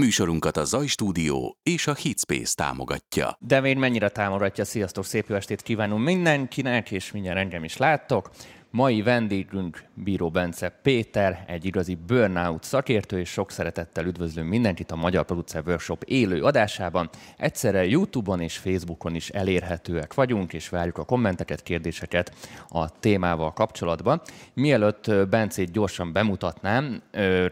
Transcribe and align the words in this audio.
Műsorunkat 0.00 0.56
a 0.56 0.64
Zaj 0.64 0.86
Stúdió 0.86 1.58
és 1.62 1.86
a 1.86 1.94
Hitspace 1.94 2.54
támogatja. 2.54 3.36
De 3.40 3.60
még 3.60 3.76
mennyire 3.76 4.08
támogatja? 4.08 4.64
Sziasztok, 4.64 5.04
szép 5.04 5.28
jó 5.28 5.34
estét 5.34 5.62
kívánunk 5.62 6.04
mindenkinek, 6.04 6.90
és 6.90 7.12
mindjárt 7.12 7.38
engem 7.38 7.64
is 7.64 7.76
láttok. 7.76 8.30
Mai 8.76 9.02
vendégünk 9.02 9.84
Bíró 9.94 10.30
Bence 10.30 10.68
Péter, 10.68 11.44
egy 11.46 11.64
igazi 11.64 11.94
burnout 12.06 12.62
szakértő, 12.62 13.18
és 13.18 13.28
sok 13.28 13.50
szeretettel 13.50 14.06
üdvözlünk 14.06 14.48
mindenkit 14.48 14.90
a 14.90 14.96
Magyar 14.96 15.24
Producer 15.24 15.62
Workshop 15.66 16.02
élő 16.02 16.42
adásában. 16.42 17.10
Egyszerre 17.36 17.86
YouTube-on 17.86 18.40
és 18.40 18.56
Facebookon 18.56 19.14
is 19.14 19.28
elérhetőek 19.28 20.14
vagyunk, 20.14 20.52
és 20.52 20.68
várjuk 20.68 20.98
a 20.98 21.04
kommenteket, 21.04 21.62
kérdéseket 21.62 22.34
a 22.68 22.98
témával 22.98 23.52
kapcsolatban. 23.52 24.20
Mielőtt 24.54 25.28
Bencét 25.28 25.70
gyorsan 25.70 26.12
bemutatnám, 26.12 27.02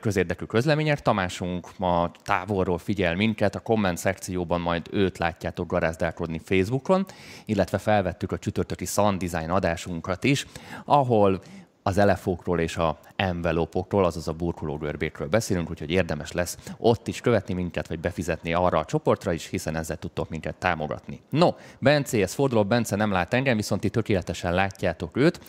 közérdekű 0.00 0.44
közlemények, 0.44 1.02
Tamásunk 1.02 1.78
ma 1.78 2.10
távolról 2.24 2.78
figyel 2.78 3.14
minket, 3.14 3.54
a 3.54 3.60
komment 3.60 3.98
szekcióban 3.98 4.60
majd 4.60 4.86
őt 4.90 5.18
látjátok 5.18 5.66
garázdálkodni 5.66 6.40
Facebookon, 6.44 7.06
illetve 7.44 7.78
felvettük 7.78 8.32
a 8.32 8.38
csütörtöki 8.38 8.84
Sun 8.84 9.18
Design 9.18 9.50
adásunkat 9.50 10.24
is, 10.24 10.46
ahol 10.84 11.12
ahol 11.14 11.40
az 11.86 11.98
elefókról 11.98 12.60
és 12.60 12.76
a 12.76 12.98
envelopokról, 13.16 14.04
azaz 14.04 14.28
a 14.28 14.32
burkológörbékről 14.32 15.28
beszélünk, 15.28 15.70
úgyhogy 15.70 15.90
érdemes 15.90 16.32
lesz 16.32 16.58
ott 16.78 17.08
is 17.08 17.20
követni 17.20 17.54
minket, 17.54 17.88
vagy 17.88 18.00
befizetni 18.00 18.52
arra 18.52 18.78
a 18.78 18.84
csoportra 18.84 19.32
is, 19.32 19.46
hiszen 19.46 19.76
ezzel 19.76 19.96
tudtok 19.96 20.28
minket 20.28 20.54
támogatni. 20.54 21.20
No, 21.30 21.48
ez 22.10 22.34
forduló, 22.34 22.64
Bence 22.64 22.96
nem 22.96 23.10
lát 23.10 23.34
engem, 23.34 23.56
viszont 23.56 23.80
ti 23.80 23.88
tökéletesen 23.88 24.54
látjátok 24.54 25.16
őt. 25.16 25.40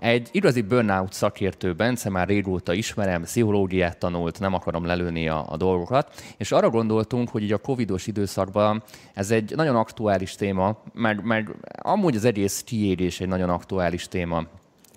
Egy 0.00 0.28
igazi 0.32 0.60
burnout 0.60 1.12
szakértő 1.12 1.74
Bence, 1.74 2.10
már 2.10 2.28
régóta 2.28 2.72
ismerem, 2.72 3.22
pszichológiát 3.22 3.98
tanult, 3.98 4.40
nem 4.40 4.54
akarom 4.54 4.84
lelőni 4.84 5.28
a, 5.28 5.44
a 5.48 5.56
dolgokat, 5.56 6.22
és 6.36 6.52
arra 6.52 6.70
gondoltunk, 6.70 7.28
hogy 7.28 7.42
így 7.42 7.52
a 7.52 7.58
covidos 7.58 8.06
időszakban 8.06 8.82
ez 9.14 9.30
egy 9.30 9.52
nagyon 9.56 9.76
aktuális 9.76 10.34
téma, 10.34 10.82
meg, 10.94 11.24
meg 11.24 11.54
amúgy 11.82 12.16
az 12.16 12.24
egész 12.24 12.62
kiégés 12.62 13.20
egy 13.20 13.28
nagyon 13.28 13.50
aktuális 13.50 14.08
téma 14.08 14.46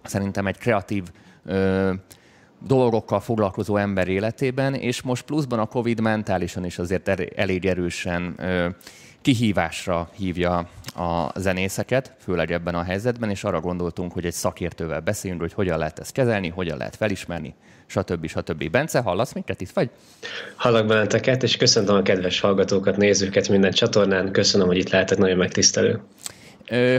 szerintem 0.04 0.48
egy 0.48 0.58
kreatív 0.58 1.04
ö, 1.46 1.92
dolgokkal 2.68 3.20
foglalkozó 3.20 3.78
ember 3.78 4.08
életében, 4.08 4.74
és 4.74 5.02
most 5.02 5.24
pluszban 5.24 5.60
a 5.60 5.66
Covid 5.66 6.00
mentálisan 6.00 6.66
is 6.66 6.78
azért 6.78 7.10
elég 7.36 7.66
erősen 7.66 8.34
ö, 8.38 8.68
kihívásra 9.22 10.10
hívja 10.16 10.70
a 10.96 11.40
zenészeket, 11.40 12.16
főleg 12.20 12.52
ebben 12.52 12.76
a 12.76 12.84
helyzetben, 12.84 13.30
és 13.30 13.44
arra 13.44 13.60
gondoltunk, 13.60 14.12
hogy 14.12 14.26
egy 14.26 14.34
szakértővel 14.34 15.00
beszéljünk, 15.00 15.42
hogy 15.42 15.54
hogyan 15.54 15.78
lehet 15.78 16.00
ezt 16.00 16.12
kezelni, 16.12 16.50
hogyan 16.50 16.78
lehet 16.78 16.96
felismerni, 16.96 17.56
stb. 17.86 18.28
stb. 18.28 18.70
Bence, 18.70 19.00
hallasz 19.00 19.34
minket 19.34 19.62
itt 19.62 19.70
vagy? 19.70 19.90
Hallak 20.56 20.88
benneteket, 20.88 21.44
és 21.44 21.58
köszöntöm 21.58 21.96
a 21.96 22.02
kedves 22.02 22.40
hallgatókat, 22.40 22.98
nézőket 22.98 23.50
minden 23.50 23.72
csatornán. 23.72 24.32
Köszönöm, 24.32 24.68
hogy 24.68 24.78
itt 24.78 24.90
lehetek, 24.90 25.18
nagyon 25.18 25.38
megtisztelő. 25.38 26.02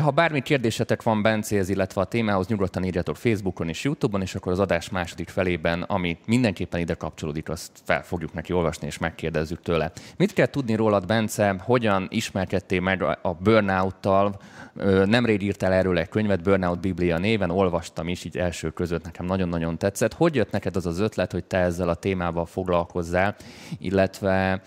Ha 0.03 0.11
bármi 0.11 0.41
kérdésetek 0.41 1.03
van 1.03 1.23
Bencéhez, 1.23 1.69
illetve 1.69 2.01
a 2.01 2.05
témához, 2.05 2.47
nyugodtan 2.47 2.85
írjatok 2.85 3.17
Facebookon 3.17 3.69
és 3.69 3.85
YouTube-on, 3.85 4.23
és 4.23 4.35
akkor 4.35 4.53
az 4.53 4.59
adás 4.59 4.91
második 4.91 5.29
felében, 5.29 5.83
ami 5.83 6.19
mindenképpen 6.27 6.81
ide 6.81 6.95
kapcsolódik, 6.95 7.49
azt 7.49 7.71
fel 7.85 8.03
fogjuk 8.03 8.33
neki 8.33 8.53
olvasni, 8.53 8.87
és 8.87 8.99
megkérdezzük 8.99 9.61
tőle. 9.61 9.93
Mit 10.17 10.33
kell 10.33 10.47
tudni 10.47 10.75
rólad, 10.75 11.07
Bence? 11.07 11.57
Hogyan 11.59 12.07
ismerkedtél 12.11 12.81
meg 12.81 13.03
a 13.03 13.37
burnout-tal? 13.41 14.41
Nemrég 15.05 15.43
írtál 15.43 15.73
erről 15.73 15.99
egy 15.99 16.09
könyvet, 16.09 16.43
Burnout 16.43 16.81
Biblia 16.81 17.19
néven, 17.19 17.51
olvastam 17.51 18.09
is, 18.09 18.25
így 18.25 18.37
első 18.37 18.71
között 18.71 19.05
nekem 19.05 19.27
nagyon-nagyon 19.27 19.79
tetszett. 19.79 20.15
Hogy 20.15 20.35
jött 20.35 20.51
neked 20.51 20.77
az 20.77 20.87
az 20.87 20.99
ötlet, 20.99 21.33
hogy 21.33 21.45
te 21.45 21.59
ezzel 21.59 21.89
a 21.89 21.95
témával 21.95 22.47
foglalkozzál, 22.47 23.37
illetve 23.79 24.63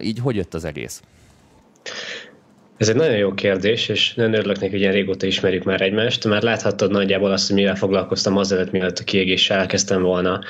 így 0.00 0.18
hogy 0.18 0.36
jött 0.36 0.54
az 0.54 0.64
egész? 0.64 1.02
Ez 2.80 2.88
egy 2.88 2.96
nagyon 2.96 3.16
jó 3.16 3.34
kérdés, 3.34 3.88
és 3.88 4.14
nagyon 4.14 4.34
örülök 4.34 4.58
neki, 4.58 4.70
hogy 4.70 4.80
ilyen 4.80 4.92
régóta 4.92 5.26
ismerjük 5.26 5.64
már 5.64 5.80
egymást. 5.80 6.24
Már 6.24 6.42
láthattad 6.42 6.90
nagyjából 6.90 7.30
azt, 7.32 7.46
hogy 7.46 7.56
mivel 7.56 7.74
foglalkoztam 7.74 8.36
azelőtt, 8.36 8.70
mielőtt 8.70 8.98
a 8.98 9.04
kiégéssel 9.04 9.58
elkezdtem 9.58 10.02
volna 10.02 10.40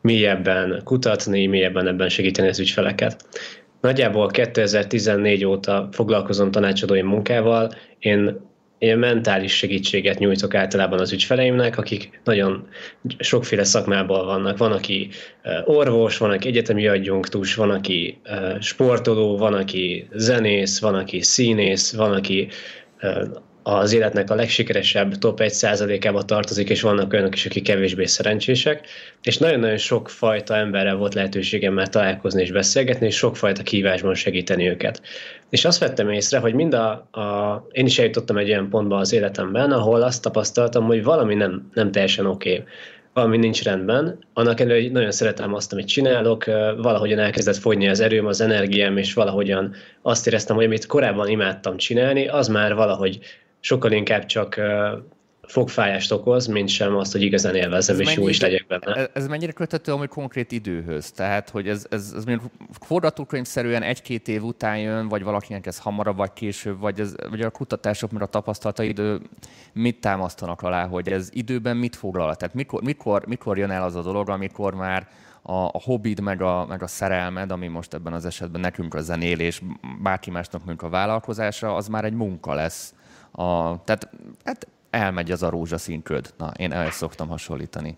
mélyebben 0.00 0.80
kutatni, 0.84 1.46
mélyebben 1.46 1.86
ebben 1.86 2.08
segíteni 2.08 2.48
az 2.48 2.58
ügyfeleket. 2.58 3.24
Nagyjából 3.80 4.28
2014 4.28 5.44
óta 5.44 5.88
foglalkozom 5.92 6.50
tanácsadói 6.50 7.02
munkával. 7.02 7.70
Én 7.98 8.47
én 8.78 8.98
mentális 8.98 9.56
segítséget 9.56 10.18
nyújtok 10.18 10.54
általában 10.54 10.98
az 10.98 11.12
ügyfeleimnek, 11.12 11.78
akik 11.78 12.20
nagyon 12.24 12.68
sokféle 13.18 13.64
szakmából 13.64 14.24
vannak. 14.24 14.58
Van, 14.58 14.72
aki 14.72 15.08
orvos, 15.64 16.18
van, 16.18 16.30
aki 16.30 16.48
egyetemi 16.48 16.86
adjunktus, 16.86 17.54
van, 17.54 17.70
aki 17.70 18.20
sportoló, 18.60 19.36
van, 19.36 19.54
aki 19.54 20.08
zenész, 20.12 20.80
van, 20.80 20.94
aki 20.94 21.22
színész, 21.22 21.94
van, 21.94 22.12
aki 22.12 22.48
az 23.74 23.92
életnek 23.92 24.30
a 24.30 24.34
legsikeresebb 24.34 25.14
top 25.14 25.40
1%-ába 25.42 26.22
tartozik, 26.22 26.68
és 26.68 26.80
vannak 26.80 27.12
olyanok 27.12 27.34
is, 27.34 27.46
akik 27.46 27.64
kevésbé 27.64 28.04
szerencsések, 28.04 28.86
és 29.22 29.38
nagyon-nagyon 29.38 29.76
sok 29.76 30.08
fajta 30.08 30.56
emberrel 30.56 30.96
volt 30.96 31.14
lehetőségem 31.14 31.72
már 31.72 31.88
találkozni 31.88 32.42
és 32.42 32.52
beszélgetni, 32.52 33.06
és 33.06 33.16
sokfajta 33.16 33.62
kívásban 33.62 34.14
segíteni 34.14 34.68
őket. 34.68 35.02
És 35.50 35.64
azt 35.64 35.78
vettem 35.78 36.10
észre, 36.10 36.38
hogy 36.38 36.54
mind 36.54 36.74
a, 36.74 36.90
a 36.90 37.66
én 37.72 37.86
is 37.86 37.98
eljutottam 37.98 38.36
egy 38.36 38.48
olyan 38.48 38.68
pontba 38.68 38.96
az 38.96 39.12
életemben, 39.12 39.72
ahol 39.72 40.02
azt 40.02 40.22
tapasztaltam, 40.22 40.84
hogy 40.84 41.04
valami 41.04 41.34
nem, 41.34 41.70
nem 41.74 41.90
teljesen 41.90 42.26
oké. 42.26 42.50
Okay 42.52 42.64
valami 43.12 43.36
nincs 43.36 43.62
rendben. 43.62 44.18
Annak 44.32 44.60
ellenére, 44.60 44.82
hogy 44.82 44.92
nagyon 44.92 45.10
szeretem 45.10 45.54
azt, 45.54 45.72
amit 45.72 45.88
csinálok, 45.88 46.44
valahogyan 46.76 47.18
elkezdett 47.18 47.56
fogyni 47.56 47.88
az 47.88 48.00
erőm, 48.00 48.26
az 48.26 48.40
energiám, 48.40 48.96
és 48.96 49.14
valahogyan 49.14 49.74
azt 50.02 50.26
éreztem, 50.26 50.56
hogy 50.56 50.64
amit 50.64 50.86
korábban 50.86 51.28
imádtam 51.28 51.76
csinálni, 51.76 52.28
az 52.28 52.48
már 52.48 52.74
valahogy 52.74 53.18
sokkal 53.60 53.92
inkább 53.92 54.26
csak 54.26 54.60
fogfájást 55.48 56.12
okoz, 56.12 56.46
mint 56.46 56.68
sem 56.68 56.96
azt, 56.96 57.12
hogy 57.12 57.22
igazán 57.22 57.54
élvezem, 57.54 58.00
és 58.00 58.14
jó 58.14 58.28
is 58.28 58.40
legyek 58.40 58.66
benne. 58.66 58.94
Ez, 58.94 59.08
ez 59.12 59.26
mennyire 59.26 59.52
köthető 59.52 59.92
amúgy 59.92 60.08
konkrét 60.08 60.52
időhöz? 60.52 61.10
Tehát, 61.10 61.50
hogy 61.50 61.68
ez, 61.68 61.86
ez, 61.90 62.12
ez 62.16 62.24
mondjuk 62.24 62.50
forgatókönyvszerűen 62.80 63.82
egy-két 63.82 64.28
év 64.28 64.44
után 64.44 64.78
jön, 64.78 65.08
vagy 65.08 65.22
valakinek 65.22 65.66
ez 65.66 65.78
hamarabb, 65.78 66.16
vagy 66.16 66.32
később, 66.32 66.78
vagy, 66.78 67.00
ez, 67.00 67.14
vagy 67.30 67.40
a 67.40 67.50
kutatások, 67.50 68.10
mert 68.10 68.24
a 68.24 68.28
tapasztalataid 68.28 69.02
mit 69.72 70.00
támasztanak 70.00 70.62
alá, 70.62 70.86
hogy 70.86 71.08
ez 71.08 71.28
időben 71.32 71.76
mit 71.76 71.96
foglal? 71.96 72.34
Tehát 72.34 72.54
mikor, 72.54 72.82
mikor, 72.82 73.26
mikor 73.26 73.58
jön 73.58 73.70
el 73.70 73.82
az 73.82 73.94
a 73.94 74.02
dolog, 74.02 74.28
amikor 74.28 74.74
már 74.74 75.08
a, 75.42 75.52
a 75.52 75.80
hobbid, 75.84 76.20
meg 76.20 76.42
a, 76.42 76.66
meg 76.66 76.82
a 76.82 76.86
szerelmed, 76.86 77.50
ami 77.50 77.66
most 77.66 77.94
ebben 77.94 78.12
az 78.12 78.24
esetben 78.24 78.60
nekünk 78.60 78.94
a 78.94 79.00
zenélés, 79.00 79.62
bárki 80.02 80.30
másnak 80.30 80.64
mondjuk 80.64 80.90
a 80.90 80.96
vállalkozása, 80.96 81.74
az 81.74 81.88
már 81.88 82.04
egy 82.04 82.12
munka 82.12 82.54
lesz. 82.54 82.94
A, 83.38 83.82
tehát 83.84 84.08
hát 84.44 84.66
elmegy 84.90 85.30
az 85.30 85.42
a 85.42 85.50
rózsaszín 85.50 86.02
köd. 86.02 86.26
Na, 86.38 86.52
én 86.56 86.72
el 86.72 86.90
szoktam 86.90 87.28
hasonlítani. 87.28 87.96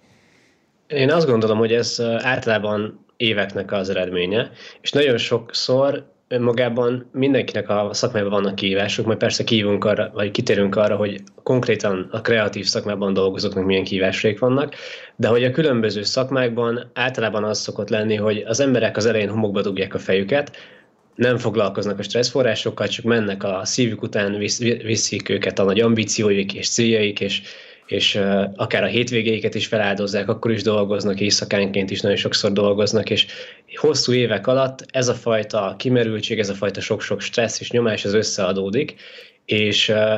Én 0.87 1.11
azt 1.11 1.27
gondolom, 1.27 1.59
hogy 1.59 1.73
ez 1.73 2.03
általában 2.19 3.05
éveknek 3.17 3.73
az 3.73 3.91
eredménye, 3.91 4.50
és 4.81 4.93
nagyon 4.93 5.17
sokszor 5.17 6.05
önmagában 6.29 7.09
mindenkinek 7.12 7.69
a 7.69 7.89
szakmában 7.93 8.31
vannak 8.31 8.55
kihívások, 8.55 9.06
majd 9.06 9.19
persze 9.19 9.45
kívunk 9.45 9.84
arra, 9.84 10.11
vagy 10.15 10.31
kitérünk 10.31 10.77
arra, 10.77 10.97
hogy 10.97 11.23
konkrétan 11.43 12.09
a 12.11 12.21
kreatív 12.21 12.67
szakmában 12.67 13.12
dolgozóknak 13.12 13.65
milyen 13.65 13.84
kihívásaik 13.84 14.39
vannak, 14.39 14.75
de 15.17 15.29
hogy 15.29 15.45
a 15.45 15.50
különböző 15.50 16.03
szakmákban 16.03 16.91
általában 16.95 17.45
az 17.45 17.59
szokott 17.59 17.89
lenni, 17.89 18.15
hogy 18.15 18.45
az 18.47 18.61
emberek 18.61 18.97
az 18.97 19.06
elején 19.06 19.31
homokba 19.31 19.61
dugják 19.61 19.95
a 19.95 19.99
fejüket, 19.99 20.56
nem 21.20 21.38
foglalkoznak 21.38 21.98
a 21.98 22.03
stresszforrásokkal, 22.03 22.88
csak 22.88 23.04
mennek 23.04 23.44
a 23.44 23.60
szívük 23.64 24.03
után, 24.03 24.38
viszik 24.84 25.28
őket 25.28 25.58
a 25.58 25.64
nagy 25.64 25.81
ambícióik 25.81 26.54
és 26.54 26.69
céljaik, 26.69 27.20
és, 27.20 27.42
és 27.86 28.20
akár 28.56 28.82
a 28.82 28.86
hétvégéiket 28.86 29.54
is 29.54 29.66
feláldozzák, 29.66 30.28
akkor 30.28 30.50
is 30.50 30.62
dolgoznak, 30.62 31.20
éjszakánként 31.20 31.91
is 31.91 32.00
nagyon 32.00 32.16
sokszor 32.16 32.53
dolgoznak, 32.53 33.10
és 33.10 33.26
hosszú 33.75 34.12
évek 34.12 34.47
alatt 34.47 34.86
ez 34.91 35.08
a 35.08 35.14
fajta 35.14 35.75
kimerültség, 35.78 36.38
ez 36.38 36.49
a 36.49 36.55
fajta 36.55 36.81
sok-sok 36.81 37.20
stressz 37.20 37.61
és 37.61 37.70
nyomás 37.70 38.05
az 38.05 38.14
összeadódik, 38.14 38.94
és 39.44 39.88
uh, 39.88 40.14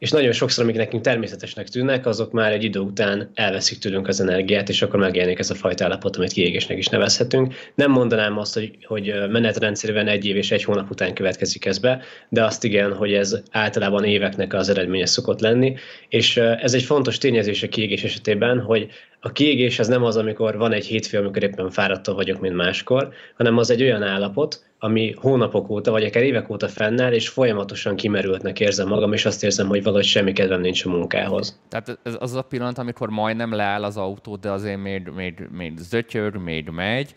és 0.00 0.10
nagyon 0.10 0.32
sokszor, 0.32 0.64
amik 0.64 0.76
nekünk 0.76 1.02
természetesnek 1.02 1.68
tűnnek, 1.68 2.06
azok 2.06 2.32
már 2.32 2.52
egy 2.52 2.64
idő 2.64 2.78
után 2.78 3.30
elveszik 3.34 3.78
tőlünk 3.78 4.08
az 4.08 4.20
energiát, 4.20 4.68
és 4.68 4.82
akkor 4.82 5.00
megjelenik 5.00 5.38
ez 5.38 5.50
a 5.50 5.54
fajta 5.54 5.84
állapot, 5.84 6.16
amit 6.16 6.32
kiégésnek 6.32 6.78
is 6.78 6.86
nevezhetünk. 6.86 7.54
Nem 7.74 7.90
mondanám 7.90 8.38
azt, 8.38 8.54
hogy, 8.54 8.76
hogy 8.84 9.14
menetrendszerűen 9.30 10.08
egy 10.08 10.26
év 10.26 10.36
és 10.36 10.50
egy 10.50 10.64
hónap 10.64 10.90
után 10.90 11.14
következik 11.14 11.64
ez 11.64 11.78
be, 11.78 12.02
de 12.28 12.44
azt 12.44 12.64
igen, 12.64 12.92
hogy 12.94 13.12
ez 13.12 13.42
általában 13.50 14.04
éveknek 14.04 14.54
az 14.54 14.68
eredménye 14.68 15.06
szokott 15.06 15.40
lenni, 15.40 15.74
és 16.08 16.36
ez 16.36 16.74
egy 16.74 16.82
fontos 16.82 17.18
tényezés 17.18 17.62
a 17.62 17.68
kiégés 17.68 18.04
esetében, 18.04 18.60
hogy 18.60 18.88
a 19.20 19.32
kiégés 19.32 19.78
az 19.78 19.88
nem 19.88 20.04
az, 20.04 20.16
amikor 20.16 20.56
van 20.56 20.72
egy 20.72 20.86
hétfő, 20.86 21.18
amikor 21.18 21.42
éppen 21.42 21.70
fáradtabb 21.70 22.16
vagyok, 22.16 22.40
mint 22.40 22.54
máskor, 22.54 23.12
hanem 23.36 23.58
az 23.58 23.70
egy 23.70 23.82
olyan 23.82 24.02
állapot, 24.02 24.69
ami 24.82 25.14
hónapok 25.16 25.70
óta, 25.70 25.90
vagy 25.90 26.04
akár 26.04 26.22
évek 26.22 26.50
óta 26.50 26.68
fennáll, 26.68 27.12
és 27.12 27.28
folyamatosan 27.28 27.96
kimerültnek 27.96 28.60
érzem 28.60 28.88
magam, 28.88 29.12
és 29.12 29.24
azt 29.24 29.44
érzem, 29.44 29.68
hogy 29.68 29.82
valahogy 29.82 30.04
semmi 30.04 30.32
kedvem 30.32 30.60
nincs 30.60 30.84
a 30.84 30.88
munkához. 30.88 31.60
Tehát 31.68 31.98
ez 32.02 32.16
az 32.18 32.34
a 32.34 32.42
pillanat, 32.42 32.78
amikor 32.78 33.08
majdnem 33.08 33.52
leáll 33.52 33.84
az 33.84 33.96
autó, 33.96 34.36
de 34.36 34.50
azért 34.50 34.80
még, 34.80 35.08
még, 35.14 35.48
még 35.50 35.78
zötyög, 35.78 36.36
még 36.36 36.68
megy, 36.68 37.14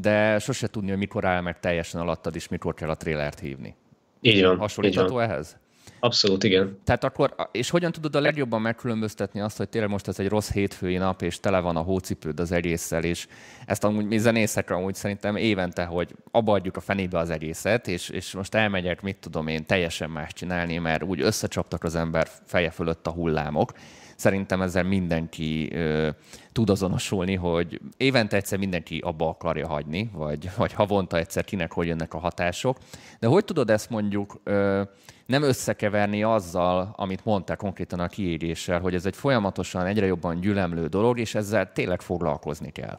de 0.00 0.38
sose 0.38 0.66
tudni, 0.66 0.88
hogy 0.88 0.98
mikor 0.98 1.24
áll 1.24 1.40
meg 1.40 1.60
teljesen 1.60 2.00
alattad, 2.00 2.34
és 2.34 2.48
mikor 2.48 2.74
kell 2.74 2.88
a 2.88 2.96
trélert 2.96 3.38
hívni. 3.38 3.74
Így 4.20 4.42
van. 4.42 4.58
Hasonlítható 4.58 5.06
így 5.06 5.12
van. 5.12 5.22
ehhez? 5.22 5.56
Abszolút, 6.00 6.44
igen. 6.44 6.78
Tehát 6.84 7.04
akkor, 7.04 7.34
és 7.52 7.70
hogyan 7.70 7.92
tudod 7.92 8.14
a 8.14 8.20
legjobban 8.20 8.60
megkülönböztetni 8.60 9.40
azt, 9.40 9.56
hogy 9.56 9.68
tényleg 9.68 9.90
most 9.90 10.08
ez 10.08 10.18
egy 10.18 10.28
rossz 10.28 10.52
hétfői 10.52 10.96
nap, 10.96 11.22
és 11.22 11.40
tele 11.40 11.60
van 11.60 11.76
a 11.76 11.80
hócipőd 11.80 12.40
az 12.40 12.52
egésszel, 12.52 13.04
és 13.04 13.26
ezt 13.66 13.84
amúgy 13.84 14.06
mi 14.06 14.18
zenészekre 14.18 14.74
amúgy 14.74 14.94
szerintem 14.94 15.36
évente, 15.36 15.84
hogy 15.84 16.14
abba 16.30 16.52
adjuk 16.52 16.76
a 16.76 16.80
fenébe 16.80 17.18
az 17.18 17.30
egészet, 17.30 17.88
és, 17.88 18.08
és 18.08 18.32
most 18.32 18.54
elmegyek, 18.54 19.02
mit 19.02 19.16
tudom 19.16 19.46
én, 19.46 19.66
teljesen 19.66 20.10
más 20.10 20.32
csinálni, 20.32 20.78
mert 20.78 21.02
úgy 21.02 21.20
összecsaptak 21.20 21.84
az 21.84 21.94
ember 21.94 22.28
feje 22.44 22.70
fölött 22.70 23.06
a 23.06 23.10
hullámok. 23.10 23.72
Szerintem 24.16 24.62
ezzel 24.62 24.82
mindenki 24.82 25.72
ö, 25.72 26.08
tud 26.52 26.70
azonosulni, 26.70 27.34
hogy 27.34 27.80
évente 27.96 28.36
egyszer 28.36 28.58
mindenki 28.58 28.98
abba 28.98 29.28
akarja 29.28 29.68
hagyni, 29.68 30.10
vagy, 30.12 30.50
vagy 30.56 30.72
havonta 30.72 31.16
egyszer 31.16 31.44
kinek 31.44 31.72
hogy 31.72 31.86
jönnek 31.86 32.14
a 32.14 32.18
hatások. 32.18 32.78
De 33.20 33.26
hogy 33.26 33.44
tudod 33.44 33.70
ezt 33.70 33.90
mondjuk 33.90 34.40
ö, 34.44 34.82
nem 35.30 35.42
összekeverni 35.42 36.22
azzal, 36.22 36.94
amit 36.96 37.24
mondtál 37.24 37.56
konkrétan 37.56 38.00
a 38.00 38.08
kiéréssel, 38.08 38.80
hogy 38.80 38.94
ez 38.94 39.06
egy 39.06 39.16
folyamatosan 39.16 39.86
egyre 39.86 40.06
jobban 40.06 40.40
gyülemlő 40.40 40.86
dolog, 40.86 41.18
és 41.18 41.34
ezzel 41.34 41.72
tényleg 41.72 42.00
foglalkozni 42.00 42.72
kell? 42.72 42.98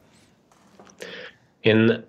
Én 1.60 2.06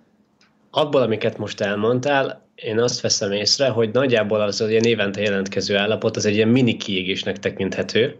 abból, 0.71 1.01
amiket 1.01 1.37
most 1.37 1.61
elmondtál, 1.61 2.41
én 2.55 2.79
azt 2.79 3.01
veszem 3.01 3.31
észre, 3.31 3.69
hogy 3.69 3.91
nagyjából 3.91 4.41
az 4.41 4.61
az 4.61 4.69
ilyen 4.69 4.83
évente 4.83 5.21
jelentkező 5.21 5.77
állapot 5.77 6.15
az 6.15 6.25
egy 6.25 6.35
ilyen 6.35 6.47
mini 6.47 6.77
kiégésnek 6.77 7.39
tekinthető, 7.39 8.19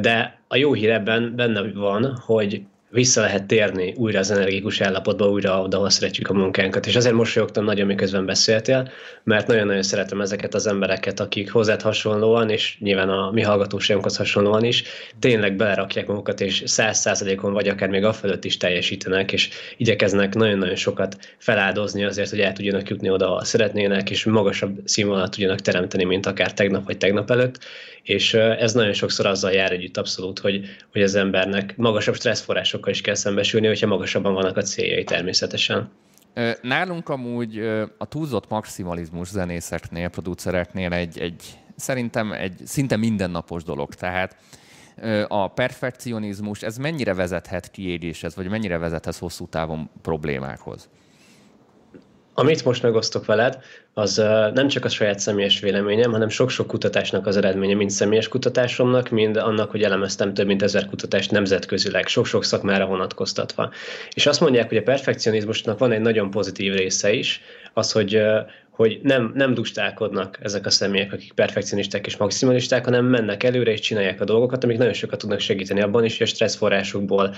de 0.00 0.40
a 0.48 0.56
jó 0.56 0.72
hír 0.72 0.90
ebben 0.90 1.36
benne 1.36 1.72
van, 1.72 2.16
hogy 2.16 2.62
vissza 2.94 3.20
lehet 3.20 3.46
térni 3.46 3.94
újra 3.96 4.18
az 4.18 4.30
energikus 4.30 4.80
állapotba, 4.80 5.28
újra 5.28 5.60
oda, 5.62 5.76
ahol 5.76 5.90
szeretjük 5.90 6.28
a 6.28 6.32
munkánkat. 6.32 6.86
És 6.86 6.96
azért 6.96 7.14
mosolyogtam 7.14 7.64
nagyon, 7.64 7.86
miközben 7.86 8.26
beszéltél, 8.26 8.90
mert 9.24 9.46
nagyon-nagyon 9.46 9.82
szeretem 9.82 10.20
ezeket 10.20 10.54
az 10.54 10.66
embereket, 10.66 11.20
akik 11.20 11.52
hozzád 11.52 11.82
hasonlóan, 11.82 12.50
és 12.50 12.76
nyilván 12.78 13.08
a 13.08 13.30
mi 13.30 13.42
hallgatóságunkhoz 13.42 14.16
hasonlóan 14.16 14.64
is, 14.64 14.84
tényleg 15.18 15.56
belerakják 15.56 16.06
magukat, 16.06 16.40
és 16.40 16.62
száz 16.66 16.98
százalékon 16.98 17.52
vagy 17.52 17.68
akár 17.68 17.88
még 17.88 18.04
afölött 18.04 18.44
is 18.44 18.56
teljesítenek, 18.56 19.32
és 19.32 19.48
igyekeznek 19.76 20.34
nagyon-nagyon 20.34 20.76
sokat 20.76 21.16
feláldozni 21.38 22.04
azért, 22.04 22.30
hogy 22.30 22.40
el 22.40 22.52
tudjanak 22.52 22.88
jutni 22.88 23.10
oda, 23.10 23.26
ahol 23.26 23.44
szeretnének, 23.44 24.10
és 24.10 24.24
magasabb 24.24 24.78
színvonalat 24.84 25.30
tudjanak 25.30 25.60
teremteni, 25.60 26.04
mint 26.04 26.26
akár 26.26 26.52
tegnap 26.52 26.84
vagy 26.84 26.98
tegnap 26.98 27.30
előtt 27.30 27.58
és 28.04 28.34
ez 28.34 28.72
nagyon 28.72 28.92
sokszor 28.92 29.26
azzal 29.26 29.52
jár 29.52 29.72
együtt 29.72 29.96
abszolút, 29.96 30.38
hogy, 30.38 30.66
hogy 30.92 31.02
az 31.02 31.14
embernek 31.14 31.76
magasabb 31.76 32.16
stresszforrásokkal 32.84 32.92
is 32.92 33.00
kell 33.00 33.14
szembesülni, 33.14 33.66
hogyha 33.66 33.86
magasabban 33.86 34.34
vannak 34.34 34.56
a 34.56 34.62
céljai 34.62 35.04
természetesen. 35.04 35.90
Nálunk 36.62 37.08
amúgy 37.08 37.58
a 37.98 38.06
túlzott 38.06 38.48
maximalizmus 38.48 39.28
zenészeknél, 39.28 40.08
producereknél 40.08 40.92
egy, 40.92 41.18
egy 41.18 41.42
szerintem 41.76 42.32
egy 42.32 42.60
szinte 42.64 42.96
mindennapos 42.96 43.62
dolog. 43.62 43.94
Tehát 43.94 44.36
a 45.28 45.48
perfekcionizmus, 45.48 46.62
ez 46.62 46.76
mennyire 46.76 47.14
vezethet 47.14 47.70
kiégéshez, 47.70 48.36
vagy 48.36 48.48
mennyire 48.48 48.78
vezethet 48.78 49.16
hosszú 49.16 49.46
távon 49.46 49.90
problémákhoz? 50.02 50.88
Amit 52.36 52.64
most 52.64 52.82
megosztok 52.82 53.24
veled, 53.24 53.58
az 53.92 54.16
nem 54.54 54.68
csak 54.68 54.84
a 54.84 54.88
saját 54.88 55.18
személyes 55.18 55.60
véleményem, 55.60 56.12
hanem 56.12 56.28
sok-sok 56.28 56.66
kutatásnak 56.66 57.26
az 57.26 57.36
eredménye, 57.36 57.74
mind 57.74 57.90
személyes 57.90 58.28
kutatásomnak, 58.28 59.08
mind 59.08 59.36
annak, 59.36 59.70
hogy 59.70 59.82
elemeztem 59.82 60.34
több 60.34 60.46
mint 60.46 60.62
ezer 60.62 60.86
kutatást 60.86 61.30
nemzetközileg, 61.30 62.06
sok-sok 62.06 62.44
szakmára 62.44 62.86
vonatkoztatva. 62.86 63.70
És 64.14 64.26
azt 64.26 64.40
mondják, 64.40 64.68
hogy 64.68 64.76
a 64.76 64.82
perfekcionizmusnak 64.82 65.78
van 65.78 65.92
egy 65.92 66.00
nagyon 66.00 66.30
pozitív 66.30 66.74
része 66.74 67.12
is, 67.12 67.40
az, 67.72 67.92
hogy 67.92 68.22
hogy 68.70 69.00
nem, 69.02 69.32
nem 69.34 69.54
dustálkodnak 69.54 70.38
ezek 70.42 70.66
a 70.66 70.70
személyek, 70.70 71.12
akik 71.12 71.32
perfekcionisták 71.32 72.06
és 72.06 72.16
maximalisták, 72.16 72.84
hanem 72.84 73.04
mennek 73.04 73.42
előre 73.42 73.72
és 73.72 73.80
csinálják 73.80 74.20
a 74.20 74.24
dolgokat, 74.24 74.64
amik 74.64 74.78
nagyon 74.78 74.92
sokat 74.92 75.18
tudnak 75.18 75.40
segíteni 75.40 75.80
abban 75.80 76.04
is, 76.04 76.18
hogy 76.18 76.26
a 76.26 76.30
stresszforrásukból 76.30 77.34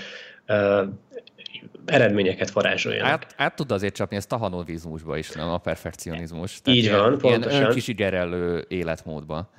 eredményeket 1.85 2.51
varázsoljanak. 2.51 3.11
Át, 3.11 3.33
át 3.37 3.55
tud 3.55 3.71
azért 3.71 3.95
csapni 3.95 4.15
ezt 4.15 4.31
a 4.31 4.37
hanovizmusba 4.37 5.17
is, 5.17 5.29
nem 5.29 5.49
a 5.49 5.57
perfekcionizmus. 5.57 6.61
Tehát 6.61 6.79
Így 6.79 6.89
van, 6.89 6.99
ilyen, 6.99 7.17
pontosan. 7.17 7.51
Ilyen 7.51 7.63
önkisigerelő 7.63 8.65
életmódba. 8.67 9.49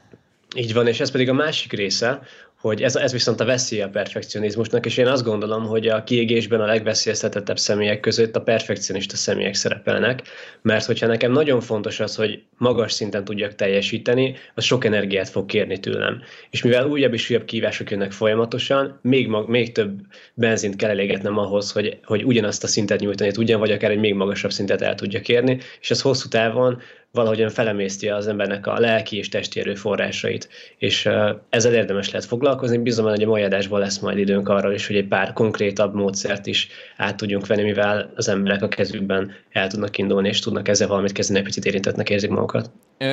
Így 0.57 0.75
van, 0.75 0.87
és 0.87 1.01
ez 1.01 1.11
pedig 1.11 1.29
a 1.29 1.33
másik 1.33 1.73
része, 1.73 2.21
hogy 2.61 2.83
ez, 2.83 2.97
ez 2.97 3.13
viszont 3.13 3.41
a 3.41 3.45
veszély 3.45 3.81
a 3.81 3.89
perfekcionizmusnak, 3.89 4.87
és 4.87 4.97
én 4.97 5.07
azt 5.07 5.25
gondolom, 5.25 5.67
hogy 5.67 5.89
a 5.89 6.05
kiégésben 6.05 6.61
a 6.61 6.67
legveszélyeztetettebb 6.67 7.59
személyek 7.59 8.01
között 8.01 8.37
a 8.37 8.41
perfekcionista 8.41 9.17
személyek 9.17 9.55
szerepelnek, 9.55 10.23
mert 10.63 10.85
hogyha 10.85 11.07
nekem 11.07 11.33
nagyon 11.33 11.61
fontos 11.61 12.01
az, 12.01 12.17
hogy 12.17 12.43
magas 12.57 12.93
szinten 12.93 13.25
tudjak 13.25 13.55
teljesíteni, 13.55 14.37
az 14.55 14.65
sok 14.65 14.85
energiát 14.85 15.29
fog 15.29 15.47
kérni 15.47 15.79
tőlem. 15.79 16.23
És 16.51 16.63
mivel 16.63 16.87
újabb 16.87 17.13
és 17.13 17.31
újabb 17.31 17.45
kívások 17.45 17.91
jönnek 17.91 18.13
folyamatosan, 18.13 18.99
még, 19.03 19.29
mag, 19.29 19.49
még 19.49 19.73
több 19.73 20.01
benzint 20.35 20.77
kell 20.77 20.91
elégetnem 20.91 21.39
ahhoz, 21.39 21.73
hogy, 21.73 21.99
hogy 22.05 22.25
ugyanazt 22.25 22.65
a 22.65 22.67
szintet 22.67 23.01
nyújtani 23.01 23.31
tudjam, 23.31 23.61
vagy 23.61 23.71
akár 23.71 23.91
egy 23.91 23.99
még 23.99 24.15
magasabb 24.15 24.53
szintet 24.53 24.83
el 24.83 24.95
tudja 24.95 25.21
kérni, 25.21 25.59
és 25.81 25.91
ez 25.91 26.01
hosszú 26.01 26.29
távon 26.29 26.81
valahogyan 27.19 27.49
felemészti 27.49 28.09
az 28.09 28.27
embernek 28.27 28.67
a 28.67 28.79
lelki 28.79 29.17
és 29.17 29.29
testi 29.29 29.61
erőforrásait. 29.61 30.49
És 30.79 31.09
ezzel 31.49 31.75
érdemes 31.75 32.11
lehet 32.11 32.27
foglalkozni. 32.27 32.79
Bízom, 32.79 33.07
hogy 33.07 33.23
a 33.23 33.29
mai 33.29 33.43
adásban 33.43 33.81
lesz 33.81 33.99
majd 33.99 34.19
időnk 34.19 34.49
arra 34.49 34.73
is, 34.73 34.87
hogy 34.87 34.97
egy 34.97 35.09
pár 35.09 35.33
konkrétabb 35.33 35.95
módszert 35.95 36.47
is 36.47 36.69
át 36.97 37.17
tudjunk 37.17 37.47
venni, 37.47 37.63
mivel 37.63 38.13
az 38.15 38.29
emberek 38.29 38.63
a 38.63 38.69
kezükben 38.69 39.33
el 39.51 39.69
tudnak 39.69 39.99
indulni, 39.99 40.29
és 40.29 40.41
tudnak 40.41 40.69
ezzel 40.69 40.89
valamit 40.89 41.13
kezdeni, 41.13 41.43
picit 41.43 41.65
érintetnek 41.65 42.11
érzik 42.11 42.31
magukat. 42.31 42.71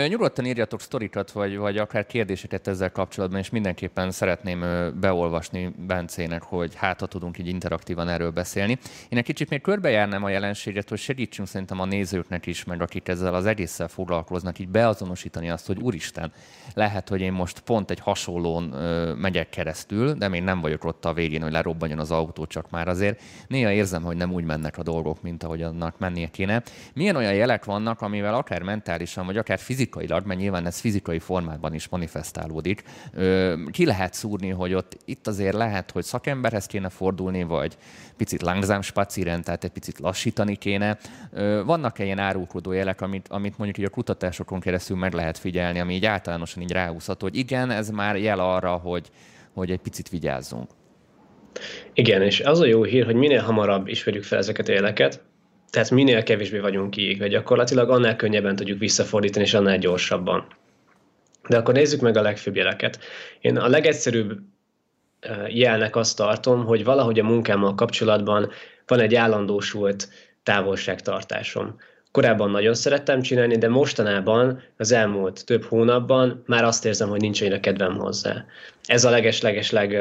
Nyugodtan 0.07 0.45
írjatok 0.45 0.81
sztorikat, 0.81 1.31
vagy, 1.31 1.57
vagy 1.57 1.77
akár 1.77 2.05
kérdéseket 2.05 2.67
ezzel 2.67 2.91
kapcsolatban, 2.91 3.39
és 3.39 3.49
mindenképpen 3.49 4.11
szeretném 4.11 4.65
beolvasni 4.99 5.73
Bencének, 5.87 6.41
hogy 6.41 6.75
hát 6.75 6.99
ha 6.99 7.05
tudunk 7.05 7.37
így 7.37 7.47
interaktívan 7.47 8.09
erről 8.09 8.31
beszélni. 8.31 8.77
Én 9.09 9.17
egy 9.17 9.23
kicsit 9.23 9.49
még 9.49 9.61
körbejárnám 9.61 10.23
a 10.23 10.29
jelenséget, 10.29 10.89
hogy 10.89 10.97
segítsünk 10.97 11.47
szerintem 11.47 11.79
a 11.79 11.85
nézőknek 11.85 12.45
is, 12.45 12.63
meg 12.63 12.81
akik 12.81 13.07
ezzel 13.07 13.33
az 13.33 13.45
egésszel 13.45 13.87
foglalkoznak, 13.95 14.59
így 14.59 14.69
beazonosítani 14.69 15.49
azt, 15.49 15.67
hogy 15.67 15.81
úristen, 15.81 16.31
lehet, 16.73 17.09
hogy 17.09 17.21
én 17.21 17.31
most 17.31 17.59
pont 17.59 17.91
egy 17.91 17.99
hasonlón 17.99 18.73
ö, 18.73 19.13
megyek 19.13 19.49
keresztül, 19.49 20.13
de 20.13 20.27
még 20.27 20.43
nem 20.43 20.61
vagyok 20.61 20.83
ott 20.83 21.05
a 21.05 21.13
végén, 21.13 21.41
hogy 21.41 21.51
lerobbanjon 21.51 21.99
az 21.99 22.11
autó, 22.11 22.45
csak 22.45 22.69
már 22.69 22.87
azért 22.87 23.21
néha 23.47 23.71
érzem, 23.71 24.03
hogy 24.03 24.15
nem 24.15 24.33
úgy 24.33 24.43
mennek 24.43 24.77
a 24.77 24.83
dolgok, 24.83 25.21
mint 25.21 25.43
ahogy 25.43 25.61
annak 25.61 25.99
mennie 25.99 26.27
kéne. 26.27 26.63
Milyen 26.93 27.15
olyan 27.15 27.33
jelek 27.33 27.65
vannak, 27.65 28.01
amivel 28.01 28.33
akár 28.35 28.61
mentálisan, 28.61 29.25
vagy 29.25 29.37
akár 29.37 29.59
fizikailag, 29.59 30.25
mert 30.25 30.39
nyilván 30.39 30.65
ez 30.65 30.79
fizikai 30.79 31.19
formában 31.19 31.73
is 31.73 31.87
manifestálódik, 31.87 32.83
ö, 33.13 33.53
ki 33.71 33.85
lehet 33.85 34.13
szúrni, 34.13 34.49
hogy 34.49 34.73
ott 34.73 34.97
itt 35.05 35.27
azért 35.27 35.55
lehet, 35.55 35.91
hogy 35.91 36.03
szakemberhez 36.03 36.65
kéne 36.65 36.89
fordulni, 36.89 37.43
vagy 37.43 37.77
picit 38.17 38.41
langsam 38.41 38.81
spaciren, 38.81 39.43
tehát 39.43 39.63
egy 39.63 39.71
picit 39.71 39.99
lassítani 39.99 40.55
kéne. 40.55 40.97
Vannak-e 41.65 42.03
ilyen 42.03 42.19
árulkodó 42.19 42.71
jelek, 42.71 43.01
amit, 43.01 43.27
amit 43.27 43.57
mondjuk 43.57 43.77
így 43.77 43.85
a 43.85 43.89
kutatásokon 43.89 44.59
keresztül 44.59 44.97
meg 44.97 45.13
lehet 45.13 45.37
figyelni, 45.37 45.79
ami 45.79 45.93
így 45.93 46.05
általánosan 46.05 46.63
így 46.63 46.71
ráhúzható, 46.71 47.25
hogy 47.25 47.37
igen, 47.37 47.71
ez 47.71 47.89
már 47.89 48.15
jel 48.15 48.39
arra, 48.39 48.71
hogy, 48.71 49.09
hogy 49.53 49.71
egy 49.71 49.79
picit 49.79 50.09
vigyázzunk. 50.09 50.69
Igen, 51.93 52.21
és 52.21 52.39
az 52.39 52.59
a 52.59 52.65
jó 52.65 52.83
hír, 52.83 53.05
hogy 53.05 53.15
minél 53.15 53.41
hamarabb 53.41 53.87
ismerjük 53.87 54.23
fel 54.23 54.37
ezeket 54.37 54.67
a 54.67 54.71
jeleket, 54.71 55.23
tehát 55.69 55.91
minél 55.91 56.23
kevésbé 56.23 56.59
vagyunk 56.59 56.89
kiégve 56.89 57.27
gyakorlatilag, 57.27 57.89
annál 57.89 58.15
könnyebben 58.15 58.55
tudjuk 58.55 58.79
visszafordítani, 58.79 59.45
és 59.45 59.53
annál 59.53 59.77
gyorsabban. 59.77 60.47
De 61.47 61.57
akkor 61.57 61.73
nézzük 61.73 62.01
meg 62.01 62.17
a 62.17 62.21
legfőbb 62.21 62.55
jeleket. 62.55 62.99
Én 63.41 63.57
a 63.57 63.67
legegyszerűbb 63.67 64.39
jelnek 65.47 65.95
azt 65.95 66.17
tartom, 66.17 66.65
hogy 66.65 66.83
valahogy 66.83 67.19
a 67.19 67.23
munkámmal 67.23 67.75
kapcsolatban 67.75 68.49
van 68.87 68.99
egy 68.99 69.15
állandósult 69.15 70.09
távolságtartásom. 70.43 71.75
Korábban 72.11 72.51
nagyon 72.51 72.73
szerettem 72.73 73.21
csinálni, 73.21 73.57
de 73.57 73.69
mostanában, 73.69 74.61
az 74.77 74.91
elmúlt 74.91 75.45
több 75.45 75.63
hónapban 75.63 76.43
már 76.45 76.63
azt 76.63 76.85
érzem, 76.85 77.09
hogy 77.09 77.21
nincs 77.21 77.41
annyira 77.41 77.59
kedvem 77.59 77.95
hozzá. 77.95 78.45
Ez 78.83 79.05
a 79.05 79.09
leges-leges-leg 79.09 79.97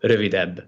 rövidebb 0.00 0.64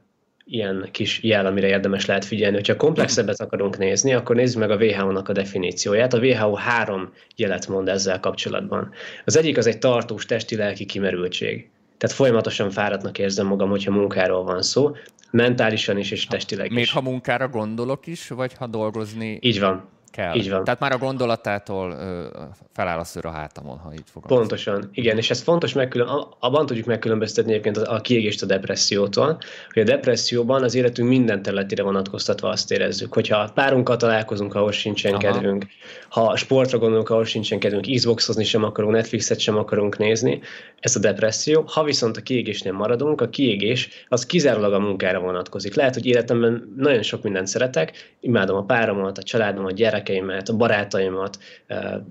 ilyen 0.46 0.88
kis 0.90 1.22
jel, 1.22 1.46
amire 1.46 1.66
érdemes 1.66 2.06
lehet 2.06 2.24
figyelni. 2.24 2.60
Ha 2.66 2.76
komplexebbet 2.76 3.40
akarunk 3.40 3.78
nézni, 3.78 4.14
akkor 4.14 4.36
nézzük 4.36 4.60
meg 4.60 4.70
a 4.70 4.76
WHO-nak 4.76 5.28
a 5.28 5.32
definícióját. 5.32 6.12
A 6.12 6.18
WHO 6.18 6.54
három 6.54 7.12
jelet 7.36 7.68
mond 7.68 7.88
ezzel 7.88 8.20
kapcsolatban. 8.20 8.92
Az 9.24 9.36
egyik 9.36 9.56
az 9.56 9.66
egy 9.66 9.78
tartós 9.78 10.26
testi-lelki 10.26 10.84
kimerültség. 10.84 11.70
Tehát 12.04 12.18
folyamatosan 12.18 12.70
fáradtnak 12.70 13.18
érzem 13.18 13.46
magam, 13.46 13.70
hogyha 13.70 13.90
munkáról 13.90 14.44
van 14.44 14.62
szó, 14.62 14.96
mentálisan 15.30 15.98
is 15.98 16.10
és 16.10 16.26
testileg 16.26 16.70
Még 16.70 16.82
is. 16.82 16.90
ha 16.90 17.00
munkára 17.00 17.48
gondolok 17.48 18.06
is, 18.06 18.28
vagy 18.28 18.54
ha 18.54 18.66
dolgozni? 18.66 19.38
Így 19.40 19.60
van. 19.60 19.88
Kell. 20.14 20.34
Így 20.34 20.50
van. 20.50 20.64
Tehát 20.64 20.80
már 20.80 20.92
a 20.92 20.98
gondolatától 20.98 21.90
ö, 21.90 22.24
feláll 22.72 22.98
a 22.98 23.04
szőr 23.04 23.26
a 23.26 23.30
hátamon, 23.30 23.78
ha 23.78 23.92
így 23.92 24.04
fogom. 24.12 24.38
Pontosan, 24.38 24.88
igen, 24.92 25.16
és 25.16 25.30
ez 25.30 25.42
fontos 25.42 25.72
megkülön, 25.72 26.08
abban 26.38 26.66
tudjuk 26.66 26.86
megkülönböztetni 26.86 27.50
egyébként 27.52 27.76
a, 27.76 27.94
a 27.94 28.00
kiégést 28.00 28.42
a 28.42 28.46
depressziótól, 28.46 29.38
hogy 29.72 29.82
a 29.82 29.84
depresszióban 29.84 30.62
az 30.62 30.74
életünk 30.74 31.08
minden 31.08 31.42
területére 31.42 31.82
vonatkoztatva 31.82 32.48
azt 32.48 32.72
érezzük, 32.72 33.14
hogyha 33.14 33.50
párunkkal 33.54 33.96
találkozunk, 33.96 34.54
ahol 34.54 34.72
sincsen 34.72 35.12
Aha. 35.12 35.20
kedvünk, 35.20 35.66
ha 36.08 36.36
sportra 36.36 36.78
gondolunk, 36.78 37.10
ahol 37.10 37.24
sincsen 37.24 37.58
kedvünk, 37.58 37.86
Xboxozni 37.94 38.44
sem 38.44 38.64
akarunk, 38.64 38.94
Netflixet 38.94 39.38
sem 39.38 39.56
akarunk 39.56 39.98
nézni, 39.98 40.40
ez 40.80 40.96
a 40.96 41.00
depresszió. 41.00 41.64
Ha 41.66 41.84
viszont 41.84 42.16
a 42.16 42.20
kiégésnél 42.20 42.72
maradunk, 42.72 43.20
a 43.20 43.28
kiégés 43.28 43.88
az 44.08 44.26
kizárólag 44.26 44.72
a 44.72 44.78
munkára 44.78 45.20
vonatkozik. 45.20 45.74
Lehet, 45.74 45.94
hogy 45.94 46.06
életemben 46.06 46.74
nagyon 46.76 47.02
sok 47.02 47.22
mindent 47.22 47.46
szeretek, 47.46 48.16
imádom 48.20 48.56
a 48.56 48.64
páromat, 48.64 49.18
a 49.18 49.22
családomat, 49.22 49.70
a 49.70 49.74
gyerekeimet, 50.04 50.48
a 50.48 50.56
barátaimat, 50.56 51.38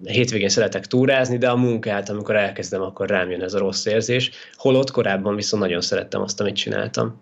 hétvégén 0.04 0.50
szeretek 0.50 0.86
túrázni, 0.86 1.38
de 1.38 1.50
a 1.50 1.56
munkát, 1.56 2.10
amikor 2.10 2.36
elkezdem, 2.36 2.82
akkor 2.82 3.10
rám 3.10 3.30
jön 3.30 3.42
ez 3.42 3.54
a 3.54 3.60
rossz 3.60 3.86
érzés. 3.86 4.32
Holott 4.54 4.92
korábban 4.92 5.36
viszont 5.36 5.64
nagyon 5.64 5.82
szerettem 5.82 6.22
azt, 6.22 6.40
amit 6.40 6.56
csináltam. 6.56 7.22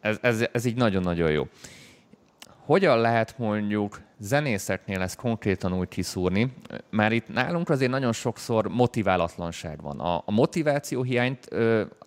Ez, 0.00 0.18
ez, 0.20 0.44
ez 0.52 0.64
így 0.64 0.76
nagyon-nagyon 0.76 1.30
jó. 1.30 1.46
Hogyan 2.64 3.00
lehet 3.00 3.38
mondjuk 3.38 4.00
zenészeknél 4.18 5.00
ezt 5.00 5.16
konkrétan 5.16 5.78
úgy 5.78 5.88
kiszúrni, 5.88 6.52
már 6.90 7.12
itt 7.12 7.28
nálunk 7.28 7.68
azért 7.68 7.90
nagyon 7.90 8.12
sokszor 8.12 8.68
motiválatlanság 8.68 9.82
van. 9.82 10.00
A, 10.00 10.22
a 10.26 10.30
motiváció 10.30 11.02
hiányt, 11.02 11.48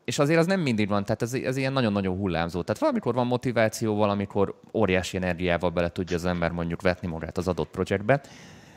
és 0.09 0.19
azért 0.19 0.39
az 0.39 0.45
nem 0.45 0.59
mindig 0.59 0.87
van, 0.87 1.03
tehát 1.03 1.21
ez, 1.21 1.33
ez 1.33 1.57
ilyen 1.57 1.73
nagyon-nagyon 1.73 2.17
hullámzó. 2.17 2.61
Tehát 2.61 2.81
valamikor 2.81 3.13
van 3.13 3.27
motiváció, 3.27 3.95
valamikor 3.95 4.59
óriási 4.73 5.17
energiával 5.17 5.69
bele 5.69 5.89
tudja 5.91 6.15
az 6.15 6.25
ember 6.25 6.51
mondjuk 6.51 6.81
vetni 6.81 7.07
magát 7.07 7.37
az 7.37 7.47
adott 7.47 7.69
projektbe. 7.69 8.21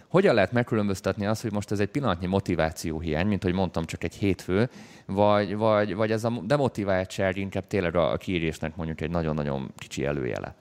Hogyan 0.09 0.35
lehet 0.35 0.53
megkülönböztetni 0.53 1.27
azt, 1.27 1.43
hogy 1.43 1.53
most 1.53 1.71
ez 1.71 1.81
egy 1.81 1.89
pillanatnyi 1.89 2.27
motiváció 2.27 3.01
hiány, 3.01 3.27
mint 3.27 3.43
hogy 3.43 3.53
mondtam, 3.53 3.85
csak 3.85 4.05
egy 4.05 4.15
hétfő, 4.15 4.69
vagy, 5.07 5.57
vagy, 5.57 5.95
vagy 5.95 6.11
ez 6.11 6.25
a 6.25 6.43
demotiváltság 6.45 7.37
inkább 7.37 7.67
tényleg 7.67 7.97
a 7.97 8.17
kiírésnek 8.17 8.77
mondjuk 8.77 9.01
egy 9.01 9.11
nagyon-nagyon 9.11 9.73
kicsi 9.77 10.05
előjele? 10.05 10.55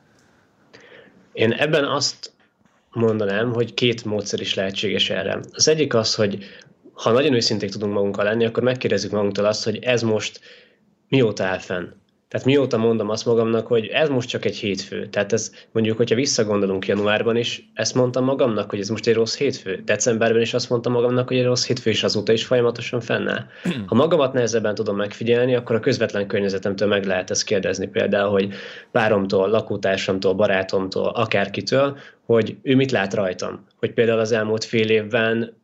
Én 1.34 1.52
ebben 1.52 1.86
azt 1.86 2.32
mondanám, 2.92 3.54
hogy 3.54 3.74
két 3.74 4.06
módszer 4.06 4.40
is 4.40 4.54
lehetséges 4.54 5.10
erre. 5.10 5.40
Az 5.52 5.68
egyik 5.68 5.94
az, 5.94 6.16
hogy 6.16 6.46
ha 7.02 7.12
nagyon 7.12 7.34
őszinték 7.34 7.70
tudunk 7.70 7.94
magunkkal 7.94 8.26
lenni, 8.26 8.46
akkor 8.46 8.64
megkérdezzük 8.64 9.12
magunktól 9.12 9.46
azt, 9.46 9.64
hogy 9.64 9.80
ez 9.82 10.02
most 10.02 10.40
mióta 11.08 11.44
áll 11.44 11.58
fenn. 11.58 11.88
Tehát 12.28 12.46
mióta 12.46 12.78
mondom 12.78 13.10
azt 13.10 13.26
magamnak, 13.26 13.68
hogy 13.68 13.88
ez 13.88 14.10
most 14.10 14.30
csak 14.30 14.46
egy 14.46 14.56
hétfő. 14.56 15.08
Tehát 15.08 15.34
ez 15.34 15.52
mondjuk, 15.72 15.98
hogyha 15.98 16.16
visszagondolunk 16.16 16.88
januárban 16.88 17.36
is, 17.36 17.70
ezt 17.74 17.96
mondtam 17.96 18.24
magamnak, 18.24 18.70
hogy 18.70 18.80
ez 18.80 18.90
most 18.90 19.08
egy 19.08 19.14
rossz 19.14 19.38
hétfő. 19.38 19.82
Decemberben 19.86 20.42
is 20.42 20.54
azt 20.54 20.70
mondtam 20.70 20.92
magamnak, 20.92 21.28
hogy 21.28 21.38
egy 21.38 21.46
rossz 21.46 21.68
hétfő, 21.68 21.90
és 21.90 22.04
azóta 22.04 22.32
is 22.32 22.46
folyamatosan 22.46 23.00
fennáll. 23.00 23.46
Ha 23.86 23.96
magamat 23.96 24.34
nehezebben 24.34 24.76
tudom 24.76 24.96
megfigyelni, 24.96 25.56
akkor 25.56 25.76
a 25.76 25.80
közvetlen 25.80 26.28
környezetemtől 26.28 26.88
meg 26.88 27.06
lehet 27.06 27.30
ezt 27.30 27.44
kérdezni 27.44 27.88
például, 27.88 28.32
hogy 28.32 28.54
páromtól, 28.92 29.50
lakótársamtól, 29.50 30.34
barátomtól, 30.34 31.08
akárkitől, 31.08 31.98
hogy 32.26 32.56
ő 32.62 32.76
mit 32.76 32.92
lát 32.92 33.14
rajtam. 33.14 33.66
Hogy 33.80 33.94
például 33.94 34.20
az 34.20 34.32
elmúlt 34.32 34.64
fél 34.64 34.90
évben 34.90 35.61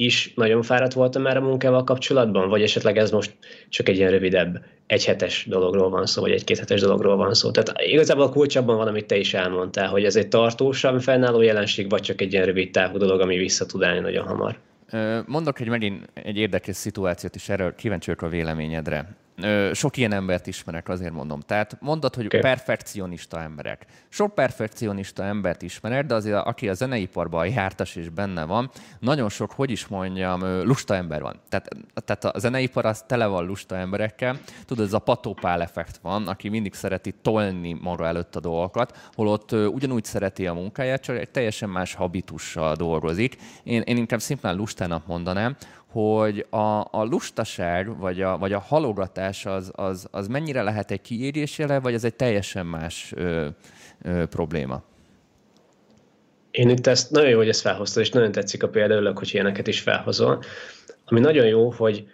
is 0.00 0.32
nagyon 0.34 0.62
fáradt 0.62 0.92
voltam 0.92 1.22
már 1.22 1.36
a 1.36 1.40
munkával 1.40 1.84
kapcsolatban, 1.84 2.48
vagy 2.48 2.62
esetleg 2.62 2.96
ez 2.96 3.10
most 3.10 3.34
csak 3.68 3.88
egy 3.88 3.96
ilyen 3.96 4.10
rövidebb, 4.10 4.64
egyhetes 4.86 5.46
dologról 5.48 5.90
van 5.90 6.06
szó, 6.06 6.20
vagy 6.20 6.30
egy 6.30 6.44
kéthetes 6.44 6.80
dologról 6.80 7.16
van 7.16 7.34
szó. 7.34 7.50
Tehát 7.50 7.72
igazából 7.82 8.24
a 8.24 8.30
kulcsabban 8.30 8.76
van, 8.76 8.88
amit 8.88 9.06
te 9.06 9.16
is 9.16 9.34
elmondtál, 9.34 9.88
hogy 9.88 10.04
ez 10.04 10.16
egy 10.16 10.28
tartósabb 10.28 11.00
fennálló 11.00 11.40
jelenség, 11.40 11.90
vagy 11.90 12.00
csak 12.00 12.20
egy 12.20 12.32
ilyen 12.32 12.44
rövid 12.44 12.70
távú 12.70 12.98
dolog, 12.98 13.20
ami 13.20 13.36
vissza 13.36 13.66
tud 13.66 13.82
állni 13.82 14.00
nagyon 14.00 14.26
hamar. 14.26 14.58
Mondok 15.26 15.60
egy 15.60 15.68
megint 15.68 16.08
egy 16.14 16.36
érdekes 16.36 16.76
szituációt 16.76 17.34
is, 17.34 17.48
erről 17.48 17.74
kíváncsi 17.74 18.12
a 18.16 18.28
véleményedre 18.28 19.16
sok 19.72 19.96
ilyen 19.96 20.12
embert 20.12 20.46
ismerek, 20.46 20.88
azért 20.88 21.12
mondom. 21.12 21.40
Tehát 21.40 21.76
mondod, 21.80 22.14
hogy 22.14 22.26
okay. 22.26 22.40
perfekcionista 22.40 23.40
emberek. 23.40 23.86
Sok 24.08 24.34
perfekcionista 24.34 25.24
embert 25.24 25.62
ismerek, 25.62 26.06
de 26.06 26.14
azért 26.14 26.36
aki 26.36 26.68
a 26.68 26.74
zeneiparban 26.74 27.48
jártas 27.48 27.96
és 27.96 28.08
benne 28.08 28.44
van, 28.44 28.70
nagyon 28.98 29.28
sok, 29.28 29.52
hogy 29.52 29.70
is 29.70 29.86
mondjam, 29.86 30.44
lusta 30.64 30.94
ember 30.94 31.22
van. 31.22 31.40
Tehát, 31.48 31.68
tehát 32.04 32.24
a 32.24 32.38
zeneipar 32.38 32.84
az 32.84 33.02
tele 33.06 33.26
van 33.26 33.46
lusta 33.46 33.76
emberekkel. 33.76 34.38
Tudod, 34.66 34.86
ez 34.86 34.92
a 34.92 34.98
patópál 34.98 35.62
effekt 35.62 35.96
van, 36.02 36.28
aki 36.28 36.48
mindig 36.48 36.74
szereti 36.74 37.14
tolni 37.22 37.72
maga 37.80 38.06
előtt 38.06 38.36
a 38.36 38.40
dolgokat, 38.40 39.10
holott 39.14 39.52
ugyanúgy 39.52 40.04
szereti 40.04 40.46
a 40.46 40.54
munkáját, 40.54 41.02
csak 41.02 41.16
egy 41.16 41.30
teljesen 41.30 41.68
más 41.68 41.94
habitussal 41.94 42.74
dolgozik. 42.74 43.36
Én, 43.62 43.80
én 43.80 43.96
inkább 43.96 44.20
szimplán 44.20 44.56
lustának 44.56 45.06
mondanám, 45.06 45.56
hogy 45.90 46.46
a, 46.50 46.80
a 46.90 47.04
lustaság, 47.10 47.98
vagy 47.98 48.22
a, 48.22 48.38
vagy 48.38 48.52
a 48.52 48.58
halogatás 48.58 49.46
az, 49.46 49.70
az, 49.74 50.08
az 50.10 50.26
mennyire 50.26 50.62
lehet 50.62 50.90
egy 50.90 51.00
kiírésjele, 51.00 51.80
vagy 51.80 51.94
ez 51.94 52.04
egy 52.04 52.14
teljesen 52.14 52.66
más 52.66 53.12
ö, 53.16 53.46
ö, 54.02 54.26
probléma? 54.26 54.82
Én 56.50 56.68
itt 56.68 56.86
ezt 56.86 57.10
nagyon 57.10 57.28
jó, 57.28 57.36
hogy 57.36 57.48
ezt 57.48 57.60
felhoztad, 57.60 58.02
és 58.02 58.10
nagyon 58.10 58.32
tetszik 58.32 58.62
a 58.62 58.68
példa, 58.68 59.12
hogy 59.14 59.30
ilyeneket 59.32 59.66
is 59.66 59.80
felhozol. 59.80 60.42
Ami 61.04 61.20
nagyon 61.20 61.46
jó, 61.46 61.70
hogy 61.70 62.06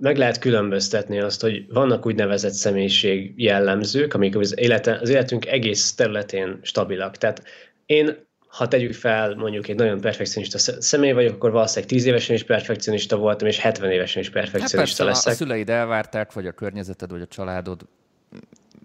meg 0.00 0.16
lehet 0.16 0.38
különböztetni 0.38 1.20
azt, 1.20 1.40
hogy 1.40 1.66
vannak 1.68 2.06
úgynevezett 2.06 2.52
személyiség 2.52 3.32
jellemzők, 3.36 4.14
amik 4.14 4.36
az, 4.36 4.58
élete, 4.58 4.98
az 5.00 5.08
életünk 5.08 5.46
egész 5.46 5.94
területén 5.94 6.58
stabilak. 6.62 7.16
Tehát 7.16 7.42
én 7.86 8.26
ha 8.56 8.68
tegyük 8.68 8.94
fel, 8.94 9.34
mondjuk 9.34 9.68
egy 9.68 9.76
nagyon 9.76 10.00
perfekcionista 10.00 10.58
személy 10.58 11.12
vagyok, 11.12 11.34
akkor 11.34 11.50
valószínűleg 11.50 11.88
10 11.88 12.04
évesen 12.04 12.34
is 12.34 12.44
perfekcionista 12.44 13.16
voltam, 13.16 13.48
és 13.48 13.58
70 13.58 13.90
évesen 13.90 14.22
is 14.22 14.30
perfekcionista 14.30 15.04
hát 15.04 15.12
leszek. 15.12 15.32
A 15.32 15.36
szüleid 15.36 15.70
elvárták, 15.70 16.32
vagy 16.32 16.46
a 16.46 16.52
környezeted, 16.52 17.10
vagy 17.10 17.20
a 17.20 17.26
családod, 17.26 17.80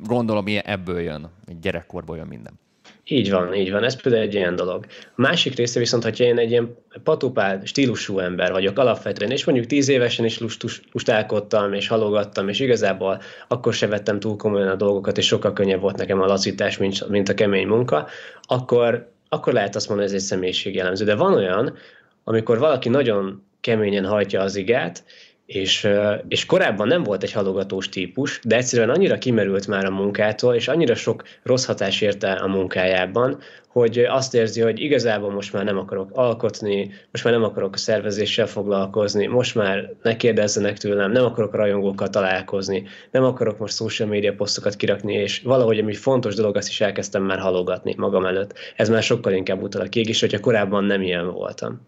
gondolom, 0.04 0.48
ilyen 0.48 0.64
ebből 0.66 1.00
jön, 1.00 1.30
egy 1.48 1.60
gyerekkorból 1.60 2.18
jön 2.18 2.28
minden. 2.28 2.60
Így 3.06 3.32
van, 3.32 3.54
így 3.54 3.72
van. 3.72 3.84
Ez 3.84 4.02
például 4.02 4.24
egy 4.24 4.34
ilyen 4.34 4.56
dolog. 4.56 4.86
A 5.16 5.22
másik 5.22 5.56
része 5.56 5.80
viszont, 5.80 6.04
hogyha 6.04 6.24
én 6.24 6.38
egy 6.38 6.52
ilyen 6.52 6.76
patupál 7.04 7.62
stílusú 7.66 8.20
ember 8.20 8.52
vagyok 8.52 8.78
alapvetően, 8.78 9.32
és 9.32 9.46
mondjuk 9.46 9.68
tíz 9.68 9.90
évesen 9.90 10.26
is 10.26 10.40
lustus, 10.40 10.82
lustálkodtam, 10.92 11.74
és 11.74 11.88
halogattam, 11.88 12.50
és 12.50 12.60
igazából 12.60 13.22
akkor 13.48 13.74
se 13.74 13.88
vettem 13.88 14.20
túl 14.20 14.36
komolyan 14.36 14.68
a 14.68 14.76
dolgokat, 14.76 15.18
és 15.18 15.26
sokkal 15.26 15.54
könnyebb 15.54 15.82
volt 15.82 15.98
nekem 15.98 16.22
a 16.22 16.26
lazítás, 16.26 16.78
mint, 16.78 17.10
mint 17.10 17.30
a 17.30 17.34
kemény 17.34 17.68
munka, 17.68 18.08
akkor 18.42 19.10
akkor 19.34 19.54
lehet 19.54 19.76
azt 19.76 19.88
mondani, 19.88 20.10
hogy 20.10 20.18
ez 20.18 20.24
egy 20.24 20.30
személyiségjellemző. 20.30 21.06
De 21.06 21.16
van 21.16 21.34
olyan, 21.34 21.78
amikor 22.24 22.60
valaki 22.60 22.90
nagyon 22.90 23.44
keményen 23.62 24.06
hajtja 24.06 24.42
az 24.42 24.56
igát, 24.56 25.04
és, 25.54 25.88
és 26.28 26.46
korábban 26.46 26.88
nem 26.88 27.04
volt 27.04 27.24
egy 27.24 27.32
halogatós 27.32 27.90
típus, 27.90 28.40
de 28.44 28.56
egyszerűen 28.56 28.90
annyira 28.90 29.18
kimerült 29.18 29.68
már 29.68 29.86
a 29.86 29.92
munkától, 29.92 30.56
és 30.56 30.68
annyira 30.68 30.96
sok 30.96 31.24
rossz 31.44 31.66
hatás 31.66 32.02
érte 32.02 32.32
a 32.32 32.48
munkájában, 32.48 33.40
hogy 33.68 34.00
azt 34.00 34.34
érzi, 34.34 34.62
hogy 34.62 34.80
igazából 34.80 35.32
most 35.32 35.54
már 35.54 35.64
nem 35.64 35.78
akarok 35.78 36.10
alkotni, 36.14 36.92
most 37.12 37.24
már 37.24 37.34
nem 37.34 37.44
akarok 37.44 37.74
a 37.74 37.78
szervezéssel 37.78 38.48
foglalkozni, 38.48 39.26
most 39.26 39.56
már 39.56 39.94
ne 40.02 40.16
kérdezzenek 40.16 40.78
tőlem, 40.78 41.12
nem 41.12 41.26
akarok 41.26 41.56
rajongókkal 41.56 42.10
találkozni, 42.10 42.84
nem 43.12 43.24
akarok 43.24 43.58
most 43.58 43.76
social 43.76 44.08
media 44.10 44.34
posztokat 44.34 44.76
kirakni, 44.76 45.14
és 45.14 45.42
valahogy 45.44 45.80
ami 45.80 45.94
fontos 45.94 46.36
dolog, 46.36 46.56
azt 46.56 46.70
is 46.70 46.82
elkezdtem 46.82 47.24
már 47.24 47.40
halogatni 47.40 47.96
magam 47.98 48.26
előtt. 48.26 48.54
Ez 48.76 48.90
már 48.90 49.04
sokkal 49.04 49.34
inkább 49.34 49.62
utal 49.62 49.82
a 49.82 49.90
kiégés, 49.90 50.20
hogyha 50.20 50.40
korábban 50.40 50.84
nem 50.84 51.02
ilyen 51.02 51.32
voltam 51.32 51.82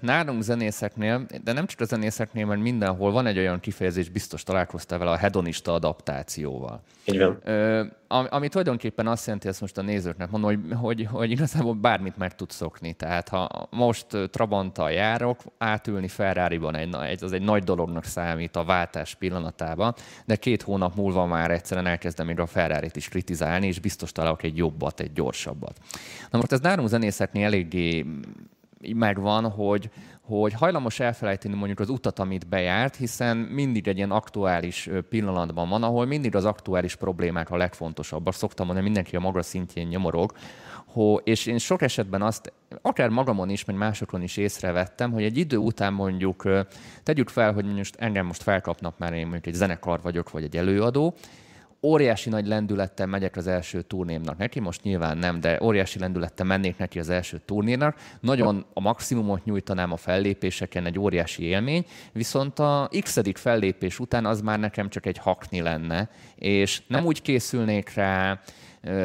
nálunk 0.00 0.42
zenészeknél, 0.42 1.26
de 1.44 1.52
nem 1.52 1.66
csak 1.66 1.80
a 1.80 1.84
zenészeknél, 1.84 2.46
mert 2.46 2.60
mindenhol 2.60 3.12
van 3.12 3.26
egy 3.26 3.38
olyan 3.38 3.60
kifejezés, 3.60 4.08
biztos 4.08 4.42
találkoztál 4.42 4.98
vele, 4.98 5.10
a 5.10 5.16
hedonista 5.16 5.72
adaptációval. 5.72 6.82
Így 7.04 7.18
van. 7.18 7.40
Ö, 7.44 7.84
ami, 8.08 8.26
ami 8.30 8.48
tulajdonképpen 8.48 9.06
azt 9.06 9.26
jelenti, 9.26 9.48
ezt 9.48 9.60
most 9.60 9.78
a 9.78 9.82
nézőknek 9.82 10.30
mondom, 10.30 10.50
hogy, 10.50 10.76
hogy, 10.80 11.06
hogy 11.10 11.30
igazából 11.30 11.74
bármit 11.74 12.16
meg 12.16 12.34
tudsz 12.34 12.54
szokni. 12.54 12.92
Tehát 12.92 13.28
ha 13.28 13.68
most 13.70 14.06
Trabanttal 14.30 14.90
járok, 14.90 15.40
átülni 15.58 16.08
Ferrari-ban 16.08 16.74
egy, 16.74 16.94
egy, 16.94 17.24
az 17.24 17.32
egy 17.32 17.42
nagy 17.42 17.62
dolognak 17.62 18.04
számít 18.04 18.56
a 18.56 18.64
váltás 18.64 19.14
pillanatában, 19.14 19.94
de 20.24 20.36
két 20.36 20.62
hónap 20.62 20.94
múlva 20.94 21.26
már 21.26 21.50
egyszerűen 21.50 21.86
elkezdem 21.86 22.26
még 22.26 22.38
a 22.38 22.46
Ferrari-t 22.46 22.96
is 22.96 23.08
kritizálni, 23.08 23.66
és 23.66 23.78
biztos 23.78 24.12
találok 24.12 24.42
egy 24.42 24.56
jobbat, 24.56 25.00
egy 25.00 25.12
gyorsabbat. 25.12 25.78
Na 26.30 26.38
most 26.38 26.52
ez 26.52 26.60
nálunk 26.60 26.88
zenészeknél 26.88 27.44
eléggé 27.44 28.04
megvan, 28.94 29.50
hogy, 29.50 29.90
hogy 30.20 30.52
hajlamos 30.52 31.00
elfelejteni 31.00 31.54
mondjuk 31.54 31.80
az 31.80 31.88
utat, 31.88 32.18
amit 32.18 32.48
bejárt, 32.48 32.96
hiszen 32.96 33.36
mindig 33.36 33.88
egy 33.88 33.96
ilyen 33.96 34.10
aktuális 34.10 34.90
pillanatban 35.08 35.68
van, 35.68 35.82
ahol 35.82 36.06
mindig 36.06 36.34
az 36.34 36.44
aktuális 36.44 36.96
problémák 36.96 37.50
a 37.50 37.56
legfontosabbak. 37.56 38.34
Szoktam 38.34 38.66
mondani, 38.66 38.86
mindenki 38.86 39.16
a 39.16 39.20
maga 39.20 39.42
szintjén 39.42 39.86
nyomorog, 39.86 40.32
Ho, 40.92 41.16
és 41.16 41.46
én 41.46 41.58
sok 41.58 41.82
esetben 41.82 42.22
azt, 42.22 42.52
akár 42.82 43.08
magamon 43.08 43.50
is, 43.50 43.64
meg 43.64 43.76
másokon 43.76 44.22
is 44.22 44.36
észrevettem, 44.36 45.12
hogy 45.12 45.22
egy 45.22 45.38
idő 45.38 45.56
után 45.56 45.92
mondjuk, 45.92 46.48
tegyük 47.02 47.28
fel, 47.28 47.52
hogy 47.52 47.64
most 47.64 47.96
engem 47.98 48.26
most 48.26 48.42
felkapnak 48.42 48.98
már, 48.98 49.12
én 49.12 49.22
mondjuk 49.22 49.46
egy 49.46 49.54
zenekar 49.54 50.00
vagyok, 50.02 50.30
vagy 50.30 50.42
egy 50.42 50.56
előadó, 50.56 51.14
óriási 51.82 52.28
nagy 52.28 52.46
lendülettel 52.46 53.06
megyek 53.06 53.36
az 53.36 53.46
első 53.46 53.82
turnémnak 53.82 54.38
neki, 54.38 54.60
most 54.60 54.82
nyilván 54.82 55.18
nem, 55.18 55.40
de 55.40 55.58
óriási 55.62 55.98
lendülettel 55.98 56.46
mennék 56.46 56.78
neki 56.78 56.98
az 56.98 57.08
első 57.08 57.40
turnénak, 57.44 57.96
nagyon 58.20 58.66
a 58.74 58.80
maximumot 58.80 59.44
nyújtanám 59.44 59.92
a 59.92 59.96
fellépéseken, 59.96 60.86
egy 60.86 60.98
óriási 60.98 61.42
élmény, 61.42 61.84
viszont 62.12 62.58
a 62.58 62.90
x 63.00 63.20
fellépés 63.34 63.98
után 63.98 64.26
az 64.26 64.40
már 64.40 64.58
nekem 64.58 64.88
csak 64.88 65.06
egy 65.06 65.18
hakni 65.18 65.60
lenne, 65.60 66.10
és 66.34 66.82
nem 66.86 67.04
úgy 67.04 67.22
készülnék 67.22 67.94
rá, 67.94 68.40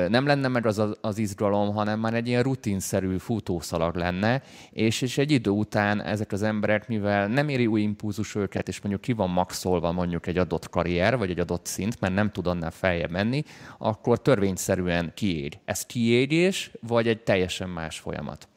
nem 0.07 0.25
lenne 0.25 0.47
meg 0.47 0.65
az, 0.65 0.81
az 1.01 1.17
izgalom, 1.17 1.73
hanem 1.73 1.99
már 1.99 2.13
egy 2.13 2.27
ilyen 2.27 2.43
rutinszerű 2.43 3.17
futószalag 3.17 3.95
lenne, 3.95 4.41
és, 4.71 5.01
és 5.01 5.17
egy 5.17 5.31
idő 5.31 5.49
után 5.49 6.01
ezek 6.01 6.31
az 6.31 6.43
emberek, 6.43 6.87
mivel 6.87 7.27
nem 7.27 7.49
éri 7.49 7.67
új 7.67 7.81
impulzus 7.81 8.35
őket, 8.35 8.67
és 8.67 8.81
mondjuk 8.81 9.01
ki 9.01 9.13
van 9.13 9.29
maxolva 9.29 9.91
mondjuk 9.91 10.27
egy 10.27 10.37
adott 10.37 10.69
karrier, 10.69 11.17
vagy 11.17 11.29
egy 11.29 11.39
adott 11.39 11.65
szint, 11.65 11.99
mert 11.99 12.13
nem 12.13 12.31
tud 12.31 12.47
annál 12.47 12.71
feljebb 12.71 13.11
menni, 13.11 13.43
akkor 13.77 14.21
törvényszerűen 14.21 15.11
kiégy. 15.13 15.59
Ez 15.65 15.85
kiégés, 15.85 16.71
vagy 16.81 17.07
egy 17.07 17.23
teljesen 17.23 17.69
más 17.69 17.99
folyamat? 17.99 18.47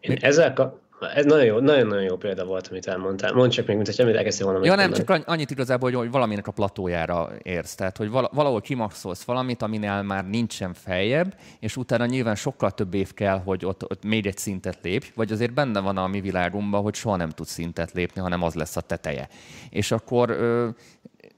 Én 0.00 0.16
ezzel, 0.20 0.80
ez 1.10 1.24
nagyon 1.24 1.44
jó, 1.44 1.58
nagyon-nagyon 1.58 2.04
jó 2.04 2.16
példa 2.16 2.44
volt, 2.44 2.68
amit 2.68 2.86
elmondtál. 2.86 3.32
Mondd 3.32 3.50
csak 3.50 3.66
még, 3.66 3.76
mint 3.76 3.96
hogy 3.96 4.14
elkezdtél 4.14 4.46
volna 4.46 4.64
Ja, 4.64 4.74
nem, 4.74 4.88
mondani. 4.88 5.04
csak 5.18 5.28
annyit 5.28 5.50
igazából, 5.50 5.90
hogy, 5.90 5.98
hogy 5.98 6.10
valaminek 6.10 6.46
a 6.46 6.50
platójára 6.52 7.30
érsz. 7.42 7.74
Tehát, 7.74 7.96
hogy 7.96 8.10
valahol 8.10 8.60
kimaxolsz 8.60 9.22
valamit, 9.22 9.62
aminél 9.62 10.02
már 10.02 10.28
nincsen 10.28 10.74
feljebb, 10.74 11.34
és 11.60 11.76
utána 11.76 12.06
nyilván 12.06 12.34
sokkal 12.34 12.70
több 12.70 12.94
év 12.94 13.14
kell, 13.14 13.38
hogy 13.38 13.64
ott, 13.64 13.90
ott 13.90 14.04
még 14.04 14.26
egy 14.26 14.36
szintet 14.38 14.78
lépj, 14.82 15.06
vagy 15.14 15.32
azért 15.32 15.54
benne 15.54 15.80
van 15.80 15.96
a 15.96 16.06
mi 16.06 16.20
világunkban, 16.20 16.82
hogy 16.82 16.94
soha 16.94 17.16
nem 17.16 17.30
tudsz 17.30 17.50
szintet 17.52 17.92
lépni, 17.92 18.20
hanem 18.20 18.42
az 18.42 18.54
lesz 18.54 18.76
a 18.76 18.80
teteje. 18.80 19.28
És 19.70 19.90
akkor 19.90 20.30
ö, 20.30 20.68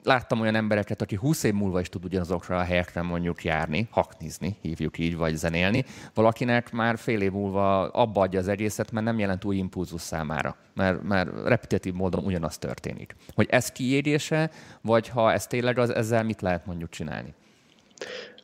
láttam 0.05 0.41
olyan 0.41 0.55
embereket, 0.55 1.03
aki 1.03 1.15
20 1.15 1.43
év 1.43 1.53
múlva 1.53 1.81
is 1.81 1.89
tud 1.89 2.05
ugyanazokra 2.05 2.59
a 2.59 2.63
helyekre 2.63 3.03
mondjuk 3.03 3.45
járni, 3.45 3.89
haknizni, 3.91 4.57
hívjuk 4.61 4.99
így, 4.99 5.17
vagy 5.17 5.37
zenélni. 5.37 5.85
Valakinek 6.15 6.73
már 6.73 6.99
fél 6.99 7.21
év 7.21 7.33
múlva 7.33 7.89
abba 7.89 8.21
adja 8.21 8.39
az 8.39 8.49
egészet, 8.49 8.91
mert 8.91 9.07
nem 9.07 9.19
jelent 9.19 9.45
új 9.45 9.57
impulzus 9.57 10.01
számára, 10.01 10.57
mert, 10.75 11.03
mert 11.03 11.31
repetitív 11.45 11.93
módon 11.93 12.25
ugyanaz 12.25 12.59
történik. 12.59 13.17
Hogy 13.35 13.47
ez 13.51 13.73
kiérése, 13.73 14.51
vagy 14.81 15.09
ha 15.09 15.33
ez 15.33 15.47
tényleg 15.47 15.79
az, 15.79 15.95
ezzel 15.95 16.23
mit 16.23 16.41
lehet 16.41 16.67
mondjuk 16.67 16.91
csinálni? 16.91 17.35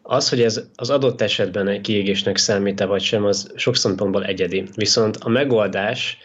Az, 0.02 0.28
hogy 0.28 0.42
ez 0.42 0.60
az 0.74 0.90
adott 0.90 1.20
esetben 1.20 1.68
egy 1.68 1.80
kiégésnek 1.80 2.36
számít-e 2.36 2.84
vagy 2.84 3.02
sem, 3.02 3.24
az 3.24 3.52
sok 3.56 3.76
szempontból 3.76 4.24
egyedi. 4.24 4.68
Viszont 4.74 5.16
a 5.16 5.28
megoldás 5.28 6.18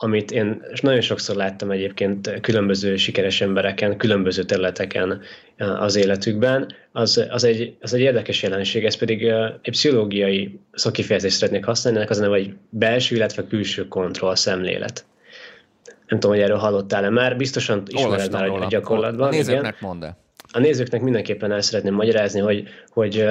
amit 0.00 0.30
én 0.30 0.62
nagyon 0.82 1.00
sokszor 1.00 1.36
láttam 1.36 1.70
egyébként 1.70 2.40
különböző 2.40 2.96
sikeres 2.96 3.40
embereken, 3.40 3.96
különböző 3.96 4.42
területeken 4.42 5.20
az 5.56 5.96
életükben, 5.96 6.72
az, 6.92 7.26
az, 7.30 7.44
egy, 7.44 7.76
az 7.80 7.94
egy 7.94 8.00
érdekes 8.00 8.42
jelenség, 8.42 8.84
ez 8.84 8.96
pedig 8.96 9.22
egy 9.62 9.70
pszichológiai 9.70 10.60
szakifejezést 10.72 11.36
szeretnék 11.36 11.64
használni, 11.64 11.98
ennek 11.98 12.10
az 12.10 12.18
neve, 12.18 12.36
hogy 12.36 12.54
belső, 12.70 13.16
illetve 13.16 13.46
külső 13.46 13.88
kontroll 13.88 14.34
szemlélet. 14.34 15.04
Nem 16.06 16.18
tudom, 16.20 16.36
hogy 16.36 16.44
erről 16.44 16.58
hallottál-e 16.58 17.10
már, 17.10 17.36
biztosan 17.36 17.82
ismered 17.86 18.32
már 18.32 18.48
a 18.48 18.66
gyakorlatban. 18.68 19.28
A 19.28 19.30
nézőknek 19.30 19.80
mondd 19.80 20.04
A 20.52 20.58
nézőknek 20.58 21.00
mindenképpen 21.00 21.52
el 21.52 21.60
szeretném 21.60 21.94
magyarázni, 21.94 22.40
hogy, 22.40 22.68
hogy 22.88 23.24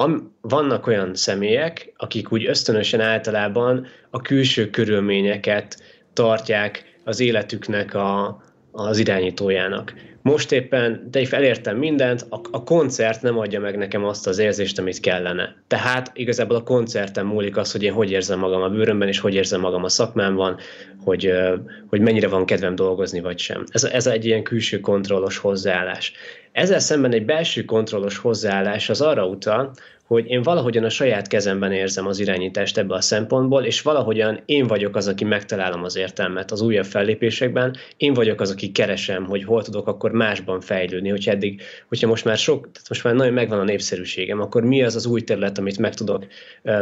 am, 0.00 0.36
vannak 0.40 0.86
olyan 0.86 1.14
személyek, 1.14 1.92
akik 1.96 2.32
úgy 2.32 2.46
ösztönösen 2.46 3.00
általában 3.00 3.86
a 4.10 4.20
külső 4.20 4.70
körülményeket 4.70 5.82
tartják 6.12 6.98
az 7.04 7.20
életüknek 7.20 7.94
a, 7.94 8.42
az 8.72 8.98
irányítójának. 8.98 9.94
Most 10.22 10.52
éppen, 10.52 11.08
de 11.10 11.26
elértem 11.30 11.76
mindent, 11.76 12.26
a, 12.28 12.40
a 12.50 12.62
koncert 12.64 13.22
nem 13.22 13.38
adja 13.38 13.60
meg 13.60 13.76
nekem 13.76 14.04
azt 14.04 14.26
az 14.26 14.38
érzést, 14.38 14.78
amit 14.78 15.00
kellene. 15.00 15.56
Tehát 15.66 16.10
igazából 16.14 16.56
a 16.56 16.62
koncerten 16.62 17.26
múlik 17.26 17.56
az, 17.56 17.72
hogy 17.72 17.82
én 17.82 17.92
hogy 17.92 18.10
érzem 18.10 18.38
magam 18.38 18.62
a 18.62 18.68
bőrömben, 18.68 19.08
és 19.08 19.18
hogy 19.18 19.34
érzem 19.34 19.60
magam 19.60 19.84
a 19.84 19.88
szakmámban, 19.88 20.56
hogy, 21.04 21.32
hogy 21.86 22.00
mennyire 22.00 22.28
van 22.28 22.46
kedvem 22.46 22.74
dolgozni, 22.74 23.20
vagy 23.20 23.38
sem. 23.38 23.64
Ez, 23.68 23.84
ez 23.84 24.06
egy 24.06 24.24
ilyen 24.24 24.42
külső 24.42 24.80
kontrollos 24.80 25.38
hozzáállás. 25.38 26.12
Ezzel 26.52 26.78
szemben 26.78 27.12
egy 27.12 27.24
belső 27.24 27.64
kontrollos 27.64 28.18
hozzáállás 28.18 28.88
az 28.88 29.00
arra 29.00 29.26
utal, 29.26 29.72
hogy 30.10 30.30
én 30.30 30.42
valahogyan 30.42 30.84
a 30.84 30.88
saját 30.88 31.26
kezemben 31.26 31.72
érzem 31.72 32.06
az 32.06 32.18
irányítást 32.18 32.78
ebbe 32.78 32.94
a 32.94 33.00
szempontból, 33.00 33.64
és 33.64 33.82
valahogyan 33.82 34.40
én 34.44 34.66
vagyok 34.66 34.96
az, 34.96 35.08
aki 35.08 35.24
megtalálom 35.24 35.84
az 35.84 35.96
értelmet 35.96 36.50
az 36.50 36.60
újabb 36.60 36.84
fellépésekben, 36.84 37.76
én 37.96 38.14
vagyok 38.14 38.40
az, 38.40 38.50
aki 38.50 38.72
keresem, 38.72 39.24
hogy 39.24 39.44
hol 39.44 39.62
tudok 39.62 39.86
akkor 39.86 40.10
másban 40.10 40.60
fejlődni, 40.60 41.08
hogy 41.08 41.28
eddig, 41.28 41.62
hogyha 41.88 42.08
most 42.08 42.24
már 42.24 42.36
sok, 42.36 42.60
tehát 42.72 42.88
most 42.88 43.04
már 43.04 43.14
nagyon 43.14 43.32
megvan 43.32 43.58
a 43.58 43.64
népszerűségem, 43.64 44.40
akkor 44.40 44.64
mi 44.64 44.82
az 44.82 44.96
az 44.96 45.06
új 45.06 45.20
terület, 45.20 45.58
amit 45.58 45.78
meg 45.78 45.94
tudok 45.94 46.26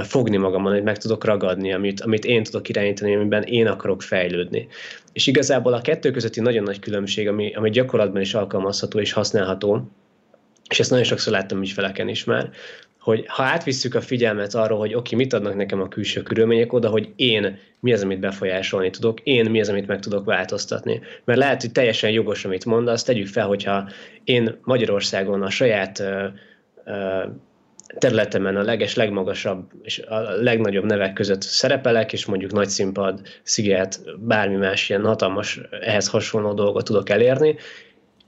fogni 0.02 0.36
magamon, 0.36 0.72
amit 0.72 0.84
meg 0.84 0.98
tudok 0.98 1.24
ragadni, 1.24 1.72
amit, 1.72 2.00
amit 2.00 2.24
én 2.24 2.42
tudok 2.42 2.68
irányítani, 2.68 3.14
amiben 3.14 3.42
én 3.42 3.66
akarok 3.66 4.02
fejlődni. 4.02 4.68
És 5.12 5.26
igazából 5.26 5.72
a 5.72 5.80
kettő 5.80 6.10
közötti 6.10 6.40
nagyon 6.40 6.62
nagy 6.62 6.78
különbség, 6.78 7.28
ami, 7.28 7.54
ami 7.54 7.70
gyakorlatban 7.70 8.20
is 8.20 8.34
alkalmazható 8.34 8.98
és 8.98 9.12
használható, 9.12 9.90
és 10.68 10.80
ezt 10.80 10.90
nagyon 10.90 11.04
sokszor 11.04 11.32
láttam 11.32 11.60
ügyfeleken 11.60 12.08
is 12.08 12.24
már, 12.24 12.50
hogy 13.00 13.24
ha 13.26 13.42
átvisszük 13.42 13.94
a 13.94 14.00
figyelmet 14.00 14.54
arra, 14.54 14.74
hogy 14.74 14.94
oké, 14.94 15.16
mit 15.16 15.32
adnak 15.32 15.54
nekem 15.54 15.80
a 15.80 15.88
külső 15.88 16.22
körülmények 16.22 16.72
oda, 16.72 16.88
hogy 16.88 17.12
én 17.16 17.58
mi 17.80 17.92
az, 17.92 18.02
amit 18.02 18.20
befolyásolni 18.20 18.90
tudok, 18.90 19.20
én 19.20 19.50
mi 19.50 19.60
az, 19.60 19.68
amit 19.68 19.86
meg 19.86 20.00
tudok 20.00 20.24
változtatni. 20.24 21.00
Mert 21.24 21.38
lehet, 21.38 21.60
hogy 21.60 21.72
teljesen 21.72 22.10
jogos, 22.10 22.44
amit 22.44 22.64
mondasz, 22.64 23.02
tegyük 23.02 23.26
fel, 23.26 23.46
hogyha 23.46 23.88
én 24.24 24.58
Magyarországon 24.62 25.42
a 25.42 25.50
saját 25.50 25.98
ö, 25.98 26.26
ö, 26.84 27.24
területemen 27.98 28.56
a 28.56 28.62
leges, 28.62 28.94
legmagasabb 28.94 29.70
és 29.82 29.98
a 29.98 30.20
legnagyobb 30.20 30.84
nevek 30.84 31.12
között 31.12 31.42
szerepelek, 31.42 32.12
és 32.12 32.26
mondjuk 32.26 32.52
nagy 32.52 32.68
színpad, 32.68 33.20
sziget, 33.42 34.00
bármi 34.18 34.56
más 34.56 34.88
ilyen 34.88 35.04
hatalmas, 35.04 35.60
ehhez 35.80 36.08
hasonló 36.08 36.52
dolgot 36.52 36.84
tudok 36.84 37.10
elérni, 37.10 37.56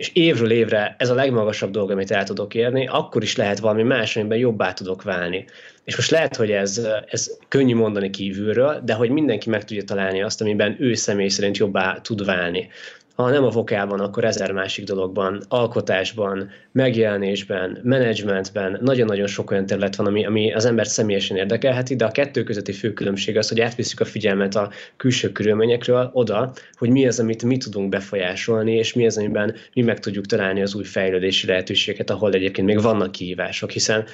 és 0.00 0.10
évről 0.12 0.50
évre 0.50 0.94
ez 0.98 1.10
a 1.10 1.14
legmagasabb 1.14 1.70
dolog, 1.70 1.90
amit 1.90 2.10
el 2.10 2.24
tudok 2.24 2.54
érni, 2.54 2.86
akkor 2.86 3.22
is 3.22 3.36
lehet 3.36 3.58
valami 3.58 3.82
más, 3.82 4.16
amiben 4.16 4.38
jobbá 4.38 4.72
tudok 4.72 5.02
válni. 5.02 5.44
És 5.84 5.96
most 5.96 6.10
lehet, 6.10 6.36
hogy 6.36 6.50
ez, 6.50 6.86
ez 7.06 7.30
könnyű 7.48 7.74
mondani 7.74 8.10
kívülről, 8.10 8.80
de 8.84 8.94
hogy 8.94 9.10
mindenki 9.10 9.50
meg 9.50 9.64
tudja 9.64 9.84
találni 9.84 10.22
azt, 10.22 10.40
amiben 10.40 10.76
ő 10.78 10.94
személy 10.94 11.28
szerint 11.28 11.56
jobbá 11.56 12.00
tud 12.02 12.24
válni 12.24 12.68
ha 13.14 13.30
nem 13.30 13.44
a 13.44 13.48
vokálban, 13.48 14.00
akkor 14.00 14.24
ezer 14.24 14.52
másik 14.52 14.84
dologban, 14.84 15.42
alkotásban, 15.48 16.50
megjelenésben, 16.72 17.78
menedzsmentben, 17.82 18.78
nagyon-nagyon 18.82 19.26
sok 19.26 19.50
olyan 19.50 19.66
terület 19.66 19.96
van, 19.96 20.06
ami, 20.06 20.26
ami 20.26 20.52
az 20.52 20.64
embert 20.64 20.88
személyesen 20.88 21.36
érdekelheti, 21.36 21.96
de 21.96 22.04
a 22.04 22.10
kettő 22.10 22.42
közötti 22.42 22.72
fő 22.72 22.92
különbség 22.92 23.36
az, 23.36 23.48
hogy 23.48 23.60
átviszük 23.60 24.00
a 24.00 24.04
figyelmet 24.04 24.54
a 24.54 24.70
külső 24.96 25.32
körülményekről 25.32 26.10
oda, 26.12 26.52
hogy 26.78 26.90
mi 26.90 27.06
az, 27.06 27.20
amit 27.20 27.42
mi 27.42 27.56
tudunk 27.56 27.88
befolyásolni, 27.88 28.74
és 28.74 28.92
mi 28.92 29.06
az, 29.06 29.18
amiben 29.18 29.54
mi 29.74 29.82
meg 29.82 30.00
tudjuk 30.00 30.26
találni 30.26 30.62
az 30.62 30.74
új 30.74 30.84
fejlődési 30.84 31.46
lehetőséget, 31.46 32.10
ahol 32.10 32.32
egyébként 32.32 32.66
még 32.66 32.82
vannak 32.82 33.12
kihívások, 33.12 33.70
hiszen 33.70 34.04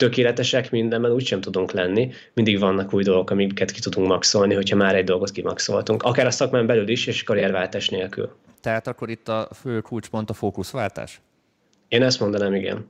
tökéletesek 0.00 0.70
mindenben 0.70 1.10
úgysem 1.10 1.40
tudunk 1.40 1.72
lenni, 1.72 2.12
mindig 2.32 2.58
vannak 2.58 2.94
új 2.94 3.02
dolgok, 3.02 3.30
amiket 3.30 3.70
ki 3.70 3.80
tudunk 3.80 4.08
maxolni, 4.08 4.54
hogyha 4.54 4.76
már 4.76 4.94
egy 4.94 5.04
dolgot 5.04 5.30
kimaxoltunk, 5.30 6.02
akár 6.02 6.26
a 6.26 6.30
szakmán 6.30 6.66
belül 6.66 6.88
is, 6.88 7.06
és 7.06 7.22
karrierváltás 7.22 7.88
nélkül. 7.88 8.30
Tehát 8.60 8.86
akkor 8.86 9.10
itt 9.10 9.28
a 9.28 9.48
fő 9.60 9.80
kulcspont 9.80 10.30
a 10.30 10.32
fókuszváltás? 10.32 11.20
Én 11.88 12.02
ezt 12.02 12.20
mondanám, 12.20 12.54
igen. 12.54 12.86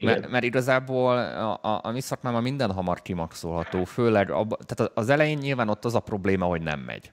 Mert, 0.00 0.30
mert 0.30 0.44
igazából 0.44 1.16
a, 1.18 1.58
a, 1.62 1.80
a 1.82 1.90
mi 1.90 2.00
szakmában 2.00 2.42
minden 2.42 2.72
hamar 2.72 3.02
kimaxolható, 3.02 3.84
főleg 3.84 4.30
abba, 4.30 4.58
tehát 4.66 4.92
az 4.94 5.08
elején 5.08 5.38
nyilván 5.38 5.68
ott 5.68 5.84
az 5.84 5.94
a 5.94 6.00
probléma, 6.00 6.44
hogy 6.46 6.62
nem 6.62 6.80
megy 6.80 7.12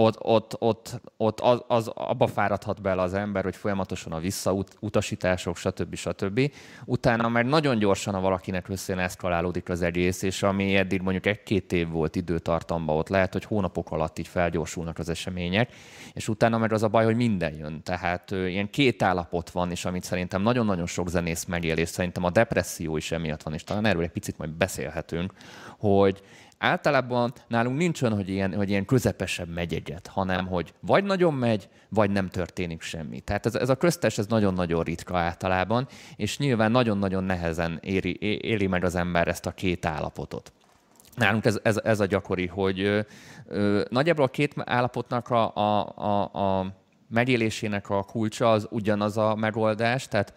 ott, 0.00 0.16
ott, 0.20 0.56
ott, 0.58 1.00
ott 1.16 1.40
az, 1.40 1.62
az, 1.66 1.90
abba 1.94 2.26
fáradhat 2.26 2.82
bele 2.82 3.02
az 3.02 3.14
ember, 3.14 3.44
hogy 3.44 3.56
folyamatosan 3.56 4.12
a 4.12 4.18
visszautasítások, 4.18 5.56
stb. 5.56 5.94
stb. 5.94 6.52
Utána 6.84 7.28
már 7.28 7.44
nagyon 7.44 7.78
gyorsan 7.78 8.14
a 8.14 8.20
valakinek 8.20 8.68
összejön 8.68 9.02
eszkalálódik 9.02 9.68
az 9.68 9.82
egész, 9.82 10.22
és 10.22 10.42
ami 10.42 10.76
eddig 10.76 11.00
mondjuk 11.00 11.26
egy-két 11.26 11.72
év 11.72 11.88
volt 11.88 12.16
időtartamban, 12.16 12.96
ott 12.96 13.08
lehet, 13.08 13.32
hogy 13.32 13.44
hónapok 13.44 13.90
alatt 13.90 14.18
így 14.18 14.28
felgyorsulnak 14.28 14.98
az 14.98 15.08
események, 15.08 15.72
és 16.12 16.28
utána 16.28 16.58
meg 16.58 16.72
az 16.72 16.82
a 16.82 16.88
baj, 16.88 17.04
hogy 17.04 17.16
minden 17.16 17.54
jön. 17.54 17.82
Tehát 17.82 18.30
ö, 18.30 18.46
ilyen 18.46 18.70
két 18.70 19.02
állapot 19.02 19.50
van, 19.50 19.70
és 19.70 19.84
amit 19.84 20.04
szerintem 20.04 20.42
nagyon-nagyon 20.42 20.86
sok 20.86 21.08
zenész 21.08 21.44
megél, 21.44 21.76
és 21.76 21.88
szerintem 21.88 22.24
a 22.24 22.30
depresszió 22.30 22.96
is 22.96 23.12
emiatt 23.12 23.42
van, 23.42 23.54
és 23.54 23.64
talán 23.64 23.84
erről 23.86 24.02
egy 24.02 24.10
picit 24.10 24.38
majd 24.38 24.50
beszélhetünk, 24.50 25.32
hogy 25.78 26.22
általában 26.58 27.32
nálunk 27.48 27.78
nincs 27.78 28.02
olyan, 28.02 28.14
hogy 28.14 28.28
ilyen, 28.28 28.54
hogy 28.54 28.70
ilyen 28.70 28.84
közepesebb 28.84 29.48
megy 29.48 29.74
egyet, 29.74 30.06
hanem 30.06 30.46
hogy 30.46 30.74
vagy 30.80 31.04
nagyon 31.04 31.34
megy, 31.34 31.68
vagy 31.88 32.10
nem 32.10 32.28
történik 32.28 32.82
semmi. 32.82 33.20
Tehát 33.20 33.46
ez, 33.46 33.54
ez 33.54 33.68
a 33.68 33.76
köztes, 33.76 34.18
ez 34.18 34.26
nagyon-nagyon 34.26 34.82
ritka 34.82 35.18
általában, 35.18 35.86
és 36.16 36.38
nyilván 36.38 36.70
nagyon-nagyon 36.70 37.24
nehezen 37.24 37.78
éri, 37.82 38.16
éli 38.40 38.66
meg 38.66 38.84
az 38.84 38.94
ember 38.94 39.28
ezt 39.28 39.46
a 39.46 39.50
két 39.50 39.86
állapotot. 39.86 40.52
Nálunk 41.14 41.44
ez, 41.44 41.58
ez, 41.62 41.80
ez 41.84 42.00
a 42.00 42.06
gyakori, 42.06 42.46
hogy 42.46 42.80
ö, 42.80 43.00
ö, 43.46 43.82
nagyjából 43.90 44.24
a 44.24 44.28
két 44.28 44.54
állapotnak 44.64 45.28
a, 45.28 45.54
a, 45.54 45.92
a, 45.96 46.22
a 46.58 46.66
megélésének 47.08 47.90
a 47.90 48.02
kulcsa 48.02 48.50
az 48.50 48.66
ugyanaz 48.70 49.16
a 49.16 49.34
megoldás, 49.34 50.08
tehát 50.08 50.34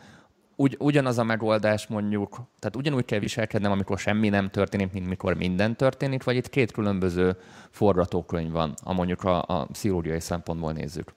ugy, 0.62 0.76
ugyanaz 0.80 1.18
a 1.18 1.24
megoldás 1.24 1.88
mondjuk, 1.88 2.30
tehát 2.60 2.76
ugyanúgy 2.76 3.06
kell 3.06 3.20
viselkednem, 3.20 3.72
amikor 3.72 4.00
semmi 4.00 4.30
nem 4.30 4.50
történik, 4.50 4.92
mint 4.92 5.08
mikor 5.08 5.34
minden 5.34 5.76
történik, 5.76 6.24
vagy 6.24 6.36
itt 6.36 6.50
két 6.50 6.72
különböző 6.72 7.36
forgatókönyv 7.70 8.52
van, 8.52 8.74
a 8.84 8.94
mondjuk 8.94 9.24
a, 9.24 9.44
a 9.48 9.68
pszichológiai 9.72 10.20
szempontból 10.20 10.72
nézzük. 10.72 11.14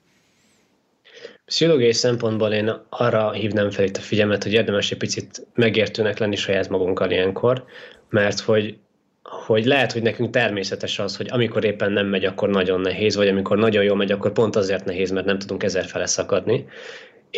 Pszichológiai 1.45 1.93
szempontból 1.93 2.51
én 2.51 2.71
arra 2.89 3.31
hívnám 3.31 3.69
fel 3.69 3.85
itt 3.85 3.97
a 3.97 4.01
figyelmet, 4.01 4.43
hogy 4.43 4.53
érdemes 4.53 4.91
egy 4.91 4.97
picit 4.97 5.47
megértőnek 5.53 6.17
lenni 6.17 6.35
saját 6.35 6.69
magunkkal 6.69 7.11
ilyenkor, 7.11 7.65
mert 8.09 8.39
hogy 8.39 8.77
hogy 9.29 9.65
lehet, 9.65 9.91
hogy 9.91 10.01
nekünk 10.01 10.29
természetes 10.29 10.99
az, 10.99 11.17
hogy 11.17 11.27
amikor 11.29 11.63
éppen 11.63 11.91
nem 11.91 12.07
megy, 12.07 12.25
akkor 12.25 12.49
nagyon 12.49 12.81
nehéz, 12.81 13.15
vagy 13.15 13.27
amikor 13.27 13.57
nagyon 13.57 13.83
jól 13.83 13.95
megy, 13.95 14.11
akkor 14.11 14.31
pont 14.31 14.55
azért 14.55 14.85
nehéz, 14.85 15.11
mert 15.11 15.25
nem 15.25 15.39
tudunk 15.39 15.63
ezer 15.63 15.85
fele 15.85 16.05
szakadni. 16.05 16.65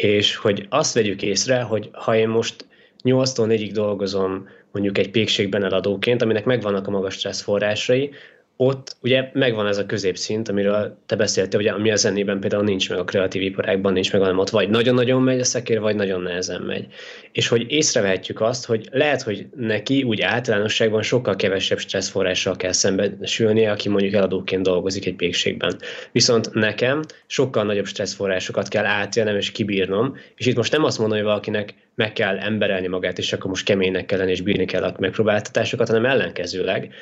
És 0.01 0.35
hogy 0.35 0.65
azt 0.69 0.93
vegyük 0.93 1.21
észre, 1.21 1.61
hogy 1.61 1.89
ha 1.93 2.15
én 2.15 2.29
most 2.29 2.65
8-tól 3.03 3.45
4-ig 3.47 3.69
dolgozom 3.73 4.47
mondjuk 4.71 4.97
egy 4.97 5.11
pékségben 5.11 5.63
eladóként, 5.63 6.21
aminek 6.21 6.45
megvannak 6.45 6.87
a 6.87 6.91
magas 6.91 7.13
stressz 7.13 7.41
forrásai, 7.41 8.11
ott 8.57 8.95
ugye 9.01 9.29
megvan 9.33 9.67
ez 9.67 9.77
a 9.77 9.85
középszint, 9.85 10.49
amiről 10.49 10.97
te 11.05 11.15
beszéltél, 11.15 11.59
ugye, 11.59 11.71
ami 11.71 11.91
a 11.91 11.95
zenében 11.95 12.39
például 12.39 12.63
nincs 12.63 12.89
meg 12.89 12.99
a 12.99 13.03
kreatív 13.03 13.41
iparákban, 13.41 13.93
nincs 13.93 14.11
meg, 14.11 14.21
hanem 14.21 14.37
ott 14.37 14.49
vagy 14.49 14.69
nagyon-nagyon 14.69 15.21
megy 15.21 15.39
a 15.39 15.43
szekér, 15.43 15.79
vagy 15.79 15.95
nagyon 15.95 16.21
nehezen 16.21 16.61
megy. 16.61 16.87
És 17.31 17.47
hogy 17.47 17.71
észrevehetjük 17.71 18.41
azt, 18.41 18.65
hogy 18.65 18.87
lehet, 18.91 19.21
hogy 19.21 19.45
neki 19.55 20.03
úgy 20.03 20.21
általánosságban 20.21 21.01
sokkal 21.01 21.35
kevesebb 21.35 21.77
stresszforrással 21.77 22.55
kell 22.55 22.71
szembesülnie, 22.71 23.71
aki 23.71 23.89
mondjuk 23.89 24.13
eladóként 24.13 24.63
dolgozik 24.63 25.05
egy 25.05 25.15
pékségben. 25.15 25.77
Viszont 26.11 26.53
nekem 26.53 27.01
sokkal 27.27 27.63
nagyobb 27.63 27.85
stresszforrásokat 27.85 28.67
kell 28.67 28.85
átélnem 28.85 29.35
és 29.35 29.51
kibírnom, 29.51 30.17
és 30.35 30.45
itt 30.45 30.55
most 30.55 30.71
nem 30.71 30.83
azt 30.83 30.99
mondom, 30.99 31.17
hogy 31.17 31.27
valakinek 31.27 31.73
meg 31.95 32.13
kell 32.13 32.37
emberelni 32.37 32.87
magát, 32.87 33.17
és 33.17 33.33
akkor 33.33 33.49
most 33.49 33.65
keménynek 33.65 34.05
kell 34.05 34.17
lenni, 34.17 34.31
és 34.31 34.41
bírni 34.41 34.65
kell 34.65 34.83
a 34.83 34.95
megpróbáltatásokat, 34.99 35.87
hanem 35.87 36.05
ellenkezőleg, 36.05 36.93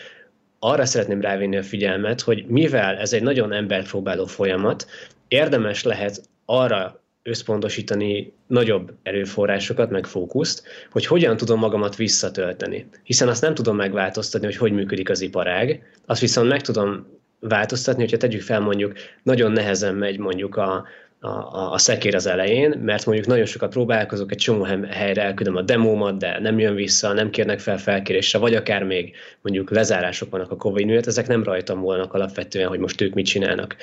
arra 0.65 0.85
szeretném 0.85 1.21
rávinni 1.21 1.57
a 1.57 1.63
figyelmet, 1.63 2.21
hogy 2.21 2.45
mivel 2.47 2.95
ez 2.95 3.13
egy 3.13 3.23
nagyon 3.23 3.53
emberpróbáló 3.53 4.25
folyamat, 4.25 4.87
érdemes 5.27 5.83
lehet 5.83 6.21
arra 6.45 7.03
összpontosítani 7.23 8.33
nagyobb 8.47 8.93
erőforrásokat, 9.03 9.89
meg 9.89 10.05
fókuszt, 10.05 10.63
hogy 10.91 11.05
hogyan 11.05 11.37
tudom 11.37 11.59
magamat 11.59 11.95
visszatölteni. 11.95 12.87
Hiszen 13.03 13.27
azt 13.27 13.41
nem 13.41 13.53
tudom 13.53 13.75
megváltoztatni, 13.75 14.47
hogy 14.47 14.57
hogy 14.57 14.71
működik 14.71 15.09
az 15.09 15.21
iparág, 15.21 15.83
azt 16.05 16.21
viszont 16.21 16.49
meg 16.49 16.61
tudom 16.61 17.07
változtatni, 17.39 18.01
hogyha 18.01 18.17
tegyük 18.17 18.41
fel 18.41 18.59
mondjuk, 18.59 18.93
nagyon 19.23 19.51
nehezen 19.51 19.95
megy 19.95 20.17
mondjuk 20.17 20.55
a, 20.55 20.85
a, 21.19 21.71
a 21.73 21.77
szekér 21.77 22.15
az 22.15 22.25
elején, 22.25 22.79
mert 22.83 23.05
mondjuk 23.05 23.27
nagyon 23.27 23.45
sokat 23.45 23.69
próbálkozok, 23.69 24.31
egy 24.31 24.37
csomó 24.37 24.63
helyre 24.89 25.21
elküldöm 25.21 25.55
a 25.55 25.61
demómat, 25.61 26.17
de 26.17 26.39
nem 26.39 26.59
jön 26.59 26.75
vissza, 26.75 27.13
nem 27.13 27.29
kérnek 27.29 27.59
fel 27.59 27.77
felkérésre, 27.77 28.39
vagy 28.39 28.55
akár 28.55 28.83
még 28.83 29.15
mondjuk 29.41 29.71
lezárások 29.71 30.29
vannak 30.29 30.51
a 30.51 30.55
Covid 30.55 30.85
miatt, 30.85 31.05
ezek 31.05 31.27
nem 31.27 31.43
rajtam 31.43 31.81
volnak 31.81 32.13
alapvetően, 32.13 32.67
hogy 32.67 32.79
most 32.79 33.01
ők 33.01 33.13
mit 33.13 33.25
csinálnak, 33.25 33.75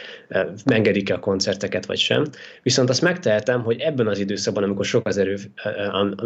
engedik-e 0.64 1.14
a 1.14 1.18
koncerteket, 1.18 1.87
vagy 1.87 1.99
sem. 1.99 2.25
Viszont 2.62 2.90
azt 2.90 3.03
megtehetem, 3.03 3.62
hogy 3.62 3.81
ebben 3.81 4.07
az 4.07 4.18
időszakban, 4.18 4.62
amikor 4.62 4.85
sok 4.85 5.07
az 5.07 5.18
erő, 5.18 5.37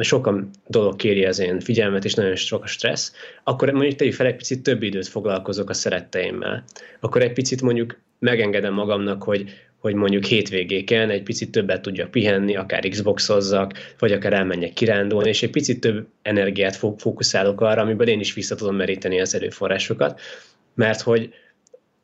sokan 0.00 0.50
dolog 0.66 0.96
kéri 0.96 1.24
az 1.24 1.38
én 1.38 1.60
figyelmet, 1.60 2.04
és 2.04 2.14
nagyon 2.14 2.36
sok 2.36 2.62
a 2.62 2.66
stressz, 2.66 3.12
akkor 3.44 3.70
mondjuk 3.70 3.94
tegyük 3.94 4.14
fel 4.14 4.26
egy 4.26 4.36
picit 4.36 4.62
több 4.62 4.82
időt 4.82 5.08
foglalkozok 5.08 5.70
a 5.70 5.74
szeretteimmel. 5.74 6.64
Akkor 7.00 7.22
egy 7.22 7.32
picit 7.32 7.62
mondjuk 7.62 7.98
megengedem 8.18 8.72
magamnak, 8.72 9.22
hogy 9.22 9.65
hogy 9.78 9.94
mondjuk 9.94 10.24
hétvégéken 10.24 11.10
egy 11.10 11.22
picit 11.22 11.50
többet 11.50 11.82
tudjak 11.82 12.10
pihenni, 12.10 12.56
akár 12.56 12.88
Xboxozzak, 12.88 13.72
vagy 13.98 14.12
akár 14.12 14.32
elmenjek 14.32 14.72
kirándulni, 14.72 15.28
és 15.28 15.42
egy 15.42 15.50
picit 15.50 15.80
több 15.80 16.06
energiát 16.22 16.76
fókuszálok 16.76 17.60
arra, 17.60 17.82
amiből 17.82 18.08
én 18.08 18.20
is 18.20 18.34
vissza 18.34 18.54
tudom 18.54 18.76
meríteni 18.76 19.20
az 19.20 19.34
erőforrásokat, 19.34 20.20
mert 20.74 21.00
hogy, 21.00 21.34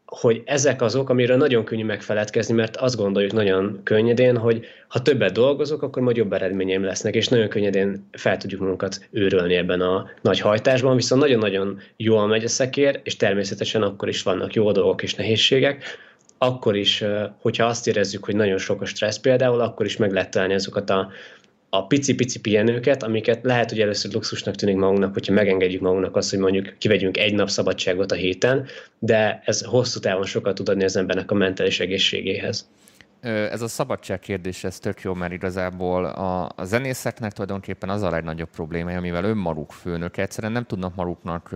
hogy 0.06 0.42
ezek 0.44 0.82
azok, 0.82 1.08
amiről 1.08 1.36
nagyon 1.36 1.64
könnyű 1.64 1.84
megfeledkezni, 1.84 2.54
mert 2.54 2.76
azt 2.76 2.96
gondoljuk 2.96 3.32
nagyon 3.32 3.80
könnyedén, 3.82 4.36
hogy 4.36 4.64
ha 4.88 5.02
többet 5.02 5.32
dolgozok, 5.32 5.82
akkor 5.82 6.02
majd 6.02 6.16
jobb 6.16 6.32
eredményeim 6.32 6.84
lesznek, 6.84 7.14
és 7.14 7.28
nagyon 7.28 7.48
könnyedén 7.48 8.08
fel 8.12 8.36
tudjuk 8.36 8.60
magunkat 8.60 9.08
őrölni 9.10 9.54
ebben 9.54 9.80
a 9.80 10.10
nagy 10.20 10.40
hajtásban, 10.40 10.96
viszont 10.96 11.22
nagyon-nagyon 11.22 11.80
jól 11.96 12.26
megy 12.26 12.44
a 12.44 12.48
szekér, 12.48 13.00
és 13.04 13.16
természetesen 13.16 13.82
akkor 13.82 14.08
is 14.08 14.22
vannak 14.22 14.54
jó 14.54 14.72
dolgok 14.72 15.02
és 15.02 15.14
nehézségek, 15.14 15.84
akkor 16.42 16.76
is, 16.76 17.04
hogyha 17.40 17.66
azt 17.66 17.86
érezzük, 17.86 18.24
hogy 18.24 18.36
nagyon 18.36 18.58
sok 18.58 18.80
a 18.80 18.84
stressz 18.84 19.18
például, 19.18 19.60
akkor 19.60 19.86
is 19.86 19.96
meg 19.96 20.12
lehet 20.12 20.30
találni 20.30 20.54
azokat 20.54 20.90
a, 20.90 21.10
a 21.70 21.86
pici-pici 21.86 22.40
pihenőket, 22.40 23.02
amiket 23.02 23.44
lehet, 23.44 23.70
hogy 23.70 23.80
először 23.80 24.12
luxusnak 24.12 24.54
tűnik 24.54 24.76
magunknak, 24.76 25.12
hogyha 25.12 25.32
megengedjük 25.32 25.80
magunknak 25.80 26.16
azt, 26.16 26.30
hogy 26.30 26.38
mondjuk 26.38 26.74
kivegyünk 26.78 27.16
egy 27.16 27.34
nap 27.34 27.48
szabadságot 27.48 28.12
a 28.12 28.14
héten, 28.14 28.66
de 28.98 29.42
ez 29.44 29.64
hosszú 29.64 30.00
távon 30.00 30.24
sokat 30.24 30.54
tud 30.54 30.68
adni 30.68 30.84
az 30.84 30.96
embernek 30.96 31.30
a 31.30 31.34
mentális 31.34 31.80
egészségéhez. 31.80 32.68
Ez 33.20 33.62
a 33.62 33.68
szabadság 33.68 34.18
kérdés, 34.18 34.64
ez 34.64 34.78
tök 34.78 35.00
jó, 35.00 35.14
mert 35.14 35.32
igazából 35.32 36.04
a, 36.04 36.52
a 36.56 36.64
zenészeknek 36.64 37.32
tulajdonképpen 37.32 37.88
az 37.88 38.02
a 38.02 38.10
legnagyobb 38.10 38.50
problémája, 38.50 38.98
amivel 38.98 39.24
önmaguk 39.24 39.72
főnök 39.72 40.16
egyszerűen 40.16 40.52
nem 40.52 40.64
tudnak 40.64 40.94
maguknak 40.94 41.50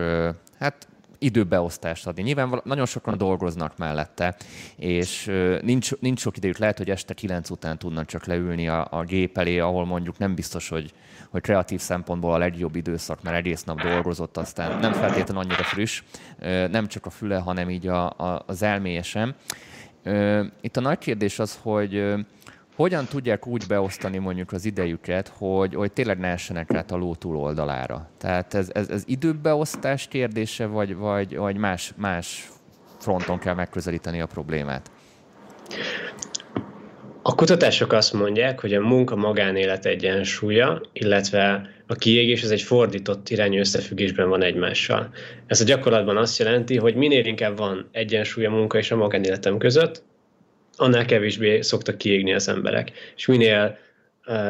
hát 0.58 0.88
időbeosztást 1.26 2.06
adni. 2.06 2.22
Nyilván 2.22 2.60
nagyon 2.64 2.86
sokan 2.86 3.18
dolgoznak 3.18 3.78
mellette, 3.78 4.36
és 4.76 5.30
nincs, 5.62 5.92
nincs 6.00 6.20
sok 6.20 6.36
idejük. 6.36 6.58
Lehet, 6.58 6.78
hogy 6.78 6.90
este 6.90 7.14
kilenc 7.14 7.50
után 7.50 7.78
tudnak 7.78 8.06
csak 8.06 8.26
leülni 8.26 8.68
a, 8.68 8.88
a 8.90 9.02
gép 9.02 9.38
elé, 9.38 9.58
ahol 9.58 9.86
mondjuk 9.86 10.18
nem 10.18 10.34
biztos, 10.34 10.68
hogy, 10.68 10.92
hogy 11.30 11.42
kreatív 11.42 11.80
szempontból 11.80 12.34
a 12.34 12.38
legjobb 12.38 12.76
időszak, 12.76 13.22
mert 13.22 13.36
egész 13.36 13.64
nap 13.64 13.82
dolgozott, 13.82 14.36
aztán 14.36 14.78
nem 14.78 14.92
feltétlenül 14.92 15.42
annyira 15.42 15.62
friss, 15.62 16.02
nem 16.70 16.86
csak 16.86 17.06
a 17.06 17.10
füle, 17.10 17.38
hanem 17.38 17.70
így 17.70 17.86
a, 17.86 18.10
a, 18.10 18.42
az 18.46 18.62
elméje 18.62 19.02
sem. 19.02 19.34
Itt 20.60 20.76
a 20.76 20.80
nagy 20.80 20.98
kérdés 20.98 21.38
az, 21.38 21.58
hogy 21.62 22.14
hogyan 22.76 23.06
tudják 23.06 23.46
úgy 23.46 23.64
beosztani 23.68 24.18
mondjuk 24.18 24.52
az 24.52 24.64
idejüket, 24.64 25.32
hogy, 25.36 25.74
hogy 25.74 25.92
tényleg 25.92 26.18
ne 26.18 26.28
essenek 26.28 26.74
át 26.74 26.90
a 26.90 26.96
ló 26.96 27.14
túloldalára? 27.14 28.10
Tehát 28.18 28.54
ez, 28.54 28.70
ez, 28.72 28.88
ez 28.88 29.02
időbeosztás 29.06 30.08
kérdése, 30.08 30.66
vagy, 30.66 30.96
vagy, 30.96 31.36
vagy 31.36 31.56
más, 31.56 31.92
más 31.96 32.48
fronton 32.98 33.38
kell 33.38 33.54
megközelíteni 33.54 34.20
a 34.20 34.26
problémát? 34.26 34.90
A 37.22 37.34
kutatások 37.34 37.92
azt 37.92 38.12
mondják, 38.12 38.60
hogy 38.60 38.74
a 38.74 38.80
munka-magánélet 38.80 39.86
egyensúlya, 39.86 40.80
illetve 40.92 41.70
a 41.86 41.94
kiégés 41.94 42.42
az 42.42 42.50
egy 42.50 42.62
fordított 42.62 43.28
irányú 43.28 43.58
összefüggésben 43.58 44.28
van 44.28 44.42
egymással. 44.42 45.10
Ez 45.46 45.60
a 45.60 45.64
gyakorlatban 45.64 46.16
azt 46.16 46.38
jelenti, 46.38 46.76
hogy 46.76 46.94
minél 46.94 47.24
inkább 47.24 47.56
van 47.56 47.88
egyensúly 47.92 48.44
a 48.46 48.50
munka 48.50 48.78
és 48.78 48.90
a 48.90 48.96
magánéletem 48.96 49.58
között, 49.58 50.02
annál 50.76 51.04
kevésbé 51.04 51.60
szoktak 51.60 51.98
kiégni 51.98 52.34
az 52.34 52.48
emberek. 52.48 52.92
És 53.16 53.26
minél 53.26 53.78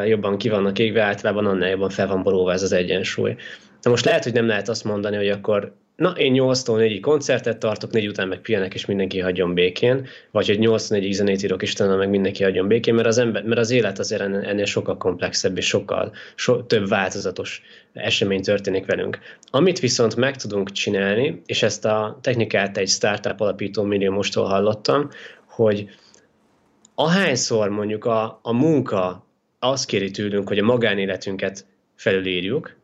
jobban 0.07 0.39
ki 0.39 0.49
vannak 0.49 0.79
égve, 0.79 1.03
általában 1.03 1.47
annál 1.47 1.69
jobban 1.69 1.91
fel 1.91 2.07
van 2.07 2.23
borulva 2.23 2.53
ez 2.53 2.63
az 2.63 2.73
egyensúly. 2.73 3.37
Na 3.83 3.91
most 3.91 4.05
lehet, 4.05 4.25
hogy 4.25 4.33
nem 4.33 4.47
lehet 4.47 4.69
azt 4.69 4.85
mondani, 4.85 5.17
hogy 5.17 5.29
akkor 5.29 5.75
na, 5.97 6.11
én 6.11 6.33
8-tól 6.37 6.77
4 6.77 7.01
koncertet 7.01 7.59
tartok, 7.59 7.91
4 7.91 8.07
után 8.07 8.29
meg 8.29 8.41
pihenek, 8.41 8.75
és 8.75 8.87
mindenki 8.87 9.21
hagyjon 9.21 9.55
békén, 9.55 10.07
vagy 10.31 10.47
hogy 10.47 10.59
8 10.59 10.89
4 10.89 11.13
zenét 11.13 11.43
írok, 11.43 11.63
és 11.63 11.73
utána 11.73 11.97
meg 11.97 12.11
mindenki 12.11 12.43
hagyjon 12.43 12.69
békén, 12.69 12.95
mert 12.95 13.07
az, 13.07 13.19
ember, 13.19 13.43
mert 13.43 13.61
az 13.61 13.71
élet 13.71 13.99
azért 13.99 14.21
ennél 14.21 14.65
sokkal 14.65 14.97
komplexebb, 14.97 15.57
és 15.57 15.67
sokkal 15.67 16.13
so, 16.35 16.63
több 16.63 16.89
változatos 16.89 17.63
esemény 17.93 18.43
történik 18.43 18.87
velünk. 18.87 19.19
Amit 19.51 19.81
viszont 19.81 20.17
meg 20.17 20.37
tudunk 20.37 20.73
csinálni, 20.73 21.43
és 21.47 21.63
ezt 21.63 21.85
a 21.85 22.19
technikát 22.23 22.77
egy 22.77 22.89
startup 22.89 23.41
alapító 23.41 23.83
millió 23.83 24.13
mostól 24.13 24.45
hallottam, 24.45 25.09
hogy 25.47 25.89
ahányszor 26.99 27.69
mondjuk 27.69 28.05
a, 28.05 28.39
a 28.43 28.53
munka 28.53 29.27
azt 29.59 29.87
kéri 29.87 30.11
tőlünk, 30.11 30.49
hogy 30.49 30.59
a 30.59 30.65
magánéletünket 30.65 31.67
felülírjuk, 31.95 32.77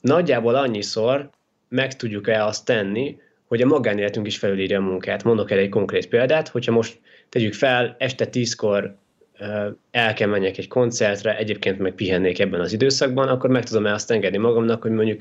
nagyjából 0.00 0.54
annyiszor 0.54 1.30
meg 1.68 1.96
tudjuk-e 1.96 2.44
azt 2.44 2.64
tenni, 2.64 3.18
hogy 3.46 3.62
a 3.62 3.66
magánéletünk 3.66 4.26
is 4.26 4.38
felülírja 4.38 4.78
a 4.78 4.82
munkát. 4.82 5.24
Mondok 5.24 5.50
el 5.50 5.58
egy 5.58 5.68
konkrét 5.68 6.08
példát, 6.08 6.48
hogyha 6.48 6.72
most 6.72 7.00
tegyük 7.28 7.54
fel, 7.54 7.96
este 7.98 8.26
tízkor 8.26 8.96
el 9.90 10.14
kell 10.14 10.28
menjek 10.28 10.58
egy 10.58 10.68
koncertre, 10.68 11.36
egyébként 11.36 11.78
meg 11.78 11.92
pihennék 11.92 12.38
ebben 12.38 12.60
az 12.60 12.72
időszakban, 12.72 13.28
akkor 13.28 13.50
meg 13.50 13.64
tudom-e 13.64 13.92
azt 13.92 14.10
engedni 14.10 14.38
magamnak, 14.38 14.82
hogy 14.82 14.90
mondjuk 14.90 15.20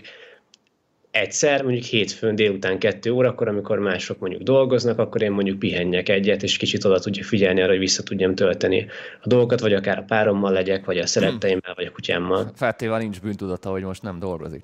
egyszer, 1.19 1.63
mondjuk 1.63 1.83
hétfőn 1.83 2.35
délután 2.35 2.79
kettő 2.79 3.11
órakor, 3.11 3.47
amikor 3.47 3.79
mások 3.79 4.19
mondjuk 4.19 4.41
dolgoznak, 4.41 4.99
akkor 4.99 5.21
én 5.21 5.31
mondjuk 5.31 5.59
pihenjek 5.59 6.09
egyet, 6.09 6.43
és 6.43 6.57
kicsit 6.57 6.83
oda 6.83 6.99
tudja 6.99 7.23
figyelni 7.23 7.61
arra, 7.61 7.69
hogy 7.69 7.79
vissza 7.79 8.03
tudjam 8.03 8.35
tölteni 8.35 8.87
a 9.23 9.27
dolgokat, 9.27 9.59
vagy 9.59 9.73
akár 9.73 9.97
a 9.97 10.03
párommal 10.07 10.51
legyek, 10.51 10.85
vagy 10.85 10.97
a 10.97 11.05
szeretteimmel, 11.05 11.73
vagy 11.75 11.85
a 11.85 11.91
kutyámmal. 11.91 12.51
Feltéve 12.55 12.97
nincs 12.97 13.21
bűntudata, 13.21 13.69
hogy 13.69 13.83
most 13.83 14.01
nem 14.01 14.19
dolgozik. 14.19 14.63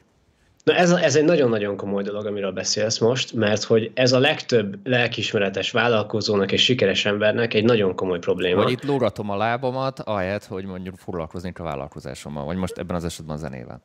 Na 0.63 0.73
ez, 0.73 0.91
ez 0.91 1.15
egy 1.15 1.23
nagyon-nagyon 1.23 1.77
komoly 1.77 2.03
dolog, 2.03 2.25
amiről 2.25 2.51
beszélsz 2.51 2.99
most, 2.99 3.33
mert 3.33 3.63
hogy 3.63 3.91
ez 3.93 4.11
a 4.11 4.19
legtöbb 4.19 4.87
lelkismeretes 4.87 5.71
vállalkozónak 5.71 6.51
és 6.51 6.63
sikeres 6.63 7.05
embernek 7.05 7.53
egy 7.53 7.63
nagyon 7.63 7.95
komoly 7.95 8.19
probléma. 8.19 8.63
Vagy 8.63 8.71
itt 8.71 8.83
lógatom 8.83 9.29
a 9.29 9.37
lábamat, 9.37 9.99
ahelyett, 9.99 10.45
hogy 10.45 10.65
mondjuk 10.65 10.95
foglalkoznék 10.97 11.59
a 11.59 11.63
vállalkozásommal, 11.63 12.45
vagy 12.45 12.57
most 12.57 12.77
ebben 12.77 12.95
az 12.95 13.05
esetben 13.05 13.35
a 13.35 13.39
zenével. 13.39 13.81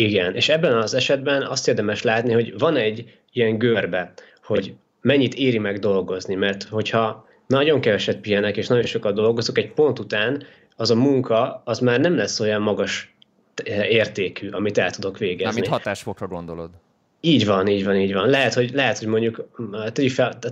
Igen, 0.00 0.34
és 0.34 0.48
ebben 0.48 0.76
az 0.76 0.94
esetben 0.94 1.42
azt 1.42 1.68
érdemes 1.68 2.02
látni, 2.02 2.32
hogy 2.32 2.58
van 2.58 2.76
egy 2.76 3.18
ilyen 3.32 3.58
görbe, 3.58 4.12
hogy 4.42 4.74
mennyit 5.00 5.34
éri 5.34 5.58
meg 5.58 5.78
dolgozni, 5.78 6.34
mert 6.34 6.62
hogyha 6.62 7.28
nagyon 7.46 7.80
keveset 7.80 8.16
pihenek, 8.16 8.56
és 8.56 8.66
nagyon 8.66 8.84
sokat 8.84 9.14
dolgozok, 9.14 9.58
egy 9.58 9.72
pont 9.72 9.98
után 9.98 10.42
az 10.76 10.90
a 10.90 10.94
munka, 10.94 11.62
az 11.64 11.78
már 11.78 12.00
nem 12.00 12.16
lesz 12.16 12.40
olyan 12.40 12.62
magas 12.62 13.14
értékű, 13.88 14.48
amit 14.48 14.78
el 14.78 14.90
tudok 14.90 15.18
végezni. 15.18 15.60
Amit 15.60 15.70
hatásfokra 15.70 16.26
gondolod. 16.26 16.70
Így 17.20 17.46
van, 17.46 17.66
így 17.66 17.84
van, 17.84 17.96
így 17.96 18.12
van. 18.12 18.28
Lehet, 18.28 18.54
hogy, 18.54 18.70
lehet, 18.74 18.98
hogy 18.98 19.08
mondjuk 19.08 19.48
a 19.72 19.92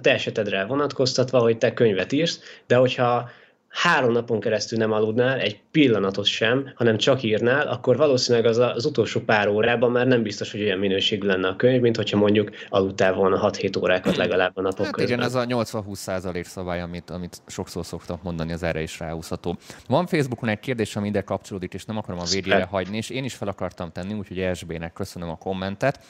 te 0.00 0.12
esetedre 0.12 0.64
vonatkoztatva, 0.64 1.38
hogy 1.38 1.58
te 1.58 1.72
könyvet 1.72 2.12
írsz, 2.12 2.40
de 2.66 2.76
hogyha 2.76 3.30
három 3.68 4.12
napon 4.12 4.40
keresztül 4.40 4.78
nem 4.78 4.92
aludnál, 4.92 5.38
egy 5.38 5.60
pillanatot 5.70 6.24
sem, 6.24 6.72
hanem 6.74 6.96
csak 6.96 7.22
írnál, 7.22 7.68
akkor 7.68 7.96
valószínűleg 7.96 8.46
az, 8.46 8.58
az 8.58 8.84
utolsó 8.84 9.20
pár 9.20 9.48
órában 9.48 9.90
már 9.90 10.06
nem 10.06 10.22
biztos, 10.22 10.52
hogy 10.52 10.62
olyan 10.62 10.78
minőségű 10.78 11.26
lenne 11.26 11.48
a 11.48 11.56
könyv, 11.56 11.80
mint 11.80 11.96
hogyha 11.96 12.16
mondjuk 12.16 12.50
aludtál 12.68 13.12
volna 13.12 13.50
6-7 13.50 13.82
órákat 13.82 14.16
legalább 14.16 14.56
a 14.56 14.60
napok 14.60 14.84
hát 14.84 14.94
közben. 14.94 15.18
Igen, 15.18 15.26
ez 15.26 15.34
a 15.34 15.44
80-20 15.44 15.94
százalék 15.94 16.44
szabály, 16.44 16.80
amit, 16.80 17.10
amit 17.10 17.42
sokszor 17.46 17.86
szoktam 17.86 18.18
mondani, 18.22 18.52
az 18.52 18.62
erre 18.62 18.82
is 18.82 18.98
ráhúzható. 18.98 19.56
Van 19.88 20.06
Facebookon 20.06 20.48
egy 20.48 20.60
kérdés, 20.60 20.96
ami 20.96 21.08
ide 21.08 21.20
kapcsolódik, 21.20 21.74
és 21.74 21.84
nem 21.84 21.96
akarom 21.96 22.20
a 22.20 22.24
végére 22.32 22.64
hagyni, 22.64 22.96
és 22.96 23.10
én 23.10 23.24
is 23.24 23.34
fel 23.34 23.48
akartam 23.48 23.92
tenni, 23.92 24.14
úgyhogy 24.14 24.56
SB-nek 24.56 24.92
köszönöm 24.92 25.28
a 25.30 25.36
kommentet. 25.36 26.00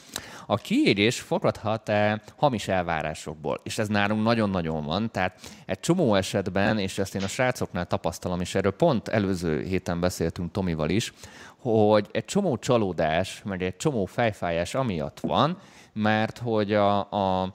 A 0.46 0.56
kiírés 0.56 1.20
fogadhat-e 1.20 2.22
hamis 2.36 2.68
elvárásokból? 2.68 3.60
És 3.62 3.78
ez 3.78 3.88
nálunk 3.88 4.22
nagyon-nagyon 4.22 4.84
van, 4.84 5.10
tehát 5.10 5.40
egy 5.66 5.80
csomó 5.80 6.14
esetben, 6.14 6.78
és 6.78 6.98
ezt 6.98 7.14
én 7.14 7.22
a 7.22 7.28
srácoknál 7.58 7.86
tapasztalom, 7.86 8.40
és 8.40 8.54
erről 8.54 8.72
pont 8.72 9.08
előző 9.08 9.62
héten 9.62 10.00
beszéltünk 10.00 10.50
Tomival 10.50 10.90
is, 10.90 11.12
hogy 11.58 12.08
egy 12.12 12.24
csomó 12.24 12.56
csalódás, 12.56 13.42
meg 13.44 13.62
egy 13.62 13.76
csomó 13.76 14.04
fejfájás 14.04 14.74
amiatt 14.74 15.20
van, 15.20 15.58
mert 15.92 16.38
hogy 16.38 16.72
a, 16.72 16.98
a 16.98 17.54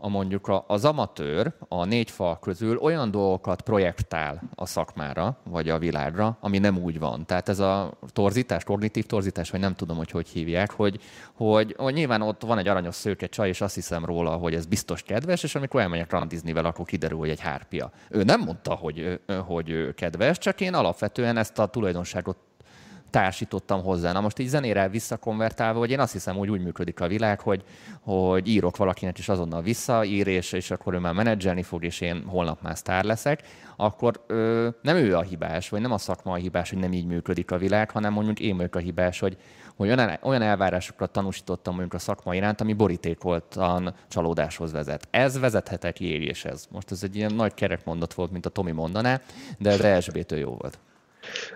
a 0.00 0.08
mondjuk 0.08 0.62
az 0.66 0.84
amatőr 0.84 1.52
a 1.68 1.84
négy 1.84 2.10
fal 2.10 2.38
közül 2.38 2.76
olyan 2.76 3.10
dolgokat 3.10 3.60
projektál 3.60 4.42
a 4.54 4.66
szakmára, 4.66 5.38
vagy 5.44 5.68
a 5.68 5.78
világra, 5.78 6.36
ami 6.40 6.58
nem 6.58 6.78
úgy 6.78 6.98
van. 6.98 7.26
Tehát 7.26 7.48
ez 7.48 7.58
a 7.58 7.98
torzítás, 8.12 8.64
kognitív 8.64 9.06
torzítás, 9.06 9.50
vagy 9.50 9.60
nem 9.60 9.74
tudom, 9.74 9.96
hogy 9.96 10.10
hogy 10.10 10.28
hívják, 10.28 10.70
hogy, 10.70 11.00
hogy, 11.34 11.74
hogy 11.78 11.94
nyilván 11.94 12.22
ott 12.22 12.42
van 12.42 12.58
egy 12.58 12.68
aranyos 12.68 12.94
szőke 12.94 13.26
csaj, 13.26 13.48
és 13.48 13.60
azt 13.60 13.74
hiszem 13.74 14.04
róla, 14.04 14.30
hogy 14.30 14.54
ez 14.54 14.66
biztos 14.66 15.02
kedves, 15.02 15.42
és 15.42 15.54
amikor 15.54 15.80
elmegyek 15.80 16.10
randizni 16.10 16.52
vele, 16.52 16.68
akkor 16.68 16.84
kiderül, 16.84 17.18
hogy 17.18 17.30
egy 17.30 17.40
hárpia. 17.40 17.90
Ő 18.10 18.22
nem 18.22 18.40
mondta, 18.40 18.74
hogy, 18.74 19.20
hogy 19.46 19.94
kedves, 19.94 20.38
csak 20.38 20.60
én 20.60 20.74
alapvetően 20.74 21.36
ezt 21.36 21.58
a 21.58 21.66
tulajdonságot 21.66 22.36
társítottam 23.10 23.82
hozzá. 23.82 24.12
Na 24.12 24.20
most 24.20 24.38
így 24.38 24.46
zenére 24.46 24.88
visszakonvertálva, 24.88 25.78
hogy 25.78 25.90
én 25.90 26.00
azt 26.00 26.12
hiszem, 26.12 26.36
hogy 26.36 26.50
úgy 26.50 26.62
működik 26.62 27.00
a 27.00 27.08
világ, 27.08 27.40
hogy, 27.40 27.64
hogy 28.00 28.48
írok 28.48 28.76
valakinek 28.76 29.18
is 29.18 29.28
azonnal 29.28 29.62
visszaír, 29.62 30.26
és, 30.26 30.52
és 30.52 30.70
akkor 30.70 30.94
ő 30.94 30.98
már 30.98 31.14
menedzselni 31.14 31.62
fog, 31.62 31.84
és 31.84 32.00
én 32.00 32.24
holnap 32.26 32.62
már 32.62 32.76
sztár 32.76 33.04
leszek, 33.04 33.42
akkor 33.76 34.24
ö, 34.26 34.68
nem 34.82 34.96
ő 34.96 35.16
a 35.16 35.22
hibás, 35.22 35.68
vagy 35.68 35.80
nem 35.80 35.92
a 35.92 35.98
szakma 35.98 36.32
a 36.32 36.36
hibás, 36.36 36.70
hogy 36.70 36.78
nem 36.78 36.92
így 36.92 37.06
működik 37.06 37.50
a 37.50 37.58
világ, 37.58 37.90
hanem 37.90 38.12
mondjuk 38.12 38.40
én 38.40 38.56
vagyok 38.56 38.74
a 38.74 38.78
hibás, 38.78 39.18
hogy, 39.18 39.36
hogy 39.76 39.88
olyan, 39.88 40.18
olyan 40.22 40.42
elvárásokat 40.42 41.10
tanúsítottam 41.10 41.74
mondjuk 41.74 41.94
a 41.94 41.98
szakma 41.98 42.34
iránt, 42.34 42.60
ami 42.60 42.72
borítékoltan 42.72 43.94
csalódáshoz 44.08 44.72
vezet. 44.72 45.08
Ez 45.10 45.38
vezethet 45.38 45.84
egy 45.84 45.92
kiéréshez. 45.92 46.68
Most 46.70 46.90
ez 46.90 47.02
egy 47.02 47.16
ilyen 47.16 47.34
nagy 47.34 47.54
kerekmondat 47.54 48.14
volt, 48.14 48.30
mint 48.30 48.46
a 48.46 48.50
Tomi 48.50 48.72
mondaná, 48.72 49.20
de 49.58 49.70
ez 49.70 49.98
RSB-től 49.98 50.38
jó 50.38 50.50
volt. 50.50 50.78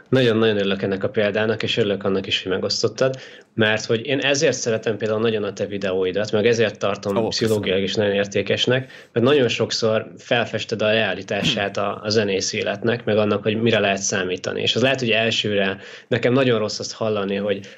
Nagyon-nagyon 0.09 0.57
örülök 0.57 0.83
ennek 0.83 1.05
a 1.05 1.09
példának, 1.09 1.63
és 1.63 1.77
örülök 1.77 2.05
annak 2.05 2.27
is, 2.27 2.43
hogy 2.43 2.53
megosztottad, 2.53 3.17
mert 3.55 3.85
hogy 3.85 4.07
én 4.07 4.19
ezért 4.19 4.57
szeretem 4.57 4.97
például 4.97 5.21
nagyon 5.21 5.43
a 5.43 5.53
te 5.53 5.67
videóidat, 5.67 6.33
meg 6.33 6.47
ezért 6.47 6.79
tartom 6.79 7.17
oh, 7.17 7.29
pszichológiai 7.29 7.83
is 7.83 7.95
nagyon 7.95 8.15
értékesnek, 8.15 9.09
mert 9.13 9.27
nagyon 9.27 9.49
sokszor 9.49 10.13
felfested 10.19 10.83
a 10.83 10.91
realitását 10.91 11.77
a, 11.77 12.01
a 12.03 12.09
zenész 12.09 12.53
életnek, 12.53 13.05
meg 13.05 13.17
annak, 13.17 13.43
hogy 13.43 13.63
mire 13.63 13.79
lehet 13.79 14.03
számítani. 14.03 14.63
És 14.63 14.75
az 14.75 14.83
lehet, 14.83 15.01
hogy 15.01 15.11
elsőre 15.11 15.79
nekem 16.09 16.33
nagyon 16.33 16.59
rossz 16.59 16.79
azt 16.79 16.93
hallani, 16.93 17.37
hogy 17.37 17.69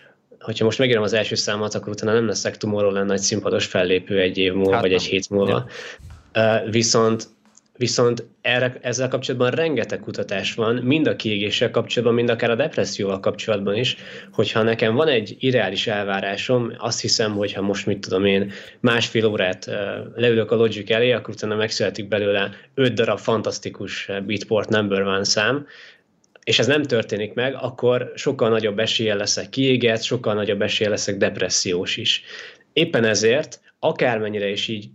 hogyha 0.45 0.65
most 0.65 0.79
megírom 0.79 1.03
az 1.03 1.13
első 1.13 1.35
számot, 1.35 1.75
akkor 1.75 1.89
utána 1.89 2.13
nem 2.13 2.27
leszek 2.27 2.57
Tomorrowland 2.57 3.07
nagy 3.07 3.21
színpados 3.21 3.67
fellépő 3.67 4.21
egy 4.21 4.39
év 4.39 4.53
múlva, 4.53 4.73
hát 4.73 4.81
vagy 4.81 4.93
egy 4.93 5.03
hét 5.03 5.31
múlva. 5.31 5.67
Ja. 6.33 6.63
Uh, 6.65 6.71
viszont 6.71 7.27
Viszont 7.77 8.27
erre, 8.41 8.79
ezzel 8.81 9.09
kapcsolatban 9.09 9.51
rengeteg 9.51 10.01
kutatás 10.01 10.55
van, 10.55 10.75
mind 10.75 11.07
a 11.07 11.17
kiégéssel 11.17 11.71
kapcsolatban, 11.71 12.17
mind 12.17 12.31
akár 12.31 12.51
a 12.51 12.55
depresszióval 12.55 13.21
kapcsolatban 13.21 13.75
is, 13.75 13.97
hogyha 14.33 14.63
nekem 14.63 14.95
van 14.95 15.09
egy 15.09 15.37
irreális 15.39 15.87
elvárásom, 15.87 16.73
azt 16.79 17.01
hiszem, 17.01 17.33
hogy 17.33 17.53
ha 17.53 17.63
most 17.63 17.87
mit 17.87 17.99
tudom 17.99 18.25
én, 18.25 18.53
másfél 18.81 19.27
órát 19.27 19.71
leülök 20.15 20.51
a 20.51 20.57
Logic 20.57 20.91
elé, 20.91 21.13
akkor 21.13 21.35
utána 21.35 21.55
megszületik 21.55 22.09
belőle 22.09 22.51
öt 22.75 22.95
darab 22.95 23.19
fantasztikus 23.19 24.11
Beatport 24.27 24.69
number 24.69 25.03
one 25.03 25.25
szám, 25.25 25.67
és 26.45 26.59
ez 26.59 26.67
nem 26.67 26.83
történik 26.83 27.35
meg, 27.35 27.55
akkor 27.55 28.13
sokkal 28.15 28.49
nagyobb 28.49 28.79
esélye 28.79 29.15
leszek 29.15 29.49
kiégett, 29.49 30.03
sokkal 30.03 30.35
nagyobb 30.35 30.63
esélye 30.63 30.91
leszek 30.91 31.17
depressziós 31.17 31.97
is. 31.97 32.23
Éppen 32.73 33.05
ezért 33.05 33.61
akármennyire 33.85 34.49
is 34.49 34.69
így 34.69 34.89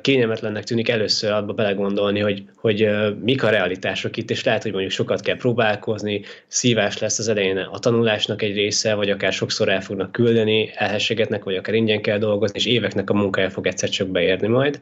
kényelmetlennek 0.00 0.64
tűnik 0.64 0.88
először 0.88 1.32
abba 1.32 1.52
belegondolni, 1.52 2.20
hogy, 2.20 2.44
hogy 2.56 2.88
mik 3.20 3.42
a 3.42 3.48
realitások 3.48 4.16
itt, 4.16 4.30
és 4.30 4.44
lehet, 4.44 4.62
hogy 4.62 4.70
mondjuk 4.72 4.92
sokat 4.92 5.20
kell 5.20 5.36
próbálkozni, 5.36 6.22
szívás 6.46 6.98
lesz 6.98 7.18
az 7.18 7.28
elején 7.28 7.56
a 7.56 7.78
tanulásnak 7.78 8.42
egy 8.42 8.54
része, 8.54 8.94
vagy 8.94 9.10
akár 9.10 9.32
sokszor 9.32 9.68
el 9.68 9.80
fognak 9.80 10.12
küldeni, 10.12 10.70
elhessegetnek, 10.74 11.44
vagy 11.44 11.56
akár 11.56 11.74
ingyen 11.74 12.02
kell 12.02 12.18
dolgozni, 12.18 12.58
és 12.58 12.66
éveknek 12.66 13.10
a 13.10 13.14
munkája 13.14 13.50
fog 13.50 13.66
egyszer 13.66 13.88
csak 13.88 14.08
beérni 14.08 14.48
majd, 14.48 14.80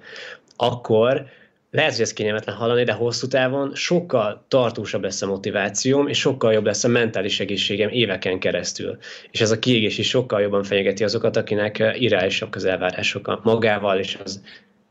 akkor 0.56 1.26
lehet, 1.72 1.92
hogy 1.92 2.00
ez 2.00 2.12
kényelmetlen 2.12 2.56
hallani, 2.56 2.84
de 2.84 2.92
hosszú 2.92 3.26
távon 3.26 3.74
sokkal 3.74 4.44
tartósabb 4.48 5.02
lesz 5.02 5.22
a 5.22 5.26
motivációm, 5.26 6.08
és 6.08 6.18
sokkal 6.18 6.52
jobb 6.52 6.64
lesz 6.64 6.84
a 6.84 6.88
mentális 6.88 7.40
egészségem 7.40 7.88
éveken 7.88 8.38
keresztül. 8.38 8.98
És 9.30 9.40
ez 9.40 9.50
a 9.50 9.58
kiégés 9.58 9.98
is 9.98 10.08
sokkal 10.08 10.40
jobban 10.40 10.62
fenyegeti 10.62 11.04
azokat, 11.04 11.36
akinek 11.36 11.78
irreálisak 11.94 12.54
az 12.54 12.64
elvárások 12.64 13.28
a 13.28 13.40
magával 13.42 13.98
és 13.98 14.18
az, 14.24 14.42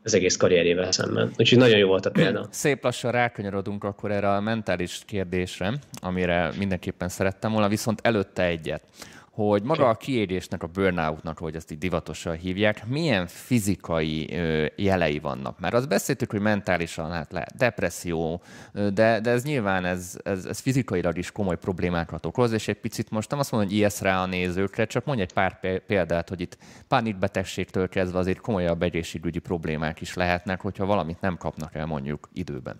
az 0.03 0.13
egész 0.13 0.37
karrierjével 0.37 0.91
szemben. 0.91 1.31
Úgyhogy 1.37 1.57
nagyon 1.57 1.77
jó 1.77 1.87
volt 1.87 2.05
a 2.05 2.11
példa. 2.11 2.47
Szép 2.51 2.83
lassan 2.83 3.11
rákanyarodunk 3.11 3.83
akkor 3.83 4.11
erre 4.11 4.29
a 4.29 4.41
mentális 4.41 5.01
kérdésre, 5.05 5.73
amire 6.01 6.51
mindenképpen 6.57 7.09
szerettem 7.09 7.51
volna, 7.51 7.67
viszont 7.67 7.99
előtte 8.03 8.43
egyet 8.43 8.83
hogy 9.31 9.63
maga 9.63 9.89
a 9.89 9.95
kiégésnek, 9.95 10.63
a 10.63 10.67
burnoutnak, 10.67 11.37
hogy 11.37 11.55
ezt 11.55 11.71
így 11.71 11.77
divatosan 11.77 12.35
hívják, 12.35 12.87
milyen 12.87 13.27
fizikai 13.27 14.29
jelei 14.75 15.19
vannak. 15.19 15.59
Mert 15.59 15.73
azt 15.73 15.87
beszéltük, 15.87 16.31
hogy 16.31 16.39
mentálisan 16.39 17.11
hát 17.11 17.31
lehet 17.31 17.55
depresszió, 17.57 18.41
de, 18.73 19.19
de 19.19 19.29
ez 19.29 19.43
nyilván 19.43 19.85
ez, 19.85 20.19
ez, 20.23 20.45
ez 20.45 20.59
fizikailag 20.59 21.17
is 21.17 21.31
komoly 21.31 21.57
problémákat 21.57 22.25
okoz, 22.25 22.51
és 22.51 22.67
egy 22.67 22.79
picit 22.79 23.09
most 23.09 23.29
nem 23.29 23.39
azt 23.39 23.51
mondom, 23.51 23.69
hogy 23.69 23.77
ilyesz 23.77 24.01
rá 24.01 24.21
a 24.21 24.25
nézőkre, 24.25 24.85
csak 24.85 25.05
mondj 25.05 25.21
egy 25.21 25.33
pár 25.33 25.81
példát, 25.85 26.29
hogy 26.29 26.41
itt 26.41 26.57
pánikbetegségtől 26.87 27.89
kezdve 27.89 28.19
azért 28.19 28.39
komolyabb 28.39 28.81
egészségügyi 28.81 29.39
problémák 29.39 30.01
is 30.01 30.13
lehetnek, 30.13 30.61
hogyha 30.61 30.85
valamit 30.85 31.21
nem 31.21 31.37
kapnak 31.37 31.75
el 31.75 31.85
mondjuk 31.85 32.29
időben. 32.33 32.79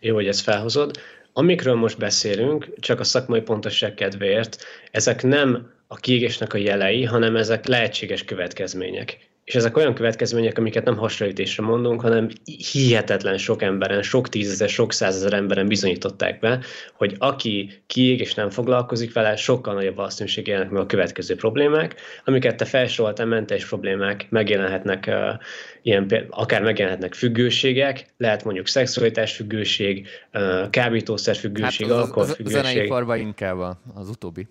Jó, 0.00 0.14
hogy 0.14 0.26
ezt 0.26 0.40
felhozod. 0.40 0.98
Amikről 1.38 1.74
most 1.74 1.98
beszélünk, 1.98 2.74
csak 2.78 3.00
a 3.00 3.04
szakmai 3.04 3.40
pontosság 3.40 3.94
kedvéért, 3.94 4.64
ezek 4.90 5.22
nem 5.22 5.72
a 5.86 5.96
kiégésnek 5.96 6.54
a 6.54 6.58
jelei, 6.58 7.04
hanem 7.04 7.36
ezek 7.36 7.66
lehetséges 7.66 8.24
következmények. 8.24 9.18
És 9.46 9.54
ezek 9.54 9.76
olyan 9.76 9.94
következmények, 9.94 10.58
amiket 10.58 10.84
nem 10.84 10.96
hasonlítésre 10.96 11.62
mondunk, 11.62 12.00
hanem 12.00 12.28
hihetetlen 12.72 13.38
sok 13.38 13.62
emberen, 13.62 14.02
sok 14.02 14.28
tízezer, 14.28 14.68
sok 14.68 14.92
százezer 14.92 15.32
emberen 15.32 15.66
bizonyították 15.66 16.38
be, 16.38 16.60
hogy 16.92 17.14
aki 17.18 17.82
kiég 17.86 18.20
és 18.20 18.34
nem 18.34 18.50
foglalkozik 18.50 19.12
vele, 19.12 19.36
sokkal 19.36 19.74
nagyobb 19.74 19.96
valószínűség 19.96 20.46
jelennek 20.46 20.70
meg 20.70 20.82
a 20.82 20.86
következő 20.86 21.34
problémák, 21.34 21.94
amiket 22.24 22.56
te 22.56 22.64
felsoroltál, 22.64 23.26
mentális 23.26 23.66
problémák 23.66 24.26
megjelenhetnek, 24.30 25.04
uh, 25.08 25.40
ilyen, 25.82 26.26
akár 26.30 26.62
megjelenhetnek 26.62 27.14
függőségek, 27.14 28.06
lehet 28.16 28.44
mondjuk 28.44 28.68
szexualitás 28.68 29.34
függőség, 29.34 30.08
uh, 30.32 30.70
kábítószer 30.70 31.36
függőség, 31.36 31.86
hát 31.86 31.96
alkoholfüggőség. 31.96 32.92
A 32.92 33.16
inkább 33.16 33.76
az 33.94 34.08
utóbbi. 34.08 34.46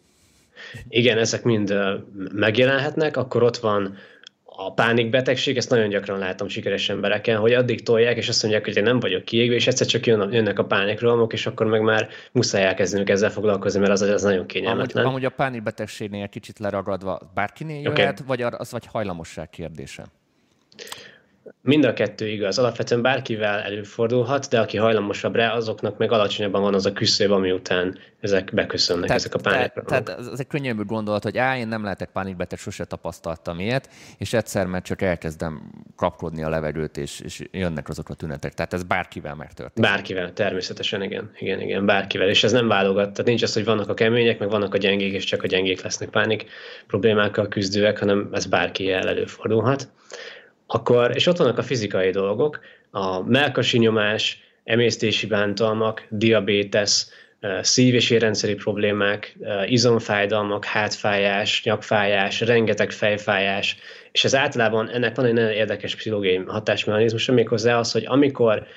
Igen, 0.90 1.18
ezek 1.18 1.44
mind 1.44 1.74
megjelenhetnek, 2.34 3.18
akkor 3.18 3.44
ott 3.44 3.58
van 3.58 3.98
a 4.58 4.74
pánikbetegség, 4.74 5.58
ezt 5.58 5.70
nagyon 5.70 5.90
gyakran 5.90 6.20
látom 6.20 6.48
sikeres 6.48 6.90
embereken, 6.90 7.38
hogy 7.38 7.54
addig 7.54 7.84
tolják, 7.84 8.18
és 8.18 8.30
azt 8.30 8.42
mondják, 8.42 8.66
hogy 8.66 8.78
én 8.78 8.84
nem 8.84 9.00
vagyok 9.00 9.24
kiégve, 9.24 9.56
és 9.56 9.68
egyszer 9.68 9.88
csak 9.88 10.06
jön, 10.06 10.34
jönnek 10.34 10.60
a 10.60 10.66
pánikrohamok, 10.66 11.34
és 11.34 11.46
akkor 11.46 11.66
meg 11.66 11.82
már 11.82 12.08
muszáj 12.32 12.64
elkezdenünk 12.64 13.10
ezzel 13.10 13.30
foglalkozni, 13.30 13.80
mert 13.80 13.92
az, 13.92 14.02
az 14.02 14.24
nagyon 14.24 14.46
kényelmetlen. 14.46 15.04
Amúgy, 15.04 15.16
amúgy 15.16 15.26
a 15.34 15.36
pánikbetegségnél 15.36 16.28
kicsit 16.28 16.60
leragadva 16.60 17.20
bárkinél 17.34 17.82
jöhet, 17.82 18.20
okay. 18.20 18.28
vagy 18.28 18.42
az 18.42 18.72
vagy 18.72 18.86
hajlamosság 18.86 19.50
kérdése? 19.50 20.06
Mind 21.62 21.86
a 21.86 21.94
kettő 21.94 22.28
igaz. 22.28 22.60
Alapvetően 22.60 23.02
bárkivel 23.02 23.60
előfordulhat, 23.60 24.50
de 24.50 24.60
aki 24.60 24.78
hajlamosabb 24.78 25.36
rá, 25.36 25.54
azoknak 25.54 25.98
meg 25.98 26.12
alacsonyabban 26.12 26.62
van 26.62 26.74
az 26.74 26.86
a 26.86 26.92
küszöb, 26.92 27.32
ami 27.32 27.52
után 27.52 27.98
ezek 28.20 28.54
beköszönnek, 28.54 29.06
tehát, 29.06 29.22
ezek 29.22 29.34
a 29.34 29.40
pánikra. 29.40 29.84
Tehát, 29.84 30.04
tehát 30.04 30.20
ez 30.20 30.40
egy 30.40 30.48
könnyebbű 30.48 30.84
gondolat, 30.84 31.24
hogy 31.24 31.38
á, 31.38 31.58
én 31.58 31.68
nem 31.68 31.84
lehetek 31.84 32.10
pánikbeteg, 32.10 32.60
sose 32.60 32.86
tapasztaltam 32.86 33.60
ilyet, 33.60 33.90
és 34.18 34.34
egyszer 34.34 34.66
mert 34.66 34.86
csak 34.86 35.02
elkezdem 35.02 35.72
kapkodni 35.96 36.44
a 36.44 36.50
levegőt, 36.50 36.98
és, 36.98 37.20
és 37.20 37.44
jönnek 37.52 37.90
azok 37.90 38.10
a 38.10 38.14
tünetek. 38.14 38.54
Tehát 38.54 38.74
ez 38.74 38.84
bárkivel 38.84 39.36
megtörténik. 39.36 39.90
Bárkivel, 39.90 40.34
természetesen, 40.34 41.02
igen. 41.02 41.32
Igen, 41.40 41.62
igen, 41.62 41.86
bárkivel. 41.86 42.30
És 42.30 42.44
ez 42.44 42.52
nem 42.52 42.68
válogat. 42.68 43.12
Tehát 43.12 43.26
nincs 43.26 43.44
az, 43.44 43.54
hogy 43.54 43.66
vannak 43.66 43.90
a 43.90 43.94
kemények, 43.94 44.40
meg 44.40 44.50
vannak 44.50 44.74
a 44.74 44.78
gyengék, 44.78 45.14
és 45.14 45.24
csak 45.24 45.44
a 45.44 45.48
gyengék 45.48 45.82
lesznek 45.82 46.10
pánik 46.10 46.46
problémákkal 46.88 47.48
küzdőek, 47.48 48.00
hanem 48.00 48.30
ez 48.32 48.46
bárki 48.46 48.92
előfordulhat 48.92 49.90
akkor, 50.68 51.12
és 51.16 51.28
ott 51.28 51.38
vannak 51.38 51.58
a 51.58 51.64
fizikai 51.64 52.10
dolgok, 52.10 52.60
a 52.92 53.22
melkasi 53.22 53.78
nyomás, 53.78 54.44
emésztési 54.64 55.28
bántalmak, 55.28 56.06
diabétesz, 56.10 57.12
szív- 57.62 57.96
és 57.96 58.10
érrendszeri 58.10 58.54
problémák, 58.56 59.38
izomfájdalmak, 59.66 60.66
hátfájás, 60.66 61.64
nyakfájás, 61.64 62.42
rengeteg 62.42 62.92
fejfájás, 62.92 63.78
és 64.12 64.24
ez 64.24 64.36
általában 64.36 64.90
ennek 64.90 65.16
van 65.16 65.26
egy 65.26 65.34
nagyon 65.34 65.52
érdekes 65.52 65.96
pszichológiai 65.96 66.44
hatásmechanizmus, 66.48 67.26
méghozzá 67.26 67.78
az, 67.78 67.92
hogy 67.92 68.06
amikor 68.06 68.68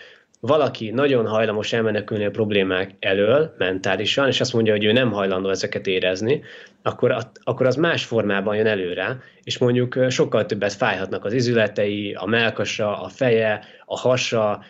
valaki 0.40 0.90
nagyon 0.90 1.26
hajlamos 1.26 1.72
elmenekülni 1.72 2.24
a 2.24 2.30
problémák 2.30 2.94
elől 2.98 3.54
mentálisan, 3.58 4.28
és 4.28 4.40
azt 4.40 4.52
mondja, 4.52 4.72
hogy 4.72 4.84
ő 4.84 4.92
nem 4.92 5.12
hajlandó 5.12 5.48
ezeket 5.48 5.86
érezni, 5.86 6.42
akkor, 6.82 7.16
akkor 7.42 7.66
az 7.66 7.76
más 7.76 8.04
formában 8.04 8.56
jön 8.56 8.66
előre, 8.66 9.20
és 9.42 9.58
mondjuk 9.58 9.98
sokkal 10.08 10.46
többet 10.46 10.72
fájhatnak 10.72 11.24
az 11.24 11.32
izületei, 11.32 12.14
a 12.14 12.26
melkasa, 12.26 13.02
a 13.02 13.08
feje, 13.08 13.64
a 13.84 13.98
hasa, 13.98 14.62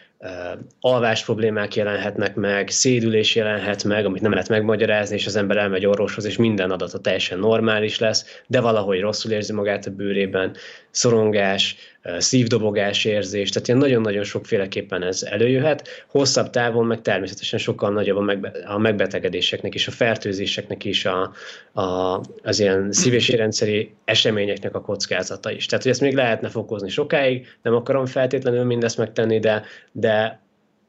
alvás 0.80 1.24
problémák 1.24 1.74
jelenhetnek 1.74 2.34
meg, 2.34 2.68
szédülés 2.68 3.34
jelenhet 3.34 3.84
meg, 3.84 4.04
amit 4.04 4.22
nem 4.22 4.30
lehet 4.30 4.48
megmagyarázni, 4.48 5.16
és 5.16 5.26
az 5.26 5.36
ember 5.36 5.56
elmegy 5.56 5.86
orvoshoz, 5.86 6.24
és 6.24 6.36
minden 6.36 6.70
adata 6.70 6.98
teljesen 6.98 7.38
normális 7.38 7.98
lesz, 7.98 8.40
de 8.46 8.60
valahogy 8.60 9.00
rosszul 9.00 9.32
érzi 9.32 9.52
magát 9.52 9.86
a 9.86 9.90
bőrében, 9.90 10.56
szorongás, 10.90 11.76
szívdobogás 12.18 13.04
érzés, 13.04 13.50
tehát 13.50 13.68
ilyen 13.68 13.80
nagyon-nagyon 13.80 14.24
sokféleképpen 14.24 15.02
ez 15.02 15.22
előjöhet. 15.22 15.88
Hosszabb 16.06 16.50
távon 16.50 16.86
meg 16.86 17.02
természetesen 17.02 17.58
sokkal 17.58 17.92
nagyobb 17.92 18.16
a, 18.16 18.20
megbe- 18.20 18.64
a 18.66 18.78
megbetegedéseknek 18.78 19.74
és 19.74 19.86
a 19.86 19.90
fertőzéseknek 19.90 20.84
is 20.84 21.04
a, 21.04 21.32
a, 21.72 22.20
az 22.42 22.60
ilyen 22.60 22.92
szív- 22.92 23.14
és 23.14 23.28
érrendszeri 23.28 23.94
eseményeknek 24.04 24.74
a 24.74 24.80
kockázata 24.80 25.50
is. 25.50 25.66
Tehát, 25.66 25.82
hogy 25.84 25.92
ezt 25.92 26.00
még 26.00 26.14
lehetne 26.14 26.48
fokozni 26.48 26.88
sokáig, 26.88 27.46
nem 27.62 27.74
akarom 27.74 28.06
feltétlenül 28.06 28.64
mindezt 28.64 28.98
megtenni, 28.98 29.38
de, 29.38 29.62
de 29.92 30.07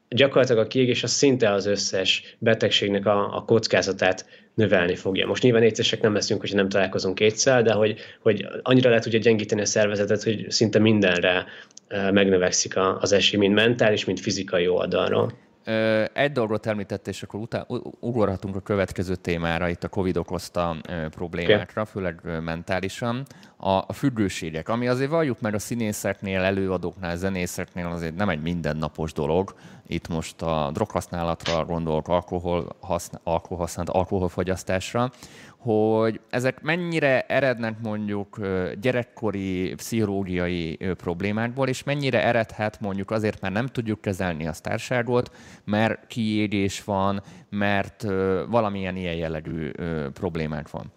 gyakorlatilag 0.08 0.64
a 0.64 0.68
kiégés 0.68 1.02
az 1.02 1.10
szinte 1.10 1.52
az 1.52 1.66
összes 1.66 2.36
betegségnek 2.38 3.06
a, 3.06 3.36
a 3.36 3.44
kockázatát 3.44 4.26
növelni 4.54 4.94
fogja. 4.94 5.26
Most 5.26 5.42
nyilván 5.42 5.62
étszesek 5.62 6.00
nem 6.00 6.14
leszünk, 6.14 6.40
hogy 6.40 6.54
nem 6.54 6.68
találkozunk 6.68 7.14
kétszer, 7.14 7.62
de 7.62 7.72
hogy, 7.72 7.98
hogy 8.20 8.46
annyira 8.62 8.88
lehet 8.88 9.04
tudja 9.04 9.18
gyengíteni 9.18 9.60
a 9.60 9.66
szervezetet, 9.66 10.22
hogy 10.22 10.50
szinte 10.50 10.78
mindenre 10.78 11.46
megnövekszik 11.88 12.76
az 12.76 13.12
esély, 13.12 13.38
mind 13.38 13.54
mentális, 13.54 14.04
mind 14.04 14.18
fizikai 14.18 14.68
oldalról. 14.68 15.32
Egy 16.12 16.32
dolgot 16.32 16.66
említett, 16.66 17.08
és 17.08 17.22
akkor 17.22 17.40
után, 17.40 17.64
ugorhatunk 18.00 18.56
a 18.56 18.60
következő 18.60 19.14
témára, 19.14 19.68
itt 19.68 19.84
a 19.84 19.88
Covid 19.88 20.16
okozta 20.16 20.76
problémákra, 21.10 21.84
főleg 21.84 22.20
mentálisan. 22.42 23.26
A, 23.56 23.92
függőségek, 23.92 24.68
ami 24.68 24.88
azért 24.88 25.10
valljuk, 25.10 25.40
mert 25.40 25.54
a 25.54 25.58
színészeknél, 25.58 26.40
előadóknál, 26.40 27.16
zenészeknél 27.16 27.86
azért 27.86 28.14
nem 28.16 28.28
egy 28.28 28.42
mindennapos 28.42 29.12
dolog. 29.12 29.54
Itt 29.86 30.08
most 30.08 30.42
a 30.42 30.70
droghasználatra 30.72 31.64
gondolok, 31.64 32.08
alkohol, 32.08 32.76
haszn- 32.80 33.20
alkohol 33.22 33.58
használat, 33.58 33.94
alkoholfogyasztásra, 33.94 35.10
hogy 35.60 36.20
ezek 36.30 36.62
mennyire 36.62 37.20
erednek 37.20 37.74
mondjuk 37.82 38.40
gyerekkori 38.80 39.74
pszichológiai 39.76 40.78
problémákból, 40.96 41.68
és 41.68 41.82
mennyire 41.82 42.24
eredhet 42.24 42.80
mondjuk 42.80 43.10
azért, 43.10 43.40
mert 43.40 43.54
nem 43.54 43.66
tudjuk 43.66 44.00
kezelni 44.00 44.46
a 44.46 44.52
társágot, 44.60 45.30
mert 45.64 46.06
kiégés 46.06 46.84
van, 46.84 47.22
mert 47.50 48.02
valamilyen 48.48 48.96
ilyen 48.96 49.14
jellegű 49.14 49.70
problémák 50.12 50.70
van. 50.70 50.92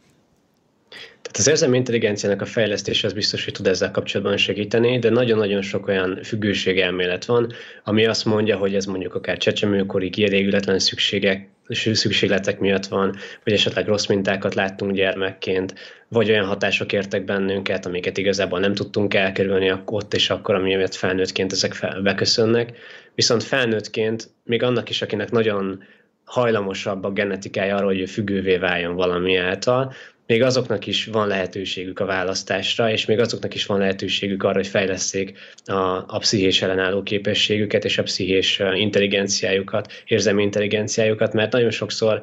Tehát 1.22 1.38
az 1.38 1.48
érzelmi 1.48 1.78
intelligenciának 1.78 2.42
a 2.42 2.46
fejlesztése 2.46 3.08
az 3.08 3.14
biztos, 3.14 3.44
hogy 3.44 3.54
tud 3.54 3.68
ezzel 3.68 3.92
kapcsolatban 3.92 4.38
segíteni, 4.38 5.00
de 5.00 5.10
nagyon-nagyon 5.10 5.62
sok 5.62 5.88
olyan 5.88 6.20
függőségelmélet 6.24 7.26
van, 7.26 7.54
ami 7.84 8.06
azt 8.06 8.26
mondja, 8.26 8.58
hogy 8.58 8.76
ez 8.76 8.86
mondjuk 8.86 9.16
akár 9.16 9.38
csecsemőkori 9.38 10.10
kielégületlen 10.10 10.80
szükségek, 10.80 11.53
szükségletek 11.70 12.60
miatt 12.60 12.86
van, 12.86 13.16
vagy 13.44 13.54
esetleg 13.54 13.88
rossz 13.88 14.06
mintákat 14.06 14.54
láttunk 14.54 14.92
gyermekként, 14.92 15.74
vagy 16.08 16.30
olyan 16.30 16.46
hatások 16.46 16.94
értek 16.94 17.26
bennünket, 17.26 17.86
amiket 17.86 18.18
igazából 18.18 18.60
nem 18.60 18.74
tudtunk 18.74 19.14
elkerülni 19.14 19.74
ott 19.86 20.14
és 20.14 20.30
akkor, 20.30 20.56
ami 20.56 20.76
miatt 20.76 20.96
felnőttként 20.96 21.52
ezek 21.52 21.74
fel, 21.74 22.02
beköszönnek. 22.02 22.78
Viszont 23.16 23.44
felnőttként 23.44 24.30
még 24.44 24.64
annak 24.64 24.90
is, 24.90 25.02
akinek 25.02 25.32
nagyon 25.32 25.84
hajlamosabb 26.24 27.04
a 27.04 27.12
genetikája 27.12 27.76
arra, 27.76 27.86
hogy 27.86 28.00
ő 28.00 28.06
függővé 28.06 28.58
váljon 28.58 28.96
valami 28.96 29.38
által, 29.38 29.94
még 30.34 30.44
azoknak 30.44 30.88
is 30.88 31.06
van 31.06 31.28
lehetőségük 31.28 32.00
a 32.00 32.06
választásra, 32.06 32.92
és 32.92 33.06
még 33.06 33.20
azoknak 33.20 33.54
is 33.54 33.66
van 33.66 33.80
lehetőségük 33.80 34.44
arra, 34.44 34.56
hogy 34.56 34.68
fejleszték 34.68 35.38
a, 35.66 36.04
a 36.08 36.18
pszichés 36.20 36.62
ellenálló 36.62 37.04
képességüket 37.04 37.86
és 37.86 37.98
a 37.98 38.04
pszichés 38.04 38.62
intelligenciájukat, 38.74 39.92
érzelmi 40.06 40.44
intelligenciájukat, 40.44 41.34
mert 41.34 41.52
nagyon 41.52 41.72
sokszor 41.72 42.22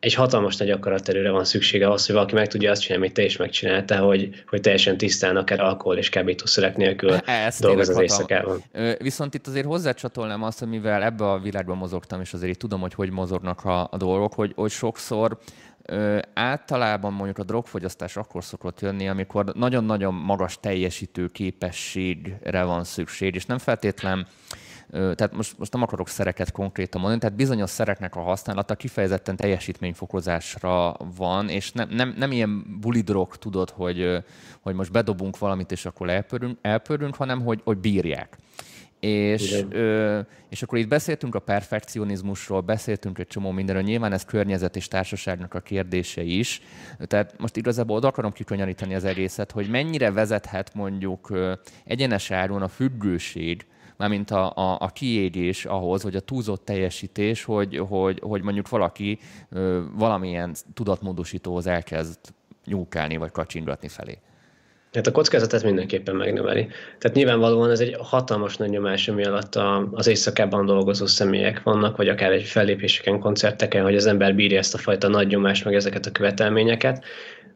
egy 0.00 0.14
hatalmas 0.14 0.56
nagy 0.56 0.70
akaraterőre 0.70 1.30
van 1.30 1.44
szüksége 1.44 1.86
ahhoz, 1.86 2.06
hogy 2.06 2.14
valaki 2.14 2.34
meg 2.34 2.46
tudja 2.46 2.70
azt 2.70 2.82
csinálni, 2.82 3.04
amit 3.04 3.16
te 3.16 3.24
is 3.24 3.36
megcsinálta, 3.36 3.96
hogy, 3.96 4.44
hogy 4.46 4.60
teljesen 4.60 4.96
tisztán 4.96 5.36
akár 5.36 5.60
alkohol 5.60 5.96
és 5.96 6.08
kábítószerek 6.08 6.76
nélkül 6.76 7.16
dolgoz 7.58 7.88
az 7.88 7.98
éjszakában. 8.00 8.62
Viszont 8.98 9.34
itt 9.34 9.46
azért 9.46 9.66
hozzácsatolnám 9.66 10.42
azt, 10.42 10.58
hogy 10.58 10.68
mivel 10.68 11.02
ebbe 11.02 11.30
a 11.30 11.38
világban 11.38 11.76
mozogtam, 11.76 12.20
és 12.20 12.32
azért 12.32 12.58
tudom, 12.58 12.80
hogy 12.80 12.94
hogy 12.94 13.10
mozognak 13.10 13.64
a, 13.64 13.88
a 13.90 13.96
dolgok, 13.96 14.32
hogy, 14.32 14.52
hogy 14.54 14.70
sokszor 14.70 15.38
ö, 15.92 16.18
általában 16.34 17.12
mondjuk 17.12 17.38
a 17.38 17.44
drogfogyasztás 17.44 18.16
akkor 18.16 18.44
szokott 18.44 18.80
jönni, 18.80 19.08
amikor 19.08 19.44
nagyon-nagyon 19.44 20.14
magas 20.14 20.60
teljesítő 20.60 21.28
képességre 21.28 22.64
van 22.64 22.84
szükség, 22.84 23.34
és 23.34 23.46
nem 23.46 23.58
feltétlen 23.58 24.26
tehát 24.90 25.32
most, 25.32 25.58
most 25.58 25.72
nem 25.72 25.82
akarok 25.82 26.08
szereket 26.08 26.52
konkrétan 26.52 27.00
mondani, 27.00 27.20
tehát 27.20 27.36
bizonyos 27.36 27.70
szereknek 27.70 28.16
a 28.16 28.20
használata 28.20 28.74
kifejezetten 28.74 29.36
teljesítményfokozásra 29.36 30.96
van, 31.16 31.48
és 31.48 31.72
nem, 31.72 31.88
nem, 31.90 32.14
nem 32.18 32.32
ilyen 32.32 32.78
bulidrog 32.80 33.36
tudod, 33.36 33.70
hogy, 33.70 34.24
hogy 34.60 34.74
most 34.74 34.92
bedobunk 34.92 35.38
valamit, 35.38 35.72
és 35.72 35.86
akkor 35.86 36.10
elpörünk, 36.10 36.58
elpörünk 36.62 37.14
hanem 37.14 37.40
hogy, 37.40 37.60
hogy 37.64 37.78
bírják. 37.78 38.38
És, 39.00 39.64
ö, 39.70 40.20
és 40.48 40.62
akkor 40.62 40.78
itt 40.78 40.88
beszéltünk 40.88 41.34
a 41.34 41.38
perfekcionizmusról, 41.38 42.60
beszéltünk 42.60 43.18
egy 43.18 43.26
csomó 43.26 43.50
mindenről, 43.50 43.82
nyilván 43.82 44.12
ez 44.12 44.24
környezet 44.24 44.76
és 44.76 44.88
társaságnak 44.88 45.54
a 45.54 45.60
kérdése 45.60 46.22
is. 46.22 46.62
Tehát 47.06 47.34
most 47.38 47.56
igazából 47.56 47.96
oda 47.96 48.08
akarom 48.08 48.32
kikönyöríteni 48.32 48.94
az 48.94 49.04
egészet, 49.04 49.50
hogy 49.50 49.68
mennyire 49.68 50.12
vezethet 50.12 50.74
mondjuk 50.74 51.30
ö, 51.30 51.52
egyenes 51.84 52.30
áron 52.30 52.62
a 52.62 52.68
függőség, 52.68 53.66
mármint 53.96 54.30
a, 54.30 54.56
a, 54.56 54.76
a 54.80 54.88
kiégés 54.88 55.64
ahhoz, 55.64 56.02
vagy 56.02 56.16
a 56.16 56.20
túlzott 56.20 56.64
teljesítés, 56.64 57.44
hogy, 57.44 57.76
hogy, 57.88 58.20
hogy 58.22 58.42
mondjuk 58.42 58.68
valaki 58.68 59.18
ö, 59.50 59.82
valamilyen 59.92 60.54
tudatmódosítóhoz 60.74 61.66
elkezd 61.66 62.18
nyúkálni, 62.64 63.16
vagy 63.16 63.30
kacsingatni 63.30 63.88
felé. 63.88 64.18
Hát 64.92 65.06
a 65.06 65.12
kockázatát 65.12 65.62
mindenképpen 65.62 66.16
megnöveli. 66.16 66.66
Tehát 66.98 67.16
nyilvánvalóan 67.16 67.70
ez 67.70 67.80
egy 67.80 67.96
hatalmas 67.98 68.56
nagy 68.56 68.68
nyomás, 68.68 69.08
ami 69.08 69.24
alatt 69.24 69.54
a, 69.54 69.88
az 69.92 70.06
éjszakában 70.06 70.66
dolgozó 70.66 71.06
személyek 71.06 71.62
vannak, 71.62 71.96
vagy 71.96 72.08
akár 72.08 72.32
egy 72.32 72.42
fellépéseken, 72.42 73.18
koncerteken, 73.18 73.82
hogy 73.82 73.96
az 73.96 74.06
ember 74.06 74.34
bírja 74.34 74.58
ezt 74.58 74.74
a 74.74 74.78
fajta 74.78 75.08
nagy 75.08 75.26
nyomást, 75.26 75.64
meg 75.64 75.74
ezeket 75.74 76.06
a 76.06 76.12
követelményeket. 76.12 77.04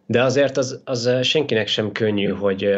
De 0.07 0.23
azért 0.23 0.57
az, 0.57 0.81
az 0.85 1.11
senkinek 1.23 1.67
sem 1.67 1.93
könnyű, 1.93 2.29
hogy, 2.29 2.75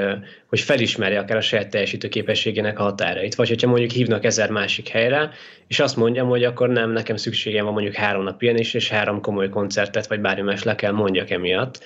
hogy 0.47 0.61
felismerje 0.61 1.19
akár 1.19 1.37
a 1.37 1.41
saját 1.41 1.71
teljesítő 1.71 2.09
képességének 2.09 2.79
a 2.79 2.83
határait. 2.83 3.35
Vagy 3.35 3.49
hogyha 3.49 3.69
mondjuk 3.69 3.91
hívnak 3.91 4.25
ezer 4.25 4.51
másik 4.51 4.89
helyre, 4.89 5.31
és 5.67 5.81
azt 5.81 5.97
mondjam, 5.97 6.29
hogy 6.29 6.45
akkor 6.45 6.69
nem, 6.69 6.91
nekem 6.91 7.17
szükségem 7.17 7.65
van 7.65 7.73
mondjuk 7.73 7.95
három 7.95 8.23
nap 8.23 8.39
pihenés, 8.39 8.75
és 8.75 8.89
három 8.89 9.21
komoly 9.21 9.49
koncertet, 9.49 10.07
vagy 10.07 10.21
bármi 10.21 10.43
más 10.43 10.63
le 10.63 10.75
kell 10.75 10.93
mondjak 10.93 11.31
emiatt 11.31 11.85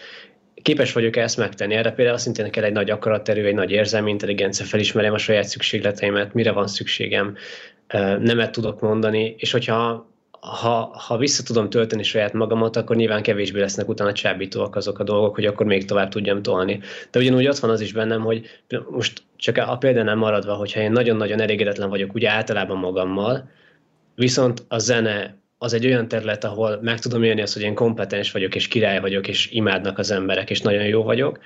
képes 0.62 0.92
vagyok 0.92 1.16
ezt 1.16 1.36
megtenni. 1.36 1.74
Erre 1.74 1.90
például 1.90 2.18
szintén 2.18 2.50
kell 2.50 2.64
egy 2.64 2.72
nagy 2.72 2.90
akaraterő, 2.90 3.46
egy 3.46 3.54
nagy 3.54 3.70
érzelmi 3.70 4.10
intelligencia, 4.10 4.64
felismerem 4.64 5.12
a 5.12 5.18
saját 5.18 5.48
szükségleteimet, 5.48 6.34
mire 6.34 6.52
van 6.52 6.66
szükségem, 6.66 7.36
nemet 8.18 8.52
tudok 8.52 8.80
mondani, 8.80 9.34
és 9.38 9.52
hogyha 9.52 10.06
ha, 10.40 10.96
ha 11.06 11.16
vissza 11.16 11.42
tudom 11.42 11.70
tölteni 11.70 12.02
saját 12.02 12.32
magamat, 12.32 12.76
akkor 12.76 12.96
nyilván 12.96 13.22
kevésbé 13.22 13.60
lesznek 13.60 13.88
utána 13.88 14.12
csábítóak 14.12 14.76
azok 14.76 14.98
a 14.98 15.04
dolgok, 15.04 15.34
hogy 15.34 15.46
akkor 15.46 15.66
még 15.66 15.84
tovább 15.84 16.08
tudjam 16.08 16.42
tolni. 16.42 16.80
De 17.10 17.18
ugyanúgy 17.18 17.48
ott 17.48 17.58
van 17.58 17.70
az 17.70 17.80
is 17.80 17.92
bennem, 17.92 18.20
hogy 18.20 18.46
most 18.90 19.22
csak 19.36 19.56
a 19.56 19.76
példánál 19.76 20.14
maradva, 20.14 20.54
hogyha 20.54 20.80
én 20.80 20.92
nagyon-nagyon 20.92 21.40
elégedetlen 21.40 21.88
vagyok 21.88 22.14
ugye 22.14 22.30
általában 22.30 22.78
magammal, 22.78 23.50
viszont 24.14 24.64
a 24.68 24.78
zene 24.78 25.36
az 25.58 25.72
egy 25.72 25.86
olyan 25.86 26.08
terület, 26.08 26.44
ahol 26.44 26.78
meg 26.82 26.98
tudom 26.98 27.22
élni 27.22 27.42
azt, 27.42 27.54
hogy 27.54 27.62
én 27.62 27.74
kompetens 27.74 28.32
vagyok, 28.32 28.54
és 28.54 28.68
király 28.68 29.00
vagyok, 29.00 29.28
és 29.28 29.50
imádnak 29.50 29.98
az 29.98 30.10
emberek, 30.10 30.50
és 30.50 30.60
nagyon 30.60 30.84
jó 30.84 31.02
vagyok. 31.02 31.38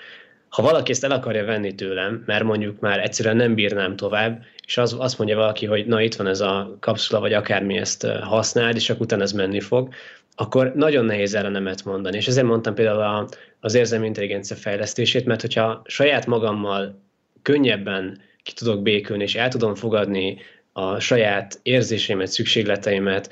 Ha 0.48 0.62
valaki 0.62 0.90
ezt 0.90 1.04
el 1.04 1.10
akarja 1.10 1.44
venni 1.44 1.74
tőlem, 1.74 2.22
mert 2.26 2.44
mondjuk 2.44 2.80
már 2.80 3.00
egyszerűen 3.00 3.36
nem 3.36 3.54
bírnám 3.54 3.96
tovább, 3.96 4.42
és 4.66 4.78
az, 4.78 4.96
azt 4.98 5.18
mondja 5.18 5.36
valaki, 5.36 5.66
hogy 5.66 5.86
na 5.86 6.00
itt 6.00 6.14
van 6.14 6.26
ez 6.26 6.40
a 6.40 6.76
kapszula, 6.80 7.20
vagy 7.20 7.32
akármi 7.32 7.76
ezt 7.76 8.06
használd, 8.06 8.76
és 8.76 8.90
akkor 8.90 9.02
utána 9.02 9.22
ez 9.22 9.32
menni 9.32 9.60
fog, 9.60 9.94
akkor 10.34 10.72
nagyon 10.74 11.04
nehéz 11.04 11.34
erre 11.34 11.48
nemet 11.48 11.84
mondani. 11.84 12.16
És 12.16 12.26
ezért 12.26 12.46
mondtam 12.46 12.74
például 12.74 13.00
a, 13.00 13.28
az 13.60 13.74
érzelmi 13.74 14.06
intelligencia 14.06 14.56
fejlesztését, 14.56 15.24
mert 15.24 15.40
hogyha 15.40 15.82
saját 15.84 16.26
magammal 16.26 17.00
könnyebben 17.42 18.20
ki 18.42 18.52
tudok 18.52 18.82
békülni, 18.82 19.22
és 19.22 19.34
el 19.34 19.48
tudom 19.48 19.74
fogadni 19.74 20.38
a 20.72 20.98
saját 20.98 21.58
érzéseimet, 21.62 22.26
szükségleteimet, 22.26 23.30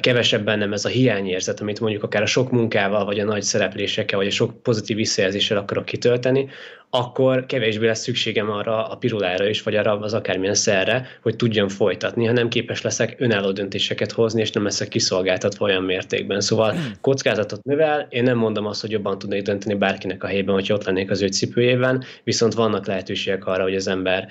kevesebb 0.00 0.44
bennem 0.44 0.72
ez 0.72 0.84
a 0.84 0.88
hiányérzet, 0.88 1.60
amit 1.60 1.80
mondjuk 1.80 2.02
akár 2.02 2.22
a 2.22 2.26
sok 2.26 2.50
munkával, 2.50 3.04
vagy 3.04 3.20
a 3.20 3.24
nagy 3.24 3.42
szereplésekkel, 3.42 4.18
vagy 4.18 4.26
a 4.26 4.30
sok 4.30 4.62
pozitív 4.62 4.96
visszajelzéssel 4.96 5.56
akarok 5.56 5.84
kitölteni, 5.84 6.48
akkor 6.94 7.46
kevésbé 7.46 7.86
lesz 7.86 8.00
szükségem 8.00 8.50
arra 8.50 8.86
a 8.88 8.96
pirulára 8.96 9.48
is, 9.48 9.62
vagy 9.62 9.76
arra 9.76 9.98
az 9.98 10.14
akármilyen 10.14 10.54
szerre, 10.54 11.06
hogy 11.22 11.36
tudjam 11.36 11.68
folytatni, 11.68 12.26
ha 12.26 12.32
nem 12.32 12.48
képes 12.48 12.82
leszek 12.82 13.14
önálló 13.18 13.50
döntéseket 13.50 14.12
hozni, 14.12 14.40
és 14.40 14.50
nem 14.50 14.64
leszek 14.64 14.88
kiszolgáltatva 14.88 15.64
olyan 15.64 15.82
mértékben. 15.82 16.40
Szóval 16.40 16.74
kockázatot 17.00 17.62
növel, 17.62 18.06
én 18.10 18.22
nem 18.22 18.36
mondom 18.36 18.66
azt, 18.66 18.80
hogy 18.80 18.90
jobban 18.90 19.18
tudnék 19.18 19.42
dönteni 19.42 19.74
bárkinek 19.74 20.24
a 20.24 20.26
helyben, 20.26 20.54
hogy 20.54 20.72
ott 20.72 20.84
lennék 20.84 21.10
az 21.10 21.22
ő 21.22 21.26
cipőjében, 21.26 22.04
viszont 22.24 22.54
vannak 22.54 22.86
lehetőségek 22.86 23.46
arra, 23.46 23.62
hogy 23.62 23.76
az 23.76 23.88
ember 23.88 24.28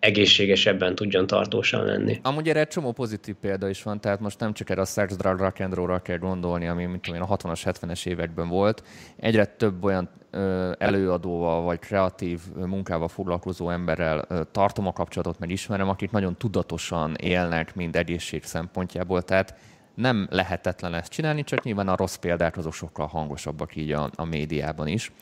egészségesebben 0.00 0.94
tudjon 0.94 1.26
tartósan 1.26 1.84
lenni. 1.84 2.20
Amúgy 2.22 2.48
erre 2.48 2.60
egy 2.60 2.68
csomó 2.68 2.92
pozitív 2.92 3.34
példa 3.34 3.68
is 3.68 3.82
van, 3.82 4.00
tehát 4.00 4.20
most 4.20 4.40
nem 4.40 4.52
csak 4.52 4.70
erre 4.70 4.80
a 4.80 4.84
sex, 4.84 5.16
drug, 5.16 5.38
rock 5.38 5.60
and 5.60 5.74
roll 5.74 6.00
kell 6.02 6.18
gondolni, 6.18 6.68
ami 6.68 6.84
mint 6.84 7.02
tudom 7.02 7.20
én, 7.20 7.26
a 7.28 7.36
60-as, 7.36 7.60
70-es 7.64 8.06
években 8.06 8.48
volt. 8.48 8.82
Egyre 9.16 9.44
több 9.44 9.84
olyan 9.84 10.08
ö, 10.30 10.72
előadóval 10.78 11.62
vagy 11.62 11.78
kreatív 11.78 12.40
munkával 12.54 13.08
foglalkozó 13.08 13.70
emberrel 13.70 14.24
ö, 14.28 14.40
tartom 14.52 14.86
a 14.86 14.92
kapcsolatot, 14.92 15.38
meg 15.38 15.50
ismerem, 15.50 15.88
akik 15.88 16.10
nagyon 16.10 16.36
tudatosan 16.36 17.14
élnek 17.14 17.74
mind 17.74 17.96
egészség 17.96 18.44
szempontjából, 18.44 19.22
tehát 19.22 19.54
nem 19.94 20.26
lehetetlen 20.30 20.94
ezt 20.94 21.12
csinálni, 21.12 21.44
csak 21.44 21.62
nyilván 21.62 21.88
a 21.88 21.96
rossz 21.96 22.16
példák 22.16 22.56
azok 22.56 22.72
sokkal 22.72 23.06
hangosabbak 23.06 23.76
így 23.76 23.92
a, 23.92 24.10
a 24.14 24.24
médiában 24.24 24.86
is. 24.86 25.12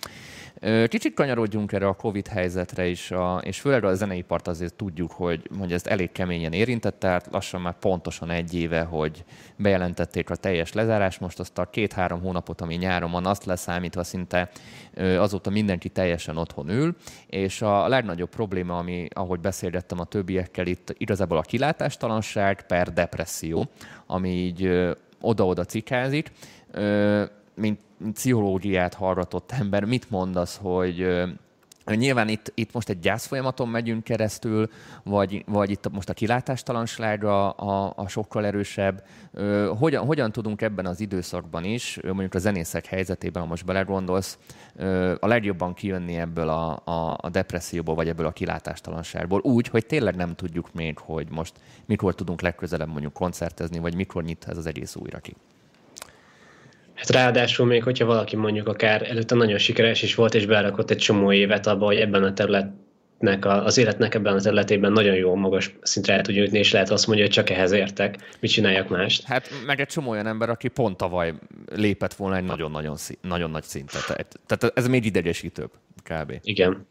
Kicsit 0.88 1.14
kanyarodjunk 1.14 1.72
erre 1.72 1.86
a 1.86 1.92
Covid 1.92 2.26
helyzetre 2.26 2.86
is, 2.86 3.11
a, 3.11 3.40
és 3.44 3.61
főleg 3.61 3.84
a 3.84 3.94
zeneipart 3.94 4.48
azért 4.48 4.74
tudjuk, 4.74 5.12
hogy, 5.12 5.50
hogy 5.59 5.72
ezt 5.72 5.86
elég 5.86 6.12
keményen 6.12 6.52
érintett, 6.52 6.98
tehát 6.98 7.28
lassan 7.30 7.61
már 7.61 7.78
pontosan 7.78 8.30
egy 8.30 8.54
éve, 8.54 8.82
hogy 8.82 9.24
bejelentették 9.57 10.30
a 10.30 10.36
teljes 10.36 10.72
lezárás, 10.72 11.18
most 11.18 11.38
azt 11.38 11.59
a 11.59 11.70
két-három 11.70 12.20
hónapot, 12.20 12.61
ami 12.61 12.74
nyáron 12.74 13.11
van, 13.11 13.26
azt 13.26 13.44
leszámítva 13.44 14.04
szinte 14.04 14.50
azóta 15.18 15.50
mindenki 15.50 15.88
teljesen 15.88 16.36
otthon 16.36 16.68
ül, 16.68 16.96
és 17.26 17.62
a 17.62 17.88
legnagyobb 17.88 18.30
probléma, 18.30 18.78
ami, 18.78 19.09
ahogy 19.12 19.40
beszélgettem 19.40 20.00
a 20.00 20.04
többiekkel 20.04 20.66
itt, 20.66 20.94
igazából 20.98 21.38
a 21.38 21.42
kilátástalanság 21.42 22.66
per 22.66 22.92
depresszió, 22.92 23.68
ami 24.07 24.28
így 24.28 24.90
oda-oda 25.20 25.64
cikázik 25.64 26.30
mint 27.57 27.80
pszichológiát 28.12 28.94
hallgatott 28.94 29.52
ember, 29.52 29.84
mit 29.84 30.11
mondasz, 30.11 30.59
hogy 30.62 31.07
Nyilván 31.94 32.28
itt, 32.28 32.52
itt 32.54 32.72
most 32.72 32.88
egy 32.88 32.98
gyászfolyamaton 32.98 33.68
megyünk 33.68 34.04
keresztül, 34.04 34.70
vagy, 35.02 35.44
vagy 35.46 35.70
itt 35.70 35.90
most 35.90 36.09
a 36.09 36.14
kilátástalansága 36.14 37.50
a, 37.50 37.92
a 37.96 38.09
sokkal 38.09 38.46
erősebb. 38.46 39.07
Hogyan, 39.78 40.07
hogyan 40.07 40.32
tudunk 40.32 40.62
ebben 40.62 40.86
az 40.86 41.00
időszakban 41.00 41.64
is, 41.64 41.98
mondjuk 42.02 42.34
a 42.34 42.38
zenészek 42.38 42.86
helyzetében, 42.86 43.42
ha 43.42 43.48
most 43.48 43.64
belegondolsz, 43.64 44.38
a 45.20 45.26
legjobban 45.26 45.74
kijönni 45.74 46.16
ebből 46.16 46.48
a, 46.48 46.82
a, 46.84 47.18
a 47.20 47.28
depresszióból, 47.30 47.94
vagy 47.94 48.09
ebből 48.09 48.26
a 48.26 48.32
kilátástalanságból, 48.32 49.40
úgy, 49.40 49.68
hogy 49.68 49.86
tényleg 49.86 50.14
nem 50.14 50.34
tudjuk 50.34 50.72
még, 50.72 50.98
hogy 50.98 51.26
most 51.30 51.52
mikor 51.84 52.14
tudunk 52.14 52.40
legközelebb 52.40 52.88
mondjuk 52.88 53.12
koncertezni, 53.12 53.78
vagy 53.78 53.94
mikor 53.94 54.22
nyit 54.22 54.44
ez 54.48 54.57
az 54.57 54.66
egész 54.66 54.96
újra 54.96 55.18
ki. 55.18 55.34
Hát 56.97 57.11
ráadásul 57.11 57.66
még, 57.66 57.82
hogyha 57.82 58.07
valaki 58.07 58.36
mondjuk 58.36 58.68
akár 58.68 59.11
előtte 59.11 59.34
nagyon 59.34 59.59
sikeres 59.59 60.03
is 60.03 60.14
volt, 60.14 60.34
és 60.34 60.47
berakott 60.47 60.90
egy 60.90 60.99
csomó 60.99 61.32
évet 61.32 61.66
abba, 61.66 61.84
hogy 61.84 61.97
ebben 61.97 62.22
a 62.24 62.32
területnek, 62.32 63.44
az 63.44 63.78
életnek 63.78 64.14
ebben 64.14 64.34
a 64.34 64.40
területében 64.40 64.92
nagyon 64.92 65.14
jó 65.14 65.34
magas 65.34 65.74
szintre 65.82 66.14
el 66.14 66.22
tudja 66.22 66.42
jutni, 66.42 66.59
és 66.59 66.72
lehet 66.72 66.90
azt 66.90 67.07
mondja, 67.07 67.24
hogy 67.24 67.34
csak 67.34 67.51
ehhez 67.51 67.72
értek, 67.72 68.16
mit 68.40 68.51
csináljak 68.51 68.88
mást. 68.88 69.24
Hát 69.24 69.51
meg 69.66 69.80
egy 69.80 69.88
csomó 69.88 70.11
olyan 70.11 70.26
ember, 70.26 70.49
aki 70.49 70.68
pont 70.68 70.97
tavaly 70.97 71.34
lépett 71.74 72.14
volna 72.14 72.36
egy 72.36 72.44
nagyon-nagyon 72.44 72.97
nagyon 73.20 73.51
nagy 73.51 73.64
szintet. 73.64 74.26
Tehát 74.47 74.78
ez 74.78 74.88
még 74.88 75.05
idegesítőbb, 75.05 75.70
kb. 76.03 76.32
Igen. 76.42 76.86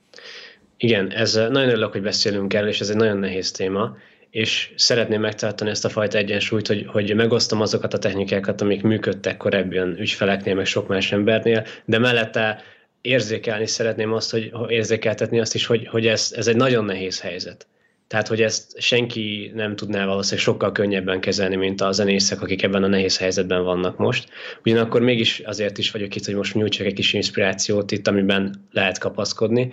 Igen, 0.78 1.12
ez 1.12 1.34
nagyon 1.34 1.70
örülök, 1.70 1.91
hogy 1.91 2.01
beszélünk 2.01 2.53
el, 2.53 2.68
és 2.68 2.80
ez 2.80 2.89
egy 2.89 2.95
nagyon 2.95 3.18
nehéz 3.18 3.51
téma, 3.51 3.97
és 4.36 4.69
szeretném 4.75 5.21
megtartani 5.21 5.69
ezt 5.69 5.86
a 5.86 5.89
fajta 5.89 6.17
egyensúlyt, 6.17 6.67
hogy, 6.67 6.86
hogy 6.88 7.15
megosztom 7.15 7.61
azokat 7.61 7.93
a 7.93 7.97
technikákat, 7.97 8.61
amik 8.61 8.81
működtek 8.81 9.38
korábban 9.38 9.99
ügyfeleknél, 9.99 10.55
meg 10.55 10.65
sok 10.65 10.88
más 10.88 11.11
embernél, 11.11 11.65
de 11.86 11.99
mellette 11.99 12.63
érzékelni 13.01 13.67
szeretném 13.67 14.13
azt, 14.13 14.31
hogy 14.31 14.51
érzékeltetni 14.67 15.39
azt 15.39 15.55
is, 15.55 15.65
hogy, 15.65 15.88
hogy 15.88 16.07
ez, 16.07 16.33
ez 16.36 16.47
egy 16.47 16.55
nagyon 16.55 16.86
nehéz 16.86 17.21
helyzet. 17.21 17.67
Tehát, 18.07 18.27
hogy 18.27 18.41
ezt 18.41 18.81
senki 18.81 19.51
nem 19.53 19.75
tudná 19.75 20.05
valószínűleg 20.05 20.45
sokkal 20.45 20.71
könnyebben 20.71 21.19
kezelni, 21.19 21.55
mint 21.55 21.81
a 21.81 21.91
zenészek, 21.91 22.41
akik 22.41 22.63
ebben 22.63 22.83
a 22.83 22.88
nehéz 22.88 23.17
helyzetben 23.17 23.63
vannak 23.63 23.97
most. 23.97 24.29
Ugyanakkor 24.65 25.01
mégis 25.01 25.39
azért 25.39 25.77
is 25.77 25.91
vagyok 25.91 26.15
itt, 26.15 26.25
hogy 26.25 26.36
most 26.36 26.53
nyújtsak 26.53 26.86
egy 26.86 26.93
kis 26.93 27.13
inspirációt 27.13 27.91
itt, 27.91 28.07
amiben 28.07 28.67
lehet 28.71 28.97
kapaszkodni 28.97 29.71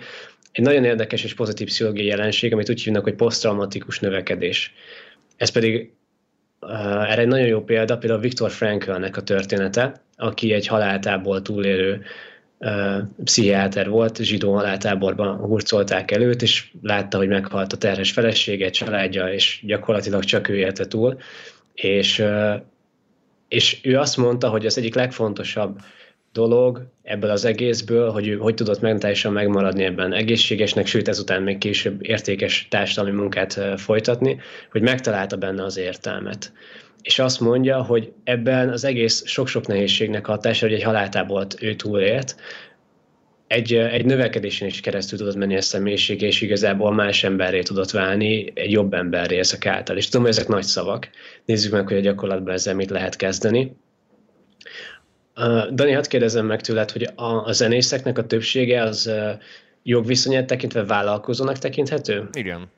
egy 0.53 0.63
nagyon 0.63 0.83
érdekes 0.83 1.23
és 1.23 1.33
pozitív 1.33 1.67
pszichológiai 1.67 2.05
jelenség, 2.05 2.53
amit 2.53 2.69
úgy 2.69 2.81
hívnak, 2.81 3.03
hogy 3.03 3.15
posztraumatikus 3.15 3.99
növekedés. 3.99 4.73
Ez 5.35 5.49
pedig 5.49 5.91
uh, 6.61 7.11
erre 7.11 7.21
egy 7.21 7.27
nagyon 7.27 7.47
jó 7.47 7.63
példa, 7.63 7.97
például 7.97 8.21
Viktor 8.21 8.51
Franklnek 8.51 9.17
a 9.17 9.21
története, 9.21 10.01
aki 10.17 10.53
egy 10.53 10.67
haláltából 10.67 11.41
túlélő 11.41 12.01
uh, 12.57 12.97
pszichiáter 13.23 13.89
volt, 13.89 14.17
zsidó 14.17 14.53
haláltáborban 14.53 15.37
hurcolták 15.37 16.11
előtt, 16.11 16.41
és 16.41 16.71
látta, 16.81 17.17
hogy 17.17 17.27
meghalt 17.27 17.73
a 17.73 17.77
terhes 17.77 18.11
felesége, 18.11 18.69
családja, 18.69 19.33
és 19.33 19.61
gyakorlatilag 19.65 20.23
csak 20.23 20.49
ő 20.49 20.55
élte 20.57 20.85
túl. 20.85 21.17
És, 21.73 22.19
uh, 22.19 22.53
és 23.47 23.79
ő 23.83 23.97
azt 23.97 24.17
mondta, 24.17 24.49
hogy 24.49 24.65
az 24.65 24.77
egyik 24.77 24.95
legfontosabb 24.95 25.79
dolog 26.33 26.87
ebből 27.03 27.29
az 27.29 27.45
egészből, 27.45 28.11
hogy 28.11 28.27
ő 28.27 28.37
hogy 28.37 28.53
tudott 28.53 28.81
mentálisan 28.81 29.33
megmaradni 29.33 29.83
ebben 29.83 30.13
egészségesnek, 30.13 30.85
sőt 30.85 31.07
ezután 31.07 31.41
még 31.41 31.57
később 31.57 32.05
értékes 32.05 32.67
társadalmi 32.69 33.17
munkát 33.17 33.59
folytatni, 33.77 34.39
hogy 34.71 34.81
megtalálta 34.81 35.37
benne 35.37 35.63
az 35.63 35.77
értelmet. 35.77 36.51
És 37.01 37.19
azt 37.19 37.39
mondja, 37.39 37.81
hogy 37.81 38.11
ebben 38.23 38.69
az 38.69 38.83
egész 38.83 39.25
sok-sok 39.25 39.67
nehézségnek 39.67 40.25
hatása, 40.25 40.65
hogy 40.65 40.75
egy 40.75 40.83
haláltábolt 40.83 41.57
ő 41.61 41.75
túlélt, 41.75 42.35
egy, 43.47 43.73
egy 43.73 44.05
növekedésen 44.05 44.67
is 44.67 44.79
keresztül 44.79 45.17
tudott 45.17 45.35
menni 45.35 45.55
a 45.55 45.61
személyiség, 45.61 46.21
és 46.21 46.41
igazából 46.41 46.93
más 46.93 47.23
emberré 47.23 47.61
tudott 47.61 47.91
válni, 47.91 48.51
egy 48.53 48.71
jobb 48.71 48.93
emberré 48.93 49.37
ezek 49.37 49.65
által. 49.65 49.97
És 49.97 50.05
tudom, 50.05 50.21
hogy 50.21 50.35
ezek 50.35 50.47
nagy 50.47 50.63
szavak. 50.63 51.09
Nézzük 51.45 51.71
meg, 51.71 51.87
hogy 51.87 51.97
a 51.97 51.99
gyakorlatban 51.99 52.53
ezzel 52.53 52.75
mit 52.75 52.89
lehet 52.89 53.15
kezdeni. 53.15 53.75
Dani, 55.71 55.91
hadd 55.91 56.07
kérdezem 56.07 56.45
meg 56.45 56.61
tőled, 56.61 56.91
hogy 56.91 57.09
a, 57.15 57.45
a 57.45 57.51
zenészeknek 57.51 58.17
a 58.17 58.25
többsége 58.25 58.81
az 58.81 59.11
jogviszonyát 59.83 60.45
tekintve 60.45 60.85
vállalkozónak 60.85 61.57
tekinthető? 61.57 62.29
Igen. 62.33 62.69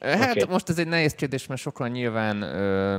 Hát 0.00 0.36
okay. 0.36 0.48
most 0.48 0.68
ez 0.68 0.78
egy 0.78 0.88
nehéz 0.88 1.12
kérdés, 1.12 1.46
mert 1.46 1.60
sokan 1.60 1.90
nyilván 1.90 2.42
ö, 2.42 2.98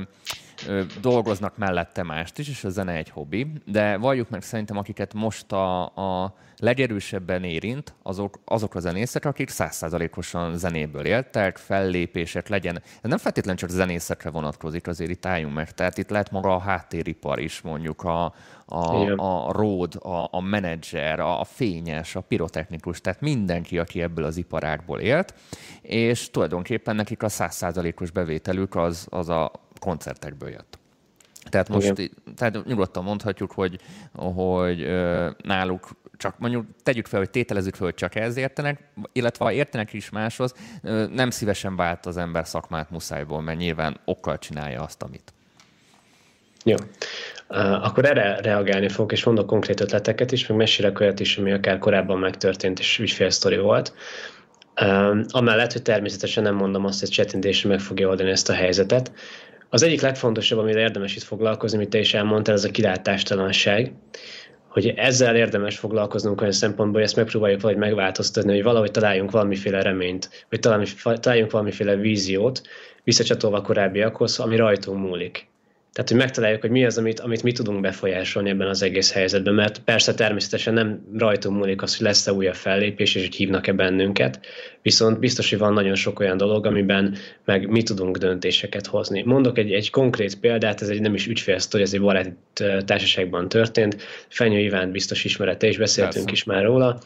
dolgoznak 1.00 1.56
mellette 1.56 2.02
mást 2.02 2.38
is, 2.38 2.48
és 2.48 2.64
a 2.64 2.70
zene 2.70 2.92
egy 2.92 3.10
hobbi, 3.10 3.52
de 3.66 3.96
valljuk 3.96 4.30
meg 4.30 4.42
szerintem, 4.42 4.76
akiket 4.76 5.14
most 5.14 5.52
a, 5.52 5.82
a 5.84 6.34
legerősebben 6.60 7.44
érint, 7.44 7.94
azok, 8.02 8.38
azok 8.44 8.74
a 8.74 8.80
zenészek, 8.80 9.24
akik 9.24 9.48
százszázalékosan 9.48 10.56
zenéből 10.56 11.04
éltek, 11.04 11.56
fellépések 11.56 12.48
legyen. 12.48 12.76
Ez 12.76 13.10
nem 13.10 13.18
feltétlenül 13.18 13.60
csak 13.60 13.70
zenészekre 13.70 14.30
vonatkozik, 14.30 14.86
azért 14.86 15.10
itt 15.10 15.26
álljunk 15.26 15.54
meg. 15.54 15.72
Tehát 15.72 15.98
itt 15.98 16.10
lehet 16.10 16.30
maga 16.30 16.54
a 16.54 16.58
háttéripar 16.58 17.38
is, 17.38 17.60
mondjuk 17.60 18.02
a, 18.02 18.34
a, 18.66 19.10
a 19.16 19.52
road, 19.52 19.94
a, 19.94 20.28
a 20.30 20.40
menedzser, 20.40 21.20
a, 21.20 21.40
a 21.40 21.44
fényes, 21.44 22.16
a 22.16 22.20
pirotechnikus, 22.20 23.00
tehát 23.00 23.20
mindenki, 23.20 23.78
aki 23.78 24.02
ebből 24.02 24.24
az 24.24 24.36
iparágból 24.36 25.00
élt, 25.00 25.34
és 25.82 26.30
tulajdonképpen 26.30 26.96
nekik 26.96 27.22
a 27.22 27.28
százszázalékos 27.28 28.10
bevételük 28.10 28.76
az, 28.76 29.06
az 29.10 29.28
a 29.28 29.50
koncertekből 29.80 30.50
jött. 30.50 30.78
Tehát 31.48 31.68
most 31.68 31.98
Igen. 31.98 32.10
tehát 32.36 32.64
nyugodtan 32.64 33.04
mondhatjuk, 33.04 33.52
hogy, 33.52 33.80
hogy 34.12 34.86
náluk 35.42 35.88
csak 36.16 36.38
mondjuk 36.38 36.66
tegyük 36.82 37.06
fel, 37.06 37.18
hogy 37.18 37.30
tételezzük 37.30 37.74
fel, 37.74 37.84
hogy 37.84 37.94
csak 37.94 38.14
ez 38.14 38.36
értenek, 38.36 38.90
illetve 39.12 39.44
ha 39.44 39.52
értenek 39.52 39.92
is 39.92 40.10
máshoz, 40.10 40.54
nem 41.12 41.30
szívesen 41.30 41.76
vált 41.76 42.06
az 42.06 42.16
ember 42.16 42.46
szakmát 42.46 42.90
muszájból, 42.90 43.40
mert 43.40 43.58
nyilván 43.58 44.00
okkal 44.04 44.38
csinálja 44.38 44.82
azt, 44.82 45.02
amit. 45.02 45.32
Jó. 46.64 46.76
Akkor 47.58 48.04
erre 48.04 48.40
reagálni 48.40 48.88
fogok, 48.88 49.12
és 49.12 49.24
mondok 49.24 49.46
konkrét 49.46 49.80
ötleteket 49.80 50.32
is, 50.32 50.46
meg 50.46 50.56
mesélek 50.56 51.00
olyat 51.00 51.20
is, 51.20 51.36
ami 51.36 51.52
akár 51.52 51.78
korábban 51.78 52.18
megtörtént, 52.18 52.78
és 52.78 52.98
ügyfélsztori 52.98 53.56
volt. 53.56 53.94
Amellett, 55.28 55.72
hogy 55.72 55.82
természetesen 55.82 56.42
nem 56.42 56.54
mondom 56.54 56.84
azt, 56.84 57.00
hogy 57.00 57.08
csetintésre 57.08 57.68
meg 57.68 57.80
fogja 57.80 58.08
oldani 58.08 58.30
ezt 58.30 58.48
a 58.48 58.52
helyzetet. 58.52 59.12
Az 59.72 59.82
egyik 59.82 60.00
legfontosabb, 60.00 60.58
amire 60.58 60.80
érdemes 60.80 61.16
itt 61.16 61.22
foglalkozni, 61.22 61.76
amit 61.76 61.88
te 61.90 61.98
is 61.98 62.14
elmondtál, 62.14 62.54
ez 62.54 62.64
a 62.64 62.70
kilátástalanság 62.70 63.92
hogy 64.70 64.88
ezzel 64.96 65.36
érdemes 65.36 65.78
foglalkoznunk 65.78 66.40
olyan 66.40 66.52
szempontból, 66.52 66.94
hogy 66.94 67.08
ezt 67.08 67.16
megpróbáljuk 67.16 67.60
valahogy 67.60 67.82
megváltoztatni, 67.82 68.52
hogy 68.52 68.62
valahogy 68.62 68.90
találjunk 68.90 69.30
valamiféle 69.30 69.82
reményt, 69.82 70.46
vagy 71.02 71.20
találjunk 71.20 71.50
valamiféle 71.50 71.96
víziót, 71.96 72.62
visszacsatolva 73.04 73.60
korábbiakhoz, 73.60 74.38
ami 74.38 74.56
rajtunk 74.56 74.98
múlik. 74.98 75.48
Tehát, 75.92 76.10
hogy 76.10 76.18
megtaláljuk, 76.18 76.60
hogy 76.60 76.70
mi 76.70 76.84
az, 76.84 76.98
amit, 76.98 77.20
amit 77.20 77.42
mi 77.42 77.52
tudunk 77.52 77.80
befolyásolni 77.80 78.50
ebben 78.50 78.68
az 78.68 78.82
egész 78.82 79.12
helyzetben, 79.12 79.54
mert 79.54 79.78
persze 79.78 80.14
természetesen 80.14 80.74
nem 80.74 81.06
rajtunk 81.16 81.56
múlik 81.56 81.82
az, 81.82 81.96
hogy 81.96 82.06
lesz-e 82.06 82.32
újabb 82.32 82.54
fellépés, 82.54 83.14
és 83.14 83.22
hogy 83.22 83.34
hívnak-e 83.34 83.72
bennünket, 83.72 84.40
viszont 84.82 85.18
biztos, 85.18 85.50
hogy 85.50 85.58
van 85.58 85.72
nagyon 85.72 85.94
sok 85.94 86.20
olyan 86.20 86.36
dolog, 86.36 86.66
amiben 86.66 87.16
meg 87.44 87.68
mi 87.68 87.82
tudunk 87.82 88.16
döntéseket 88.16 88.86
hozni. 88.86 89.22
Mondok 89.22 89.58
egy, 89.58 89.72
egy 89.72 89.90
konkrét 89.90 90.40
példát, 90.40 90.82
ez 90.82 90.88
egy 90.88 91.00
nem 91.00 91.14
is 91.14 91.26
ügyfélsztori, 91.26 91.82
ez 91.82 91.94
egy 91.94 92.00
baráti 92.00 92.32
társaságban 92.84 93.48
történt. 93.48 93.96
Fenyő 94.28 94.58
Iván 94.58 94.90
biztos 94.90 95.24
ismerete, 95.24 95.66
és 95.66 95.78
beszéltünk 95.78 96.24
persze. 96.24 96.32
is 96.32 96.44
már 96.44 96.64
róla. 96.64 96.98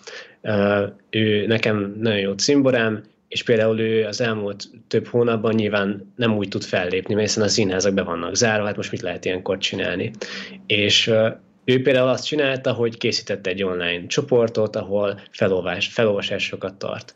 Ő 1.11 1.47
nekem 1.47 1.97
nagyon 2.01 2.21
jó 2.21 2.33
cimborám, 2.33 3.03
és 3.35 3.43
például 3.43 3.81
ő 3.81 4.05
az 4.05 4.21
elmúlt 4.21 4.65
több 4.89 5.07
hónapban 5.07 5.55
nyilván 5.55 6.13
nem 6.17 6.37
úgy 6.37 6.49
tud 6.49 6.65
fellépni, 6.65 7.15
mert 7.15 7.27
hiszen 7.27 7.43
a 7.43 7.49
színházak 7.49 7.95
be 7.95 8.03
vannak 8.03 8.35
zárva, 8.35 8.67
hát 8.67 8.77
most 8.77 8.91
mit 8.91 9.01
lehet 9.01 9.25
ilyenkor 9.25 9.59
csinálni. 9.59 10.11
És 10.67 11.13
ő 11.65 11.83
például 11.83 12.09
azt 12.09 12.27
csinálta, 12.27 12.73
hogy 12.73 12.97
készített 12.97 13.47
egy 13.47 13.63
online 13.63 14.07
csoportot, 14.07 14.77
ahol 14.77 15.21
felolvás, 15.31 15.87
felolvasásokat 15.87 16.75
tart. 16.75 17.15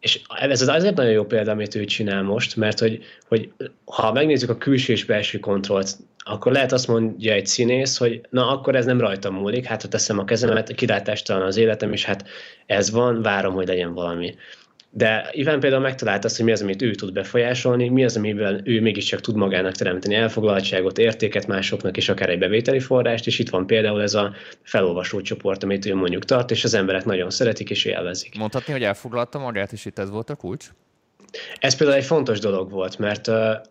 És 0.00 0.20
ez 0.40 0.60
az 0.60 0.68
azért 0.68 0.96
nagyon 0.96 1.12
jó 1.12 1.24
példa, 1.24 1.50
amit 1.50 1.74
ő 1.74 1.84
csinál 1.84 2.22
most, 2.22 2.56
mert 2.56 2.78
hogy, 2.78 3.04
hogy 3.28 3.50
ha 3.84 4.12
megnézzük 4.12 4.50
a 4.50 4.58
külső 4.58 4.92
és 4.92 5.04
belső 5.04 5.38
kontrollt, 5.38 5.96
akkor 6.18 6.52
lehet 6.52 6.72
azt 6.72 6.88
mondja 6.88 7.32
egy 7.32 7.46
színész, 7.46 7.96
hogy 7.96 8.20
na 8.30 8.50
akkor 8.50 8.76
ez 8.76 8.84
nem 8.84 9.00
rajtam 9.00 9.34
múlik, 9.34 9.64
hát 9.64 9.82
ha 9.82 9.88
teszem 9.88 10.18
a 10.18 10.24
kezemet, 10.24 10.74
kilátástalan 10.74 11.46
az 11.46 11.56
életem, 11.56 11.92
és 11.92 12.04
hát 12.04 12.24
ez 12.66 12.90
van, 12.90 13.22
várom, 13.22 13.54
hogy 13.54 13.66
legyen 13.66 13.94
valami. 13.94 14.34
De 14.90 15.28
Iván 15.32 15.60
például 15.60 15.82
megtalálta 15.82 16.26
azt, 16.26 16.36
hogy 16.36 16.44
mi 16.44 16.52
az, 16.52 16.62
amit 16.62 16.82
ő 16.82 16.94
tud 16.94 17.12
befolyásolni, 17.12 17.88
mi 17.88 18.04
az, 18.04 18.16
amiben 18.16 18.60
ő 18.64 18.80
mégiscsak 18.80 19.20
tud 19.20 19.36
magának 19.36 19.72
teremteni 19.72 20.14
elfoglaltságot, 20.14 20.98
értéket 20.98 21.46
másoknak, 21.46 21.96
és 21.96 22.08
akár 22.08 22.28
egy 22.28 22.38
bevételi 22.38 22.80
forrást, 22.80 23.26
és 23.26 23.38
itt 23.38 23.48
van 23.48 23.66
például 23.66 24.02
ez 24.02 24.14
a 24.14 24.34
felolvasó 24.62 25.20
csoport, 25.20 25.62
amit 25.62 25.86
ő 25.86 25.94
mondjuk 25.94 26.24
tart, 26.24 26.50
és 26.50 26.64
az 26.64 26.74
emberek 26.74 27.04
nagyon 27.04 27.30
szeretik 27.30 27.70
és 27.70 27.84
élvezik. 27.84 28.38
Mondhatni, 28.38 28.72
hogy 28.72 28.82
elfoglalta 28.82 29.38
magát, 29.38 29.72
és 29.72 29.84
itt 29.84 29.98
ez 29.98 30.10
volt 30.10 30.30
a 30.30 30.34
kulcs? 30.34 30.66
Ez 31.58 31.76
például 31.76 31.98
egy 31.98 32.04
fontos 32.04 32.38
dolog 32.38 32.70
volt, 32.70 32.98
mert 32.98 33.26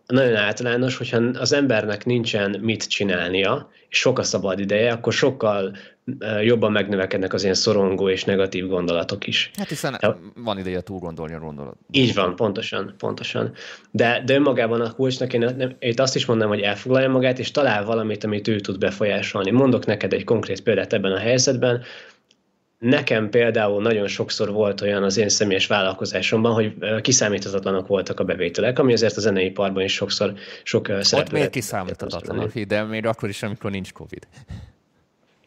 nagyon 0.06 0.36
általános, 0.36 0.96
hogyha 0.96 1.16
az 1.16 1.52
embernek 1.52 2.04
nincsen 2.04 2.58
mit 2.60 2.88
csinálnia, 2.88 3.70
és 3.88 3.98
sok 3.98 4.18
a 4.18 4.22
szabad 4.22 4.58
ideje, 4.60 4.92
akkor 4.92 5.12
sokkal 5.12 5.76
jobban 6.42 6.72
megnövekednek 6.72 7.32
az 7.32 7.42
ilyen 7.42 7.54
szorongó 7.54 8.08
és 8.08 8.24
negatív 8.24 8.66
gondolatok 8.66 9.26
is. 9.26 9.50
Hát 9.56 9.68
hiszen 9.68 9.96
de, 10.00 10.16
van 10.34 10.58
ideje 10.58 10.80
túl 10.80 10.98
gondolni 10.98 11.34
a 11.34 11.38
gondolat. 11.38 11.76
Így 11.90 12.14
van, 12.14 12.36
pontosan, 12.36 12.94
pontosan. 12.98 13.52
De, 13.90 14.22
de 14.26 14.34
önmagában 14.34 14.80
a 14.80 14.92
kulcsnak 14.92 15.32
én, 15.32 15.54
nem, 15.56 15.76
én 15.78 15.94
azt 15.96 16.14
is 16.14 16.26
mondom, 16.26 16.48
hogy 16.48 16.60
elfoglalja 16.60 17.08
magát, 17.08 17.38
és 17.38 17.50
talál 17.50 17.84
valamit, 17.84 18.24
amit 18.24 18.48
ő 18.48 18.60
tud 18.60 18.78
befolyásolni. 18.78 19.50
Mondok 19.50 19.86
neked 19.86 20.12
egy 20.12 20.24
konkrét 20.24 20.62
példát 20.62 20.92
ebben 20.92 21.12
a 21.12 21.18
helyzetben, 21.18 21.82
Nekem 22.78 23.30
például 23.30 23.82
nagyon 23.82 24.06
sokszor 24.06 24.52
volt 24.52 24.80
olyan 24.80 25.02
az 25.02 25.16
én 25.16 25.28
személyes 25.28 25.66
vállalkozásomban, 25.66 26.52
hogy 26.52 26.74
kiszámíthatatlanok 27.00 27.86
voltak 27.86 28.20
a 28.20 28.24
bevételek, 28.24 28.78
ami 28.78 28.92
azért 28.92 29.16
a 29.16 29.20
zeneiparban 29.20 29.82
is 29.82 29.92
sokszor 29.92 30.34
sok 30.62 30.86
szereplő. 30.86 31.20
Ott 31.20 31.32
miért 31.32 31.50
kiszámíthatatlanok? 31.50 32.52
De 32.52 32.82
még 32.82 33.06
akkor 33.06 33.28
is, 33.28 33.42
amikor 33.42 33.70
nincs 33.70 33.92
Covid. 33.92 34.26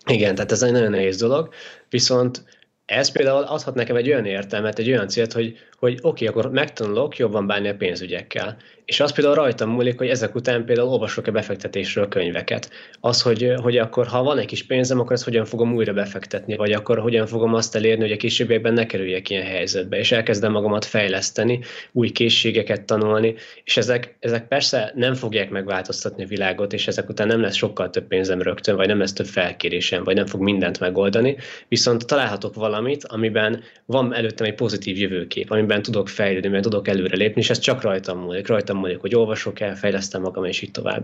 Igen, 0.05 0.35
tehát 0.35 0.51
ez 0.51 0.61
egy 0.61 0.71
nagyon 0.71 0.89
nehéz 0.89 1.17
dolog, 1.17 1.53
viszont 1.89 2.43
ez 2.85 3.11
például 3.11 3.43
adhat 3.43 3.75
nekem 3.75 3.95
egy 3.95 4.07
olyan 4.07 4.25
értelmet, 4.25 4.79
egy 4.79 4.89
olyan 4.89 5.07
célt, 5.07 5.33
hogy, 5.33 5.57
hogy 5.79 5.93
oké, 6.01 6.27
okay, 6.27 6.27
akkor 6.27 6.51
megtanulok 6.51 7.17
jobban 7.17 7.47
bánni 7.47 7.67
a 7.67 7.75
pénzügyekkel. 7.75 8.57
És 8.85 8.99
az 8.99 9.13
például 9.13 9.35
rajtam 9.35 9.69
múlik, 9.69 9.97
hogy 9.97 10.07
ezek 10.07 10.35
után 10.35 10.65
például 10.65 10.87
olvasok-e 10.87 11.31
befektetésről 11.31 12.07
könyveket. 12.07 12.69
Az, 12.99 13.21
hogy, 13.21 13.53
hogy 13.61 13.77
akkor 13.77 14.07
ha 14.07 14.23
van 14.23 14.37
egy 14.37 14.45
kis 14.45 14.63
pénzem, 14.63 14.99
akkor 14.99 15.11
ezt 15.11 15.23
hogyan 15.23 15.45
fogom 15.45 15.73
újra 15.73 15.93
befektetni, 15.93 16.55
vagy 16.55 16.71
akkor 16.71 16.99
hogyan 16.99 17.27
fogom 17.27 17.53
azt 17.53 17.75
elérni, 17.75 18.01
hogy 18.01 18.11
a 18.11 18.17
későbbiekben 18.17 18.73
ne 18.73 18.85
kerüljek 18.85 19.29
ilyen 19.29 19.45
helyzetbe, 19.45 19.97
és 19.97 20.11
elkezdem 20.11 20.51
magamat 20.51 20.85
fejleszteni, 20.85 21.59
új 21.91 22.09
készségeket 22.09 22.85
tanulni, 22.85 23.35
és 23.63 23.77
ezek, 23.77 24.15
ezek 24.19 24.47
persze 24.47 24.91
nem 24.95 25.13
fogják 25.13 25.49
megváltoztatni 25.49 26.23
a 26.23 26.27
világot, 26.27 26.73
és 26.73 26.87
ezek 26.87 27.09
után 27.09 27.27
nem 27.27 27.41
lesz 27.41 27.55
sokkal 27.55 27.89
több 27.89 28.07
pénzem 28.07 28.41
rögtön, 28.41 28.75
vagy 28.75 28.87
nem 28.87 28.99
lesz 28.99 29.13
több 29.13 29.25
felkérésem, 29.25 30.03
vagy 30.03 30.15
nem 30.15 30.25
fog 30.25 30.41
mindent 30.41 30.79
megoldani, 30.79 31.37
viszont 31.67 32.05
találhatok 32.05 32.55
valamit, 32.55 33.03
amiben 33.03 33.61
van 33.85 34.13
előttem 34.13 34.47
egy 34.47 34.55
pozitív 34.55 34.97
jövőkép, 34.97 35.51
amiben 35.51 35.81
tudok 35.81 36.09
fejlődni, 36.09 36.49
mert 36.49 36.63
tudok 36.63 36.87
előrelépni, 36.87 37.41
és 37.41 37.49
ez 37.49 37.59
csak 37.59 37.81
rajtam 37.81 38.19
múlik, 38.19 38.47
rajtam 38.47 38.70
múlik, 38.77 38.99
hogy 38.99 39.15
olvasok 39.15 39.59
el, 39.59 39.75
fejlesztem 39.75 40.21
magam, 40.21 40.45
és 40.45 40.61
így 40.61 40.71
tovább. 40.71 41.03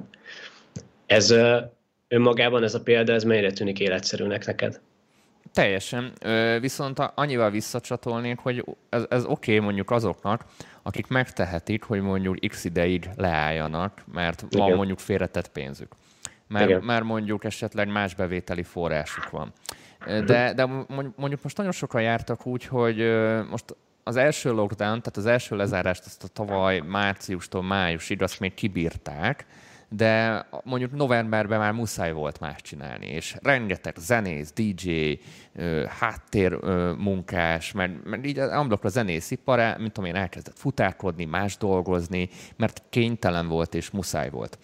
Ez 1.06 1.34
önmagában 2.08 2.64
ez 2.64 2.74
a 2.74 2.82
példa, 2.82 3.14
ez 3.14 3.24
mennyire 3.24 3.52
tűnik 3.52 3.80
életszerűnek 3.80 4.46
neked? 4.46 4.80
Teljesen. 5.54 6.14
Viszont 6.62 7.00
annyival 7.16 7.50
visszacsatolnék, 7.50 8.40
hogy 8.40 8.64
ez, 8.90 9.06
ez 9.10 9.26
oké 9.26 9.54
okay 9.54 9.66
mondjuk 9.66 9.92
azoknak, 9.92 10.46
akik 10.84 11.08
megtehetik, 11.08 11.84
hogy 11.84 12.02
mondjuk 12.02 12.40
x 12.48 12.64
ideig 12.64 13.10
leálljanak, 13.16 14.04
mert 14.14 14.46
Igen. 14.50 14.68
van 14.68 14.76
mondjuk 14.76 15.00
félretett 15.00 15.48
pénzük. 15.48 15.92
Mert, 16.48 16.82
mert 16.82 17.04
mondjuk 17.04 17.44
esetleg 17.44 17.92
más 17.92 18.16
bevételi 18.16 18.64
forrásuk 18.64 19.30
van. 19.30 19.54
De, 20.06 20.54
de 20.54 20.66
mondjuk 21.16 21.44
most 21.44 21.58
nagyon 21.58 21.72
sokan 21.72 22.02
jártak 22.02 22.46
úgy, 22.46 22.66
hogy 22.66 22.98
most 23.50 23.76
az 24.08 24.16
első 24.16 24.52
lockdown, 24.52 25.00
tehát 25.00 25.18
az 25.18 25.26
első 25.26 25.56
lezárást 25.56 26.06
azt 26.06 26.24
a 26.24 26.28
tavaly 26.28 26.80
márciustól 26.80 27.64
májusig 27.64 28.22
azt 28.22 28.40
még 28.40 28.54
kibírták, 28.54 29.46
de 29.90 30.46
mondjuk 30.64 30.92
novemberben 30.92 31.60
már 31.60 31.72
muszáj 31.72 32.12
volt 32.12 32.40
más 32.40 32.62
csinálni, 32.62 33.06
és 33.06 33.36
rengeteg 33.42 33.96
zenész, 33.98 34.54
DJ, 34.54 35.20
háttér 36.00 36.60
munkás, 36.98 37.72
mert, 37.72 38.06
mert 38.06 38.26
így 38.26 38.40
amblok 38.40 38.84
a 38.84 38.90
zenész 38.90 39.32
ipar, 39.32 39.78
mint 39.78 39.94
tudom 39.94 40.10
én, 40.10 40.16
elkezdett 40.16 40.58
futárkodni, 40.58 41.26
más 41.26 41.58
dolgozni, 41.58 42.30
mert 42.56 42.82
kénytelen 42.90 43.48
volt 43.48 43.76
és 43.76 43.90
muszáj 43.90 44.30
volt. 44.30 44.58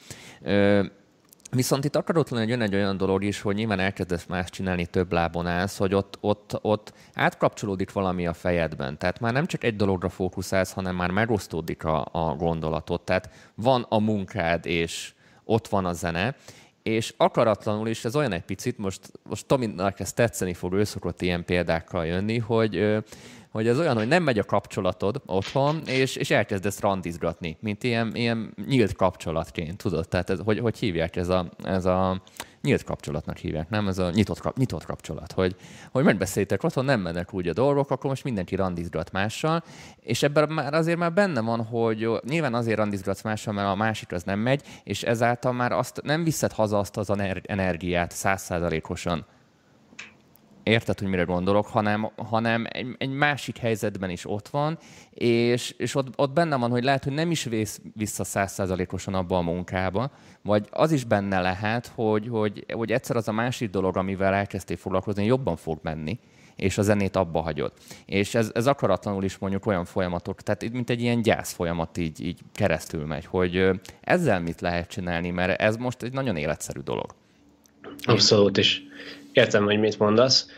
Viszont 1.54 1.86
itt 1.86 1.96
akarott 1.96 2.30
lenni 2.30 2.50
jön 2.50 2.62
egy 2.62 2.76
olyan 2.76 2.98
dolog 2.98 3.24
is, 3.24 3.42
hogy 3.42 3.56
nyilván 3.56 3.80
elkezdesz 3.80 4.26
más 4.26 4.50
csinálni, 4.50 4.86
több 4.86 5.12
lábon 5.12 5.48
állsz, 5.48 5.78
hogy 5.78 5.94
ott, 5.94 6.18
ott, 6.22 6.60
ott 6.62 6.94
átkapcsolódik 7.14 7.92
valami 7.92 8.28
a 8.28 8.34
fejedben. 8.34 8.98
Tehát 8.98 9.20
már 9.20 9.34
nem 9.34 9.46
csak 9.46 9.64
egy 9.64 9.76
dologra 9.76 10.10
fókuszálsz, 10.10 10.72
hanem 10.72 10.96
már 10.96 11.12
megosztódik 11.12 11.84
a, 11.84 12.08
a 12.12 12.36
gondolatot. 12.36 13.02
Tehát 13.02 13.30
van 13.56 13.86
a 13.90 14.00
munkád, 14.00 14.66
és 14.66 15.14
ott 15.44 15.68
van 15.68 15.86
a 15.86 15.94
zene, 15.94 16.36
és 16.84 17.14
akaratlanul 17.18 17.88
is, 17.88 18.06
ez 18.06 18.16
olyan 18.16 18.32
egy 18.32 18.44
picit, 18.44 18.78
most, 18.78 19.12
most 19.24 19.46
Tominak 19.46 20.00
ez 20.00 20.14
tetszeni 20.14 20.54
fog, 20.54 20.74
ő 20.74 20.84
szokott 20.84 21.22
ilyen 21.22 21.46
példákkal 21.46 22.06
jönni, 22.06 22.38
hogy 22.38 23.04
hogy 23.54 23.68
ez 23.68 23.80
olyan, 23.80 23.96
hogy 23.96 24.08
nem 24.08 24.24
megy 24.24 24.40
a 24.40 24.44
kapcsolatod 24.44 25.22
otthon, 25.26 25.82
és, 25.86 26.16
és 26.16 26.32
elkezdesz 26.32 26.80
randizgatni, 26.80 27.58
mint 27.60 27.84
ilyen, 27.84 28.16
ilyen 28.16 28.54
nyílt 28.68 28.96
kapcsolatként, 28.96 29.78
tudod? 29.78 30.08
Tehát 30.08 30.30
ez, 30.30 30.40
hogy, 30.44 30.60
hogy 30.60 30.78
hívják 30.78 31.16
ez 31.16 31.30
a, 31.30 31.50
ez 31.64 31.86
a 31.86 32.22
nyílt 32.62 32.84
kapcsolatnak 32.84 33.38
hívják, 33.38 33.70
nem? 33.70 33.88
Ez 33.88 33.98
a 33.98 34.10
nyitott, 34.10 34.58
nyitott 34.58 34.86
kapcsolat, 34.86 35.32
hogy, 35.32 35.56
hogy 35.92 36.04
megbeszéltek 36.04 36.64
otthon, 36.64 36.86
nem 36.86 37.00
mennek 37.00 37.34
úgy 37.34 37.48
a 37.48 37.54
dolgok, 37.54 37.92
akkor 37.92 38.10
most 38.10 38.24
mindenki 38.24 38.56
randizgat 38.56 39.12
mással, 39.12 39.64
és 40.00 40.24
ebben 40.24 40.50
már 40.50 40.74
azért 40.74 40.98
már 40.98 41.14
benne 41.14 41.42
van, 41.42 41.64
hogy 41.64 42.10
nyilván 42.28 42.54
azért 42.54 42.78
randizgatsz 42.78 43.22
mással, 43.22 43.54
mert 43.54 43.68
a 43.68 43.76
másik 43.76 44.12
az 44.12 44.24
nem 44.24 44.40
megy, 44.40 44.62
és 44.84 45.04
ezáltal 45.04 45.52
már 45.52 45.72
azt 45.72 46.02
nem 46.04 46.24
viszed 46.24 46.52
haza 46.52 46.80
azt 46.80 46.98
az 46.98 47.14
energiát 47.46 48.12
százszázalékosan, 48.12 49.26
érted, 50.64 51.00
hogy 51.00 51.08
mire 51.08 51.24
gondolok, 51.24 51.68
hanem, 51.68 52.10
hanem 52.16 52.66
egy, 52.70 52.96
egy 52.98 53.10
másik 53.10 53.58
helyzetben 53.58 54.10
is 54.10 54.30
ott 54.30 54.48
van, 54.48 54.78
és, 55.10 55.74
és 55.78 55.96
ott, 55.96 56.08
ott 56.16 56.34
benne 56.34 56.56
van, 56.56 56.72
hogy 56.72 56.84
lehet, 56.84 57.04
hogy 57.04 57.14
nem 57.14 57.32
is 57.32 57.44
vész 57.44 57.82
vissza 57.96 58.24
százszázalékosan 58.24 59.14
abba 59.14 59.38
a 59.38 59.42
munkába, 59.42 60.12
vagy 60.42 60.68
az 60.70 60.92
is 60.92 61.04
benne 61.04 61.42
lehet, 61.42 61.92
hogy, 61.96 62.28
hogy, 62.28 62.66
hogy 62.74 62.92
egyszer 62.92 63.16
az 63.16 63.28
a 63.28 63.32
másik 63.32 63.70
dolog, 63.70 63.98
amivel 63.98 64.34
elkezdtél 64.34 64.78
foglalkozni, 64.78 65.26
jobban 65.26 65.56
fog 65.56 65.80
menni, 65.82 66.20
és 66.56 66.78
a 66.78 66.82
zenét 66.82 67.16
abba 67.16 67.42
hagyod. 67.42 67.72
És 68.06 68.36
ez, 68.36 68.52
ez 68.54 68.68
akaratlanul 68.68 69.24
is 69.24 69.38
mondjuk 69.38 69.66
olyan 69.66 69.86
folyamatok, 69.86 70.42
tehát 70.42 70.72
mint 70.72 70.90
egy 70.90 71.02
ilyen 71.02 71.22
gyász 71.22 71.54
folyamat 71.54 71.98
így, 71.98 72.26
így 72.26 72.40
keresztül 72.54 73.06
megy, 73.06 73.26
hogy 73.26 73.70
ezzel 74.02 74.40
mit 74.40 74.62
lehet 74.62 74.90
csinálni, 74.90 75.30
mert 75.30 75.62
ez 75.62 75.76
most 75.78 76.02
egy 76.04 76.14
nagyon 76.14 76.36
életszerű 76.36 76.80
dolog. 76.80 77.16
Abszolút 78.06 78.58
is. 78.58 78.84
Értem, 79.34 79.64
hogy 79.64 79.80
mit 79.80 80.00
mondasz. 80.00 80.50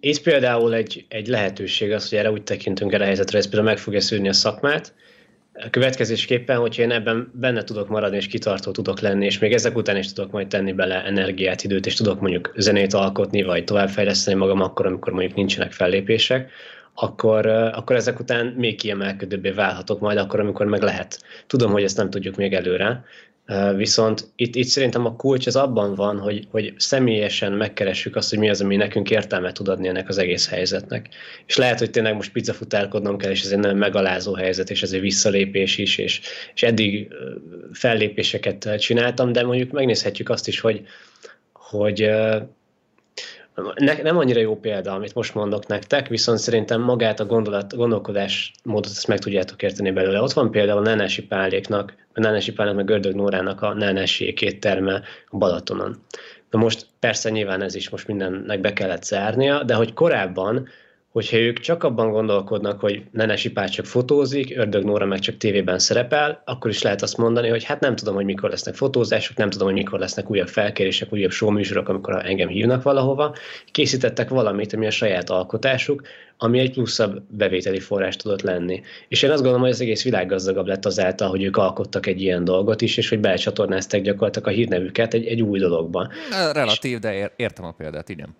Itt 0.00 0.22
például 0.22 0.74
egy, 0.74 1.04
egy 1.08 1.26
lehetőség 1.26 1.92
az, 1.92 2.08
hogy 2.08 2.18
erre 2.18 2.30
úgy 2.30 2.42
tekintünk 2.42 2.92
erre 2.92 3.02
a 3.02 3.06
helyzetre, 3.06 3.38
ez 3.38 3.44
például 3.44 3.68
meg 3.68 3.78
fogja 3.78 4.00
szűrni 4.00 4.28
a 4.28 4.32
szakmát. 4.32 4.94
Következésképpen, 5.70 6.58
hogyha 6.58 6.82
én 6.82 6.90
ebben 6.90 7.30
benne 7.34 7.64
tudok 7.64 7.88
maradni, 7.88 8.16
és 8.16 8.26
kitartó 8.26 8.70
tudok 8.70 9.00
lenni, 9.00 9.24
és 9.24 9.38
még 9.38 9.52
ezek 9.52 9.76
után 9.76 9.96
is 9.96 10.12
tudok 10.12 10.30
majd 10.30 10.46
tenni 10.46 10.72
bele 10.72 11.04
energiát, 11.04 11.64
időt, 11.64 11.86
és 11.86 11.94
tudok 11.94 12.20
mondjuk 12.20 12.52
zenét 12.56 12.94
alkotni, 12.94 13.42
vagy 13.42 13.64
továbbfejleszteni 13.64 14.38
magam 14.38 14.60
akkor, 14.60 14.86
amikor 14.86 15.12
mondjuk 15.12 15.34
nincsenek 15.34 15.72
fellépések, 15.72 16.50
akkor, 16.94 17.46
akkor 17.46 17.96
ezek 17.96 18.20
után 18.20 18.46
még 18.46 18.76
kiemelkedőbbé 18.76 19.50
válhatok 19.50 20.00
majd 20.00 20.18
akkor, 20.18 20.40
amikor 20.40 20.66
meg 20.66 20.82
lehet. 20.82 21.22
Tudom, 21.46 21.72
hogy 21.72 21.82
ezt 21.82 21.96
nem 21.96 22.10
tudjuk 22.10 22.36
még 22.36 22.52
előre, 22.52 23.04
Viszont 23.76 24.32
itt, 24.36 24.54
itt 24.54 24.66
szerintem 24.66 25.06
a 25.06 25.16
kulcs 25.16 25.46
az 25.46 25.56
abban 25.56 25.94
van, 25.94 26.18
hogy, 26.18 26.46
hogy 26.50 26.74
személyesen 26.76 27.52
megkeressük 27.52 28.16
azt, 28.16 28.30
hogy 28.30 28.38
mi 28.38 28.50
az, 28.50 28.60
ami 28.60 28.76
nekünk 28.76 29.10
értelmet 29.10 29.54
tud 29.54 29.68
adni 29.68 29.88
ennek 29.88 30.08
az 30.08 30.18
egész 30.18 30.48
helyzetnek. 30.48 31.08
És 31.46 31.56
lehet, 31.56 31.78
hogy 31.78 31.90
tényleg 31.90 32.14
most 32.14 32.32
pizzafutárkodnom 32.32 33.18
kell, 33.18 33.30
és 33.30 33.42
ez 33.42 33.50
egy 33.50 33.58
nem 33.58 33.76
megalázó 33.76 34.34
helyzet, 34.34 34.70
és 34.70 34.82
ez 34.82 34.92
egy 34.92 35.00
visszalépés 35.00 35.78
is, 35.78 35.98
és, 35.98 36.20
és 36.54 36.62
eddig 36.62 37.08
fellépéseket 37.72 38.76
csináltam, 38.78 39.32
de 39.32 39.44
mondjuk 39.44 39.70
megnézhetjük 39.70 40.28
azt 40.28 40.48
is, 40.48 40.60
hogy, 40.60 40.82
hogy 41.52 42.10
ne, 43.74 44.02
nem 44.02 44.18
annyira 44.18 44.40
jó 44.40 44.56
példa, 44.56 44.92
amit 44.92 45.14
most 45.14 45.34
mondok 45.34 45.66
nektek, 45.66 46.08
viszont 46.08 46.38
szerintem 46.38 46.80
magát 46.80 47.20
a 47.20 47.26
gondolat, 47.26 47.76
gondolkodás 47.76 48.52
módot 48.64 48.90
ezt 48.90 49.06
meg 49.06 49.18
tudjátok 49.18 49.62
érteni 49.62 49.90
belőle. 49.90 50.20
Ott 50.20 50.32
van 50.32 50.50
például 50.50 50.82
Nenesi 50.82 51.22
Páléknak, 51.22 51.94
a 52.14 52.20
Nenesi 52.20 52.52
Pálék 52.52 52.74
meg 52.74 52.84
Gördög 52.84 53.14
Nórának 53.14 53.62
a 53.62 53.74
Nenesi 53.74 54.34
terme 54.60 55.02
a 55.28 55.36
Balatonon. 55.36 55.96
Na 56.50 56.58
most 56.58 56.86
persze 57.00 57.30
nyilván 57.30 57.62
ez 57.62 57.74
is 57.74 57.90
most 57.90 58.06
mindennek 58.06 58.60
be 58.60 58.72
kellett 58.72 59.04
zárnia, 59.04 59.62
de 59.62 59.74
hogy 59.74 59.92
korábban 59.92 60.68
hogyha 61.10 61.36
ők 61.36 61.58
csak 61.58 61.84
abban 61.84 62.10
gondolkodnak, 62.10 62.80
hogy 62.80 63.02
Nenesi 63.10 63.50
Pál 63.50 63.68
csak 63.68 63.86
fotózik, 63.86 64.56
Ördög 64.56 64.84
Nóra 64.84 65.06
meg 65.06 65.18
csak 65.18 65.36
tévében 65.36 65.78
szerepel, 65.78 66.42
akkor 66.44 66.70
is 66.70 66.82
lehet 66.82 67.02
azt 67.02 67.16
mondani, 67.16 67.48
hogy 67.48 67.64
hát 67.64 67.80
nem 67.80 67.96
tudom, 67.96 68.14
hogy 68.14 68.24
mikor 68.24 68.50
lesznek 68.50 68.74
fotózások, 68.74 69.36
nem 69.36 69.50
tudom, 69.50 69.66
hogy 69.66 69.76
mikor 69.76 69.98
lesznek 69.98 70.30
újabb 70.30 70.48
felkérések, 70.48 71.12
újabb 71.12 71.30
showműsorok, 71.30 71.88
amikor 71.88 72.26
engem 72.26 72.48
hívnak 72.48 72.82
valahova. 72.82 73.34
Készítettek 73.70 74.28
valamit, 74.28 74.72
ami 74.72 74.86
a 74.86 74.90
saját 74.90 75.30
alkotásuk, 75.30 76.02
ami 76.36 76.58
egy 76.58 76.72
pluszabb 76.72 77.22
bevételi 77.28 77.80
forrás 77.80 78.16
tudott 78.16 78.42
lenni. 78.42 78.82
És 79.08 79.22
én 79.22 79.30
azt 79.30 79.38
gondolom, 79.38 79.62
hogy 79.62 79.70
az 79.70 79.80
egész 79.80 80.04
világ 80.04 80.26
gazdagabb 80.26 80.66
lett 80.66 80.86
azáltal, 80.86 81.28
hogy 81.28 81.42
ők 81.42 81.56
alkottak 81.56 82.06
egy 82.06 82.20
ilyen 82.20 82.44
dolgot 82.44 82.80
is, 82.80 82.96
és 82.96 83.08
hogy 83.08 83.20
becsatornázták 83.20 84.02
gyakorlatilag 84.02 84.48
a 84.48 84.50
hírnevüket 84.50 85.14
egy, 85.14 85.26
egy 85.26 85.42
új 85.42 85.58
dologba. 85.58 86.10
Relatív, 86.52 86.98
de 86.98 87.32
értem 87.36 87.64
a 87.64 87.72
példát, 87.72 88.08
igen. 88.08 88.36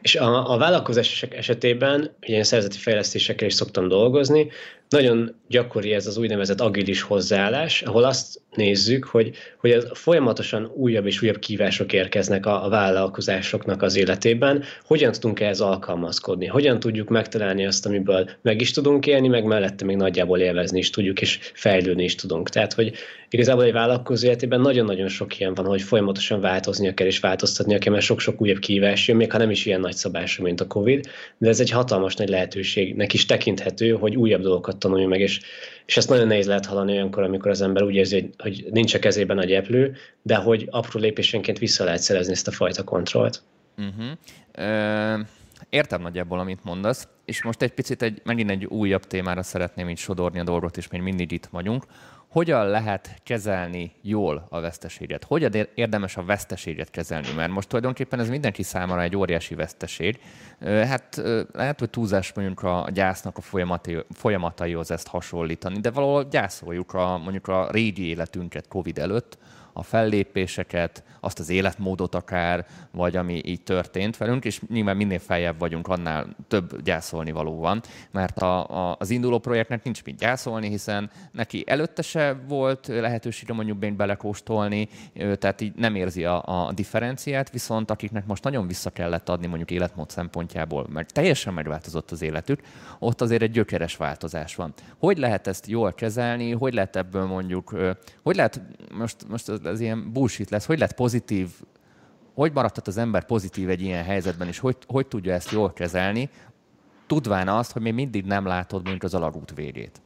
És 0.00 0.16
a, 0.16 0.52
a 0.52 0.56
vállalkozások 0.58 1.34
esetében, 1.34 2.14
ilyen 2.20 2.44
szerzeti 2.44 2.78
fejlesztésekkel 2.78 3.48
is 3.48 3.54
szoktam 3.54 3.88
dolgozni, 3.88 4.50
nagyon 4.90 5.34
gyakori 5.48 5.92
ez 5.92 6.06
az 6.06 6.16
úgynevezett 6.16 6.60
agilis 6.60 7.02
hozzáállás, 7.02 7.82
ahol 7.82 8.04
azt 8.04 8.40
nézzük, 8.54 9.04
hogy, 9.04 9.36
hogy 9.60 9.70
ez 9.70 9.86
folyamatosan 9.92 10.72
újabb 10.74 11.06
és 11.06 11.22
újabb 11.22 11.38
kívások 11.38 11.92
érkeznek 11.92 12.46
a, 12.46 12.64
a 12.64 12.68
vállalkozásoknak 12.68 13.82
az 13.82 13.96
életében, 13.96 14.62
hogyan 14.84 15.12
tudunk 15.12 15.40
ehhez 15.40 15.60
alkalmazkodni, 15.60 16.46
hogyan 16.46 16.80
tudjuk 16.80 17.08
megtalálni 17.08 17.66
azt, 17.66 17.86
amiből 17.86 18.30
meg 18.42 18.60
is 18.60 18.70
tudunk 18.70 19.06
élni, 19.06 19.28
meg 19.28 19.44
mellette 19.44 19.84
még 19.84 19.96
nagyjából 19.96 20.38
élvezni 20.38 20.78
is 20.78 20.90
tudjuk, 20.90 21.20
és 21.20 21.38
fejlődni 21.54 22.04
is 22.04 22.14
tudunk. 22.14 22.48
Tehát, 22.48 22.72
hogy 22.72 22.92
igazából 23.28 23.64
egy 23.64 23.72
vállalkozó 23.72 24.26
életében 24.26 24.60
nagyon-nagyon 24.60 25.08
sok 25.08 25.38
ilyen 25.38 25.54
van, 25.54 25.66
hogy 25.66 25.82
folyamatosan 25.82 26.40
változnia 26.40 26.94
kell 26.94 27.06
és 27.06 27.18
változtatnia 27.18 27.78
kell, 27.78 27.92
mert 27.92 28.04
sok-sok 28.04 28.40
újabb 28.40 28.58
kívás 28.58 29.08
jön, 29.08 29.16
még 29.16 29.32
ha 29.32 29.38
nem 29.38 29.50
is 29.50 29.66
ilyen 29.66 29.80
nagy 29.80 29.94
szabású, 29.94 30.42
mint 30.42 30.60
a 30.60 30.66
Covid, 30.66 31.08
de 31.38 31.48
ez 31.48 31.60
egy 31.60 31.70
hatalmas 31.70 32.16
nagy 32.16 32.28
lehetőségnek 32.28 33.12
is 33.12 33.26
tekinthető, 33.26 33.90
hogy 33.90 34.16
újabb 34.16 34.42
dolgokat 34.42 34.78
tanuljon 34.80 35.08
meg, 35.08 35.20
és, 35.20 35.40
és 35.86 35.96
ezt 35.96 36.08
nagyon 36.08 36.26
nehéz 36.26 36.46
lehet 36.46 36.66
hallani 36.66 36.92
olyankor, 36.92 37.22
amikor 37.22 37.50
az 37.50 37.60
ember 37.60 37.82
úgy 37.82 37.94
érzi, 37.94 38.14
hogy, 38.14 38.32
hogy 38.38 38.72
nincs 38.72 38.94
a 38.94 38.98
kezében 38.98 39.38
a 39.38 39.44
gyeplő, 39.44 39.96
de 40.22 40.36
hogy 40.36 40.68
apró 40.70 41.00
lépésenként 41.00 41.58
vissza 41.58 41.84
lehet 41.84 42.00
szerezni 42.00 42.32
ezt 42.32 42.48
a 42.48 42.52
fajta 42.52 42.84
kontrollt. 42.84 43.42
Uh-huh. 43.78 44.10
Uh, 44.58 45.26
értem 45.68 46.02
nagyjából, 46.02 46.38
amit 46.38 46.64
mondasz, 46.64 47.08
és 47.24 47.42
most 47.42 47.62
egy 47.62 47.72
picit 47.72 48.02
egy, 48.02 48.20
megint 48.24 48.50
egy 48.50 48.64
újabb 48.64 49.04
témára 49.04 49.42
szeretném 49.42 49.88
így 49.88 49.98
sodorni 49.98 50.38
a 50.38 50.44
dolgot, 50.44 50.76
és 50.76 50.88
még 50.88 51.00
mindig 51.00 51.32
itt 51.32 51.48
vagyunk, 51.50 51.84
hogyan 52.30 52.66
lehet 52.66 53.20
kezelni 53.22 53.92
jól 54.02 54.46
a 54.48 54.60
veszteséget? 54.60 55.24
Hogyan 55.24 55.68
érdemes 55.74 56.16
a 56.16 56.24
veszteséget 56.24 56.90
kezelni? 56.90 57.32
Mert 57.36 57.52
most 57.52 57.68
tulajdonképpen 57.68 58.20
ez 58.20 58.28
mindenki 58.28 58.62
számára 58.62 59.02
egy 59.02 59.16
óriási 59.16 59.54
veszteség. 59.54 60.20
Hát 60.60 61.22
lehet, 61.52 61.78
hogy 61.78 61.90
túlzás 61.90 62.32
mondjuk 62.32 62.62
a 62.62 62.88
gyásznak 62.92 63.36
a 63.36 63.40
folyamatai, 63.40 64.04
folyamataihoz 64.10 64.90
ezt 64.90 65.08
hasonlítani, 65.08 65.80
de 65.80 65.90
valahol 65.90 66.24
gyászoljuk 66.24 66.94
a, 66.94 67.18
mondjuk 67.18 67.48
a 67.48 67.68
régi 67.70 68.06
életünket 68.06 68.68
COVID 68.68 68.98
előtt, 68.98 69.38
a 69.72 69.82
fellépéseket, 69.82 71.04
azt 71.20 71.38
az 71.38 71.48
életmódot 71.48 72.14
akár, 72.14 72.66
vagy 72.90 73.16
ami 73.16 73.40
így 73.44 73.62
történt 73.62 74.16
velünk, 74.16 74.44
és 74.44 74.60
nyilván 74.68 74.96
minél 74.96 75.18
feljebb 75.18 75.58
vagyunk, 75.58 75.88
annál 75.88 76.36
több 76.48 76.82
gyászolni 76.82 77.30
való 77.30 77.58
van, 77.58 77.82
mert 78.10 78.38
a, 78.38 78.88
a, 78.90 78.96
az 78.98 79.10
induló 79.10 79.38
projektnek 79.38 79.84
nincs 79.84 80.04
mit 80.04 80.18
gyászolni, 80.18 80.68
hiszen 80.68 81.10
neki 81.32 81.64
előtte 81.66 82.02
se 82.02 82.36
volt 82.48 82.86
lehetősége 82.86 83.52
mondjuk 83.52 83.78
bényt 83.78 83.96
belekóstolni, 83.96 84.88
tehát 85.14 85.60
így 85.60 85.74
nem 85.74 85.94
érzi 85.94 86.24
a, 86.24 86.66
a 86.66 86.72
differenciát, 86.72 87.50
viszont 87.50 87.90
akiknek 87.90 88.26
most 88.26 88.44
nagyon 88.44 88.66
vissza 88.66 88.90
kellett 88.90 89.28
adni 89.28 89.46
mondjuk 89.46 89.70
életmód 89.70 90.10
szempontjából, 90.10 90.86
mert 90.92 91.12
teljesen 91.12 91.54
megváltozott 91.54 92.10
az 92.10 92.22
életük, 92.22 92.60
ott 92.98 93.20
azért 93.20 93.42
egy 93.42 93.50
gyökeres 93.50 93.96
változás 93.96 94.54
van. 94.54 94.74
Hogy 94.98 95.18
lehet 95.18 95.46
ezt 95.46 95.66
jól 95.66 95.92
kezelni, 95.92 96.50
hogy 96.52 96.74
lehet 96.74 96.96
ebből 96.96 97.24
mondjuk, 97.26 97.74
hogy 98.22 98.36
lehet, 98.36 98.60
most, 98.94 99.28
most 99.28 99.59
ez 99.64 99.80
ilyen 99.80 100.12
bullshit 100.12 100.50
lesz, 100.50 100.66
hogy 100.66 100.78
lehet 100.78 100.94
pozitív, 100.94 101.48
hogy 102.34 102.52
maradhat 102.52 102.86
az 102.86 102.96
ember 102.96 103.24
pozitív 103.24 103.68
egy 103.68 103.80
ilyen 103.80 104.04
helyzetben, 104.04 104.48
és 104.48 104.58
hogy, 104.58 104.76
hogy 104.86 105.06
tudja 105.06 105.32
ezt 105.32 105.50
jól 105.50 105.72
kezelni, 105.72 106.30
tudván 107.06 107.48
azt, 107.48 107.72
hogy 107.72 107.82
még 107.82 107.94
mindig 107.94 108.24
nem 108.24 108.46
látod 108.46 108.80
mondjuk 108.82 109.02
az 109.02 109.14
alagút 109.14 109.52
végét? 109.54 110.00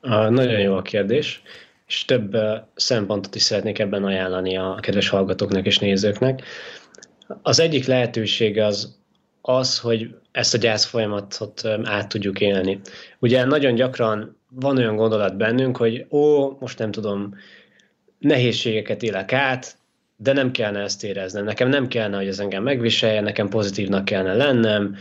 A, 0.00 0.28
nagyon 0.28 0.60
jó 0.60 0.76
a 0.76 0.82
kérdés, 0.82 1.42
és 1.86 2.04
több 2.04 2.36
szempontot 2.74 3.34
is 3.34 3.42
szeretnék 3.42 3.78
ebben 3.78 4.04
ajánlani 4.04 4.56
a 4.56 4.78
kedves 4.80 5.08
hallgatóknak 5.08 5.66
és 5.66 5.78
nézőknek. 5.78 6.42
Az 7.42 7.60
egyik 7.60 7.86
lehetőség 7.86 8.58
az 8.58 8.96
az, 9.40 9.78
hogy 9.78 10.14
ezt 10.32 10.54
a 10.54 10.58
gyász 10.58 10.84
folyamatot 10.84 11.64
át 11.84 12.08
tudjuk 12.08 12.40
élni. 12.40 12.80
Ugye 13.18 13.44
nagyon 13.44 13.74
gyakran 13.74 14.36
van 14.50 14.76
olyan 14.76 14.96
gondolat 14.96 15.36
bennünk, 15.36 15.76
hogy 15.76 16.06
ó, 16.10 16.50
most 16.60 16.78
nem 16.78 16.90
tudom, 16.90 17.34
nehézségeket 18.18 19.02
élek 19.02 19.32
át, 19.32 19.76
de 20.16 20.32
nem 20.32 20.50
kellene 20.50 20.80
ezt 20.80 21.04
éreznem. 21.04 21.44
Nekem 21.44 21.68
nem 21.68 21.88
kellene, 21.88 22.16
hogy 22.16 22.26
ez 22.26 22.38
engem 22.38 22.62
megviselje, 22.62 23.20
nekem 23.20 23.48
pozitívnak 23.48 24.04
kellene 24.04 24.34
lennem, 24.34 24.96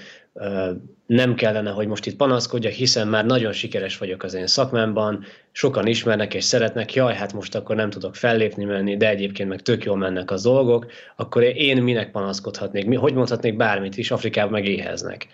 nem 1.05 1.35
kellene, 1.35 1.69
hogy 1.69 1.87
most 1.87 2.05
itt 2.05 2.15
panaszkodjak, 2.15 2.73
hiszen 2.73 3.07
már 3.07 3.25
nagyon 3.25 3.51
sikeres 3.51 3.97
vagyok 3.97 4.23
az 4.23 4.33
én 4.33 4.47
szakmámban, 4.47 5.25
sokan 5.51 5.87
ismernek 5.87 6.33
és 6.33 6.43
szeretnek, 6.43 6.93
jaj, 6.93 7.15
hát 7.15 7.33
most 7.33 7.55
akkor 7.55 7.75
nem 7.75 7.89
tudok 7.89 8.15
fellépni 8.15 8.63
menni, 8.63 8.97
de 8.97 9.09
egyébként 9.09 9.49
meg 9.49 9.61
tök 9.61 9.83
jól 9.83 9.97
mennek 9.97 10.31
az 10.31 10.43
dolgok, 10.43 10.91
akkor 11.15 11.43
én 11.43 11.83
minek 11.83 12.11
panaszkodhatnék, 12.11 12.97
hogy 12.97 13.13
mondhatnék 13.13 13.55
bármit 13.55 13.97
is, 13.97 14.11
Afrikában 14.11 14.51
meg 14.51 14.65
éheznek. 14.65 15.27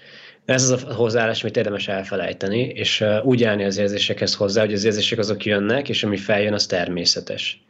Ez 0.45 0.69
az 0.69 0.83
a 0.83 0.93
hozzáállás, 0.93 1.43
amit 1.43 1.57
érdemes 1.57 1.87
elfelejteni, 1.87 2.59
és 2.59 3.03
úgy 3.23 3.43
állni 3.43 3.63
az 3.63 3.77
érzésekhez 3.77 4.35
hozzá, 4.35 4.61
hogy 4.61 4.73
az 4.73 4.83
érzések 4.83 5.19
azok 5.19 5.45
jönnek, 5.45 5.89
és 5.89 6.03
ami 6.03 6.17
feljön, 6.17 6.53
az 6.53 6.65
természetes. 6.65 7.63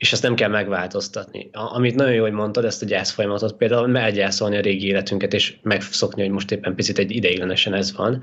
És 0.00 0.12
ezt 0.12 0.22
nem 0.22 0.34
kell 0.34 0.48
megváltoztatni. 0.48 1.50
Amit 1.52 1.94
nagyon 1.94 2.12
jól 2.12 2.30
mondtad, 2.30 2.64
ezt 2.64 2.82
a 2.82 2.86
gyász 2.86 3.10
folyamatot 3.10 3.56
például 3.56 3.98
elgyászolni 3.98 4.56
a 4.56 4.60
régi 4.60 4.86
életünket, 4.86 5.34
és 5.34 5.56
megszokni, 5.62 6.22
hogy 6.22 6.30
most 6.30 6.50
éppen 6.50 6.74
picit 6.74 6.98
egy 6.98 7.10
ideiglenesen 7.10 7.74
ez 7.74 7.96
van, 7.96 8.22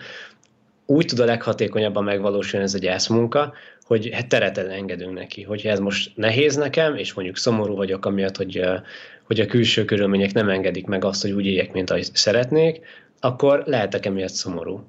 úgy 0.86 1.05
tud 1.05 1.19
a 1.19 1.25
leghatékonyabban 1.25 2.03
megvalósulni 2.03 2.65
ez 2.65 2.73
a 2.73 2.78
gyászmunka, 2.78 3.53
hogy 3.84 4.09
hát 4.13 4.28
teret 4.28 4.57
engedünk 4.57 5.13
neki. 5.13 5.41
Hogyha 5.41 5.69
ez 5.69 5.80
most 5.80 6.11
nehéz 6.15 6.55
nekem, 6.55 6.95
és 6.95 7.13
mondjuk 7.13 7.38
szomorú 7.38 7.75
vagyok 7.75 8.05
amiatt, 8.05 8.38
hogy, 8.38 8.63
hogy 9.23 9.39
a 9.39 9.45
külső 9.45 9.86
körülmények 9.86 10.34
nem 10.34 10.49
engedik 10.49 10.86
meg 10.86 11.05
azt, 11.05 11.21
hogy 11.21 11.32
úgy 11.32 11.45
éljek, 11.45 11.73
mint 11.73 11.89
ahogy 11.89 12.09
szeretnék, 12.13 12.80
akkor 13.19 13.63
lehetek 13.65 14.05
emiatt 14.05 14.34
szomorú. 14.34 14.84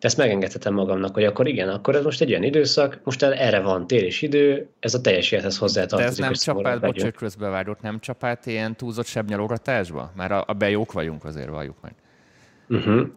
Ezt 0.00 0.16
megengedhetem 0.16 0.74
magamnak, 0.74 1.14
hogy 1.14 1.24
akkor 1.24 1.46
igen, 1.46 1.68
akkor 1.68 1.94
ez 1.94 2.04
most 2.04 2.20
egy 2.20 2.30
olyan 2.30 2.42
időszak, 2.42 3.00
most 3.04 3.22
erre 3.22 3.60
van 3.60 3.86
tél 3.86 4.04
és 4.04 4.22
idő, 4.22 4.68
ez 4.80 4.94
a 4.94 5.00
teljes 5.00 5.30
élethez 5.30 5.58
hozzátartozik. 5.58 6.04
De 6.04 6.10
ez 6.10 6.44
nem 6.44 6.54
csapát, 6.54 6.80
bocs, 6.80 7.02
hogy 7.02 7.14
közbevágott, 7.14 7.80
nem 7.80 8.00
csapát 8.00 8.46
ilyen 8.46 8.76
túlzott 8.76 9.06
sebnyalogatásba? 9.06 10.12
Már 10.16 10.32
a, 10.32 10.44
a 10.46 10.52
bejók 10.52 10.92
vagyunk 10.92 11.24
azért, 11.24 11.48
valljuk 11.48 11.76
meg. 11.82 11.94
Uh-huh. 12.68 13.08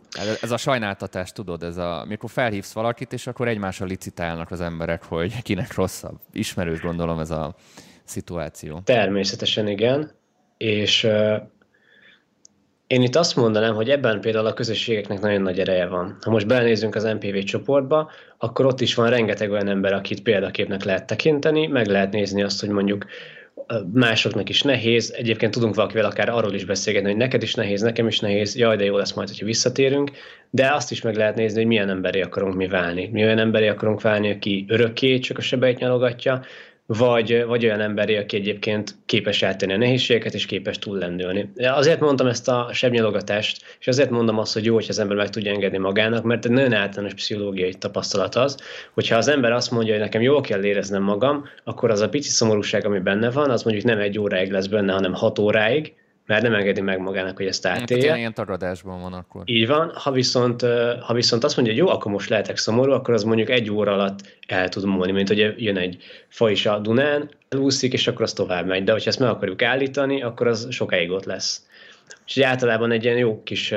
Ez 0.42 0.52
a 0.52 0.58
sajnáltatás, 0.58 1.32
tudod, 1.32 1.64
ez 1.64 1.78
a, 1.78 2.06
mikor 2.08 2.30
felhívsz 2.30 2.74
valakit, 2.74 3.14
és 3.14 3.28
akkor 3.28 3.48
egymással 3.48 3.88
licitálnak 3.88 4.52
az 4.52 4.62
emberek, 4.62 5.04
hogy 5.04 5.42
kinek 5.42 5.76
rosszabb. 5.76 6.20
Ismerős 6.32 6.82
gondolom 6.82 7.20
ez 7.20 7.32
a 7.32 7.56
szituáció. 8.04 8.82
Természetesen 8.84 9.68
igen, 9.68 10.12
és 10.58 11.08
én 12.94 13.02
itt 13.02 13.16
azt 13.16 13.36
mondanám, 13.36 13.76
hogy 13.76 13.90
ebben 13.90 14.22
például 14.22 14.46
a 14.46 14.54
közösségeknek 14.54 15.20
nagyon 15.20 15.42
nagy 15.42 15.60
ereje 15.60 15.88
van. 15.88 16.18
Ha 16.22 16.32
most 16.32 16.48
belenézünk 16.48 16.96
az 16.96 17.04
MPV 17.04 17.38
csoportba, 17.38 18.12
akkor 18.38 18.66
ott 18.66 18.82
is 18.82 18.96
van 18.96 19.10
rengeteg 19.10 19.52
olyan 19.52 19.68
ember, 19.68 19.94
akit 19.94 20.22
példaképnek 20.22 20.84
lehet 20.84 21.08
tekinteni, 21.08 21.68
meg 21.68 21.88
lehet 21.88 22.12
nézni 22.12 22.44
azt, 22.44 22.60
hogy 22.60 22.70
mondjuk 22.70 23.06
másoknak 23.94 24.50
is 24.50 24.62
nehéz. 24.62 25.14
Egyébként 25.18 25.54
tudunk 25.54 25.76
valakivel 25.76 26.06
akár 26.06 26.30
arról 26.30 26.54
is 26.54 26.66
beszélgetni, 26.66 27.10
hogy 27.10 27.18
neked 27.18 27.44
is 27.44 27.54
nehéz, 27.54 27.82
nekem 27.82 28.08
is 28.08 28.20
nehéz, 28.20 28.56
jaj, 28.56 28.76
de 28.76 28.84
jó 28.84 28.98
lesz 28.98 29.14
majd, 29.14 29.28
hogyha 29.28 29.46
visszatérünk, 29.46 30.12
de 30.50 30.72
azt 30.74 30.92
is 30.92 31.02
meg 31.02 31.16
lehet 31.16 31.36
nézni, 31.36 31.58
hogy 31.58 31.68
milyen 31.68 31.90
emberi 31.90 32.22
akarunk 32.22 32.56
mi 32.56 32.68
válni. 32.68 33.10
Mi 33.12 33.24
olyan 33.24 33.40
emberi 33.40 33.68
akarunk 33.68 34.02
válni, 34.02 34.32
aki 34.32 34.66
örökké 34.68 35.20
csak 35.20 35.38
a 35.38 35.42
sebeit 35.42 35.80
nyalogatja, 35.80 36.42
vagy, 36.86 37.44
vagy 37.46 37.66
olyan 37.66 37.80
emberi, 37.80 38.16
aki 38.16 38.36
egyébként 38.36 38.96
képes 39.06 39.44
áttenni 39.44 39.74
a 39.74 39.78
nehézségeket, 39.78 40.34
és 40.34 40.46
képes 40.46 40.80
túllendülni. 40.80 41.52
Azért 41.56 42.00
mondtam 42.00 42.28
ezt 42.28 42.48
a 42.48 42.70
sebnyalogatást, 42.74 43.66
és 43.80 43.88
azért 43.88 44.10
mondom 44.10 44.40
azt, 44.40 44.54
hogy 44.54 44.66
jó, 44.66 44.74
hogy 44.74 44.86
az 44.90 45.00
ember 45.00 45.18
meg 45.18 45.30
tudja 45.30 45.52
engedni 45.52 45.78
magának, 45.78 46.24
mert 46.24 46.46
egy 46.46 46.52
nagyon 46.52 46.74
általános 46.74 47.14
pszichológiai 47.14 47.74
tapasztalat 47.74 48.36
az, 48.36 48.58
hogyha 48.94 49.18
az 49.18 49.28
ember 49.28 49.52
azt 49.52 49.72
mondja, 49.72 49.94
hogy 49.94 50.02
nekem 50.02 50.22
jól 50.22 50.42
kell 50.42 50.64
éreznem 50.64 51.04
magam, 51.04 51.46
akkor 51.64 51.92
az 51.92 52.02
a 52.02 52.10
pici 52.10 52.30
szomorúság, 52.30 52.86
ami 52.86 53.00
benne 53.00 53.32
van, 53.32 53.50
az 53.50 53.64
mondjuk 53.64 53.86
nem 53.86 54.00
egy 54.00 54.20
óráig 54.20 54.52
lesz 54.52 54.68
benne, 54.68 54.94
hanem 54.94 55.14
hat 55.14 55.40
óráig, 55.40 55.94
mert 56.26 56.42
nem 56.42 56.54
engedi 56.54 56.82
meg 56.82 57.00
magának, 57.00 57.38
hogy 57.38 57.46
ezt 57.46 57.66
átélje. 57.66 58.10
Hát, 58.10 58.18
ilyen 58.18 58.34
tagadásban 58.34 59.02
van 59.02 59.14
akkor. 59.14 59.42
Így 59.46 59.68
van, 59.68 59.92
ha 59.96 60.12
viszont, 60.12 60.62
ha 61.02 61.14
viszont 61.14 61.44
azt 61.44 61.56
mondja, 61.56 61.74
hogy 61.74 61.84
jó, 61.84 61.90
akkor 61.90 62.12
most 62.12 62.30
lehetek 62.30 62.58
szomorú, 62.58 62.92
akkor 62.92 63.14
az 63.14 63.24
mondjuk 63.24 63.50
egy 63.50 63.72
óra 63.72 63.94
alatt 63.94 64.38
el 64.48 64.70
tud 64.70 64.86
múlni, 64.86 65.12
mint 65.12 65.28
hogy 65.28 65.54
jön 65.58 65.78
egy 65.78 66.04
fa 66.28 66.50
is 66.50 66.66
a 66.66 66.80
Dunán, 66.80 67.30
elúszik, 67.50 67.94
és 67.94 68.08
akkor 68.08 68.22
az 68.22 68.34
tovább 68.34 68.66
megy. 68.66 68.84
De 68.84 68.92
hogyha 68.92 69.10
ezt 69.10 69.20
meg 69.20 69.30
akarjuk 69.30 69.62
állítani, 69.62 70.22
akkor 70.22 70.48
az 70.48 70.68
sokáig 70.70 71.12
ott 71.12 71.26
lesz. 71.26 71.68
Úgyhogy 72.22 72.44
általában 72.44 72.92
egy 72.92 73.04
ilyen 73.04 73.18
jó 73.18 73.44
kis 73.44 73.74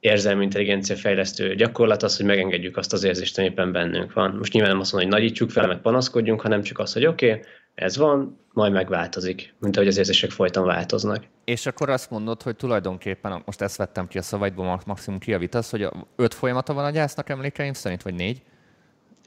érzelmi 0.00 0.42
intelligencia 0.42 0.96
fejlesztő 0.96 1.54
gyakorlat 1.54 2.02
az, 2.02 2.16
hogy 2.16 2.26
megengedjük 2.26 2.76
azt 2.76 2.92
az 2.92 3.04
érzést, 3.04 3.38
ami 3.38 3.46
éppen 3.46 3.72
bennünk 3.72 4.12
van. 4.12 4.34
Most 4.38 4.52
nyilván 4.52 4.70
nem 4.70 4.80
azt 4.80 4.92
mondom, 4.92 5.10
hogy 5.10 5.20
nagyítsuk 5.20 5.50
fel, 5.50 5.66
meg 5.66 5.80
panaszkodjunk, 5.80 6.40
hanem 6.40 6.62
csak 6.62 6.78
az, 6.78 6.92
hogy 6.92 7.06
oké, 7.06 7.30
okay, 7.30 7.42
ez 7.78 7.96
van, 7.96 8.38
majd 8.52 8.72
megváltozik, 8.72 9.54
mint 9.58 9.76
ahogy 9.76 9.88
az 9.88 9.96
érzések 9.96 10.30
folyton 10.30 10.64
változnak. 10.64 11.24
És 11.44 11.66
akkor 11.66 11.90
azt 11.90 12.10
mondod, 12.10 12.42
hogy 12.42 12.56
tulajdonképpen, 12.56 13.42
most 13.44 13.60
ezt 13.60 13.76
vettem 13.76 14.08
ki 14.08 14.18
a 14.18 14.22
szavaidból, 14.22 14.80
maximum 14.86 15.18
kiavítasz, 15.18 15.70
hogy 15.70 15.88
öt 16.16 16.34
folyamata 16.34 16.72
van 16.74 16.84
a 16.84 16.90
gyásznak 16.90 17.28
emlékeim 17.28 17.72
szerint, 17.72 18.02
vagy 18.02 18.14
négy? 18.14 18.42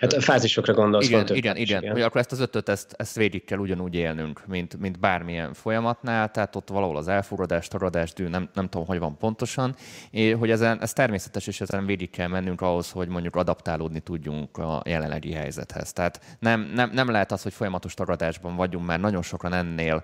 Hát 0.02 0.14
a 0.14 0.22
fázisokra 0.22 0.74
gondolsz. 0.74 1.08
Igen, 1.08 1.26
van 1.26 1.36
igen, 1.36 1.56
igen, 1.56 1.82
igen. 1.82 1.94
Hogy 1.94 2.02
akkor 2.02 2.22
ezt 2.22 2.32
az 2.32 2.40
ötöt, 2.40 2.70
ezt, 2.70 2.94
ezt 2.98 3.16
végig 3.16 3.44
kell 3.46 3.58
ugyanúgy 3.58 3.96
élnünk, 3.96 4.42
mint, 4.48 4.80
mint 4.80 5.00
bármilyen 5.00 5.54
folyamatnál, 5.54 6.32
tehát 6.32 6.56
ott 6.56 6.70
valahol 6.70 6.98
az 6.98 7.08
elfogadás, 7.08 7.68
tagadás, 7.68 8.14
dű, 8.14 8.28
nem, 8.28 8.50
nem 8.54 8.70
tudom, 8.70 8.88
hogy 8.88 9.00
van 9.00 9.18
pontosan, 9.18 9.76
és 10.12 10.36
hogy 10.40 10.52
ezen, 10.52 10.82
ez 10.82 10.94
természetes, 10.94 11.48
és 11.48 11.62
ezen 11.62 11.86
végig 11.86 12.10
kell 12.10 12.28
mennünk 12.28 12.62
ahhoz, 12.62 12.92
hogy 12.92 13.08
mondjuk 13.08 13.36
adaptálódni 13.36 14.00
tudjunk 14.00 14.58
a 14.58 14.82
jelenlegi 14.86 15.32
helyzethez. 15.32 15.94
Tehát 15.94 16.38
nem, 16.40 16.72
nem, 16.76 16.90
nem 16.94 17.10
lehet 17.10 17.32
az, 17.32 17.42
hogy 17.44 17.54
folyamatos 17.54 17.94
tagadásban 17.94 18.56
vagyunk, 18.56 18.86
mert 18.86 19.02
nagyon 19.02 19.22
sokan 19.22 19.54
ennél 19.54 20.04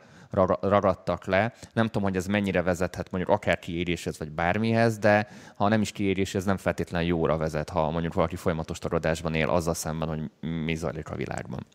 ragadtak 0.62 1.26
le. 1.26 1.54
Nem 1.74 1.86
tudom, 1.86 2.04
hogy 2.04 2.16
ez 2.16 2.26
mennyire 2.26 2.62
vezethet 2.62 3.12
mondjuk 3.12 3.34
akár 3.36 3.60
kiéréshez, 3.60 4.20
vagy 4.20 4.32
bármihez, 4.32 4.98
de 4.98 5.28
ha 5.56 5.68
nem 5.68 5.82
is 5.82 5.92
kiéréshez, 5.92 6.46
nem 6.46 6.58
feltétlenül 6.58 7.08
jóra 7.08 7.38
vezet, 7.38 7.70
ha 7.70 7.90
mondjuk 7.90 8.14
valaki 8.14 8.36
folyamatos 8.36 8.80
tagadásban 8.80 9.34
él 9.34 9.50
azzal 9.50 9.74
szemben, 9.74 10.08
hogy 10.08 10.50
mi 10.50 10.76
zajlik 10.76 11.10
a 11.10 11.16
világban. 11.16 11.66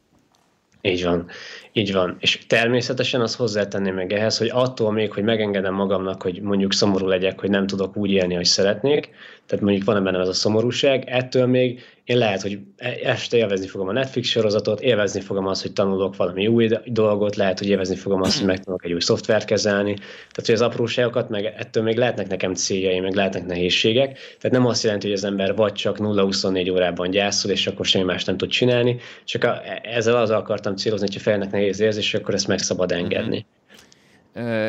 Így 0.84 1.04
van, 1.04 1.26
így 1.72 1.92
van. 1.92 2.16
És 2.18 2.46
természetesen 2.46 3.20
az 3.20 3.36
hozzátenném 3.36 3.94
meg 3.94 4.12
ehhez, 4.12 4.38
hogy 4.38 4.50
attól 4.52 4.92
még, 4.92 5.12
hogy 5.12 5.22
megengedem 5.22 5.74
magamnak, 5.74 6.22
hogy 6.22 6.40
mondjuk 6.40 6.72
szomorú 6.72 7.06
legyek, 7.06 7.40
hogy 7.40 7.50
nem 7.50 7.66
tudok 7.66 7.96
úgy 7.96 8.10
élni, 8.10 8.34
hogy 8.34 8.44
szeretnék, 8.44 9.10
tehát 9.46 9.64
mondjuk 9.64 9.86
van 9.86 10.04
bennem 10.04 10.20
ez 10.20 10.28
a 10.28 10.32
szomorúság, 10.32 11.04
ettől 11.08 11.46
még 11.46 11.80
én 12.04 12.18
lehet, 12.18 12.42
hogy 12.42 12.58
este 13.02 13.36
élvezni 13.36 13.66
fogom 13.66 13.88
a 13.88 13.92
Netflix 13.92 14.28
sorozatot, 14.28 14.80
élvezni 14.80 15.20
fogom 15.20 15.46
azt, 15.46 15.62
hogy 15.62 15.72
tanulok 15.72 16.16
valami 16.16 16.46
új 16.46 16.68
dolgot, 16.84 17.36
lehet, 17.36 17.58
hogy 17.58 17.68
élvezni 17.68 17.96
fogom 17.96 18.22
azt, 18.22 18.36
hogy 18.38 18.46
megtanulok 18.46 18.84
egy 18.84 18.92
új 18.92 19.00
szoftvert 19.00 19.44
kezelni. 19.44 19.94
Tehát, 19.94 20.46
hogy 20.46 20.54
az 20.54 20.60
apróságokat, 20.60 21.28
meg 21.28 21.44
ettől 21.44 21.82
még 21.82 21.96
lehetnek 21.96 22.28
nekem 22.28 22.54
céljai, 22.54 23.00
meg 23.00 23.14
lehetnek 23.14 23.46
nehézségek. 23.46 24.18
Tehát 24.40 24.56
nem 24.56 24.66
azt 24.66 24.82
jelenti, 24.82 25.06
hogy 25.06 25.16
az 25.16 25.24
ember 25.24 25.54
vagy 25.54 25.72
csak 25.72 25.96
0-24 25.98 26.72
órában 26.72 27.10
gyászol, 27.10 27.50
és 27.50 27.66
akkor 27.66 27.86
semmi 27.86 28.04
más 28.04 28.24
nem 28.24 28.36
tud 28.36 28.48
csinálni, 28.48 28.96
csak 29.24 29.44
a, 29.44 29.62
ezzel 29.82 30.16
az 30.16 30.30
akartam 30.30 30.76
célozni, 30.76 31.06
hogyha 31.06 31.22
felnek 31.22 31.50
nehéz 31.50 31.80
érzés, 31.80 32.14
akkor 32.14 32.34
ezt 32.34 32.48
meg 32.48 32.58
szabad 32.58 32.92
engedni. 32.92 33.36
Mm-hmm. 33.36 33.61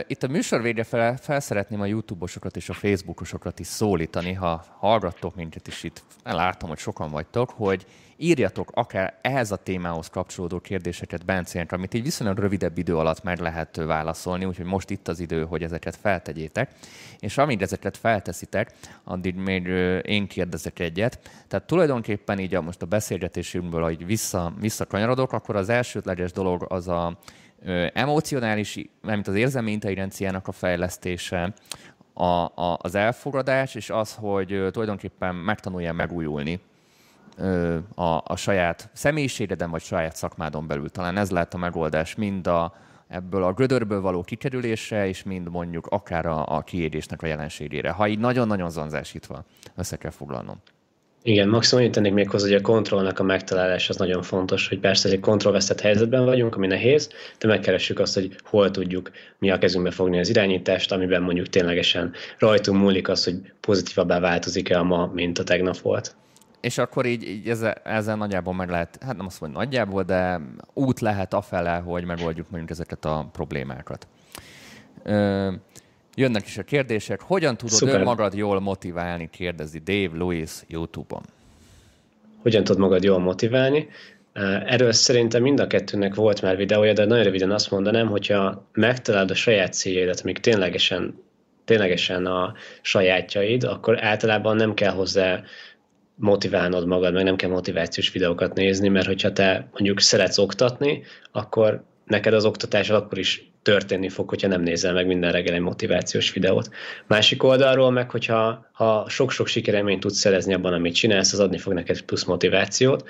Itt 0.07 0.24
a 0.24 0.28
műsor 0.28 0.61
végre 0.61 0.84
fel, 0.84 1.18
fel 1.18 1.39
szeretném 1.39 1.82
a 1.82 1.86
YouTube-osokat 1.86 2.55
és 2.55 2.70
a 2.70 2.74
Facebookosokat 2.74 3.59
is 3.59 3.68
szólítani, 3.68 4.34
ha 4.34 4.66
hallgattok 4.78 5.36
minket 5.36 5.68
is 5.68 5.84
itt, 5.84 6.03
látom, 6.24 6.70
hogy 6.70 6.78
sokan 6.78 7.09
vagytok, 7.09 7.49
hogy 7.49 7.86
írjatok 8.18 8.72
akár 8.74 9.20
ehhez 9.22 9.51
a 9.51 9.55
témához 9.55 10.09
kapcsolódó 10.09 10.59
kérdéseket 10.59 11.26
Bencének, 11.26 11.72
amit 11.72 11.93
így 11.93 12.03
viszonylag 12.03 12.38
rövidebb 12.38 12.78
idő 12.78 12.97
alatt 12.97 13.24
meg 13.24 13.39
lehet 13.39 13.76
válaszolni, 13.76 14.45
úgyhogy 14.45 14.66
most 14.66 14.89
itt 14.89 15.07
az 15.07 15.20
idő, 15.20 15.45
hogy 15.45 15.64
ezeket 15.64 15.95
feltegyétek. 15.95 16.70
És 17.20 17.38
amíg 17.38 17.61
ezeket 17.61 17.97
felteszitek, 17.97 18.72
addig 19.03 19.36
még 19.36 19.68
én 20.05 20.28
kérdezek 20.28 20.80
egyet. 20.80 21.20
Tehát 21.47 21.68
tulajdonképpen 21.68 22.39
így 22.39 22.55
a, 22.55 22.61
most 22.61 22.82
a 22.82 22.86
beszélgetésünkből, 22.86 23.84
hogy 23.84 24.05
vissza, 24.05 24.53
visszakanyarodok, 24.59 25.34
akkor 25.34 25.55
az 25.55 25.70
elsődleges 25.70 26.32
dolog 26.32 26.66
az 26.70 26.88
a 26.88 27.18
emocionális, 27.93 28.80
mint 29.01 29.28
az 29.28 29.36
érzelmi 29.36 29.72
intelligenciának 29.72 30.47
a 30.47 30.51
fejlesztése, 30.51 31.53
a, 32.14 32.24
a, 32.24 32.78
az 32.82 32.95
elfogadás, 32.95 33.76
és 33.76 33.89
az, 33.89 34.16
hogy 34.16 34.68
tulajdonképpen 34.72 35.36
megtanulja 35.36 35.93
megújulni 35.93 36.59
a, 37.95 38.22
a 38.24 38.36
saját 38.36 38.89
személyiségeden, 38.93 39.70
vagy 39.70 39.82
saját 39.82 40.16
szakmádon 40.16 40.68
belül. 40.68 40.89
Talán 40.89 41.18
ez 41.18 41.32
lehet 41.32 41.53
a 41.53 41.57
megoldás 41.57 42.16
mind 42.16 42.47
a, 42.47 42.74
ebből 43.07 43.43
a 43.43 43.53
gödörből 43.53 44.01
való 44.01 44.22
kikerülésre, 44.22 45.07
és 45.07 45.24
mind 45.24 45.49
mondjuk 45.49 45.88
akár 45.88 46.26
a, 46.26 46.55
a 46.55 46.61
kiédésnek 46.61 47.22
a 47.22 47.28
jelenségére. 47.28 47.91
Ha 47.91 48.07
így 48.07 48.20
nagyon-nagyon 48.20 48.70
zanzásítva 48.70 49.43
össze 49.76 49.97
kell 49.97 50.11
foglalnom. 50.11 50.61
Igen, 51.26 51.49
maximum 51.49 51.84
annyit 51.84 51.95
tennék 51.95 52.13
még 52.13 52.30
hozzá, 52.30 52.45
hogy 52.45 52.55
a 52.55 52.61
kontrollnak 52.61 53.19
a 53.19 53.24
megtalálás 53.24 53.89
az 53.89 53.95
nagyon 53.95 54.21
fontos, 54.21 54.67
hogy 54.67 54.80
persze 54.80 55.09
egy 55.09 55.19
kontrollvesztett 55.19 55.82
helyzetben 55.82 56.26
vagyunk, 56.26 56.55
ami 56.55 56.67
nehéz, 56.67 57.09
de 57.39 57.47
megkeressük 57.47 57.99
azt, 57.99 58.13
hogy 58.13 58.36
hol 58.43 58.71
tudjuk 58.71 59.11
mi 59.39 59.51
a 59.51 59.57
kezünkbe 59.57 59.91
fogni 59.91 60.19
az 60.19 60.30
irányítást, 60.30 60.91
amiben 60.91 61.21
mondjuk 61.21 61.49
ténylegesen 61.49 62.13
rajtunk 62.39 62.82
múlik 62.82 63.07
az, 63.09 63.24
hogy 63.24 63.36
pozitívabbá 63.59 64.19
változik-e 64.19 64.80
a 64.80 64.84
ma, 64.84 65.11
mint 65.13 65.39
a 65.39 65.43
tegnap 65.43 65.78
volt. 65.78 66.15
És 66.61 66.78
akkor 66.78 67.05
így, 67.05 67.24
így 67.28 67.49
ezzel, 67.49 67.74
ezzel 67.84 68.15
nagyjából 68.15 68.53
meg 68.53 68.69
lehet, 68.69 68.97
hát 69.05 69.17
nem 69.17 69.26
azt 69.26 69.41
mondom 69.41 69.61
nagyjából, 69.61 70.03
de 70.03 70.41
út 70.74 70.99
lehet 70.99 71.34
afele, 71.34 71.76
hogy 71.76 72.05
megoldjuk 72.05 72.49
mondjuk 72.49 72.71
ezeket 72.71 73.05
a 73.05 73.30
problémákat. 73.32 74.07
Ö- 75.03 75.59
Jönnek 76.16 76.45
is 76.47 76.57
a 76.57 76.64
kérdések. 76.64 77.22
Hogyan 77.22 77.57
tudod 77.57 77.74
Szuper. 77.74 77.95
önmagad 77.95 78.34
jól 78.34 78.59
motiválni, 78.59 79.30
kérdezi 79.32 79.80
Dave 79.80 80.18
Lewis 80.18 80.51
YouTube-on. 80.68 81.22
Hogyan 82.41 82.64
tudod 82.64 82.82
magad 82.82 83.03
jól 83.03 83.20
motiválni? 83.20 83.88
Erről 84.66 84.91
szerintem 84.91 85.41
mind 85.41 85.59
a 85.59 85.68
kettőnek 85.68 86.16
volt 86.16 86.41
már 86.41 86.57
videója, 86.57 86.93
de 86.93 87.05
nagyon 87.05 87.24
röviden 87.24 87.51
azt 87.51 87.72
mondanám, 87.72 88.07
hogyha 88.07 88.68
megtalálod 88.74 89.32
a 89.32 89.36
saját 89.36 89.74
céljaidat, 89.74 90.20
amik 90.20 90.38
ténylegesen 90.38 91.22
ténylegesen 91.66 92.26
a 92.26 92.53
sajátjaid, 92.82 93.64
akkor 93.64 94.03
általában 94.03 94.55
nem 94.55 94.74
kell 94.74 94.91
hozzá 94.91 95.43
motiválnod 96.16 96.88
magad, 96.88 97.14
meg 97.14 97.24
nem 97.24 97.36
kell 97.36 97.49
motivációs 97.49 98.11
videókat 98.11 98.53
nézni, 98.53 98.88
mert 98.88 99.05
hogyha 99.05 99.34
te 99.34 99.68
mondjuk 99.72 99.99
szeretsz 99.99 100.38
oktatni, 100.38 101.03
akkor 101.32 101.84
neked 102.05 102.34
az 102.34 102.45
oktatás 102.45 102.89
akkor 102.89 103.18
is 103.18 103.51
történni 103.64 104.09
fog, 104.09 104.30
hogyha 104.30 104.47
nem 104.47 104.61
nézel 104.61 104.93
meg 104.93 105.07
minden 105.07 105.32
reggel 105.32 105.53
egy 105.53 105.59
motivációs 105.59 106.34
videót. 106.34 106.70
Másik 107.07 107.43
oldalról 107.43 107.91
meg, 107.91 108.09
hogyha 108.09 108.70
ha 108.72 109.05
sok-sok 109.09 109.47
sikereményt 109.47 109.99
tudsz 109.99 110.18
szerezni 110.18 110.53
abban, 110.53 110.74
amit 110.74 110.95
csinálsz, 110.95 111.34
az 111.34 111.39
adni 111.39 111.57
fog 111.57 111.74
neked 111.74 112.01
plusz 112.01 112.24
motivációt. 112.24 113.09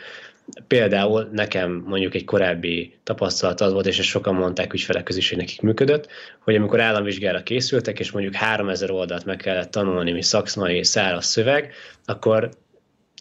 Például 0.67 1.29
nekem 1.31 1.83
mondjuk 1.87 2.15
egy 2.15 2.25
korábbi 2.25 2.93
tapasztalat 3.03 3.61
az 3.61 3.73
volt, 3.73 3.85
és 3.85 3.99
ezt 3.99 4.07
sokan 4.07 4.35
mondták 4.35 4.73
ügyfelek 4.73 5.03
közül 5.03 5.21
hogy 5.29 5.37
nekik 5.37 5.61
működött, 5.61 6.07
hogy 6.39 6.55
amikor 6.55 6.81
államvizsgára 6.81 7.43
készültek, 7.43 7.99
és 7.99 8.11
mondjuk 8.11 8.35
3000 8.35 8.91
oldalt 8.91 9.25
meg 9.25 9.37
kellett 9.37 9.71
tanulni, 9.71 10.11
mi 10.11 10.21
szakmai 10.21 10.83
száraz 10.83 11.25
szöveg, 11.25 11.73
akkor 12.05 12.49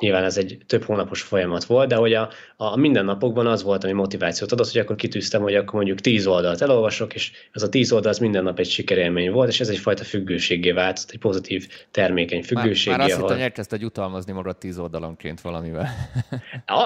nyilván 0.03 0.25
ez 0.25 0.37
egy 0.37 0.59
több 0.67 0.85
hónapos 0.85 1.23
folyamat 1.23 1.65
volt, 1.65 1.89
de 1.89 1.95
hogy 1.95 2.13
a, 2.13 2.29
a 2.57 2.77
mindennapokban 2.77 3.47
az 3.47 3.63
volt, 3.63 3.85
ami 3.85 3.93
motivációt 3.93 4.53
adott, 4.53 4.71
hogy 4.71 4.81
akkor 4.81 4.97
kitűztem, 4.97 5.43
hogy 5.43 5.55
akkor 5.55 5.75
mondjuk 5.75 6.01
tíz 6.01 6.27
oldalt 6.27 6.61
elolvasok, 6.61 7.15
és 7.15 7.33
ez 7.53 7.63
a 7.63 7.69
tíz 7.69 7.93
oldal 7.93 8.11
az 8.11 8.19
minden 8.19 8.43
nap 8.43 8.59
egy 8.59 8.69
sikerélmény 8.69 9.31
volt, 9.31 9.49
és 9.49 9.61
ez 9.61 9.69
egyfajta 9.69 10.05
függőségé 10.05 10.71
vált, 10.71 11.05
egy 11.09 11.19
pozitív 11.19 11.69
termékeny 11.91 12.43
függőségé. 12.43 12.91
Már, 12.91 12.99
már 12.99 13.09
azt 13.09 13.17
ahol... 13.17 13.29
hittem, 13.29 13.45
elkezdted 13.45 13.81
jutalmazni 13.81 14.33
magad 14.33 14.57
tíz 14.57 14.79
oldalonként 14.79 15.41
valamivel. 15.41 15.89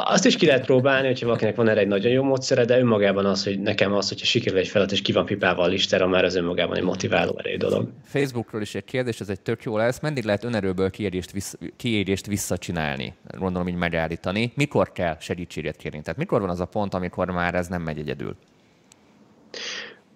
Azt 0.04 0.26
is 0.26 0.36
ki 0.36 0.46
lehet 0.46 0.64
próbálni, 0.64 1.06
hogyha 1.06 1.26
valakinek 1.26 1.56
van 1.56 1.68
erre 1.68 1.80
egy 1.80 1.88
nagyon 1.88 2.12
jó 2.12 2.22
módszere, 2.22 2.64
de 2.64 2.78
önmagában 2.78 3.26
az, 3.26 3.44
hogy 3.44 3.60
nekem 3.60 3.92
az, 3.92 4.08
hogyha 4.08 4.26
sikerül 4.26 4.58
egy 4.58 4.68
feladat, 4.68 4.92
és 4.92 5.02
ki 5.02 5.12
van 5.12 5.24
pipálva 5.24 5.62
a 5.62 5.66
listára, 5.66 6.06
már 6.06 6.24
az 6.24 6.34
önmagában 6.34 6.76
egy 6.76 6.82
motiváló 6.82 7.40
erő 7.44 7.56
dolog. 7.56 7.88
Facebookról 8.04 8.62
is 8.62 8.74
egy 8.74 8.84
kérdés, 8.84 9.20
ez 9.20 9.28
egy 9.28 9.40
tök 9.40 9.62
jó 9.62 9.76
lesz. 9.76 10.00
Mendig 10.00 10.24
lehet 10.24 10.44
önerőből 10.44 10.90
kiérést, 10.90 11.32
vissz, 11.32 11.58
kiérést 11.76 12.26
visszacsinálni? 12.26 13.05
Gondolom 13.38 13.68
így 13.68 13.74
megállítani. 13.74 14.52
Mikor 14.54 14.92
kell 14.92 15.16
segítséget 15.20 15.76
kérni? 15.76 16.00
Tehát 16.00 16.18
mikor 16.18 16.40
van 16.40 16.50
az 16.50 16.60
a 16.60 16.64
pont, 16.64 16.94
amikor 16.94 17.30
már 17.30 17.54
ez 17.54 17.68
nem 17.68 17.82
megy 17.82 17.98
egyedül? 17.98 18.36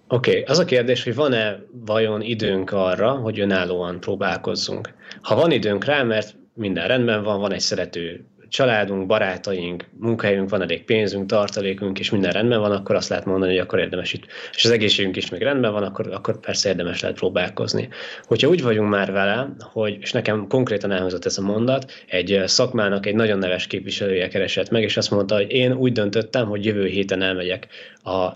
Oké, 0.09 0.31
okay. 0.31 0.43
az 0.43 0.59
a 0.59 0.65
kérdés, 0.65 1.05
hogy 1.05 1.15
van-e 1.15 1.59
vajon 1.73 2.23
időnk 2.23 2.73
arra, 2.73 3.11
hogy 3.11 3.41
önállóan 3.41 4.01
próbálkozzunk. 4.01 4.95
Ha 5.23 5.35
van 5.35 5.51
időnk 5.51 5.85
rá, 5.85 6.03
mert 6.03 6.35
minden 6.55 6.89
rendben 6.89 7.23
van, 7.23 7.41
van 7.41 7.53
egy 7.53 7.61
szerető 7.61 8.25
családunk, 8.51 9.07
barátaink, 9.07 9.85
munkahelyünk, 9.99 10.51
van 10.51 10.63
elég 10.63 10.85
pénzünk, 10.85 11.27
tartalékunk, 11.27 11.99
és 11.99 12.11
minden 12.11 12.33
rendben 12.33 12.61
van, 12.61 12.73
akkor 12.73 12.95
azt 12.95 13.09
lehet 13.09 13.25
mondani, 13.25 13.51
hogy 13.51 13.61
akkor 13.61 13.79
érdemes 13.79 14.13
itt, 14.13 14.27
és 14.55 14.65
az 14.65 14.71
egészségünk 14.71 15.17
is 15.17 15.31
még 15.31 15.43
rendben 15.43 15.73
van, 15.73 15.83
akkor, 15.83 16.13
akkor 16.13 16.41
persze 16.41 16.69
érdemes 16.69 17.01
lehet 17.01 17.17
próbálkozni. 17.17 17.89
Hogyha 18.23 18.49
úgy 18.49 18.63
vagyunk 18.63 18.91
már 18.91 19.13
vele, 19.13 19.49
hogy, 19.59 19.97
és 20.01 20.13
nekem 20.13 20.47
konkrétan 20.49 20.91
elhangzott 20.91 21.25
ez 21.25 21.39
a 21.39 21.43
mondat, 21.43 21.93
egy 22.07 22.43
szakmának 22.45 23.07
egy 23.07 23.15
nagyon 23.15 23.39
neves 23.39 23.67
képviselője 23.67 24.29
keresett 24.29 24.71
meg, 24.71 24.83
és 24.83 24.97
azt 24.97 25.11
mondta, 25.11 25.35
hogy 25.35 25.51
én 25.51 25.73
úgy 25.73 25.93
döntöttem, 25.93 26.49
hogy 26.49 26.65
jövő 26.65 26.87
héten 26.87 27.23
elmegyek 27.23 27.67
a 28.05 28.29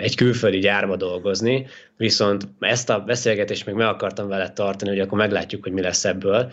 egy 0.00 0.16
külföldi 0.16 0.58
gyárba 0.58 0.96
dolgozni, 0.96 1.66
viszont 1.96 2.48
ezt 2.60 2.90
a 2.90 3.00
beszélgetést 3.00 3.66
még 3.66 3.74
meg 3.74 3.86
akartam 3.86 4.28
vele 4.28 4.50
tartani, 4.50 4.90
hogy 4.90 5.00
akkor 5.00 5.18
meglátjuk, 5.18 5.62
hogy 5.62 5.72
mi 5.72 5.80
lesz 5.80 6.04
ebből, 6.04 6.52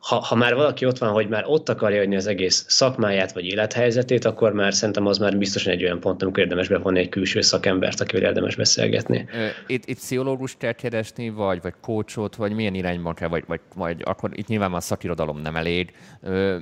ha, 0.00 0.16
ha 0.16 0.34
már 0.34 0.54
valaki 0.54 0.86
ott 0.86 0.98
van, 0.98 1.10
hogy 1.10 1.28
már 1.28 1.44
ott 1.46 1.68
akarja 1.68 2.00
adni 2.02 2.16
az 2.16 2.26
egész 2.26 2.64
szakmáját 2.68 3.32
vagy 3.32 3.44
élethelyzetét, 3.44 4.24
akkor 4.24 4.52
már 4.52 4.74
szerintem 4.74 5.06
az 5.06 5.18
már 5.18 5.38
biztosan 5.38 5.72
egy 5.72 5.82
olyan 5.82 6.00
pont, 6.00 6.22
amikor 6.22 6.42
érdemes 6.42 6.68
bevonni 6.68 6.98
egy 6.98 7.08
külső 7.08 7.40
szakembert, 7.40 8.00
akivel 8.00 8.22
érdemes 8.22 8.56
beszélgetni. 8.56 9.28
Itt, 9.66 9.86
itt 9.86 9.96
pszichológust 9.96 10.58
kell 10.58 10.72
keresni, 10.72 11.30
vagy, 11.30 11.58
vagy 11.62 11.74
coachot, 11.80 12.36
vagy 12.36 12.52
milyen 12.52 12.74
irányba 12.74 13.12
kell, 13.12 13.28
vagy, 13.28 13.44
vagy, 13.46 13.60
vagy 13.74 14.02
akkor 14.04 14.30
itt 14.32 14.46
nyilván 14.46 14.72
a 14.72 14.80
szakirodalom 14.80 15.40
nem 15.40 15.56
elég. 15.56 15.92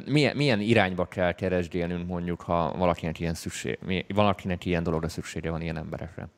Milyen, 0.07 0.37
milyen 0.37 0.61
irányba 0.61 1.05
kell 1.05 1.33
keresgélnünk 1.33 2.07
mondjuk, 2.07 2.41
ha 2.41 2.75
valakinek 2.79 3.21
ilyen, 3.21 3.35
szükség, 3.35 3.79
valakinek 4.15 4.65
ilyen 4.65 4.83
dologra 4.83 5.09
szüksége 5.09 5.51
van 5.51 5.63
ilyen 5.63 5.77
emberekre? 5.77 6.29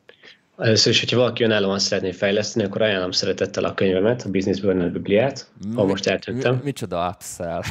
Először 0.61 0.91
is, 0.91 0.99
hogyha 0.99 1.17
valaki 1.17 1.43
önállóan 1.43 1.79
szeretné 1.79 2.11
fejleszteni, 2.11 2.65
akkor 2.65 2.81
ajánlom 2.81 3.11
szeretettel 3.11 3.63
a 3.63 3.73
könyvemet, 3.73 4.23
a 4.25 4.29
Business 4.29 4.59
Burner 4.59 4.91
Bibliát, 4.91 5.47
ha 5.75 5.85
most 5.85 6.07
eltűntem. 6.07 6.55
Mi, 6.55 6.61
micsoda 6.63 7.15
upsell. 7.15 7.61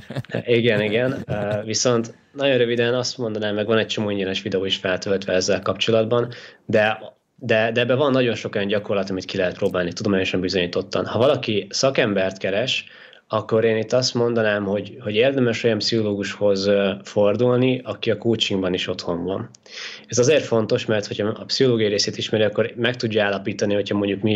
igen, 0.58 0.80
igen. 0.80 1.24
Viszont 1.64 2.14
nagyon 2.32 2.56
röviden 2.56 2.94
azt 2.94 3.18
mondanám, 3.18 3.54
meg 3.54 3.66
van 3.66 3.78
egy 3.78 3.86
csomó 3.86 4.10
ingyenes 4.10 4.42
videó 4.42 4.64
is 4.64 4.76
feltöltve 4.76 5.32
ezzel 5.32 5.60
kapcsolatban, 5.60 6.32
de 6.66 7.14
de, 7.38 7.70
de 7.72 7.80
ebben 7.80 7.98
van 7.98 8.12
nagyon 8.12 8.34
sok 8.34 8.54
olyan 8.54 8.66
gyakorlat, 8.66 9.10
amit 9.10 9.24
ki 9.24 9.36
lehet 9.36 9.56
próbálni, 9.56 9.92
tudományosan 9.92 10.40
bizonyítottan. 10.40 11.06
Ha 11.06 11.18
valaki 11.18 11.66
szakembert 11.70 12.38
keres, 12.38 12.84
akkor 13.28 13.64
én 13.64 13.76
itt 13.76 13.92
azt 13.92 14.14
mondanám, 14.14 14.64
hogy, 14.64 14.98
hogy 15.00 15.14
érdemes 15.14 15.64
olyan 15.64 15.78
pszichológushoz 15.78 16.70
fordulni, 17.02 17.80
aki 17.84 18.10
a 18.10 18.18
coachingban 18.18 18.74
is 18.74 18.88
otthon 18.88 19.24
van. 19.24 19.50
Ez 20.06 20.18
azért 20.18 20.44
fontos, 20.44 20.86
mert 20.86 21.06
hogyha 21.06 21.26
a 21.26 21.44
pszichológiai 21.44 21.88
részét 21.88 22.16
ismeri, 22.16 22.44
akkor 22.44 22.72
meg 22.76 22.96
tudja 22.96 23.24
állapítani, 23.24 23.74
hogyha 23.74 23.96
mondjuk 23.96 24.22
mi 24.22 24.32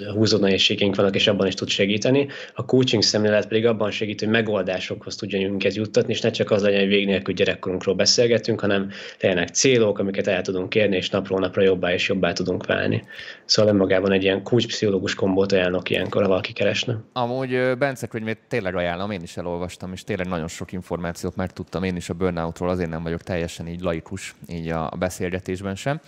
ebben 0.00 0.14
húzó 0.14 0.38
nehézségeink 0.38 0.96
vannak, 0.96 1.14
és 1.14 1.26
abban 1.26 1.46
is 1.46 1.54
tud 1.54 1.68
segíteni. 1.68 2.28
A 2.54 2.64
coaching 2.64 3.02
szemlélet 3.02 3.48
pedig 3.48 3.66
abban 3.66 3.90
segít, 3.90 4.20
hogy 4.20 4.28
megoldásokhoz 4.28 5.16
tudjon 5.16 5.50
minket 5.50 5.74
juttatni, 5.74 6.12
és 6.12 6.20
ne 6.20 6.30
csak 6.30 6.50
az 6.50 6.62
legyen, 6.62 6.80
hogy 6.80 6.88
vég 6.88 7.06
nélkül 7.06 7.34
gyerekkorunkról 7.34 7.94
beszélgetünk, 7.94 8.60
hanem 8.60 8.90
legyenek 9.20 9.48
célok, 9.48 9.98
amiket 9.98 10.26
el 10.26 10.42
tudunk 10.42 10.68
kérni, 10.68 10.96
és 10.96 11.10
napról 11.10 11.40
napra 11.40 11.62
jobbá 11.62 11.92
és 11.92 12.08
jobbá 12.08 12.32
tudunk 12.32 12.66
válni. 12.66 13.04
Szóval 13.44 13.72
önmagában 13.72 14.12
egy 14.12 14.22
ilyen 14.22 14.42
coach-pszichológus 14.42 15.14
kombót 15.14 15.52
ajánlok 15.52 15.90
ilyenkor, 15.90 16.22
ha 16.22 16.28
valaki 16.28 16.52
keresne. 16.52 16.98
Amúgy 17.12 17.76
Bence 17.78 18.06
könyvét 18.06 18.38
tényleg 18.48 18.76
ajánlom, 18.76 19.10
én 19.10 19.22
is 19.22 19.36
elolvastam, 19.36 19.92
és 19.92 20.04
tényleg 20.04 20.26
nagyon 20.26 20.48
sok 20.48 20.72
információt 20.72 21.36
megtudtam 21.36 21.82
én 21.82 21.96
is 21.96 22.08
a 22.08 22.14
burnoutról, 22.14 22.68
azért 22.68 22.90
nem 22.90 23.02
vagyok 23.02 23.22
teljesen 23.22 23.68
így 23.68 23.80
laikus, 23.80 24.34
így 24.48 24.68
a 24.68 24.92
beszélgetésben 24.98 25.74
sem. 25.74 26.00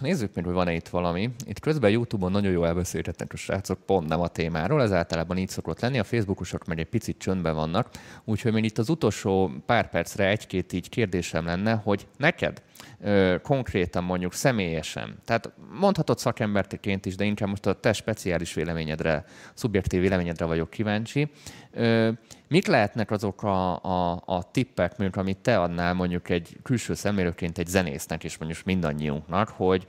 Nézzük 0.00 0.34
meg, 0.34 0.44
hogy 0.44 0.54
van-e 0.54 0.74
itt 0.74 0.88
valami. 0.88 1.30
Itt 1.46 1.60
közben 1.60 1.90
YouTube-on 1.90 2.30
nagyon 2.30 2.52
jó 2.56 2.64
elbeszélhetnek 2.64 3.32
a 3.32 3.36
srácok, 3.36 3.78
pont 3.86 4.08
nem 4.08 4.20
a 4.20 4.28
témáról, 4.28 4.82
ez 4.82 4.92
általában 4.92 5.36
így 5.36 5.48
szokott 5.48 5.80
lenni, 5.80 5.98
a 5.98 6.04
Facebookosok 6.04 6.64
meg 6.66 6.78
egy 6.78 6.86
picit 6.86 7.18
csöndben 7.18 7.54
vannak, 7.54 7.90
úgyhogy 8.24 8.52
még 8.52 8.64
itt 8.64 8.78
az 8.78 8.88
utolsó 8.88 9.50
pár 9.66 9.90
percre 9.90 10.28
egy-két 10.28 10.72
így 10.72 10.88
kérdésem 10.88 11.44
lenne, 11.44 11.74
hogy 11.74 12.06
neked 12.16 12.62
ö, 13.00 13.36
konkrétan 13.42 14.04
mondjuk 14.04 14.32
személyesen, 14.32 15.18
tehát 15.24 15.52
mondhatod 15.80 16.18
szakemberként 16.18 17.06
is, 17.06 17.14
de 17.16 17.24
inkább 17.24 17.48
most 17.48 17.66
a 17.66 17.80
te 17.80 17.92
speciális 17.92 18.54
véleményedre, 18.54 19.24
szubjektív 19.54 20.00
véleményedre 20.00 20.44
vagyok 20.44 20.70
kíváncsi. 20.70 21.30
Ö, 21.72 22.10
mik 22.48 22.66
lehetnek 22.66 23.10
azok 23.10 23.42
a, 23.42 23.82
a, 23.82 24.22
a 24.26 24.50
tippek, 24.50 24.98
mondjuk, 24.98 25.16
amit 25.16 25.38
te 25.38 25.60
adnál 25.60 25.94
mondjuk 25.94 26.28
egy 26.28 26.56
külső 26.62 26.94
szemlélőként 26.94 27.58
egy 27.58 27.66
zenésznek, 27.66 28.24
és 28.24 28.38
mondjuk 28.38 28.64
mindannyiunknak, 28.64 29.48
hogy 29.48 29.86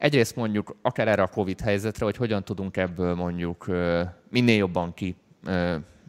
Egyrészt 0.00 0.36
mondjuk 0.36 0.76
akár 0.82 1.08
erre 1.08 1.22
a 1.22 1.26
Covid 1.26 1.60
helyzetre, 1.60 2.04
hogy 2.04 2.16
hogyan 2.16 2.44
tudunk 2.44 2.76
ebből 2.76 3.14
mondjuk 3.14 3.66
minél 4.28 4.56
jobban 4.56 4.94
ki 4.94 5.16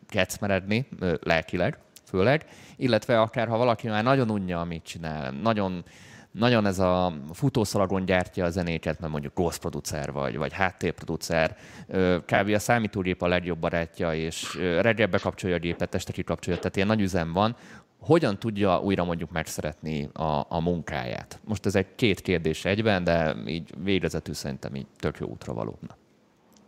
kecmeredni, 0.08 0.88
lelkileg 1.20 1.78
főleg, 2.06 2.46
illetve 2.76 3.22
akár 3.22 3.48
ha 3.48 3.58
valaki 3.58 3.88
már 3.88 4.04
nagyon 4.04 4.30
unja, 4.30 4.60
amit 4.60 4.84
csinál, 4.84 5.32
nagyon, 5.32 5.84
nagyon 6.32 6.66
ez 6.66 6.80
a 6.80 7.14
futószalagon 7.34 8.06
gyártja 8.06 8.46
a 8.46 8.50
zenéket, 8.50 9.00
mert 9.00 9.12
mondjuk 9.12 9.34
ghost 9.34 9.60
producer 9.60 10.12
vagy, 10.12 10.38
vagy 10.38 10.54
háttérproducer, 10.54 11.58
kb. 12.26 12.50
a 12.54 12.60
számítógép 12.60 13.22
a 13.22 13.28
legjobb 13.28 13.60
barátja, 13.60 14.14
és 14.14 14.56
reggel 14.82 15.08
bekapcsolja 15.08 15.56
a 15.56 15.60
gépet, 15.60 15.96
este 15.96 16.12
kikapcsolja, 16.12 16.60
tehát 16.60 16.76
ilyen 16.76 16.88
nagy 16.88 17.02
üzem 17.02 17.34
van, 17.34 17.56
hogyan 18.02 18.40
tudja 18.40 18.80
újra 18.80 19.04
mondjuk 19.04 19.32
megszeretni 19.32 20.10
a, 20.14 20.46
a 20.50 20.60
munkáját? 20.60 21.40
Most 21.44 21.66
ez 21.66 21.76
egy 21.76 21.96
két 21.96 22.22
kérdés 22.22 22.66
egyben, 22.66 23.04
de 23.04 23.36
így 23.48 23.74
végezetül 23.84 24.34
szerintem 24.34 24.76
így 24.76 24.88
tök 24.98 25.18
jó 25.18 25.28
útra 25.28 25.54
való. 25.54 25.80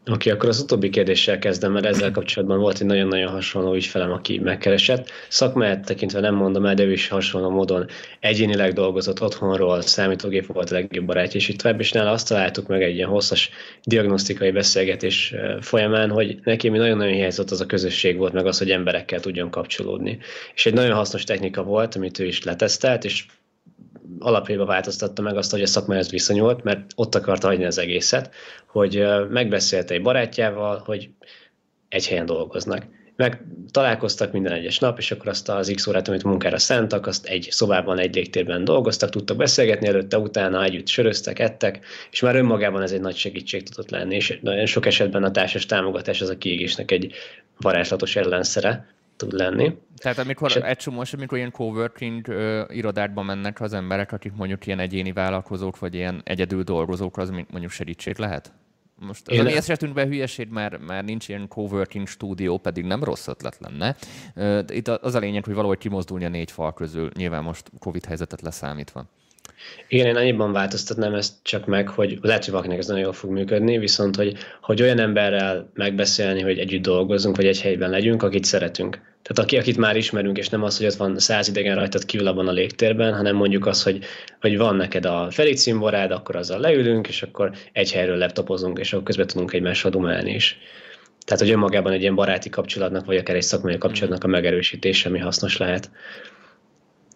Oké, 0.05 0.13
okay, 0.13 0.31
akkor 0.31 0.49
az 0.49 0.61
utóbbi 0.61 0.89
kérdéssel 0.89 1.39
kezdem, 1.39 1.71
mert 1.71 1.85
ezzel 1.85 2.11
kapcsolatban 2.11 2.59
volt 2.59 2.79
egy 2.79 2.87
nagyon-nagyon 2.87 3.31
hasonló 3.31 3.73
ügyfelem, 3.73 4.11
aki 4.11 4.39
megkeresett. 4.39 5.09
Szakmáját 5.29 5.85
tekintve 5.85 6.19
nem 6.19 6.35
mondom 6.35 6.65
el, 6.65 6.73
de 6.73 6.83
ő 6.83 6.91
is 6.91 7.07
hasonló 7.07 7.49
módon 7.49 7.87
egyénileg 8.19 8.73
dolgozott 8.73 9.21
otthonról, 9.21 9.81
számítógép 9.81 10.45
volt 10.45 10.71
a 10.71 10.73
legjobb 10.73 11.05
barátja, 11.05 11.39
és 11.39 11.49
itt 11.49 11.57
tovább, 11.57 11.79
és 11.79 11.91
nála 11.91 12.11
azt 12.11 12.27
találtuk 12.27 12.67
meg 12.67 12.83
egy 12.83 12.95
ilyen 12.95 13.09
hosszas 13.09 13.49
diagnosztikai 13.83 14.51
beszélgetés 14.51 15.33
folyamán, 15.61 16.09
hogy 16.09 16.39
neki 16.43 16.69
mi 16.69 16.77
nagyon-nagyon 16.77 17.13
hiányzott 17.13 17.51
az 17.51 17.61
a 17.61 17.65
közösség 17.65 18.17
volt, 18.17 18.33
meg 18.33 18.45
az, 18.45 18.57
hogy 18.57 18.71
emberekkel 18.71 19.19
tudjon 19.19 19.49
kapcsolódni. 19.49 20.17
És 20.55 20.65
egy 20.65 20.73
nagyon 20.73 20.95
hasznos 20.95 21.23
technika 21.23 21.63
volt, 21.63 21.95
amit 21.95 22.19
ő 22.19 22.25
is 22.25 22.43
letesztelt, 22.43 23.03
és 23.03 23.25
alapjában 24.19 24.65
változtatta 24.65 25.21
meg 25.21 25.37
azt, 25.37 25.51
hogy 25.51 25.61
a 25.61 25.67
szakmához 25.67 26.09
viszonyult, 26.09 26.63
mert 26.63 26.91
ott 26.95 27.15
akarta 27.15 27.47
hagyni 27.47 27.65
az 27.65 27.77
egészet, 27.77 28.33
hogy 28.67 29.03
megbeszélte 29.29 29.93
egy 29.93 30.01
barátjával, 30.01 30.81
hogy 30.85 31.09
egy 31.89 32.07
helyen 32.07 32.25
dolgoznak. 32.25 32.85
meg 33.15 33.45
találkoztak 33.71 34.31
minden 34.31 34.51
egyes 34.51 34.79
nap, 34.79 34.97
és 34.97 35.11
akkor 35.11 35.27
azt 35.27 35.49
az 35.49 35.71
x 35.75 35.87
órát, 35.87 36.07
amit 36.07 36.23
munkára 36.23 36.57
szántak, 36.57 37.07
azt 37.07 37.25
egy 37.25 37.47
szobában, 37.51 37.99
egy 37.99 38.15
légtérben 38.15 38.63
dolgoztak, 38.63 39.09
tudtak 39.09 39.37
beszélgetni 39.37 39.87
előtte, 39.87 40.17
utána 40.17 40.63
együtt 40.63 40.87
söröztek, 40.87 41.39
ettek, 41.39 41.85
és 42.11 42.19
már 42.19 42.35
önmagában 42.35 42.81
ez 42.81 42.91
egy 42.91 43.01
nagy 43.01 43.15
segítség 43.15 43.63
tudott 43.63 43.89
lenni, 43.89 44.15
és 44.15 44.39
nagyon 44.41 44.65
sok 44.65 44.85
esetben 44.85 45.23
a 45.23 45.31
társas 45.31 45.65
támogatás 45.65 46.21
az 46.21 46.29
a 46.29 46.37
kiégésnek 46.37 46.91
egy 46.91 47.13
varázslatos 47.57 48.15
ellenszere 48.15 48.87
tud 49.15 49.31
lenni. 49.31 49.77
Tehát 49.95 50.17
amikor 50.17 50.49
és 50.49 50.55
egy 50.55 50.77
csomó, 50.77 51.03
amikor 51.13 51.37
ilyen 51.37 51.51
coworking 51.51 52.27
uh, 52.27 52.61
irodákba 52.67 53.23
mennek 53.23 53.61
az 53.61 53.73
emberek, 53.73 54.11
akik 54.11 54.33
mondjuk 54.33 54.65
ilyen 54.65 54.79
egyéni 54.79 55.11
vállalkozók, 55.11 55.79
vagy 55.79 55.93
ilyen 55.93 56.21
egyedül 56.23 56.63
dolgozók, 56.63 57.17
az 57.17 57.29
mondjuk 57.29 57.71
segítség 57.71 58.17
lehet? 58.17 58.53
Most 58.95 59.27
az 59.27 59.33
Én... 59.33 59.41
a 59.41 59.43
mi 59.43 59.55
esetünkben 59.55 60.07
hülyeség, 60.07 60.49
mert, 60.49 60.85
mert 60.85 61.05
nincs 61.05 61.29
ilyen 61.29 61.47
coworking 61.47 62.07
stúdió, 62.07 62.57
pedig 62.57 62.85
nem 62.85 63.03
rossz 63.03 63.27
ötlet 63.27 63.59
lenne. 63.59 63.95
Itt 64.67 64.87
az 64.87 65.15
a 65.15 65.19
lényeg, 65.19 65.45
hogy 65.45 65.53
valahogy 65.53 65.77
kimozdulni 65.77 66.25
a 66.25 66.29
négy 66.29 66.51
fal 66.51 66.73
közül, 66.73 67.09
nyilván 67.13 67.43
most 67.43 67.71
Covid 67.79 68.05
helyzetet 68.05 68.41
leszámítva. 68.41 69.05
Igen, 69.87 70.05
én 70.05 70.15
annyiban 70.15 70.51
változtatnám 70.51 71.13
ezt 71.13 71.33
csak 71.41 71.65
meg, 71.65 71.89
hogy 71.89 72.17
lehet, 72.21 72.43
hogy 72.43 72.53
valakinek 72.53 72.77
ez 72.77 72.87
nagyon 72.87 73.03
jól 73.03 73.13
fog 73.13 73.31
működni, 73.31 73.77
viszont 73.77 74.15
hogy, 74.15 74.37
hogy 74.61 74.81
olyan 74.81 74.99
emberrel 74.99 75.69
megbeszélni, 75.73 76.41
hogy 76.41 76.59
együtt 76.59 76.81
dolgozunk, 76.81 77.35
vagy 77.35 77.45
egy 77.45 77.61
helyben 77.61 77.89
legyünk, 77.89 78.23
akit 78.23 78.43
szeretünk. 78.43 78.99
Tehát 79.23 79.39
aki, 79.49 79.57
akit 79.57 79.77
már 79.77 79.95
ismerünk, 79.95 80.37
és 80.37 80.49
nem 80.49 80.63
az, 80.63 80.77
hogy 80.77 80.85
ott 80.85 80.93
van 80.93 81.19
száz 81.19 81.47
idegen 81.47 81.75
rajtad 81.75 82.05
kívül 82.05 82.27
abban 82.27 82.47
a 82.47 82.51
légtérben, 82.51 83.13
hanem 83.15 83.35
mondjuk 83.35 83.65
az, 83.65 83.83
hogy, 83.83 84.03
hogy 84.41 84.57
van 84.57 84.75
neked 84.75 85.05
a 85.05 85.27
Feli 85.31 85.53
cimborád, 85.53 86.11
akkor 86.11 86.35
azzal 86.35 86.59
leülünk, 86.59 87.07
és 87.07 87.23
akkor 87.23 87.51
egy 87.71 87.91
helyről 87.91 88.17
laptopozunk, 88.17 88.79
és 88.79 88.93
akkor 88.93 89.05
közben 89.05 89.27
tudunk 89.27 89.53
egymással 89.53 89.91
dumálni 89.91 90.33
is. 90.33 90.57
Tehát, 91.25 91.41
hogy 91.41 91.51
önmagában 91.51 91.91
egy 91.91 92.01
ilyen 92.01 92.15
baráti 92.15 92.49
kapcsolatnak, 92.49 93.05
vagy 93.05 93.17
akár 93.17 93.35
egy 93.35 93.41
szakmai 93.41 93.77
kapcsolatnak 93.77 94.23
a 94.23 94.27
megerősítése, 94.27 95.09
ami 95.09 95.19
hasznos 95.19 95.57
lehet. 95.57 95.89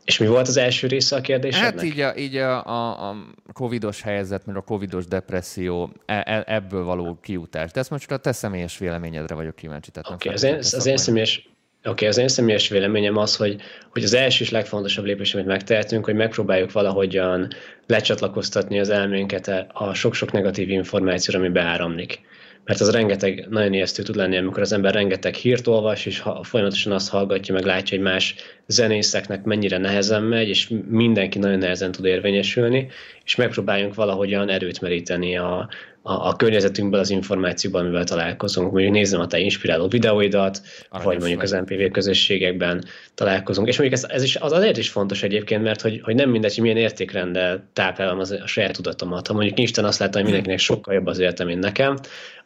És 0.07 0.17
mi 0.17 0.27
volt 0.27 0.47
az 0.47 0.57
első 0.57 0.87
része 0.87 1.15
a 1.15 1.21
kérdésednek? 1.21 1.73
Hát 1.73 1.83
így 1.83 1.99
a, 1.99 2.17
így 2.17 2.35
a, 2.35 2.65
a, 2.65 3.09
a 3.09 3.15
covidos 3.53 4.01
helyzet, 4.01 4.45
meg 4.45 4.55
a 4.55 4.61
covidos 4.61 5.05
depresszió, 5.05 5.91
e, 6.05 6.23
e, 6.25 6.43
ebből 6.45 6.83
való 6.83 7.17
kiutás. 7.21 7.71
De 7.71 7.79
ezt 7.79 7.89
most 7.89 8.01
csak 8.01 8.11
a 8.11 8.17
te 8.17 8.31
személyes 8.31 8.77
véleményedre 8.77 9.35
vagyok 9.35 9.55
kíváncsi. 9.55 9.89
Oké, 9.95 10.13
okay, 10.13 10.33
az, 10.33 10.43
én, 10.43 10.55
az 10.55 10.85
én 10.85 10.97
személyes 10.97 11.49
Oké, 11.77 11.89
okay, 11.89 12.07
az 12.07 12.17
én 12.17 12.27
személyes 12.27 12.69
véleményem 12.69 13.17
az, 13.17 13.35
hogy, 13.35 13.61
hogy 13.89 14.03
az 14.03 14.13
első 14.13 14.43
és 14.43 14.49
legfontosabb 14.49 15.05
lépés, 15.05 15.33
amit 15.33 15.45
megtehetünk, 15.45 16.05
hogy 16.05 16.15
megpróbáljuk 16.15 16.71
valahogyan 16.71 17.47
lecsatlakoztatni 17.85 18.79
az 18.79 18.89
elménket 18.89 19.67
a 19.73 19.93
sok-sok 19.93 20.31
negatív 20.31 20.69
információra, 20.69 21.39
ami 21.39 21.49
beáramlik 21.49 22.21
mert 22.67 22.79
az 22.79 22.91
rengeteg, 22.91 23.47
nagyon 23.49 23.73
ijesztő 23.73 24.03
tud 24.03 24.15
lenni, 24.15 24.37
amikor 24.37 24.61
az 24.61 24.73
ember 24.73 24.93
rengeteg 24.93 25.33
hírt 25.33 25.67
olvas, 25.67 26.05
és 26.05 26.19
ha, 26.19 26.43
folyamatosan 26.43 26.91
azt 26.91 27.09
hallgatja, 27.09 27.53
meg 27.53 27.65
látja, 27.65 27.97
hogy 27.97 28.05
más 28.05 28.35
zenészeknek 28.65 29.43
mennyire 29.43 29.77
nehezen 29.77 30.23
megy, 30.23 30.47
és 30.47 30.71
mindenki 30.87 31.39
nagyon 31.39 31.57
nehezen 31.57 31.91
tud 31.91 32.05
érvényesülni, 32.05 32.87
és 33.25 33.35
megpróbáljunk 33.35 33.95
valahogyan 33.95 34.49
erőt 34.49 34.81
meríteni 34.81 35.37
a, 35.37 35.69
a, 36.07 36.27
a 36.27 36.35
környezetünkből, 36.35 36.99
az 36.99 37.09
információban, 37.09 37.81
amivel 37.81 38.03
találkozunk. 38.03 38.71
Mondjuk 38.71 38.93
nézem 38.93 39.19
a 39.19 39.27
te 39.27 39.39
inspiráló 39.39 39.87
videóidat, 39.87 40.61
Aranyos 40.89 41.05
vagy 41.05 41.19
mondjuk 41.19 41.41
az 41.41 41.51
MPV 41.51 41.91
közösségekben 41.91 42.83
találkozunk. 43.15 43.67
És 43.67 43.77
mondjuk 43.77 43.99
ez, 44.03 44.09
ez 44.09 44.23
is 44.23 44.35
az 44.35 44.51
azért 44.51 44.77
is 44.77 44.89
fontos 44.89 45.23
egyébként, 45.23 45.63
mert 45.63 45.81
hogy, 45.81 46.01
hogy 46.03 46.15
nem 46.15 46.29
mindegy, 46.29 46.53
hogy 46.53 46.63
milyen 46.63 46.77
értékrendel 46.77 47.69
táplálom 47.73 48.19
az, 48.19 48.31
a 48.31 48.47
saját 48.47 48.75
tudatomat. 48.75 49.27
Ha 49.27 49.33
mondjuk 49.33 49.59
Isten 49.59 49.85
azt 49.85 49.99
látom, 49.99 50.13
hogy 50.13 50.23
mindenkinek 50.23 50.59
sokkal 50.59 50.93
jobb 50.93 51.05
az 51.05 51.19
élete, 51.19 51.43
mint 51.43 51.59
nekem, 51.59 51.97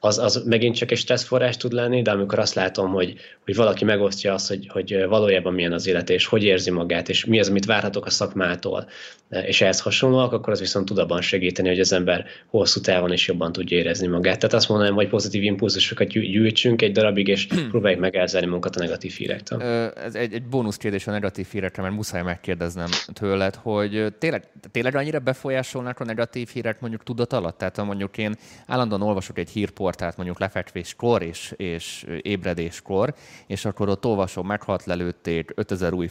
az, 0.03 0.18
az 0.18 0.43
megint 0.45 0.76
csak 0.76 0.91
egy 0.91 0.97
stresszforrás 0.97 1.57
tud 1.57 1.72
lenni, 1.72 2.01
de 2.01 2.12
amikor 2.12 2.39
azt 2.39 2.53
látom, 2.53 2.91
hogy, 2.91 3.16
hogy 3.45 3.55
valaki 3.55 3.86
megosztja 3.86 4.34
azt, 4.34 4.47
hogy, 4.47 4.68
hogy 4.68 5.05
valójában 5.07 5.53
milyen 5.53 5.74
az 5.74 5.88
élet, 5.88 6.09
és 6.09 6.26
hogy 6.26 6.43
érzi 6.43 6.72
magát, 6.72 7.09
és 7.09 7.26
mi 7.26 7.39
az, 7.39 7.49
amit 7.49 7.66
várhatok 7.66 8.05
a 8.05 8.09
szakmától, 8.09 8.88
és 9.30 9.62
ehhez 9.62 9.80
hasonlóak, 9.80 10.32
akkor 10.32 10.53
az 10.53 10.59
viszont 10.59 10.86
tud 10.86 10.97
abban 10.97 11.22
segíteni, 11.22 11.68
hogy 11.68 11.80
az 11.80 11.93
ember 11.93 12.26
hosszú 12.47 12.80
távon 12.80 13.12
is 13.14 13.28
jobban 13.28 13.51
tudja 13.52 13.78
érezni 13.78 14.08
magát. 14.08 14.39
Tehát 14.39 14.56
azt 14.56 14.70
mondanám, 14.70 14.93
hogy 14.93 15.08
pozitív 15.08 15.43
impulzusokat 15.43 16.08
gyűjtsünk 16.08 16.82
egy 16.82 16.91
darabig, 16.91 17.28
és 17.28 17.47
próbáljuk 17.70 18.02
meg 18.02 18.16
elzárni 18.16 18.47
munkat 18.47 18.76
a 18.76 18.80
negatív 18.80 19.12
hírektől. 19.12 19.62
Ez 19.62 20.16
egy, 20.16 20.34
egy 20.34 20.43
bónusz 20.43 20.78
kérdés 20.78 21.08
a 21.08 21.12
negatív 21.12 21.47
hírekre, 21.52 21.82
mert 21.82 21.95
muszáj 21.95 22.22
megkérdeznem 22.22 22.89
tőled, 23.14 23.56
hogy 23.56 24.14
tényleg, 24.20 24.43
tényleg 24.72 24.95
annyira 24.95 25.20
befolyásolnak 25.20 25.99
a 25.99 26.04
negatív 26.04 26.47
hírek 26.47 26.80
mondjuk 26.82 27.04
tudat 27.04 27.34
alatt? 27.34 27.58
Tehát 27.58 27.76
ha 27.76 27.84
mondjuk 27.84 28.18
én 28.18 28.36
állandóan 28.68 29.02
olvasok 29.02 29.38
egy 29.38 29.49
hírportált 29.49 30.18
mondjuk 30.18 30.39
lefekvéskor 30.39 31.22
és, 31.22 31.54
és 31.58 32.06
ébredéskor, 32.22 33.14
és 33.47 33.66
akkor 33.66 33.89
ott 33.89 34.06
olvasom, 34.06 34.47
meghalt 34.47 34.86
lelőtték, 34.86 35.52
5000 35.56 35.93
új 35.93 36.10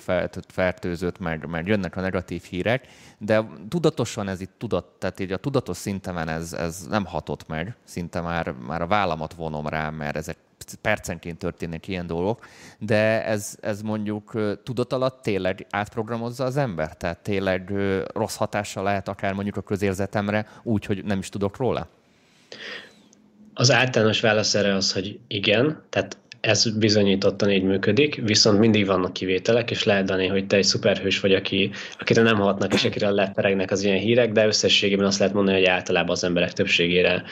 fertőzött, 0.49 1.19
meg, 1.19 1.47
meg 1.47 1.67
jönnek 1.67 1.97
a 1.97 2.01
negatív 2.01 2.43
hírek, 2.43 2.87
de 3.19 3.45
tudatosan 3.69 4.29
ez 4.29 4.41
itt 4.41 4.53
tudat, 4.59 4.85
tehát 4.85 5.21
így 5.21 5.33
a 5.33 5.37
tudatos 5.37 5.77
szintemen 5.77 6.29
ez, 6.29 6.53
ez 6.53 6.87
nem 6.89 7.05
hatott 7.31 7.49
meg, 7.49 7.77
szinte 7.85 8.21
már, 8.21 8.53
már 8.53 8.83
a 8.83 8.87
vállamat 8.87 9.35
vonom 9.35 9.67
rá, 9.67 9.91
mert 9.91 10.17
ezek 10.17 10.37
percenként 10.81 11.39
történnek 11.39 11.89
ilyen 11.89 12.07
dolgok, 12.07 12.47
de 12.79 13.25
ez, 13.25 13.57
ez 13.61 13.83
mondjuk 13.83 14.33
tudat 14.63 14.93
alatt 14.93 15.23
tényleg 15.23 15.67
átprogramozza 15.71 16.45
az 16.45 16.57
ember? 16.57 16.97
Tehát 16.97 17.19
tényleg 17.19 17.73
rossz 18.15 18.37
hatással 18.37 18.83
lehet 18.83 19.09
akár 19.09 19.33
mondjuk 19.33 19.57
a 19.57 19.61
közérzetemre 19.61 20.47
úgy, 20.63 20.85
hogy 20.85 21.05
nem 21.05 21.19
is 21.19 21.29
tudok 21.29 21.57
róla? 21.57 21.89
Az 23.55 23.71
általános 23.71 24.21
válasz 24.21 24.55
erre 24.55 24.75
az, 24.75 24.93
hogy 24.93 25.19
igen, 25.29 25.83
tehát 25.89 26.19
ez 26.41 26.79
bizonyítottan 26.79 27.51
így 27.51 27.63
működik, 27.63 28.21
viszont 28.25 28.59
mindig 28.59 28.87
vannak 28.87 29.13
kivételek, 29.13 29.71
és 29.71 29.85
lehet 29.85 30.05
dani, 30.05 30.27
hogy 30.27 30.47
te 30.47 30.57
egy 30.57 30.65
szuperhős 30.65 31.21
vagy, 31.21 31.35
aki, 31.35 31.71
akire 31.99 32.23
nem 32.23 32.37
hatnak, 32.37 32.75
és 32.75 32.85
akire 32.85 33.11
leperegnek 33.11 33.71
az 33.71 33.83
ilyen 33.83 33.99
hírek, 33.99 34.33
de 34.33 34.47
összességében 34.47 35.07
azt 35.07 35.19
lehet 35.19 35.35
mondani, 35.35 35.57
hogy 35.57 35.67
általában 35.67 36.11
az 36.11 36.25
emberek 36.25 36.53
többségére 36.53 37.23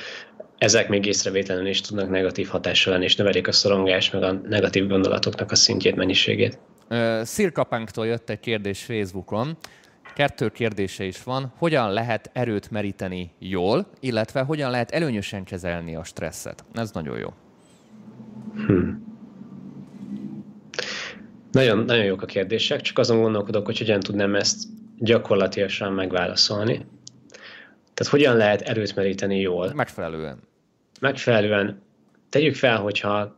ezek 0.59 0.89
még 0.89 1.07
észrevétlenül 1.07 1.67
is 1.67 1.81
tudnak 1.81 2.11
negatív 2.11 2.49
hatással 2.49 2.93
lenni, 2.93 3.05
és 3.05 3.17
növelik 3.17 3.49
a 3.49 3.53
szorongás, 3.53 4.11
meg 4.11 4.23
a 4.23 4.33
negatív 4.33 4.87
gondolatoknak 4.87 5.51
a 5.51 5.55
szintjét, 5.55 5.97
mennyiségét. 5.97 6.59
Szirkapánktól 7.23 8.07
jött 8.07 8.31
egy 8.31 8.41
kérdés 8.41 8.85
Facebookon, 8.85 9.57
kettő 10.15 10.49
kérdése 10.49 11.05
is 11.05 11.23
van. 11.23 11.53
Hogyan 11.59 11.93
lehet 11.93 12.31
erőt 12.33 12.71
meríteni 12.71 13.31
jól, 13.39 13.87
illetve 14.01 14.41
hogyan 14.41 14.71
lehet 14.71 14.91
előnyösen 14.91 15.45
kezelni 15.45 15.97
a 15.97 16.05
stresszet? 16.05 16.65
Ez 16.73 16.91
nagyon 16.91 17.19
jó. 17.19 17.29
Hmm. 18.67 19.07
Nagyon, 21.53 21.79
nagyon 21.79 22.05
jók 22.05 22.23
a 22.23 22.27
kérdések, 22.27 22.81
csak 22.81 22.99
azon 22.99 23.21
gondolkodok, 23.21 23.67
hogy 23.67 23.79
hogyan 23.79 24.01
tudnám 24.01 24.35
ezt 24.35 24.63
gyakorlatilag 24.99 25.95
megválaszolni. 25.95 26.87
Tehát 27.95 28.13
hogyan 28.13 28.37
lehet 28.37 28.61
erőt 28.61 28.95
meríteni 28.95 29.41
jól? 29.41 29.73
Megfelelően. 29.75 30.39
Megfelelően. 31.01 31.83
Tegyük 32.29 32.55
fel, 32.55 32.77
hogyha 32.77 33.37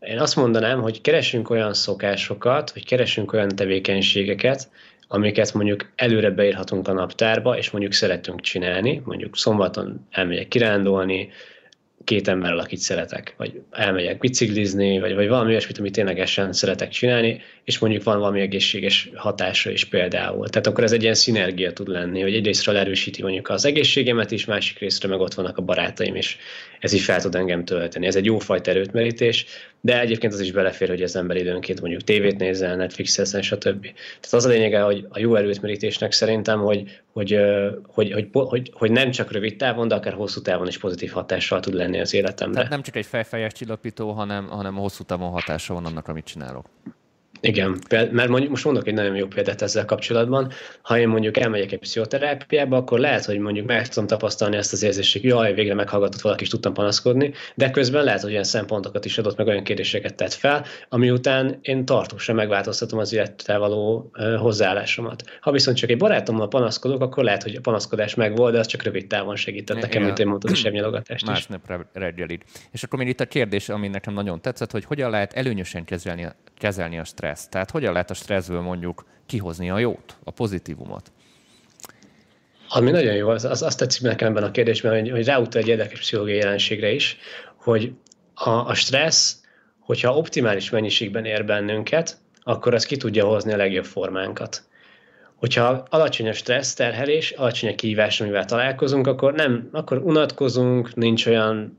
én 0.00 0.18
azt 0.18 0.36
mondanám, 0.36 0.80
hogy 0.80 1.00
keresünk 1.00 1.50
olyan 1.50 1.74
szokásokat, 1.74 2.72
vagy 2.72 2.84
keresünk 2.86 3.32
olyan 3.32 3.48
tevékenységeket, 3.48 4.70
amiket 5.08 5.54
mondjuk 5.54 5.90
előre 5.96 6.30
beírhatunk 6.30 6.88
a 6.88 6.92
naptárba, 6.92 7.56
és 7.56 7.70
mondjuk 7.70 7.92
szeretünk 7.92 8.40
csinálni, 8.40 9.02
mondjuk 9.04 9.36
szombaton 9.36 10.06
elmegyek 10.10 10.48
kirándulni, 10.48 11.28
két 12.04 12.28
emberrel, 12.28 12.58
akit 12.58 12.78
szeretek, 12.78 13.34
vagy 13.36 13.60
elmegyek 13.70 14.18
biciklizni, 14.18 15.00
vagy, 15.00 15.14
vagy 15.14 15.28
valami 15.28 15.50
olyasmit, 15.50 15.78
amit 15.78 15.92
ténylegesen 15.92 16.52
szeretek 16.52 16.88
csinálni, 16.88 17.40
és 17.64 17.78
mondjuk 17.78 18.02
van 18.02 18.18
valami 18.18 18.40
egészséges 18.40 19.10
hatása 19.14 19.70
is 19.70 19.84
például. 19.84 20.48
Tehát 20.48 20.66
akkor 20.66 20.84
ez 20.84 20.92
egy 20.92 21.02
ilyen 21.02 21.14
szinergia 21.14 21.72
tud 21.72 21.88
lenni, 21.88 22.20
hogy 22.20 22.34
egyrésztről 22.34 22.76
erősíti 22.76 23.22
mondjuk 23.22 23.48
az 23.48 23.64
egészségemet 23.64 24.30
is, 24.30 24.44
másik 24.44 24.78
részről 24.78 25.10
meg 25.10 25.20
ott 25.20 25.34
vannak 25.34 25.58
a 25.58 25.62
barátaim, 25.62 26.14
és 26.14 26.36
ez 26.80 26.92
is 26.92 27.04
fel 27.04 27.20
tud 27.20 27.34
engem 27.34 27.64
tölteni. 27.64 28.06
Ez 28.06 28.16
egy 28.16 28.24
jófajta 28.24 28.70
erőtmerítés, 28.70 29.46
de 29.80 30.00
egyébként 30.00 30.32
az 30.32 30.40
is 30.40 30.52
belefér, 30.52 30.88
hogy 30.88 31.02
az 31.02 31.16
ember 31.16 31.36
időnként 31.36 31.80
mondjuk 31.80 32.02
tévét 32.02 32.38
nézzen, 32.38 32.76
Netflix-ezen, 32.76 33.42
stb. 33.42 33.82
Tehát 33.82 34.30
az 34.30 34.44
a 34.44 34.48
lényege, 34.48 34.80
hogy 34.80 35.06
a 35.08 35.18
jó 35.18 35.34
erőtmerítésnek 35.34 36.12
szerintem, 36.12 36.60
hogy, 36.60 37.00
hogy, 37.12 37.38
hogy, 37.86 38.12
hogy, 38.12 38.28
hogy, 38.32 38.70
hogy 38.72 38.90
nem 38.90 39.10
csak 39.10 39.32
rövid 39.32 39.56
távon, 39.56 39.88
de 39.88 39.94
akár 39.94 40.12
hosszú 40.12 40.42
távon 40.42 40.66
is 40.66 40.78
pozitív 40.78 41.10
hatással 41.10 41.60
tud 41.60 41.74
lenni 41.74 41.89
az 41.98 42.14
életemre. 42.14 42.54
Tehát 42.54 42.70
nem 42.70 42.82
csak 42.82 42.96
egy 42.96 43.06
fejfejes 43.06 43.52
csillapító, 43.52 44.10
hanem, 44.12 44.48
hanem 44.48 44.74
hosszú 44.74 45.04
távon 45.04 45.30
hatása 45.30 45.74
van 45.74 45.84
annak, 45.84 46.08
amit 46.08 46.24
csinálok. 46.24 46.66
Igen, 47.40 47.78
mert 47.88 48.28
mondjuk 48.28 48.50
most 48.50 48.64
mondok 48.64 48.86
egy 48.86 48.94
nagyon 48.94 49.16
jó 49.16 49.26
példát 49.26 49.62
ezzel 49.62 49.84
kapcsolatban. 49.84 50.52
Ha 50.82 50.98
én 50.98 51.08
mondjuk 51.08 51.36
elmegyek 51.36 51.72
egy 51.72 51.78
pszichoterápiába, 51.78 52.76
akkor 52.76 52.98
lehet, 52.98 53.24
hogy 53.24 53.38
mondjuk 53.38 53.66
meg 53.66 53.88
tudom 53.88 54.08
tapasztalni 54.08 54.56
ezt 54.56 54.72
az 54.72 54.82
érzést, 54.82 55.12
hogy 55.12 55.24
jaj, 55.24 55.54
végre 55.54 55.74
meghallgatott 55.74 56.20
valaki, 56.20 56.42
és 56.42 56.48
tudtam 56.48 56.72
panaszkodni, 56.72 57.32
de 57.54 57.70
közben 57.70 58.04
lehet, 58.04 58.20
hogy 58.20 58.30
olyan 58.30 58.44
szempontokat 58.44 59.04
is 59.04 59.18
adott, 59.18 59.36
meg 59.36 59.46
olyan 59.46 59.62
kérdéseket 59.62 60.14
tett 60.14 60.32
fel, 60.32 60.64
ami 60.88 61.10
után 61.10 61.58
én 61.60 61.84
tartósan 61.84 62.34
megváltoztatom 62.34 62.98
az 62.98 63.12
élettel 63.12 63.58
való 63.58 64.10
hozzáállásomat. 64.38 65.24
Ha 65.40 65.50
viszont 65.50 65.76
csak 65.76 65.90
egy 65.90 65.98
barátommal 65.98 66.48
panaszkodok, 66.48 67.00
akkor 67.02 67.24
lehet, 67.24 67.42
hogy 67.42 67.54
a 67.54 67.60
panaszkodás 67.60 68.14
megvolt, 68.14 68.52
de 68.52 68.58
az 68.58 68.66
csak 68.66 68.82
rövid 68.82 69.06
távon 69.06 69.36
segített 69.36 69.80
nekem, 69.80 70.02
mint 70.02 70.18
én 70.18 70.26
mondtad, 70.26 70.50
a 70.50 70.54
sebnyalogatást. 70.54 71.26
Másnap 71.26 71.72
reggelit. 71.92 72.44
És 72.72 72.82
akkor 72.82 72.98
még 72.98 73.08
itt 73.08 73.20
a 73.20 73.26
kérdés, 73.26 73.68
ami 73.68 73.88
nekem 73.88 74.14
nagyon 74.14 74.40
tetszett, 74.40 74.70
hogy 74.70 74.84
hogyan 74.84 75.10
lehet 75.10 75.32
előnyösen 75.32 75.84
kezelni, 75.84 76.26
kezelni 76.60 76.98
a 76.98 77.04
stressz 77.04 77.30
stressz. 77.30 77.48
Tehát 77.48 77.70
hogyan 77.70 77.92
lehet 77.92 78.10
a 78.10 78.14
stresszből 78.14 78.60
mondjuk 78.60 79.04
kihozni 79.26 79.70
a 79.70 79.78
jót, 79.78 80.16
a 80.24 80.30
pozitívumot? 80.30 81.12
Ami 82.68 82.90
nagyon 82.90 83.14
jó, 83.14 83.28
az, 83.28 83.44
az 83.44 83.62
azt 83.62 83.78
tetszik 83.78 84.02
nekem 84.02 84.28
ebben 84.28 84.42
a 84.42 84.50
kérdésben, 84.50 84.92
hogy, 84.92 85.10
hogy 85.10 85.24
ráutal 85.24 85.60
egy 85.60 85.68
érdekes 85.68 85.98
pszichológiai 85.98 86.38
jelenségre 86.38 86.90
is, 86.90 87.18
hogy 87.56 87.92
a, 88.34 88.50
a 88.50 88.74
stressz, 88.74 89.40
hogyha 89.80 90.16
optimális 90.16 90.70
mennyiségben 90.70 91.24
ér 91.24 91.44
bennünket, 91.44 92.18
akkor 92.42 92.74
az 92.74 92.86
ki 92.86 92.96
tudja 92.96 93.24
hozni 93.24 93.52
a 93.52 93.56
legjobb 93.56 93.84
formánkat. 93.84 94.62
Hogyha 95.36 95.84
alacsony 95.90 96.28
a 96.28 96.32
stressz 96.32 96.74
terhelés, 96.74 97.30
alacsony 97.30 97.70
a 97.70 97.74
kihívás, 97.74 98.20
amivel 98.20 98.44
találkozunk, 98.44 99.06
akkor 99.06 99.32
nem, 99.32 99.68
akkor 99.72 99.98
unatkozunk, 99.98 100.94
nincs 100.94 101.26
olyan 101.26 101.76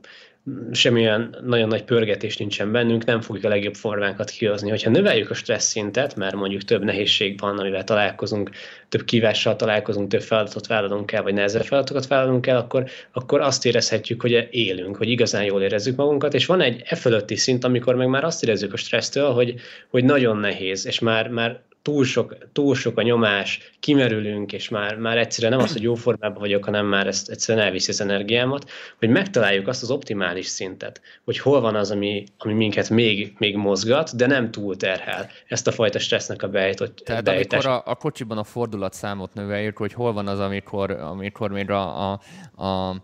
semmilyen 0.72 1.36
nagyon 1.44 1.68
nagy 1.68 1.84
pörgetés 1.84 2.36
nincsen 2.36 2.72
bennünk, 2.72 3.04
nem 3.04 3.20
fogjuk 3.20 3.44
a 3.44 3.48
legjobb 3.48 3.74
formánkat 3.74 4.30
kihozni. 4.30 4.70
Hogyha 4.70 4.90
növeljük 4.90 5.30
a 5.30 5.34
stressz 5.34 5.68
szintet, 5.68 6.16
mert 6.16 6.34
mondjuk 6.34 6.62
több 6.62 6.84
nehézség 6.84 7.40
van, 7.40 7.58
amivel 7.58 7.84
találkozunk, 7.84 8.50
több 8.88 9.04
kívással 9.04 9.56
találkozunk, 9.56 10.08
több 10.08 10.22
feladatot 10.22 10.66
vállalunk 10.66 11.12
el, 11.12 11.22
vagy 11.22 11.34
nehezebb 11.34 11.64
feladatokat 11.64 12.06
vállalunk 12.06 12.46
el, 12.46 12.56
akkor, 12.56 12.84
akkor 13.12 13.40
azt 13.40 13.66
érezhetjük, 13.66 14.20
hogy 14.20 14.48
élünk, 14.50 14.96
hogy 14.96 15.08
igazán 15.08 15.44
jól 15.44 15.62
érezzük 15.62 15.96
magunkat, 15.96 16.34
és 16.34 16.46
van 16.46 16.60
egy 16.60 16.82
e 16.84 16.94
fölötti 16.94 17.36
szint, 17.36 17.64
amikor 17.64 17.94
meg 17.94 18.08
már 18.08 18.24
azt 18.24 18.42
érezzük 18.42 18.72
a 18.72 18.76
stressztől, 18.76 19.30
hogy, 19.30 19.54
hogy 19.88 20.04
nagyon 20.04 20.36
nehéz, 20.36 20.86
és 20.86 20.98
már, 20.98 21.28
már 21.28 21.60
túl 21.82 22.04
sok, 22.04 22.36
túl 22.52 22.74
sok 22.74 22.98
a 22.98 23.02
nyomás, 23.02 23.72
kimerülünk, 23.80 24.52
és 24.52 24.68
már, 24.68 24.96
már 24.96 25.18
egyszerűen 25.18 25.52
nem 25.52 25.64
az, 25.64 25.72
hogy 25.72 25.82
jó 25.82 25.94
formában 25.94 26.40
vagyok, 26.40 26.64
hanem 26.64 26.86
már 26.86 27.06
ezt 27.06 27.30
egyszerűen 27.30 27.66
elviszi 27.66 27.90
az 27.90 28.00
energiámat, 28.00 28.70
hogy 28.98 29.08
megtaláljuk 29.08 29.68
azt 29.68 29.82
az 29.82 29.90
optimális 29.90 30.46
szintet, 30.46 31.00
hogy 31.24 31.38
hol 31.38 31.60
van 31.60 31.74
az, 31.74 31.90
ami, 31.90 32.24
ami 32.38 32.54
minket 32.54 32.90
még, 32.90 33.34
még 33.38 33.56
mozgat, 33.56 34.16
de 34.16 34.26
nem 34.26 34.50
túl 34.50 34.76
terhel. 34.76 35.28
Ezt 35.48 35.66
a 35.66 35.72
fajta 35.72 35.98
stressznek 35.98 36.42
a 36.42 36.48
beállított 36.48 36.96
Tehát 37.04 37.28
amikor 37.28 37.66
a, 37.66 37.82
a 37.86 37.94
kocsiban 37.94 38.38
a 38.38 38.44
fordulatszámot 38.44 39.34
növeljük, 39.34 39.76
hogy 39.76 39.92
hol 39.92 40.12
van 40.12 40.26
az, 40.26 40.38
amikor, 40.38 40.90
amikor 40.90 41.50
még 41.50 41.70
a, 41.70 42.10
a, 42.10 42.20
a 42.64 42.96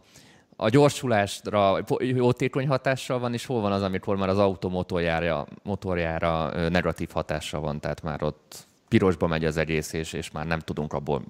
a 0.61 0.69
gyorsulásra 0.69 1.79
jótékony 1.99 2.67
hatással 2.67 3.19
van, 3.19 3.33
és 3.33 3.47
hol 3.47 3.61
van 3.61 3.73
az, 3.73 3.83
amikor 3.83 4.17
már 4.17 4.29
az 4.29 4.39
autó 4.39 4.69
motorjára, 4.69 5.47
motorjára 5.63 6.51
negatív 6.69 7.09
hatással 7.13 7.61
van, 7.61 7.81
tehát 7.81 8.03
már 8.03 8.23
ott 8.23 8.68
pirosba 8.89 9.27
megy 9.27 9.45
az 9.45 9.57
egész, 9.57 9.93
és, 9.93 10.13
és 10.13 10.31
már 10.31 10.47
nem 10.47 10.59
tudunk 10.59 10.93
abból 10.93 11.23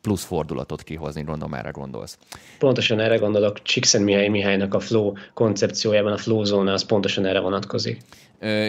plusz 0.00 0.24
fordulatot 0.24 0.82
kihozni, 0.82 1.22
gondolom 1.22 1.54
erre 1.54 1.70
gondolsz. 1.70 2.18
Pontosan 2.58 3.00
erre 3.00 3.16
gondolok, 3.16 3.62
Csíkszent 3.62 4.04
Mihály 4.04 4.28
Mihálynak 4.28 4.74
a 4.74 4.80
flow 4.80 5.12
koncepciójában, 5.34 6.12
a 6.12 6.16
flow 6.16 6.44
zóna 6.44 6.72
az 6.72 6.84
pontosan 6.84 7.26
erre 7.26 7.40
vonatkozik. 7.40 8.00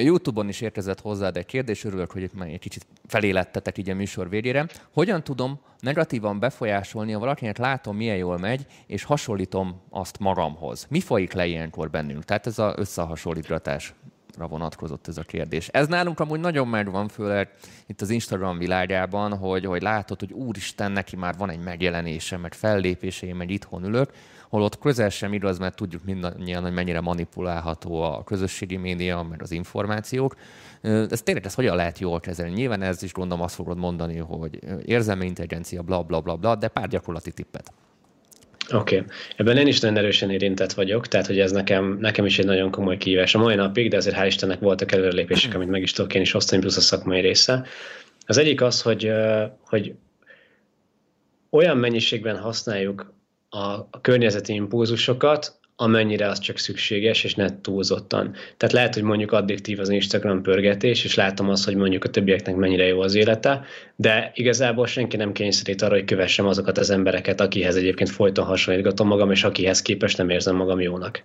Youtube-on 0.03 0.47
is 0.47 0.61
érkezett 0.61 1.01
hozzád 1.01 1.37
egy 1.37 1.45
kérdés, 1.45 1.83
örülök, 1.83 2.11
hogy 2.11 2.21
itt 2.21 2.33
már 2.33 2.47
egy 2.47 2.59
kicsit 2.59 2.85
felélettetek 3.07 3.77
így 3.77 3.89
a 3.89 3.95
műsor 3.95 4.29
végére. 4.29 4.67
Hogyan 4.93 5.23
tudom 5.23 5.59
negatívan 5.79 6.39
befolyásolni, 6.39 7.11
ha 7.11 7.19
valakinek 7.19 7.57
látom, 7.57 7.95
milyen 7.95 8.17
jól 8.17 8.37
megy, 8.37 8.65
és 8.87 9.03
hasonlítom 9.03 9.81
azt 9.89 10.19
magamhoz? 10.19 10.85
Mi 10.89 10.99
folyik 10.99 11.33
le 11.33 11.45
ilyenkor 11.45 11.89
bennünk? 11.89 12.23
Tehát 12.23 12.47
ez 12.47 12.59
az 12.59 12.73
összehasonlítgatás 12.75 13.93
vonatkozott 14.38 15.07
ez 15.07 15.17
a 15.17 15.23
kérdés. 15.23 15.67
Ez 15.67 15.88
nálunk 15.88 16.19
amúgy 16.19 16.39
nagyon 16.39 16.67
megvan, 16.67 17.07
főleg 17.07 17.49
itt 17.88 18.01
az 18.01 18.09
Instagram 18.09 18.57
világában, 18.57 19.38
hogy, 19.38 19.65
hogy 19.65 19.82
látod, 19.82 20.19
hogy 20.19 20.32
úristen, 20.32 20.91
neki 20.91 21.15
már 21.15 21.36
van 21.38 21.49
egy 21.49 21.63
megjelenése, 21.63 22.38
meg 22.38 22.53
fellépése, 22.53 23.34
meg 23.34 23.49
itthon 23.49 23.84
ülök, 23.84 24.11
holott 24.49 24.79
közel 24.79 25.09
sem 25.09 25.34
igaz, 25.34 25.59
mert 25.59 25.75
tudjuk 25.75 26.03
mindannyian, 26.03 26.63
hogy 26.63 26.73
mennyire 26.73 27.01
manipulálható 27.01 28.01
a 28.01 28.23
közösségi 28.23 28.77
média, 28.77 29.21
meg 29.21 29.41
az 29.41 29.51
információk. 29.51 30.36
Ez 30.82 31.21
tényleg 31.21 31.45
ez 31.45 31.53
hogyan 31.53 31.75
lehet 31.75 31.99
jól 31.99 32.19
kezelni? 32.19 32.53
Nyilván 32.53 32.82
ez 32.82 33.03
is 33.03 33.13
gondolom 33.13 33.43
azt 33.43 33.55
fogod 33.55 33.77
mondani, 33.77 34.17
hogy 34.17 34.59
érzelmi 34.86 35.25
intelligencia, 35.25 35.82
bla 35.82 36.03
bla 36.03 36.21
bla 36.21 36.36
bla, 36.36 36.55
de 36.55 36.67
pár 36.67 36.88
gyakorlati 36.88 37.32
tippet. 37.32 37.73
Oké. 38.70 38.95
Okay. 38.95 39.07
Ebben 39.36 39.57
én 39.57 39.68
is 39.68 39.80
nagyon 39.80 39.97
erősen 39.97 40.30
érintett 40.30 40.74
vagyok, 40.74 41.07
tehát 41.07 41.28
hogy 41.28 41.39
ez 41.39 41.51
nekem, 41.51 41.97
nekem 41.99 42.26
is 42.26 42.39
egy 42.39 42.45
nagyon 42.45 42.72
komoly 42.72 42.97
kihívás 42.97 43.36
a 43.36 43.39
mai 43.39 43.55
napig, 43.55 43.89
de 43.89 43.97
azért 43.97 44.16
hál' 44.16 44.26
Istennek 44.26 44.59
voltak 44.59 44.91
előrelépések, 44.91 45.55
amit 45.55 45.70
meg 45.70 45.82
is 45.82 45.91
tudok 45.91 46.14
én 46.14 46.22
is 46.22 46.34
osztani, 46.34 46.62
plusz 46.62 46.78
a 46.78 46.82
szakmai 46.82 47.22
része. 47.22 47.66
Az 48.26 48.38
egyik 48.38 48.62
az, 48.62 48.82
hogy, 48.82 49.12
hogy 49.64 49.93
olyan 51.49 51.78
mennyiségben 51.78 52.38
használjuk 52.38 53.14
a, 53.49 53.57
a 53.68 54.01
környezeti 54.01 54.53
impulzusokat, 54.53 55.59
amennyire 55.82 56.27
az 56.27 56.39
csak 56.39 56.57
szükséges, 56.57 57.23
és 57.23 57.36
ne 57.36 57.61
túlzottan. 57.61 58.34
Tehát 58.57 58.73
lehet, 58.73 58.93
hogy 58.93 59.03
mondjuk 59.03 59.32
addiktív 59.32 59.79
az 59.79 59.89
Instagram 59.89 60.41
pörgetés, 60.41 61.03
és 61.03 61.15
látom 61.15 61.49
azt, 61.49 61.65
hogy 61.65 61.75
mondjuk 61.75 62.03
a 62.03 62.09
többieknek 62.09 62.55
mennyire 62.55 62.86
jó 62.86 63.01
az 63.01 63.15
élete, 63.15 63.63
de 63.95 64.32
igazából 64.36 64.88
senki 64.88 65.17
nem 65.17 65.32
kényszerít 65.32 65.82
arra, 65.82 65.93
hogy 65.93 66.05
kövessem 66.05 66.47
azokat 66.47 66.77
az 66.77 66.89
embereket, 66.89 67.41
akihez 67.41 67.75
egyébként 67.75 68.09
folyton 68.09 68.45
hasonlítgatom 68.45 69.07
magam, 69.07 69.32
és 69.32 69.43
akihez 69.43 69.82
képest 69.82 70.17
nem 70.17 70.29
érzem 70.29 70.55
magam 70.55 70.82
jónak. 70.82 71.23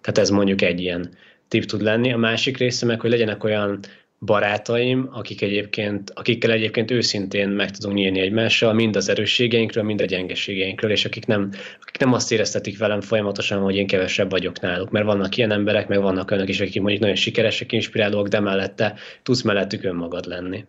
Tehát 0.00 0.18
ez 0.18 0.30
mondjuk 0.30 0.62
egy 0.62 0.80
ilyen 0.80 1.10
tip 1.48 1.64
tud 1.64 1.82
lenni. 1.82 2.12
A 2.12 2.16
másik 2.16 2.56
része 2.56 2.86
meg, 2.86 3.00
hogy 3.00 3.10
legyenek 3.10 3.44
olyan 3.44 3.80
barátaim, 4.24 5.08
akik 5.12 5.42
egyébként, 5.42 6.10
akikkel 6.14 6.50
egyébként 6.50 6.90
őszintén 6.90 7.48
meg 7.48 7.70
tudunk 7.70 7.98
nyílni 7.98 8.20
egymással, 8.20 8.72
mind 8.72 8.96
az 8.96 9.08
erősségeinkről, 9.08 9.84
mind 9.84 10.00
a 10.00 10.04
gyengeségeinkről, 10.04 10.90
és 10.90 11.04
akik 11.04 11.26
nem, 11.26 11.50
akik 11.80 11.98
nem 11.98 12.12
azt 12.12 12.32
éreztetik 12.32 12.78
velem 12.78 13.00
folyamatosan, 13.00 13.60
hogy 13.60 13.76
én 13.76 13.86
kevesebb 13.86 14.30
vagyok 14.30 14.60
náluk, 14.60 14.90
mert 14.90 15.06
vannak 15.06 15.36
ilyen 15.36 15.52
emberek, 15.52 15.88
meg 15.88 16.00
vannak 16.00 16.30
önök 16.30 16.48
is, 16.48 16.60
akik 16.60 16.80
mondjuk 16.80 17.00
nagyon 17.00 17.16
sikeresek, 17.16 17.72
inspirálóak, 17.72 18.28
de 18.28 18.40
mellette 18.40 18.94
tudsz 19.22 19.42
mellettük 19.42 19.84
önmagad 19.84 20.26
lenni. 20.26 20.64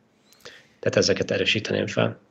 Tehát 0.80 0.98
ezeket 0.98 1.32
erősíteném 1.32 1.88
fel. 1.88 2.25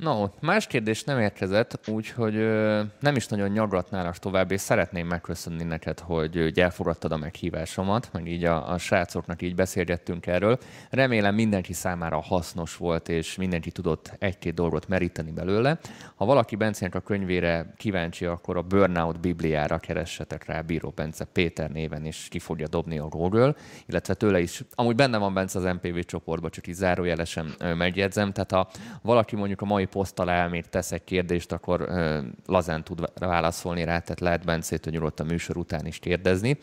No, 0.00 0.26
más 0.40 0.66
kérdés 0.66 1.04
nem 1.04 1.18
érkezett, 1.18 1.88
úgyhogy 1.88 2.36
ö, 2.36 2.80
nem 3.00 3.16
is 3.16 3.26
nagyon 3.26 3.48
nyagratnálak 3.48 4.16
tovább, 4.16 4.50
és 4.50 4.60
szeretném 4.60 5.06
megköszönni 5.06 5.64
neked, 5.64 5.98
hogy, 5.98 6.36
hogy 6.36 6.60
elfogadtad 6.60 7.12
a 7.12 7.16
meghívásomat, 7.16 8.08
meg 8.12 8.26
így 8.26 8.44
a, 8.44 8.72
a 8.72 8.78
srácoknak 8.78 9.42
így 9.42 9.54
beszélgettünk 9.54 10.26
erről. 10.26 10.58
Remélem 10.90 11.34
mindenki 11.34 11.72
számára 11.72 12.20
hasznos 12.20 12.76
volt, 12.76 13.08
és 13.08 13.36
mindenki 13.36 13.70
tudott 13.70 14.12
egy-két 14.18 14.54
dolgot 14.54 14.88
meríteni 14.88 15.30
belőle. 15.30 15.78
Ha 16.14 16.24
valaki 16.24 16.56
Bencének 16.56 16.94
a 16.94 17.00
könyvére 17.00 17.74
kíváncsi, 17.76 18.24
akkor 18.24 18.56
a 18.56 18.62
Burnout 18.62 19.20
Bibliára 19.20 19.78
keressetek 19.78 20.44
rá 20.44 20.60
Bíró 20.60 20.92
Bence 20.94 21.24
Péter 21.24 21.70
néven, 21.70 22.04
és 22.04 22.26
ki 22.30 22.38
fogja 22.38 22.68
dobni 22.68 22.98
a 22.98 23.06
Google, 23.06 23.54
illetve 23.86 24.14
tőle 24.14 24.40
is, 24.40 24.64
amúgy 24.74 24.94
benne 24.94 25.18
van 25.18 25.34
Bence 25.34 25.58
az 25.58 25.64
MPV 25.64 25.98
csoportban, 25.98 26.50
csak 26.50 26.66
így 26.66 26.74
zárójelesen 26.74 27.54
megjegyzem, 27.76 28.32
tehát 28.32 28.50
ha 28.50 28.70
valaki 29.02 29.36
mondjuk 29.36 29.60
a 29.60 29.64
mai 29.64 29.88
poszt 29.90 30.18
alá 30.18 30.46
még 30.46 30.64
tesz 30.68 30.92
egy 30.92 31.04
kérdést, 31.04 31.52
akkor 31.52 31.80
ö, 31.80 32.18
lazán 32.46 32.84
tud 32.84 33.12
válaszolni 33.18 33.84
rá, 33.84 33.98
tehát 33.98 34.20
lehet 34.20 34.44
Bencétől 34.44 34.92
nyugodtan 34.92 35.26
a 35.26 35.30
műsor 35.30 35.56
után 35.56 35.86
is 35.86 35.98
kérdezni. 35.98 36.58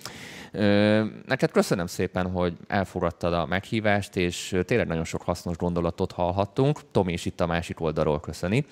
Neked 1.26 1.52
köszönöm 1.52 1.86
szépen, 1.86 2.32
hogy 2.32 2.58
elfogadtad 2.68 3.34
a 3.34 3.46
meghívást, 3.46 4.16
és 4.16 4.60
tényleg 4.66 4.88
nagyon 4.88 5.04
sok 5.04 5.22
hasznos 5.22 5.58
gondolatot 5.58 6.12
hallhattunk. 6.12 6.92
Tomi 6.92 7.14
is 7.14 7.26
itt 7.26 7.42
a 7.42 7.46
másik 7.46 7.82
oldalról 7.82 8.20
köszöni. 8.20 8.66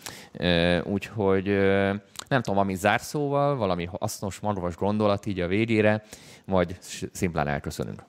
Úgyhogy 0.84 1.45
nem 2.28 2.41
tudom, 2.41 2.56
valami 2.56 2.76
zárszóval, 2.76 3.56
valami 3.56 3.89
hasznos, 3.99 4.39
magvas 4.39 4.76
gondolat 4.76 5.26
így 5.26 5.39
a 5.39 5.47
végére, 5.47 6.03
vagy 6.45 6.78
szimplán 7.12 7.47
elköszönünk. 7.47 8.03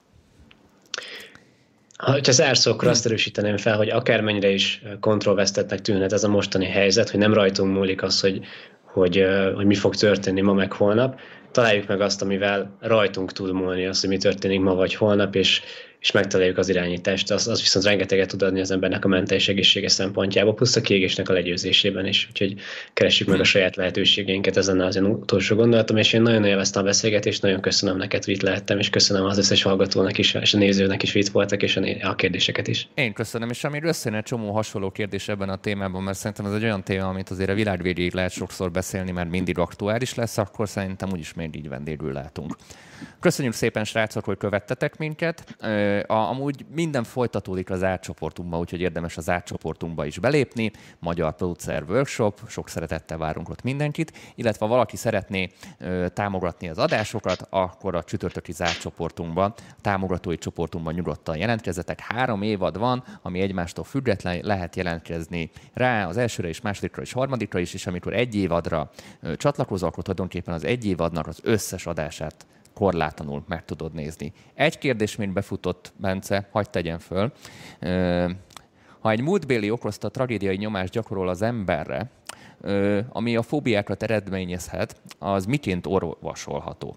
Ha 1.96 2.32
zárszókra 2.32 2.90
azt 2.90 3.06
erősíteném 3.06 3.56
fel, 3.56 3.76
hogy 3.76 3.88
akármennyire 3.88 4.48
is 4.48 4.82
kontrollvesztetnek 5.00 5.80
tűnhet 5.80 6.12
ez 6.12 6.24
a 6.24 6.28
mostani 6.28 6.66
helyzet, 6.66 7.10
hogy 7.10 7.20
nem 7.20 7.34
rajtunk 7.34 7.74
múlik 7.74 8.02
az, 8.02 8.20
hogy, 8.20 8.40
hogy, 8.84 9.26
hogy 9.54 9.66
mi 9.66 9.74
fog 9.74 9.94
történni 9.94 10.40
ma 10.40 10.52
meg 10.52 10.72
holnap, 10.72 11.20
találjuk 11.50 11.86
meg 11.86 12.00
azt, 12.00 12.22
amivel 12.22 12.76
rajtunk 12.80 13.32
tud 13.32 13.50
az, 13.88 14.00
hogy 14.00 14.08
mi 14.10 14.16
történik 14.16 14.60
ma 14.60 14.74
vagy 14.74 14.94
holnap, 14.94 15.34
és, 15.34 15.62
és 16.06 16.12
megtaláljuk 16.12 16.58
az 16.58 16.68
irányítást, 16.68 17.30
az, 17.30 17.48
az 17.48 17.60
viszont 17.60 17.84
rengeteget 17.84 18.28
tud 18.28 18.42
adni 18.42 18.60
az 18.60 18.70
embernek 18.70 19.04
a 19.04 19.08
mentális 19.08 19.48
egészsége 19.48 19.88
szempontjából, 19.88 20.54
plusz 20.54 20.76
a 20.76 20.80
kiégésnek 20.80 21.28
a 21.28 21.32
legyőzésében 21.32 22.06
is, 22.06 22.26
úgyhogy 22.30 22.54
keressük 22.92 23.28
meg 23.28 23.40
a 23.40 23.44
saját 23.44 23.76
lehetőségeinket, 23.76 24.56
ezen 24.56 24.80
az 24.80 24.96
én 24.96 25.04
utolsó 25.04 25.56
gondolatom, 25.56 25.96
és 25.96 26.12
én 26.12 26.22
nagyon 26.22 26.44
élveztem 26.44 26.82
a 26.82 26.84
beszélgetést, 26.84 27.42
nagyon 27.42 27.60
köszönöm 27.60 27.96
neked, 27.96 28.24
hogy 28.24 28.34
itt 28.34 28.42
lehettem, 28.42 28.78
és 28.78 28.90
köszönöm 28.90 29.24
az 29.24 29.38
összes 29.38 29.62
hallgatónak 29.62 30.18
is, 30.18 30.34
és 30.34 30.54
a 30.54 30.58
nézőnek 30.58 31.02
is, 31.02 31.12
hogy 31.12 31.20
itt 31.20 31.28
voltak, 31.32 31.62
és 31.62 31.76
a, 31.76 31.82
a 32.02 32.14
kérdéseket 32.14 32.68
is. 32.68 32.88
Én 32.94 33.12
köszönöm, 33.12 33.50
és 33.50 33.64
ami 33.64 33.78
összejön 33.82 34.18
egy 34.18 34.24
csomó 34.24 34.52
hasonló 34.52 34.90
kérdés 34.90 35.28
ebben 35.28 35.48
a 35.48 35.56
témában, 35.56 36.02
mert 36.02 36.18
szerintem 36.18 36.46
ez 36.46 36.52
egy 36.52 36.64
olyan 36.64 36.82
téma, 36.82 37.08
amit 37.08 37.30
azért 37.30 37.50
a 37.50 37.54
világ 37.54 37.82
végéig 37.82 38.14
lehet 38.14 38.32
sokszor 38.32 38.70
beszélni, 38.70 39.10
mert 39.10 39.30
mindig 39.30 39.58
aktuális 39.58 40.14
lesz, 40.14 40.38
akkor 40.38 40.68
szerintem 40.68 41.08
úgyis 41.12 41.34
még 41.34 41.56
így 41.56 41.68
vendégül 41.68 42.12
látunk. 42.12 42.56
Köszönjük 43.20 43.54
szépen, 43.54 43.84
srácok, 43.84 44.24
hogy 44.24 44.36
követtetek 44.36 44.98
minket. 44.98 45.56
Amúgy 46.06 46.66
minden 46.74 47.04
folytatódik 47.04 47.70
az 47.70 47.82
átcsoportunkba, 47.82 48.58
úgyhogy 48.58 48.80
érdemes 48.80 49.16
az 49.16 49.30
átcsoportunkba 49.30 50.06
is 50.06 50.18
belépni. 50.18 50.70
Magyar 50.98 51.34
Producer 51.36 51.82
Workshop, 51.88 52.40
sok 52.48 52.68
szeretettel 52.68 53.18
várunk 53.18 53.48
ott 53.48 53.62
mindenkit, 53.62 54.12
illetve 54.34 54.66
ha 54.66 54.72
valaki 54.72 54.96
szeretné 54.96 55.50
támogatni 56.12 56.68
az 56.68 56.78
adásokat, 56.78 57.46
akkor 57.50 57.94
a 57.94 58.04
csütörtöki 58.04 58.52
zárcsoportunkba, 58.52 59.54
támogatói 59.80 60.38
csoportunkban 60.38 60.94
nyugodtan 60.94 61.36
jelentkezzetek. 61.36 62.00
Három 62.00 62.42
évad 62.42 62.78
van, 62.78 63.04
ami 63.22 63.40
egymástól 63.40 63.84
független, 63.84 64.40
lehet 64.42 64.76
jelentkezni 64.76 65.50
rá 65.72 66.06
az 66.06 66.16
elsőre 66.16 66.48
és 66.48 66.60
másodikra 66.60 67.02
és 67.02 67.12
harmadikra 67.12 67.58
is, 67.58 67.74
és 67.74 67.86
amikor 67.86 68.12
egy 68.12 68.34
évadra 68.34 68.90
csatlakozol, 69.36 69.88
akkor 69.88 70.02
tulajdonképpen 70.02 70.54
az 70.54 70.64
egy 70.64 70.86
évadnak 70.86 71.26
az 71.26 71.40
összes 71.42 71.86
adását 71.86 72.46
korlátlanul 72.76 73.44
meg 73.48 73.64
tudod 73.64 73.92
nézni. 73.92 74.32
Egy 74.54 74.78
kérdés 74.78 75.16
még 75.16 75.32
befutott, 75.32 75.92
Bence, 75.96 76.48
hagyd 76.50 76.70
tegyen 76.70 76.98
föl. 76.98 77.32
Ha 79.00 79.10
egy 79.10 79.20
múltbéli 79.20 79.70
okozta 79.70 80.08
tragédiai 80.08 80.56
nyomást 80.56 80.92
gyakorol 80.92 81.28
az 81.28 81.42
emberre, 81.42 82.10
ami 83.08 83.36
a 83.36 83.42
fóbiákat 83.42 84.02
eredményezhet, 84.02 84.96
az 85.18 85.46
miként 85.46 85.86
orvosolható? 85.86 86.96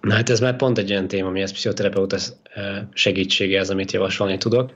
Na 0.00 0.14
hát 0.14 0.30
ez 0.30 0.40
már 0.40 0.56
pont 0.56 0.78
egy 0.78 0.90
olyan 0.90 1.08
téma, 1.08 1.28
ami 1.28 1.40
ez 1.40 1.52
pszichoterapeuta 1.52 2.16
segítsége 2.92 3.60
az, 3.60 3.70
amit 3.70 3.92
javasolni 3.92 4.38
tudok. 4.38 4.72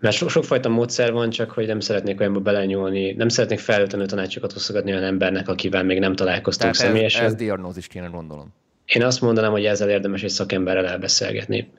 Mert 0.00 0.16
so, 0.16 0.28
sokfajta 0.28 0.68
módszer 0.68 1.12
van, 1.12 1.30
csak 1.30 1.50
hogy 1.50 1.66
nem 1.66 1.80
szeretnék 1.80 2.20
olyanba 2.20 2.40
belenyúlni, 2.40 3.12
nem 3.12 3.28
szeretnék 3.28 3.58
felültenő 3.58 4.06
tanácsokat 4.06 4.52
osztogatni 4.52 4.90
olyan 4.90 5.04
embernek, 5.04 5.48
akivel 5.48 5.84
még 5.84 5.98
nem 5.98 6.14
találkoztunk 6.14 6.74
Tehát 6.74 6.90
személyesen. 6.90 7.24
Ez, 7.24 7.32
ez 7.32 7.38
diagnózis 7.38 7.86
kéne 7.86 8.06
gondolom. 8.06 8.54
Én 8.86 9.02
azt 9.02 9.20
mondanám, 9.20 9.50
hogy 9.50 9.64
ezzel 9.64 9.90
érdemes 9.90 10.22
egy 10.22 10.30
szakemberrel 10.30 10.86
elbeszélgetni. 10.86 11.70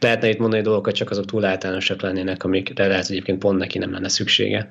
Lehetne 0.00 0.28
itt 0.28 0.38
mondani 0.38 0.62
dolgokat, 0.62 0.94
csak 0.94 1.10
azok 1.10 1.24
túl 1.24 1.44
általánosak 1.44 2.00
lennének, 2.00 2.44
amikre 2.44 2.86
lehet, 2.86 3.06
hogy 3.06 3.14
egyébként 3.14 3.38
pont 3.38 3.58
neki 3.58 3.78
nem 3.78 3.92
lenne 3.92 4.08
szüksége. 4.08 4.68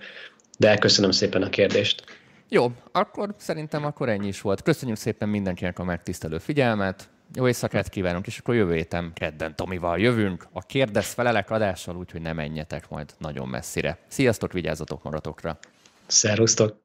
De 0.57 0.77
köszönöm 0.77 1.11
szépen 1.11 1.41
a 1.41 1.49
kérdést. 1.49 2.03
Jó, 2.49 2.71
akkor 2.91 3.35
szerintem 3.37 3.85
akkor 3.85 4.09
ennyi 4.09 4.27
is 4.27 4.41
volt. 4.41 4.61
Köszönjük 4.61 4.97
szépen 4.97 5.29
mindenkinek 5.29 5.79
a 5.79 5.83
megtisztelő 5.83 6.37
figyelmet. 6.37 7.09
Jó 7.35 7.47
éjszakát 7.47 7.89
kívánunk, 7.89 8.27
és 8.27 8.37
akkor 8.37 8.55
jövő 8.55 8.73
héten 8.73 9.11
kedden 9.13 9.55
Tomival 9.55 9.99
jövünk. 9.99 10.47
A 10.51 10.61
kérdez 10.61 11.13
felelek 11.13 11.49
adással, 11.49 11.95
úgyhogy 11.95 12.21
ne 12.21 12.33
menjetek 12.33 12.89
majd 12.89 13.09
nagyon 13.17 13.47
messzire. 13.47 13.97
Sziasztok, 14.07 14.53
vigyázzatok 14.53 15.03
magatokra! 15.03 15.59
Szervusztok! 16.07 16.75